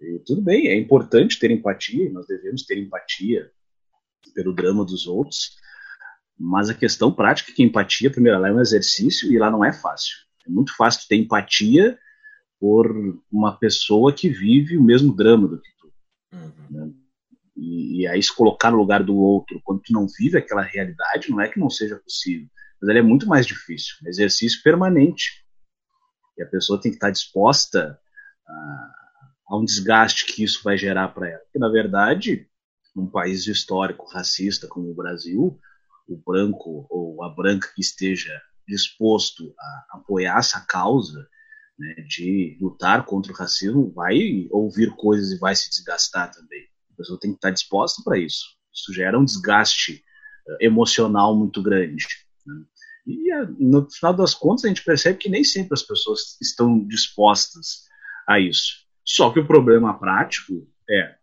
e 0.03 0.19
tudo 0.27 0.43
bem, 0.43 0.69
é 0.69 0.77
importante 0.77 1.39
ter 1.39 1.51
empatia, 1.51 2.11
nós 2.11 2.27
devemos 2.27 2.65
ter 2.65 2.77
empatia 2.79 3.51
pelo 4.35 4.53
drama 4.53 4.85
dos 4.85 5.07
outros, 5.07 5.57
mas 6.39 6.69
a 6.69 6.75
questão 6.75 7.13
prática 7.13 7.53
é 7.53 7.55
que 7.55 7.63
empatia, 7.63 8.11
primeiro, 8.11 8.37
ela 8.37 8.49
é 8.49 8.53
um 8.53 8.61
exercício 8.61 9.33
e 9.33 9.39
lá 9.39 9.51
não 9.51 9.65
é 9.65 9.73
fácil. 9.73 10.17
É 10.47 10.51
muito 10.51 10.75
fácil 10.77 11.07
ter 11.09 11.17
empatia 11.17 11.97
por 12.59 12.93
uma 13.31 13.57
pessoa 13.59 14.13
que 14.13 14.29
vive 14.29 14.77
o 14.77 14.83
mesmo 14.83 15.15
drama 15.15 15.47
do 15.47 15.61
que 15.61 15.71
tu. 15.79 15.93
Uhum. 16.33 16.67
Né? 16.71 16.93
E, 17.63 18.03
e, 18.03 18.07
aí 18.07 18.23
se 18.23 18.35
colocar 18.35 18.71
no 18.71 18.79
lugar 18.79 19.03
do 19.03 19.17
outro 19.17 19.61
quando 19.65 19.83
tu 19.83 19.93
não 19.93 20.07
vive 20.19 20.39
aquela 20.39 20.63
realidade, 20.63 21.31
não 21.31 21.41
é 21.41 21.49
que 21.49 21.61
não 21.61 21.71
seja 21.71 21.97
possível, 21.97 22.49
mas 22.81 22.91
ela 22.91 22.99
é 22.99 23.03
muito 23.03 23.27
mais 23.27 23.47
difícil. 23.47 23.95
Um 24.05 24.09
exercício 24.09 24.63
permanente. 24.63 25.45
E 26.37 26.43
a 26.43 26.47
pessoa 26.47 26.81
tem 26.81 26.91
que 26.91 26.97
estar 26.97 27.11
disposta 27.11 27.99
a 28.47 29.03
a 29.53 29.57
um 29.59 29.67
desgaste 29.67 30.25
que 30.25 30.43
isso 30.43 30.63
vai 30.65 30.79
gerar 30.79 31.09
para 31.09 31.29
ela. 31.29 31.41
Porque, 31.41 31.59
na 31.59 31.69
verdade, 31.69 32.49
num 32.97 33.07
país 33.07 33.47
histórico 33.47 34.11
racista 34.11 34.67
como 34.67 34.91
o 34.91 34.95
Brasil, 34.95 35.61
o 36.09 36.17
branco 36.17 36.87
ou 36.89 37.23
a 37.23 37.29
branca 37.29 37.71
que 37.75 37.83
esteja 37.83 38.33
disposto 38.67 39.55
a 39.59 39.99
apoiar 39.99 40.39
essa 40.39 40.59
causa 40.61 41.29
né, 41.79 41.95
de 42.09 42.57
lutar 42.63 43.05
contra 43.05 43.31
o 43.31 43.37
racismo 43.37 43.93
vai 43.93 44.49
ouvir 44.51 44.97
coisas 44.97 45.33
e 45.33 45.39
vai 45.39 45.55
se 45.55 45.69
desgastar 45.69 46.31
também. 46.31 46.67
Pessoa 47.03 47.19
tem 47.19 47.33
que 47.33 47.39
estar 47.39 47.51
disposta 47.51 48.01
para 48.05 48.17
isso. 48.17 48.45
Isso 48.73 48.93
gera 48.95 49.19
um 49.19 49.25
desgaste 49.25 50.05
uh, 50.47 50.57
emocional 50.61 51.37
muito 51.37 51.61
grande. 51.61 52.07
Né? 52.47 52.65
E 53.07 53.35
uh, 53.35 53.57
no 53.59 53.91
final 53.91 54.15
das 54.15 54.35
contas 54.35 54.65
a 54.65 54.69
gente 54.69 54.85
percebe 54.85 55.19
que 55.19 55.29
nem 55.29 55.43
sempre 55.43 55.75
as 55.75 55.83
pessoas 55.83 56.41
estão 56.41 56.87
dispostas 56.87 57.85
a 58.29 58.39
isso. 58.39 58.87
Só 59.05 59.33
que 59.33 59.41
o 59.41 59.47
problema 59.47 59.99
prático 59.99 60.69
é, 60.89 61.01
é 61.01 61.17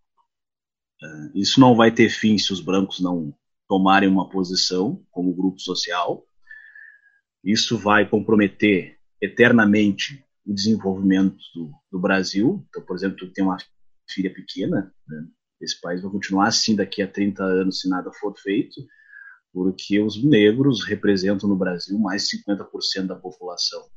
isso 1.33 1.61
não 1.61 1.75
vai 1.75 1.91
ter 1.91 2.09
fim 2.09 2.37
se 2.37 2.51
os 2.51 2.59
brancos 2.59 2.99
não 2.99 3.33
tomarem 3.69 4.09
uma 4.09 4.29
posição 4.29 5.01
como 5.09 5.33
grupo 5.33 5.61
social. 5.61 6.27
Isso 7.41 7.77
vai 7.77 8.05
comprometer 8.05 8.97
eternamente 9.21 10.25
o 10.45 10.53
desenvolvimento 10.53 11.37
do, 11.55 11.71
do 11.89 11.99
Brasil. 11.99 12.65
Então, 12.67 12.83
por 12.83 12.97
exemplo, 12.97 13.17
tu 13.17 13.31
tem 13.31 13.45
uma 13.45 13.57
filha 14.09 14.33
pequena, 14.33 14.93
né? 15.07 15.27
Esse 15.61 15.79
país 15.79 16.01
vai 16.01 16.11
continuar 16.11 16.47
assim 16.47 16.75
daqui 16.75 17.01
a 17.01 17.07
30 17.07 17.43
anos 17.43 17.79
se 17.79 17.89
nada 17.89 18.11
for 18.13 18.37
feito, 18.37 18.81
porque 19.51 19.99
os 19.99 20.23
negros 20.23 20.85
representam 20.85 21.49
no 21.49 21.55
Brasil 21.55 21.97
mais 21.99 22.27
de 22.27 22.37
50% 22.37 23.07
da 23.07 23.15
população. 23.15 23.89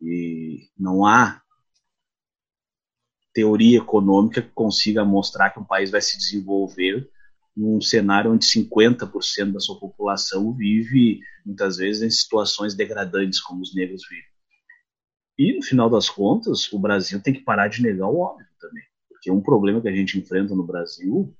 E 0.00 0.68
não 0.78 1.04
há 1.04 1.40
teoria 3.32 3.78
econômica 3.78 4.42
que 4.42 4.50
consiga 4.50 5.04
mostrar 5.04 5.50
que 5.50 5.60
um 5.60 5.64
país 5.64 5.90
vai 5.90 6.00
se 6.00 6.18
desenvolver 6.18 7.08
num 7.56 7.80
cenário 7.80 8.32
onde 8.32 8.46
50% 8.46 9.52
da 9.52 9.60
sua 9.60 9.78
população 9.78 10.52
vive, 10.54 11.20
muitas 11.44 11.76
vezes, 11.76 12.02
em 12.02 12.10
situações 12.10 12.74
degradantes, 12.74 13.40
como 13.40 13.60
os 13.60 13.74
negros 13.74 14.02
vivem. 14.08 14.24
E, 15.38 15.56
no 15.56 15.62
final 15.62 15.90
das 15.90 16.08
contas, 16.08 16.72
o 16.72 16.78
Brasil 16.78 17.20
tem 17.22 17.34
que 17.34 17.40
parar 17.40 17.68
de 17.68 17.82
negar 17.82 18.08
o 18.08 18.18
óbvio 18.18 18.46
também. 18.58 18.84
Porque 19.20 19.30
um 19.30 19.42
problema 19.42 19.82
que 19.82 19.88
a 19.88 19.94
gente 19.94 20.18
enfrenta 20.18 20.54
no 20.54 20.64
Brasil 20.66 21.36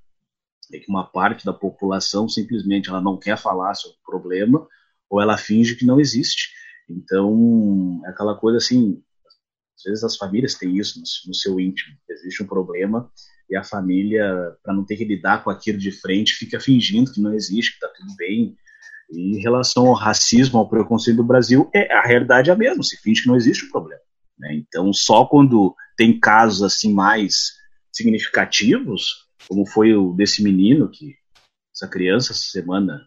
é 0.71 0.79
que 0.79 0.91
uma 0.91 1.05
parte 1.05 1.47
da 1.47 1.53
população 1.53 2.29
simplesmente 2.29 2.91
ela 2.91 3.01
não 3.01 3.19
quer 3.19 3.39
falar 3.39 3.75
sobre 3.75 3.97
o 3.97 4.05
problema 4.05 4.69
ou 5.09 5.19
ela 5.19 5.39
finge 5.39 5.75
que 5.75 5.87
não 5.87 5.99
existe. 5.99 6.51
Então, 6.89 8.03
é 8.05 8.11
aquela 8.11 8.37
coisa 8.37 8.59
assim, 8.59 9.03
às 9.79 9.85
vezes 9.85 10.05
as 10.05 10.17
famílias 10.19 10.57
têm 10.57 10.77
isso 10.77 11.01
no, 11.27 11.35
seu 11.35 11.59
íntimo. 11.59 11.97
Existe 12.11 12.43
um 12.43 12.47
problema 12.47 13.11
e 13.49 13.57
a 13.57 13.65
família, 13.65 14.55
para 14.63 14.75
não 14.75 14.85
ter 14.85 14.97
que 14.97 15.05
lidar 15.05 15.43
com 15.43 15.49
aquilo 15.49 15.79
de 15.79 15.91
frente, 15.91 16.35
fica 16.35 16.61
fingindo 16.61 17.11
que 17.11 17.21
não 17.21 17.33
existe, 17.33 17.73
que 17.73 17.85
está 17.85 17.89
tudo 17.89 18.15
bem. 18.17 18.55
E 19.11 19.39
em 19.39 19.41
relação 19.41 19.87
ao 19.87 19.95
racismo, 19.95 20.59
ao 20.59 20.69
preconceito 20.69 21.17
do 21.17 21.25
Brasil, 21.25 21.69
é, 21.75 21.91
a 21.95 22.03
realidade 22.03 22.51
é 22.51 22.53
a 22.53 22.57
mesma, 22.57 22.83
se 22.83 22.99
finge 22.99 23.23
que 23.23 23.29
não 23.29 23.37
existe 23.37 23.65
o 23.65 23.71
problema. 23.71 24.03
Né? 24.39 24.55
Então, 24.55 24.93
só 24.93 25.25
quando 25.25 25.75
tem 25.97 26.21
casos 26.21 26.63
assim 26.63 26.93
mais 26.93 27.60
significativos, 28.03 29.29
como 29.49 29.67
foi 29.67 29.95
o 29.95 30.13
desse 30.13 30.43
menino, 30.43 30.91
que 30.91 31.15
essa 31.75 31.89
criança 31.89 32.33
essa 32.33 32.43
semana 32.43 33.01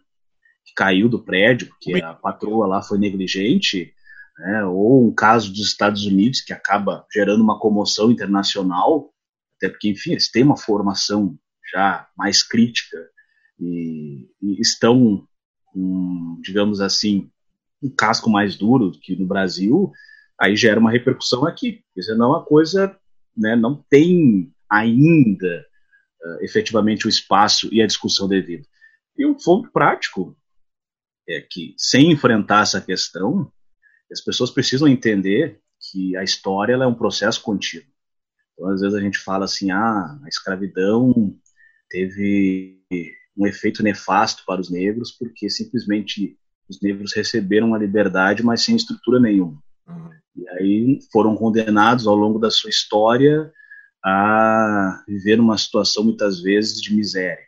que 0.64 0.72
caiu 0.74 1.08
do 1.08 1.22
prédio, 1.22 1.68
porque 1.68 2.02
a 2.02 2.14
patroa 2.14 2.66
lá 2.66 2.82
foi 2.82 2.98
negligente, 2.98 3.92
né, 4.38 4.64
ou 4.64 5.06
um 5.06 5.14
caso 5.14 5.50
dos 5.50 5.66
Estados 5.66 6.04
Unidos 6.06 6.40
que 6.40 6.52
acaba 6.52 7.06
gerando 7.12 7.42
uma 7.42 7.58
comoção 7.58 8.10
internacional, 8.10 9.12
até 9.56 9.68
porque, 9.68 9.88
enfim, 9.88 10.12
eles 10.12 10.30
têm 10.30 10.42
uma 10.42 10.56
formação 10.56 11.38
já 11.72 12.08
mais 12.16 12.42
crítica 12.42 12.98
e, 13.58 14.28
e 14.42 14.60
estão, 14.60 15.26
um, 15.74 16.40
digamos 16.42 16.80
assim, 16.80 17.30
um 17.82 17.90
casco 17.90 18.30
mais 18.30 18.56
duro 18.56 18.92
que 19.00 19.14
no 19.16 19.26
Brasil, 19.26 19.92
aí 20.40 20.56
gera 20.56 20.80
uma 20.80 20.90
repercussão 20.90 21.46
aqui. 21.46 21.82
Isso 21.96 22.16
não 22.16 22.26
é 22.26 22.28
uma 22.36 22.44
coisa, 22.44 22.96
né, 23.36 23.54
não 23.54 23.84
tem 23.88 24.53
ainda 24.70 25.64
uh, 26.22 26.44
efetivamente 26.44 27.06
o 27.06 27.08
espaço 27.08 27.68
e 27.72 27.82
a 27.82 27.86
discussão 27.86 28.28
devida. 28.28 28.66
E 29.16 29.24
o 29.26 29.36
ponto 29.36 29.70
prático 29.70 30.36
é 31.28 31.40
que, 31.40 31.74
sem 31.78 32.10
enfrentar 32.10 32.62
essa 32.62 32.80
questão, 32.80 33.50
as 34.10 34.20
pessoas 34.20 34.50
precisam 34.50 34.88
entender 34.88 35.60
que 35.90 36.16
a 36.16 36.22
história 36.22 36.74
é 36.74 36.86
um 36.86 36.94
processo 36.94 37.42
contínuo. 37.42 37.86
Então, 38.52 38.68
às 38.70 38.80
vezes 38.80 38.96
a 38.96 39.00
gente 39.00 39.18
fala 39.18 39.44
assim, 39.44 39.70
ah, 39.70 40.18
a 40.22 40.28
escravidão 40.28 41.36
teve 41.88 42.82
um 43.36 43.46
efeito 43.46 43.82
nefasto 43.82 44.44
para 44.46 44.60
os 44.60 44.70
negros 44.70 45.10
porque 45.12 45.50
simplesmente 45.50 46.38
os 46.68 46.80
negros 46.80 47.14
receberam 47.14 47.74
a 47.74 47.78
liberdade, 47.78 48.42
mas 48.42 48.62
sem 48.62 48.76
estrutura 48.76 49.20
nenhuma. 49.20 49.62
Uhum. 49.86 50.10
E 50.36 50.48
aí 50.48 50.98
foram 51.12 51.34
condenados 51.34 52.06
ao 52.06 52.16
longo 52.16 52.38
da 52.38 52.50
sua 52.50 52.70
história 52.70 53.52
a 54.04 55.02
viver 55.08 55.40
uma 55.40 55.56
situação 55.56 56.04
muitas 56.04 56.40
vezes 56.40 56.80
de 56.80 56.94
miséria. 56.94 57.46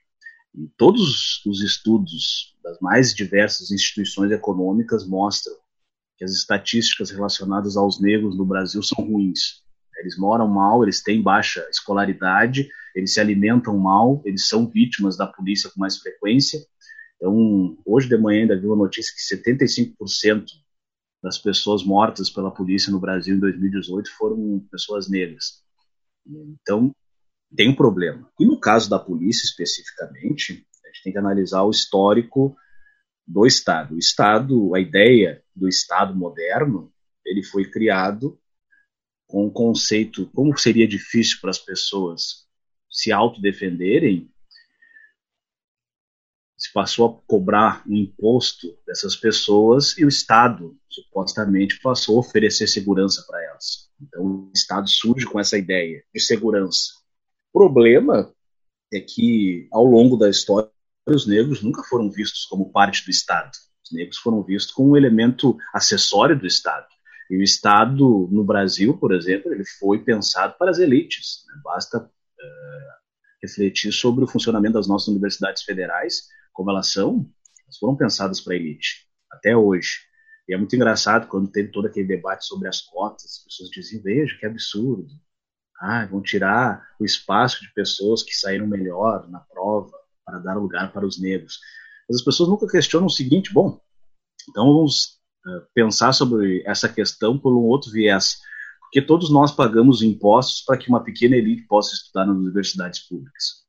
E 0.55 0.66
todos 0.78 1.45
os 1.45 1.61
estudos 1.61 2.57
das 2.65 2.78
mais 2.81 3.15
diversas 3.15 3.70
instituições 3.70 4.31
econômicas 4.33 5.07
mostram 5.07 5.55
que 6.16 6.24
as 6.24 6.33
estatísticas 6.33 7.11
relacionadas 7.11 7.77
aos 7.77 8.01
negros 8.01 8.39
no 8.39 8.47
Brasil 8.47 8.83
são 8.83 9.05
ruins. 9.05 9.62
Eles 9.99 10.16
moram 10.19 10.49
mal, 10.49 10.83
eles 10.83 11.03
têm 11.03 11.23
baixa 11.23 11.66
escolaridade, 11.70 12.69
eles 12.95 13.12
se 13.12 13.20
alimentam 13.20 13.77
mal, 13.77 14.23
eles 14.24 14.49
são 14.49 14.66
vítimas 14.66 15.15
da 15.15 15.27
polícia 15.27 15.70
com 15.70 15.78
mais 15.78 15.99
frequência. 15.99 16.59
Então, 17.16 17.77
hoje 17.85 18.09
de 18.09 18.16
manhã 18.16 18.43
ainda 18.43 18.59
vi 18.59 18.66
uma 18.66 18.77
notícia 18.77 19.12
que 19.15 19.53
75% 19.53 20.45
das 21.23 21.37
pessoas 21.37 21.85
mortas 21.85 22.31
pela 22.31 22.51
polícia 22.51 22.91
no 22.91 23.01
Brasil 23.01 23.37
em 23.37 23.41
2018 23.41 24.11
foram 24.16 24.66
pessoas 24.70 25.09
negras. 25.09 25.65
Então, 26.27 26.94
tem 27.55 27.70
um 27.70 27.74
problema. 27.74 28.28
E 28.39 28.47
no 28.47 28.59
caso 28.59 28.90
da 28.90 28.98
polícia 28.98 29.44
especificamente, 29.44 30.66
a 30.85 30.89
gente 30.89 31.03
tem 31.05 31.12
que 31.12 31.19
analisar 31.19 31.62
o 31.62 31.70
histórico 31.70 32.57
do 33.27 33.47
Estado. 33.47 33.94
O 33.94 33.98
Estado, 33.98 34.74
a 34.74 34.81
ideia 34.81 35.43
do 35.55 35.69
Estado 35.69 36.15
moderno, 36.15 36.93
ele 37.24 37.43
foi 37.43 37.70
criado 37.70 38.39
com 39.27 39.47
o 39.47 39.51
conceito 39.51 40.31
como 40.32 40.57
seria 40.57 40.86
difícil 40.86 41.39
para 41.40 41.51
as 41.51 41.59
pessoas 41.59 42.47
se 42.89 43.11
autodefenderem, 43.12 44.31
se 46.57 46.73
passou 46.73 47.07
a 47.07 47.28
cobrar 47.28 47.83
um 47.87 47.95
imposto 47.95 48.78
dessas 48.87 49.15
pessoas 49.15 49.97
e 49.99 50.05
o 50.05 50.09
Estado 50.09 50.77
supostamente 50.89 51.78
passou 51.81 52.16
a 52.16 52.20
oferecer 52.20 52.66
segurança 52.66 53.24
para 53.28 53.45
elas. 53.45 53.91
Então 54.01 54.24
o 54.24 54.53
Estado 54.55 54.89
surge 54.89 55.27
com 55.27 55.39
essa 55.39 55.59
ideia 55.59 56.03
de 56.15 56.20
segurança. 56.20 56.93
O 57.53 57.59
problema 57.59 58.33
é 58.93 59.01
que 59.01 59.69
ao 59.70 59.85
longo 59.85 60.16
da 60.16 60.31
história 60.31 60.70
os 61.07 61.27
negros 61.27 61.62
nunca 61.62 61.83
foram 61.85 62.11
vistos 62.11 62.45
como 62.47 62.73
parte 62.73 63.05
do 63.05 63.11
Estado. 63.11 63.51
Os 63.85 63.93
negros 63.93 64.19
foram 64.19 64.43
vistos 64.43 64.74
como 64.74 64.91
um 64.91 64.97
elemento 64.97 65.57
acessório 65.73 66.39
do 66.39 66.47
Estado. 66.47 66.87
E 67.31 67.37
o 67.37 67.43
Estado, 67.43 68.28
no 68.31 68.45
Brasil, 68.45 68.97
por 68.99 69.15
exemplo, 69.15 69.53
ele 69.53 69.65
foi 69.78 70.03
pensado 70.03 70.55
para 70.59 70.70
as 70.70 70.78
elites. 70.78 71.45
Né? 71.47 71.55
Basta 71.62 71.99
uh, 71.99 72.11
refletir 73.43 73.93
sobre 73.93 74.24
o 74.24 74.28
funcionamento 74.28 74.74
das 74.74 74.89
nossas 74.89 75.09
universidades 75.09 75.62
federais, 75.62 76.28
como 76.57 76.70
elas 76.70 76.91
são, 76.91 77.31
elas 77.65 77.77
foram 77.78 77.95
pensadas 77.95 78.41
para 78.41 78.55
a 78.55 78.57
elite, 78.57 79.07
até 79.31 79.55
hoje. 79.55 80.07
E 80.49 80.55
é 80.55 80.57
muito 80.57 80.74
engraçado 80.74 81.28
quando 81.28 81.51
teve 81.51 81.70
todo 81.70 81.87
aquele 81.87 82.07
debate 82.07 82.47
sobre 82.47 82.69
as 82.69 82.81
cotas, 82.81 83.24
as 83.24 83.45
pessoas 83.45 83.70
diziam, 83.70 84.03
veja 84.03 84.37
que 84.39 84.47
absurdo. 84.47 85.09
Ah, 85.78 86.07
vão 86.07 86.23
tirar 86.23 86.83
o 86.99 87.05
espaço 87.05 87.61
de 87.61 87.73
pessoas 87.74 88.23
que 88.23 88.35
saíram 88.35 88.66
melhor 88.66 89.28
na 89.28 89.41
prova 89.41 89.93
para 90.24 90.39
dar 90.39 90.55
lugar 90.55 90.91
para 90.93 91.07
os 91.07 91.20
negros. 91.20 91.61
Mas 92.09 92.19
as 92.19 92.24
pessoas 92.24 92.49
nunca 92.49 92.66
questionam 92.66 93.07
o 93.07 93.11
seguinte, 93.11 93.53
bom, 93.53 93.78
então 94.49 94.65
vamos 94.65 95.19
uh, 95.47 95.66
pensar 95.74 96.15
sobre 96.15 96.62
essa 96.65 96.89
questão 96.89 97.39
por 97.39 97.53
um 97.53 97.65
outro 97.65 97.91
viés. 97.91 98.39
Porque 98.81 99.03
todos 99.03 99.31
nós 99.31 99.53
pagamos 99.53 100.01
impostos 100.01 100.62
para 100.65 100.78
que 100.78 100.89
uma 100.89 101.05
pequena 101.05 101.37
elite 101.37 101.66
possa 101.66 101.93
estudar 101.93 102.24
nas 102.24 102.37
universidades 102.37 103.01
públicas. 103.07 103.65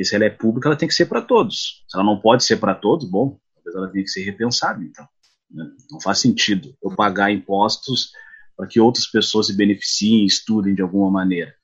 Porque 0.00 0.08
se 0.08 0.16
ela 0.16 0.24
é 0.24 0.30
pública, 0.30 0.66
ela 0.66 0.76
tem 0.76 0.88
que 0.88 0.94
ser 0.94 1.04
para 1.04 1.20
todos. 1.20 1.84
Se 1.86 1.94
ela 1.94 2.02
não 2.02 2.18
pode 2.18 2.42
ser 2.42 2.56
para 2.56 2.74
todos, 2.74 3.06
bom, 3.06 3.38
talvez 3.54 3.76
ela 3.76 3.92
tenha 3.92 4.02
que 4.02 4.10
ser 4.10 4.24
repensada, 4.24 4.82
então. 4.82 5.06
Né? 5.50 5.70
Não 5.90 6.00
faz 6.00 6.20
sentido 6.20 6.74
eu 6.82 6.96
pagar 6.96 7.30
impostos 7.30 8.10
para 8.56 8.66
que 8.66 8.80
outras 8.80 9.06
pessoas 9.06 9.48
se 9.48 9.54
beneficiem 9.54 10.24
estudem 10.24 10.74
de 10.74 10.80
alguma 10.80 11.10
maneira. 11.10 11.54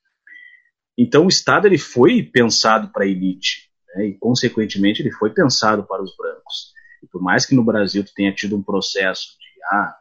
Então 0.98 1.24
o 1.24 1.28
Estado 1.30 1.66
ele 1.66 1.78
foi 1.78 2.22
pensado 2.22 2.92
para 2.92 3.04
a 3.04 3.08
elite 3.08 3.70
né, 3.94 4.08
e 4.08 4.18
consequentemente 4.18 5.00
ele 5.00 5.12
foi 5.12 5.30
pensado 5.30 5.84
para 5.84 6.02
os 6.02 6.14
brancos. 6.14 6.74
E 7.02 7.06
por 7.06 7.22
mais 7.22 7.46
que 7.46 7.54
no 7.54 7.64
Brasil 7.64 8.04
tenha 8.14 8.34
tido 8.34 8.54
um 8.54 8.62
processo 8.62 9.28
de 9.38 9.64
ah, 9.72 9.96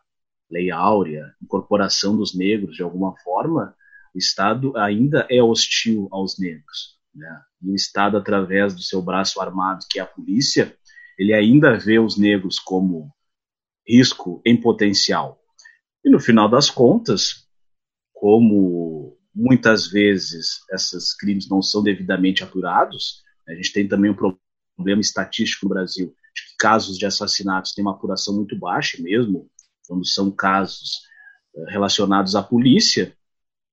lei 0.51 0.71
áurea, 0.71 1.33
incorporação 1.41 2.17
dos 2.17 2.35
negros 2.35 2.75
de 2.75 2.83
alguma 2.83 3.15
forma, 3.23 3.73
o 4.13 4.17
Estado 4.17 4.75
ainda 4.75 5.25
é 5.29 5.41
hostil 5.41 6.09
aos 6.11 6.37
negros. 6.37 6.94
Né? 7.15 7.41
E 7.61 7.71
o 7.71 7.75
Estado, 7.75 8.17
através 8.17 8.75
do 8.75 8.81
seu 8.81 9.01
braço 9.01 9.39
armado, 9.39 9.85
que 9.89 9.99
é 9.99 10.01
a 10.01 10.07
polícia, 10.07 10.75
ele 11.17 11.33
ainda 11.33 11.77
vê 11.77 11.97
os 11.97 12.17
negros 12.17 12.59
como 12.59 13.11
risco 13.87 14.41
em 14.45 14.59
potencial. 14.59 15.39
E 16.03 16.09
no 16.09 16.19
final 16.19 16.49
das 16.49 16.69
contas, 16.69 17.47
como 18.13 19.17
muitas 19.33 19.87
vezes 19.87 20.61
esses 20.71 21.15
crimes 21.15 21.49
não 21.49 21.61
são 21.61 21.81
devidamente 21.81 22.43
apurados, 22.43 23.23
a 23.47 23.53
gente 23.53 23.71
tem 23.71 23.87
também 23.87 24.11
um 24.11 24.15
problema 24.75 25.01
estatístico 25.01 25.65
no 25.65 25.73
Brasil 25.73 26.15
de 26.35 26.41
que 26.43 26.57
casos 26.57 26.97
de 26.97 27.05
assassinatos 27.05 27.73
têm 27.73 27.83
uma 27.83 27.93
apuração 27.93 28.35
muito 28.35 28.57
baixa 28.57 29.01
mesmo, 29.01 29.49
quando 29.87 30.05
são 30.05 30.29
casos 30.31 31.01
eh, 31.55 31.71
relacionados 31.71 32.35
à 32.35 32.43
polícia. 32.43 33.15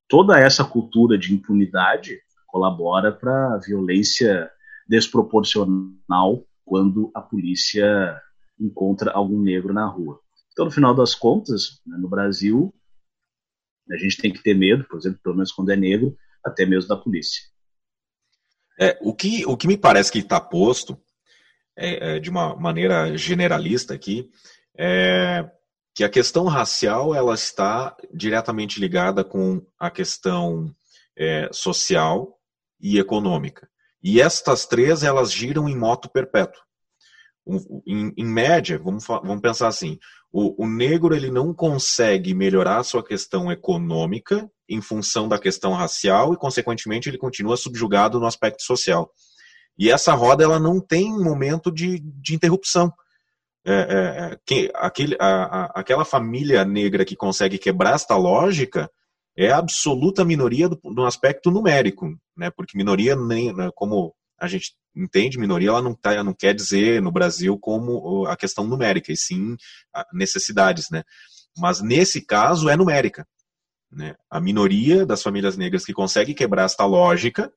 Toda 0.08 0.38
essa 0.38 0.64
cultura 0.64 1.18
de 1.18 1.34
impunidade 1.34 2.20
colabora 2.52 3.10
para 3.10 3.56
violência 3.56 4.50
desproporcional 4.86 6.46
quando 6.66 7.10
a 7.14 7.20
polícia 7.22 8.20
encontra 8.60 9.10
algum 9.10 9.40
negro 9.40 9.72
na 9.72 9.86
rua. 9.86 10.20
Então, 10.52 10.66
no 10.66 10.70
final 10.70 10.94
das 10.94 11.14
contas, 11.14 11.80
né, 11.86 11.96
no 11.96 12.10
Brasil, 12.10 12.72
a 13.90 13.96
gente 13.96 14.18
tem 14.18 14.30
que 14.30 14.42
ter 14.42 14.54
medo, 14.54 14.84
por 14.84 14.98
exemplo, 14.98 15.18
pelo 15.22 15.34
menos 15.34 15.50
quando 15.50 15.70
é 15.70 15.76
negro, 15.76 16.14
até 16.44 16.66
mesmo 16.66 16.88
da 16.88 16.96
polícia. 16.96 17.42
É, 18.78 18.98
o, 19.00 19.14
que, 19.14 19.46
o 19.46 19.56
que 19.56 19.66
me 19.66 19.76
parece 19.76 20.12
que 20.12 20.18
está 20.18 20.38
posto, 20.38 21.00
é, 21.76 22.16
é, 22.16 22.18
de 22.20 22.28
uma 22.28 22.54
maneira 22.54 23.16
generalista 23.16 23.94
aqui, 23.94 24.30
é 24.76 25.50
que 25.94 26.04
a 26.04 26.08
questão 26.08 26.44
racial 26.44 27.14
ela 27.14 27.34
está 27.34 27.96
diretamente 28.12 28.80
ligada 28.80 29.22
com 29.22 29.64
a 29.78 29.90
questão 29.90 30.74
é, 31.16 31.50
social 31.52 32.38
e 32.82 32.98
econômica. 32.98 33.68
E 34.02 34.20
estas 34.20 34.66
três 34.66 35.04
elas 35.04 35.32
giram 35.32 35.68
em 35.68 35.76
moto 35.76 36.10
perpétuo. 36.10 36.60
Em, 37.86 38.12
em 38.16 38.24
média, 38.24 38.78
vamos, 38.78 39.06
vamos 39.06 39.40
pensar 39.40 39.68
assim: 39.68 39.98
o, 40.32 40.64
o, 40.64 40.68
negro 40.68 41.14
ele 41.14 41.30
não 41.30 41.54
consegue 41.54 42.34
melhorar 42.34 42.82
sua 42.82 43.04
questão 43.04 43.50
econômica 43.50 44.48
em 44.68 44.80
função 44.80 45.28
da 45.28 45.38
questão 45.38 45.72
racial 45.72 46.32
e, 46.32 46.36
consequentemente, 46.36 47.08
ele 47.08 47.18
continua 47.18 47.56
subjugado 47.56 48.18
no 48.18 48.26
aspecto 48.26 48.62
social. 48.62 49.10
E 49.78 49.90
essa 49.90 50.14
roda 50.14 50.44
ela 50.44 50.60
não 50.60 50.80
tem 50.80 51.10
momento 51.10 51.70
de, 51.70 51.98
de 52.00 52.34
interrupção. 52.34 52.92
É, 53.64 53.72
é, 53.72 54.32
é 54.32 54.38
que, 54.44 54.70
aquele, 54.74 55.16
a, 55.20 55.44
a, 55.44 55.64
aquela 55.80 56.04
família 56.04 56.64
negra 56.64 57.04
que 57.04 57.16
consegue 57.16 57.58
quebrar 57.58 57.94
esta 57.94 58.16
lógica 58.16 58.90
é 59.36 59.50
a 59.50 59.58
absoluta 59.58 60.24
minoria 60.24 60.68
do, 60.68 61.04
aspecto 61.04 61.50
numérico, 61.50 62.06
né? 62.36 62.50
Porque 62.50 62.76
minoria 62.76 63.16
nem, 63.16 63.52
né, 63.52 63.70
como 63.74 64.14
a 64.38 64.46
gente 64.46 64.74
entende, 64.94 65.38
minoria 65.38 65.70
ela 65.70 65.82
não, 65.82 65.94
tá, 65.94 66.22
não 66.22 66.34
quer 66.34 66.54
dizer 66.54 67.00
no 67.00 67.12
Brasil 67.12 67.58
como 67.58 68.26
a 68.26 68.36
questão 68.36 68.66
numérica, 68.66 69.12
e 69.12 69.16
sim 69.16 69.56
necessidades, 70.12 70.90
né? 70.90 71.02
Mas 71.56 71.80
nesse 71.80 72.24
caso 72.24 72.68
é 72.68 72.76
numérica. 72.76 73.26
Né? 73.90 74.14
A 74.30 74.40
minoria 74.40 75.04
das 75.04 75.22
famílias 75.22 75.56
negras 75.56 75.84
que 75.84 75.92
consegue 75.92 76.34
quebrar 76.34 76.64
esta 76.64 76.84
lógica 76.84 77.52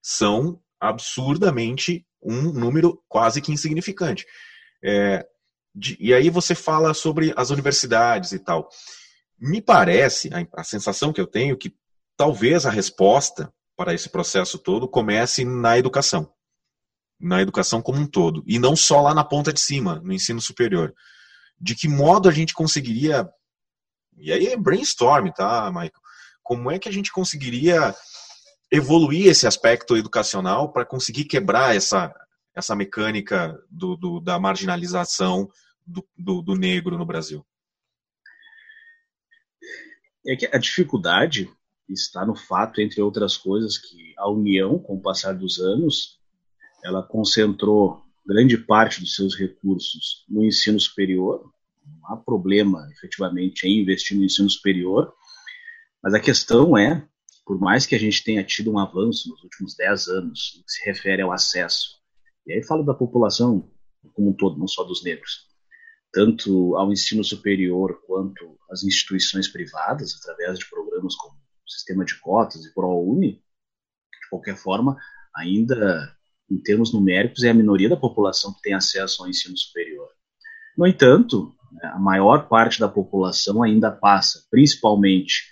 são 0.00 0.60
absurdamente 0.80 2.06
um 2.22 2.52
número 2.52 3.02
quase 3.08 3.42
que 3.42 3.52
insignificante. 3.52 4.24
É, 4.82 5.26
de, 5.74 5.96
e 6.00 6.14
aí 6.14 6.30
você 6.30 6.54
fala 6.54 6.94
sobre 6.94 7.32
as 7.36 7.50
universidades 7.50 8.32
e 8.32 8.38
tal. 8.38 8.68
Me 9.38 9.60
parece, 9.60 10.30
a, 10.32 10.60
a 10.60 10.64
sensação 10.64 11.12
que 11.12 11.20
eu 11.20 11.26
tenho, 11.26 11.56
que 11.56 11.74
talvez 12.16 12.64
a 12.64 12.70
resposta 12.70 13.52
para 13.76 13.92
esse 13.92 14.08
processo 14.08 14.58
todo 14.58 14.88
comece 14.88 15.44
na 15.44 15.78
educação. 15.78 16.32
Na 17.20 17.42
educação 17.42 17.82
como 17.82 17.98
um 17.98 18.06
todo. 18.06 18.42
E 18.46 18.58
não 18.58 18.74
só 18.74 19.02
lá 19.02 19.14
na 19.14 19.24
ponta 19.24 19.52
de 19.52 19.60
cima, 19.60 20.00
no 20.02 20.12
ensino 20.12 20.40
superior. 20.40 20.94
De 21.60 21.74
que 21.74 21.88
modo 21.88 22.28
a 22.28 22.32
gente 22.32 22.54
conseguiria. 22.54 23.28
E 24.16 24.32
aí 24.32 24.46
é 24.46 24.56
brainstorm, 24.56 25.28
tá, 25.30 25.70
Michael? 25.70 25.92
Como 26.42 26.70
é 26.70 26.78
que 26.78 26.88
a 26.88 26.92
gente 26.92 27.12
conseguiria 27.12 27.94
evoluir 28.70 29.26
esse 29.26 29.46
aspecto 29.46 29.96
educacional 29.96 30.72
para 30.72 30.86
conseguir 30.86 31.24
quebrar 31.24 31.76
essa, 31.76 32.14
essa 32.54 32.74
mecânica 32.74 33.58
do, 33.70 33.96
do 33.96 34.20
da 34.20 34.38
marginalização 34.38 35.48
do, 35.86 36.06
do, 36.16 36.42
do 36.42 36.54
negro 36.54 36.96
no 36.96 37.04
Brasil? 37.04 37.44
É 40.26 40.36
que 40.36 40.46
a 40.46 40.58
dificuldade 40.58 41.50
está 41.88 42.26
no 42.26 42.34
fato, 42.34 42.80
entre 42.80 43.00
outras 43.00 43.36
coisas, 43.36 43.78
que 43.78 44.12
a 44.18 44.28
União, 44.28 44.78
com 44.78 44.96
o 44.96 45.00
passar 45.00 45.32
dos 45.32 45.60
anos, 45.60 46.18
ela 46.84 47.02
concentrou 47.02 48.02
grande 48.26 48.58
parte 48.58 49.00
dos 49.00 49.14
seus 49.14 49.36
recursos 49.36 50.24
no 50.28 50.44
ensino 50.44 50.80
superior. 50.80 51.52
Não 51.86 52.12
há 52.12 52.16
problema, 52.16 52.88
efetivamente, 52.92 53.66
em 53.66 53.80
investir 53.80 54.16
no 54.16 54.24
ensino 54.24 54.50
superior, 54.50 55.12
mas 56.02 56.12
a 56.14 56.20
questão 56.20 56.76
é, 56.76 57.06
por 57.44 57.60
mais 57.60 57.86
que 57.86 57.94
a 57.94 57.98
gente 57.98 58.24
tenha 58.24 58.42
tido 58.42 58.72
um 58.72 58.78
avanço 58.78 59.28
nos 59.28 59.42
últimos 59.44 59.76
10 59.76 60.08
anos, 60.08 60.54
no 60.56 60.64
que 60.64 60.72
se 60.72 60.84
refere 60.84 61.22
ao 61.22 61.30
acesso, 61.30 62.00
e 62.44 62.52
aí 62.52 62.62
falo 62.64 62.82
da 62.82 62.94
população 62.94 63.70
como 64.12 64.30
um 64.30 64.32
todo, 64.32 64.58
não 64.58 64.66
só 64.66 64.82
dos 64.82 65.04
negros, 65.04 65.46
tanto 66.16 66.74
ao 66.76 66.90
ensino 66.90 67.22
superior 67.22 68.00
quanto 68.06 68.58
às 68.70 68.82
instituições 68.82 69.46
privadas, 69.48 70.14
através 70.16 70.58
de 70.58 70.64
programas 70.70 71.14
como 71.14 71.36
sistema 71.68 72.06
de 72.06 72.18
cotas 72.20 72.64
e 72.64 72.72
ProUni, 72.72 73.32
De 73.32 74.30
qualquer 74.30 74.56
forma, 74.56 74.96
ainda 75.36 76.16
em 76.50 76.56
termos 76.56 76.90
numéricos, 76.90 77.44
é 77.44 77.50
a 77.50 77.54
minoria 77.54 77.90
da 77.90 77.98
população 77.98 78.54
que 78.54 78.62
tem 78.62 78.72
acesso 78.72 79.22
ao 79.22 79.28
ensino 79.28 79.54
superior. 79.58 80.08
No 80.74 80.86
entanto, 80.86 81.54
a 81.82 81.98
maior 81.98 82.48
parte 82.48 82.80
da 82.80 82.88
população 82.88 83.62
ainda 83.62 83.90
passa, 83.90 84.42
principalmente 84.50 85.44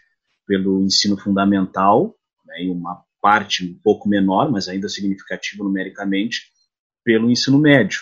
pelo 0.46 0.82
ensino 0.82 1.18
fundamental, 1.18 2.16
né, 2.46 2.62
e 2.62 2.70
uma 2.70 3.04
parte 3.20 3.66
um 3.66 3.78
pouco 3.82 4.08
menor, 4.08 4.50
mas 4.50 4.66
ainda 4.66 4.88
significativa 4.88 5.62
numericamente, 5.62 6.50
pelo 7.04 7.30
ensino 7.30 7.58
médio. 7.58 8.00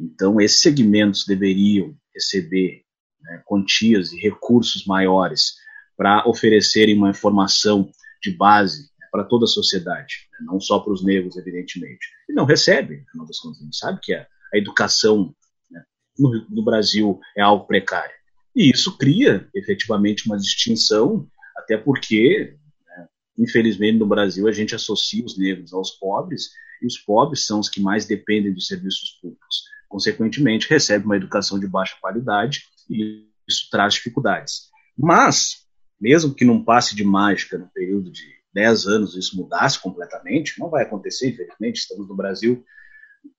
Então, 0.00 0.40
esses 0.40 0.62
segmentos 0.62 1.26
deveriam 1.26 1.94
receber 2.14 2.82
né, 3.20 3.42
quantias 3.44 4.12
e 4.12 4.16
recursos 4.18 4.86
maiores 4.86 5.54
para 5.96 6.26
oferecerem 6.26 6.96
uma 6.96 7.10
informação 7.10 7.90
de 8.22 8.34
base 8.34 8.90
né, 8.98 9.06
para 9.12 9.24
toda 9.24 9.44
a 9.44 9.48
sociedade, 9.48 10.28
né, 10.32 10.46
não 10.46 10.58
só 10.58 10.78
para 10.78 10.92
os 10.92 11.04
negros, 11.04 11.36
evidentemente. 11.36 12.06
E 12.28 12.32
não 12.32 12.46
recebem, 12.46 13.04
afinal 13.08 13.26
das 13.26 13.38
contas, 13.38 13.60
a 13.60 13.64
gente 13.64 13.76
sabe 13.76 14.00
que 14.02 14.14
a, 14.14 14.26
a 14.54 14.58
educação 14.58 15.34
né, 15.70 15.82
no, 16.18 16.46
no 16.48 16.64
Brasil 16.64 17.20
é 17.36 17.42
algo 17.42 17.66
precário. 17.66 18.14
E 18.56 18.70
isso 18.70 18.96
cria, 18.96 19.46
efetivamente, 19.54 20.26
uma 20.26 20.38
distinção, 20.38 21.28
até 21.58 21.76
porque, 21.76 22.56
né, 22.86 23.06
infelizmente, 23.38 23.98
no 23.98 24.06
Brasil 24.06 24.48
a 24.48 24.52
gente 24.52 24.74
associa 24.74 25.24
os 25.24 25.36
negros 25.36 25.74
aos 25.74 25.90
pobres, 25.90 26.50
e 26.82 26.86
os 26.86 26.96
pobres 26.96 27.44
são 27.46 27.60
os 27.60 27.68
que 27.68 27.80
mais 27.80 28.06
dependem 28.06 28.54
dos 28.54 28.66
serviços 28.66 29.10
públicos. 29.20 29.69
Consequentemente, 29.90 30.70
recebem 30.70 31.04
uma 31.04 31.16
educação 31.16 31.58
de 31.58 31.66
baixa 31.66 31.96
qualidade 32.00 32.62
e 32.88 33.26
isso 33.46 33.68
traz 33.72 33.94
dificuldades. 33.94 34.70
Mas, 34.96 35.66
mesmo 36.00 36.32
que 36.32 36.44
não 36.44 36.64
passe 36.64 36.94
de 36.94 37.02
mágica 37.02 37.58
no 37.58 37.68
período 37.68 38.10
de 38.12 38.22
10 38.54 38.86
anos 38.86 39.16
isso 39.16 39.36
mudasse 39.36 39.80
completamente, 39.82 40.58
não 40.60 40.70
vai 40.70 40.84
acontecer, 40.84 41.30
infelizmente, 41.30 41.80
estamos 41.80 42.08
no 42.08 42.14
Brasil. 42.14 42.64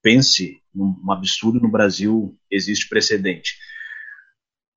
Pense 0.02 0.62
num 0.74 1.10
absurdo 1.10 1.58
no 1.58 1.70
Brasil, 1.70 2.38
existe 2.50 2.86
precedente. 2.86 3.56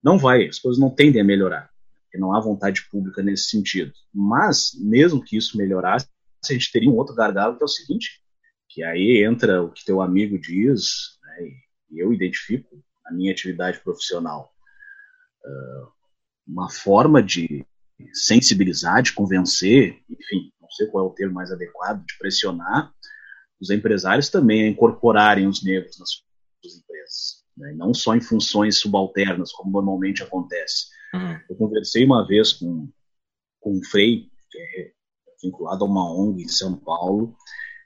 Não 0.02 0.18
vai, 0.18 0.48
as 0.48 0.60
coisas 0.60 0.80
não 0.80 0.90
tendem 0.90 1.22
a 1.22 1.26
melhorar, 1.26 1.70
porque 2.04 2.18
não 2.18 2.34
há 2.34 2.40
vontade 2.40 2.88
pública 2.90 3.22
nesse 3.22 3.50
sentido. 3.50 3.92
Mas, 4.14 4.72
mesmo 4.80 5.22
que 5.22 5.36
isso 5.36 5.58
melhorasse, 5.58 6.08
a 6.42 6.54
gente 6.54 6.72
teria 6.72 6.90
um 6.90 6.96
outro 6.96 7.14
gargalo 7.14 7.58
que 7.58 7.64
é 7.64 7.66
o 7.66 7.68
seguinte, 7.68 8.22
que 8.70 8.82
aí 8.82 9.26
entra 9.26 9.62
o 9.62 9.72
que 9.72 9.84
teu 9.84 10.02
amigo 10.02 10.40
diz, 10.40 11.18
né, 11.22 11.65
e 11.90 12.00
eu 12.00 12.14
identifico 12.14 12.84
na 13.04 13.12
minha 13.12 13.32
atividade 13.32 13.80
profissional, 13.82 14.52
uh, 15.44 15.88
uma 16.48 16.70
forma 16.70 17.22
de 17.22 17.66
sensibilizar, 18.14 19.02
de 19.02 19.14
convencer, 19.14 20.02
enfim, 20.10 20.52
não 20.60 20.70
sei 20.70 20.88
qual 20.88 21.06
é 21.06 21.08
o 21.08 21.14
termo 21.14 21.34
mais 21.34 21.52
adequado, 21.52 22.06
de 22.06 22.18
pressionar 22.18 22.94
os 23.60 23.70
empresários 23.70 24.30
também 24.30 24.66
a 24.66 24.68
incorporarem 24.68 25.48
os 25.48 25.64
negros 25.64 25.98
nas 25.98 26.10
suas 26.10 26.78
empresas, 26.78 27.44
né? 27.58 27.74
não 27.78 27.94
só 27.94 28.16
em 28.16 28.22
funções 28.22 28.78
subalternas, 28.78 29.52
como 29.52 29.72
normalmente 29.72 30.24
acontece. 30.24 30.88
Uhum. 31.14 31.40
Eu 31.50 31.56
conversei 31.56 32.06
uma 32.06 32.28
vez 32.28 32.54
com, 32.54 32.90
com 33.60 33.78
um 33.78 33.84
Frei, 33.84 34.30
que 34.52 34.58
é 34.58 34.92
vinculado 35.42 35.86
a 35.86 35.88
uma 35.88 36.14
ONG 36.14 36.44
em 36.44 36.48
São 36.48 36.76
Paulo, 36.76 37.36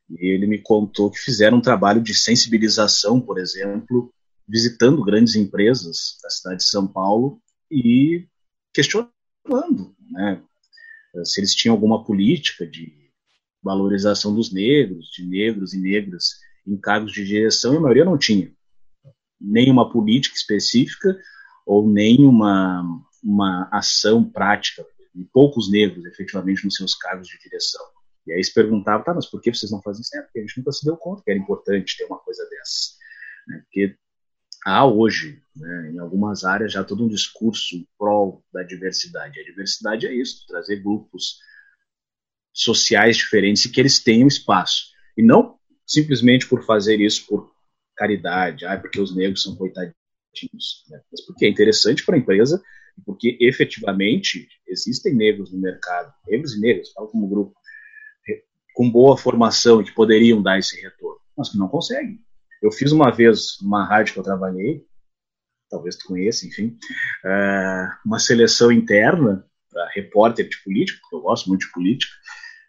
e 0.09 0.27
ele 0.27 0.47
me 0.47 0.59
contou 0.59 1.11
que 1.11 1.19
fizeram 1.19 1.57
um 1.57 1.61
trabalho 1.61 2.01
de 2.01 2.15
sensibilização, 2.15 3.21
por 3.21 3.37
exemplo, 3.37 4.13
visitando 4.47 5.03
grandes 5.03 5.35
empresas 5.35 6.17
da 6.23 6.29
cidade 6.29 6.57
de 6.57 6.69
São 6.69 6.87
Paulo 6.87 7.39
e 7.69 8.27
questionando 8.73 9.95
né, 10.11 10.41
se 11.23 11.39
eles 11.39 11.53
tinham 11.53 11.75
alguma 11.75 12.03
política 12.03 12.65
de 12.65 13.11
valorização 13.61 14.33
dos 14.33 14.51
negros, 14.51 15.07
de 15.11 15.25
negros 15.25 15.73
e 15.73 15.79
negras 15.79 16.39
em 16.65 16.77
cargos 16.77 17.11
de 17.11 17.25
direção, 17.25 17.73
e 17.73 17.77
a 17.77 17.81
maioria 17.81 18.05
não 18.05 18.17
tinha. 18.17 18.51
Nenhuma 19.39 19.91
política 19.91 20.35
específica 20.35 21.17
ou 21.65 21.87
nenhuma 21.87 22.83
uma 23.23 23.67
ação 23.71 24.23
prática, 24.23 24.85
e 25.13 25.23
poucos 25.25 25.69
negros 25.69 26.05
efetivamente 26.05 26.63
nos 26.63 26.75
seus 26.75 26.95
cargos 26.95 27.27
de 27.27 27.37
direção. 27.39 27.85
E 28.27 28.33
aí 28.33 28.43
se 28.43 28.53
perguntava, 28.53 29.03
tá, 29.03 29.13
mas 29.13 29.25
por 29.25 29.41
que 29.41 29.53
vocês 29.53 29.71
não 29.71 29.81
fazem 29.81 30.01
isso? 30.01 30.15
É, 30.15 30.21
porque 30.21 30.39
a 30.39 30.41
gente 30.41 30.57
nunca 30.57 30.71
se 30.71 30.85
deu 30.85 30.97
conta 30.97 31.23
que 31.23 31.31
era 31.31 31.39
importante 31.39 31.97
ter 31.97 32.05
uma 32.05 32.19
coisa 32.19 32.47
dessa. 32.49 32.95
Né? 33.47 33.61
Porque 33.63 33.95
há 34.65 34.85
hoje, 34.85 35.41
né, 35.55 35.91
em 35.93 35.99
algumas 35.99 36.43
áreas, 36.43 36.73
já 36.73 36.83
todo 36.83 37.03
um 37.03 37.07
discurso 37.07 37.87
pró 37.97 38.41
da 38.53 38.63
diversidade. 38.63 39.39
A 39.39 39.43
diversidade 39.43 40.07
é 40.07 40.13
isso, 40.13 40.45
trazer 40.47 40.77
grupos 40.77 41.39
sociais 42.53 43.17
diferentes 43.17 43.65
e 43.65 43.71
que 43.71 43.79
eles 43.79 43.99
tenham 43.99 44.27
espaço. 44.27 44.89
E 45.17 45.23
não 45.23 45.57
simplesmente 45.87 46.47
por 46.47 46.63
fazer 46.63 46.99
isso 47.01 47.25
por 47.25 47.51
caridade, 47.95 48.65
ah, 48.65 48.77
porque 48.77 48.99
os 48.99 49.15
negros 49.15 49.41
são 49.41 49.55
coitadinhos, 49.55 49.93
né? 50.87 51.01
mas 51.11 51.25
porque 51.25 51.45
é 51.45 51.49
interessante 51.49 52.05
para 52.05 52.15
a 52.15 52.19
empresa 52.19 52.61
porque 53.05 53.37
efetivamente 53.39 54.47
existem 54.67 55.15
negros 55.15 55.51
no 55.51 55.59
mercado, 55.59 56.13
negros 56.27 56.53
e 56.53 56.59
negras, 56.59 56.91
falo 56.91 57.07
como 57.07 57.27
grupo, 57.27 57.58
com 58.79 58.89
boa 58.89 59.17
formação 59.17 59.83
que 59.83 59.91
poderiam 59.91 60.41
dar 60.41 60.57
esse 60.57 60.79
retorno, 60.79 61.19
mas 61.37 61.49
que 61.49 61.57
não 61.57 61.67
conseguem. 61.67 62.17
Eu 62.61 62.71
fiz 62.71 62.93
uma 62.93 63.11
vez 63.11 63.59
uma 63.59 63.83
rádio 63.83 64.13
que 64.13 64.19
eu 64.21 64.23
trabalhei, 64.23 64.85
talvez 65.69 65.97
tu 65.97 66.07
conheça, 66.07 66.47
enfim, 66.47 66.77
uh, 67.25 67.89
uma 68.05 68.19
seleção 68.19 68.71
interna 68.71 69.45
para 69.69 69.85
repórter 69.89 70.47
de 70.47 70.63
política, 70.63 70.97
porque 71.01 71.13
eu 71.17 71.19
gosto 71.19 71.49
muito 71.49 71.65
de 71.65 71.73
política, 71.73 72.13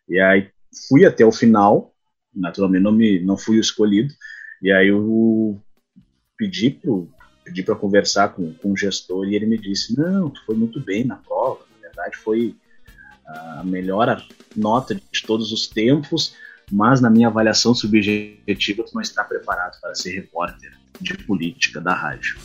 e 0.08 0.18
aí 0.18 0.50
fui 0.88 1.06
até 1.06 1.24
o 1.24 1.30
final, 1.30 1.94
naturalmente 2.34 2.82
não, 2.82 2.90
me, 2.90 3.20
não 3.20 3.38
fui 3.38 3.58
o 3.58 3.60
escolhido, 3.60 4.12
e 4.60 4.72
aí 4.72 4.88
eu 4.88 5.62
pedi 6.36 6.70
para 6.70 6.90
pedi 7.44 7.62
para 7.62 7.76
conversar 7.76 8.30
com, 8.30 8.52
com 8.54 8.72
o 8.72 8.76
gestor 8.76 9.28
e 9.28 9.36
ele 9.36 9.46
me 9.46 9.58
disse, 9.58 9.96
não, 9.96 10.28
tu 10.28 10.44
foi 10.44 10.56
muito 10.56 10.80
bem 10.80 11.04
na 11.04 11.16
prova, 11.16 11.64
na 11.70 11.86
verdade 11.86 12.16
foi 12.16 12.56
a 13.58 13.62
melhor 13.64 14.24
nota 14.56 14.94
de 14.94 15.22
todos 15.26 15.52
os 15.52 15.66
tempos, 15.66 16.34
mas 16.70 17.00
na 17.00 17.10
minha 17.10 17.28
avaliação 17.28 17.74
subjetiva 17.74 18.84
tu 18.84 18.94
não 18.94 19.02
está 19.02 19.24
preparado 19.24 19.80
para 19.80 19.94
ser 19.94 20.12
repórter 20.12 20.72
de 21.00 21.16
política 21.18 21.80
da 21.80 21.94
rádio. 21.94 22.38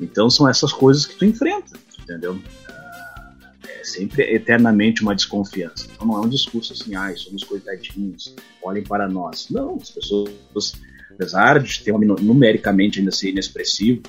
Então 0.00 0.30
são 0.30 0.48
essas 0.48 0.72
coisas 0.72 1.04
que 1.04 1.16
tu 1.16 1.24
enfrenta, 1.24 1.78
entendeu? 2.00 2.40
Ah, 2.68 3.32
é 3.68 3.84
sempre 3.84 4.22
eternamente 4.34 5.02
uma 5.02 5.14
desconfiança. 5.14 5.86
Então 5.92 6.06
não 6.06 6.16
é 6.16 6.20
um 6.20 6.28
discurso 6.28 6.72
assim, 6.72 6.94
ai, 6.94 7.16
somos 7.16 7.44
coitadinhos, 7.44 8.34
olhem 8.62 8.82
para 8.82 9.08
nós. 9.08 9.48
Não, 9.50 9.76
as 9.76 9.90
pessoas, 9.90 10.74
apesar 11.10 11.60
de 11.60 11.80
ter 11.80 11.92
uma, 11.92 12.16
numericamente 12.16 12.98
ainda 12.98 13.10
ser 13.10 13.30
inexpressivo, 13.30 14.02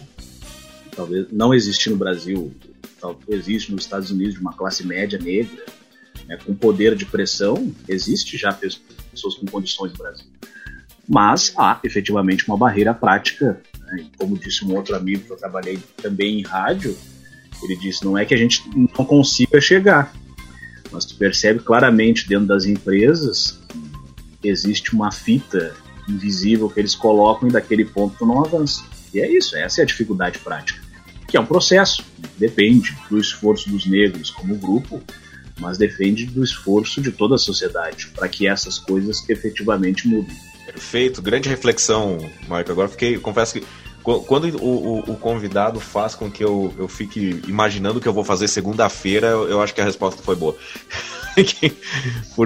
talvez 0.95 1.27
não 1.31 1.53
existe 1.53 1.89
no 1.89 1.97
Brasil, 1.97 2.53
talvez 2.99 3.27
existe 3.29 3.71
nos 3.71 3.83
Estados 3.83 4.11
Unidos 4.11 4.39
uma 4.39 4.53
classe 4.53 4.85
média 4.85 5.19
negra, 5.19 5.65
né, 6.31 6.37
com 6.45 6.55
poder 6.55 6.95
de 6.95 7.05
pressão, 7.05 7.73
existe 7.89 8.37
já 8.37 8.53
pessoas 8.53 9.35
com 9.35 9.45
condições 9.45 9.91
no 9.91 9.97
Brasil. 9.97 10.25
Mas 11.07 11.53
há 11.57 11.77
efetivamente 11.83 12.47
uma 12.47 12.57
barreira 12.57 12.93
prática, 12.93 13.61
né, 13.81 14.05
como 14.17 14.37
disse 14.37 14.63
um 14.63 14.73
outro 14.73 14.95
amigo 14.95 15.25
que 15.25 15.31
eu 15.31 15.35
trabalhei 15.35 15.77
também 16.01 16.39
em 16.39 16.43
rádio, 16.43 16.97
ele 17.61 17.75
disse: 17.75 18.05
não 18.05 18.17
é 18.17 18.23
que 18.23 18.33
a 18.33 18.37
gente 18.37 18.63
não 18.73 19.05
consiga 19.05 19.59
chegar, 19.59 20.15
mas 20.89 21.03
tu 21.03 21.15
percebe 21.15 21.59
claramente 21.59 22.27
dentro 22.29 22.47
das 22.47 22.65
empresas 22.65 23.59
existe 24.41 24.93
uma 24.93 25.11
fita 25.11 25.75
invisível 26.07 26.69
que 26.69 26.79
eles 26.79 26.95
colocam 26.95 27.49
e 27.49 27.51
daquele 27.51 27.85
ponto 27.85 28.15
tu 28.17 28.25
não 28.25 28.43
avança. 28.43 28.83
E 29.13 29.19
é 29.19 29.29
isso, 29.29 29.55
essa 29.57 29.81
é 29.81 29.83
a 29.83 29.85
dificuldade 29.85 30.39
prática, 30.39 30.81
que 31.27 31.35
é 31.35 31.39
um 31.39 31.45
processo, 31.45 32.03
depende 32.37 32.97
do 33.09 33.19
esforço 33.19 33.69
dos 33.69 33.85
negros 33.85 34.31
como 34.31 34.55
grupo, 34.55 35.03
mas 35.61 35.77
defende 35.77 36.25
do 36.25 36.43
esforço 36.43 36.99
de 36.99 37.11
toda 37.11 37.35
a 37.35 37.37
sociedade 37.37 38.07
para 38.07 38.27
que 38.27 38.47
essas 38.47 38.79
coisas 38.79 39.23
efetivamente 39.29 40.07
mudem. 40.07 40.35
Perfeito, 40.65 41.21
grande 41.21 41.47
reflexão, 41.47 42.17
Marco. 42.47 42.71
Agora 42.71 42.87
fiquei, 42.87 43.17
confesso 43.19 43.53
que 43.53 43.65
quando 44.03 44.45
o, 44.57 44.65
o, 44.65 44.99
o, 45.11 45.15
convidado 45.15 45.79
faz 45.79 46.15
com 46.15 46.29
que 46.29 46.43
eu, 46.43 46.73
eu 46.77 46.87
fique 46.87 47.39
imaginando 47.47 47.99
o 47.99 48.01
que 48.01 48.07
eu 48.07 48.13
vou 48.13 48.23
fazer 48.23 48.47
segunda-feira, 48.47 49.27
eu, 49.27 49.47
eu, 49.47 49.61
acho 49.61 49.75
que 49.75 49.81
a 49.81 49.85
resposta 49.85 50.23
foi 50.23 50.35
boa. 50.35 50.55
Porque 51.35 51.71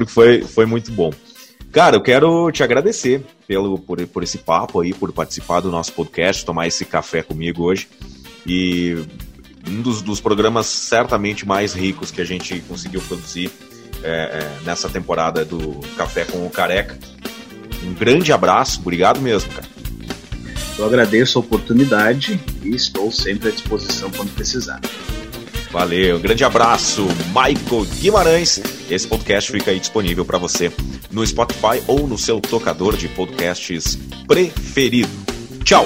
foi, 0.08 0.42
foi 0.42 0.66
muito 0.66 0.92
bom. 0.92 1.12
Cara, 1.72 1.96
eu 1.96 2.02
quero 2.02 2.52
te 2.52 2.62
agradecer 2.62 3.24
pelo, 3.48 3.80
por, 3.80 4.06
por 4.08 4.24
esse 4.24 4.38
papo 4.38 4.82
aí, 4.82 4.94
por 4.94 5.12
participar 5.12 5.62
do 5.62 5.72
nosso 5.72 5.94
podcast, 5.94 6.46
tomar 6.46 6.68
esse 6.68 6.84
café 6.86 7.24
comigo 7.24 7.64
hoje. 7.64 7.88
E 8.46 8.98
um 9.68 9.82
dos, 9.82 10.02
dos 10.02 10.20
programas 10.20 10.68
certamente 10.68 11.46
mais 11.46 11.74
ricos 11.74 12.12
que 12.12 12.22
a 12.22 12.26
gente 12.26 12.60
conseguiu 12.62 13.02
produzir 13.02 13.52
é, 14.04 14.10
é, 14.10 14.66
nessa 14.66 14.90
temporada 14.90 15.44
do 15.44 15.80
Café 15.98 16.26
com 16.26 16.46
o 16.46 16.50
Careca. 16.50 16.98
Um 17.84 17.94
grande 17.94 18.32
abraço, 18.32 18.80
obrigado 18.80 19.22
mesmo, 19.22 19.52
cara. 19.52 19.68
Eu 20.78 20.86
agradeço 20.86 21.40
a 21.40 21.42
oportunidade 21.42 22.40
e 22.64 22.76
estou 22.76 23.12
sempre 23.12 23.50
à 23.50 23.52
disposição 23.52 24.12
quando 24.12 24.34
precisar. 24.36 24.82
Valeu, 25.72 26.18
um 26.18 26.22
grande 26.22 26.44
abraço, 26.44 27.06
Michael 27.28 27.86
Guimarães. 28.00 28.62
Esse 28.90 29.08
podcast 29.08 29.52
fica 29.52 29.72
aí 29.72 29.80
disponível 29.80 30.24
para 30.24 30.38
você 30.38 30.72
no 31.12 31.26
Spotify 31.26 31.82
ou 31.88 32.08
no 32.08 32.18
seu 32.18 32.40
tocador 32.40 32.96
de 32.96 33.08
podcasts 33.10 33.98
preferido. 34.28 35.10
Tchau! 35.64 35.86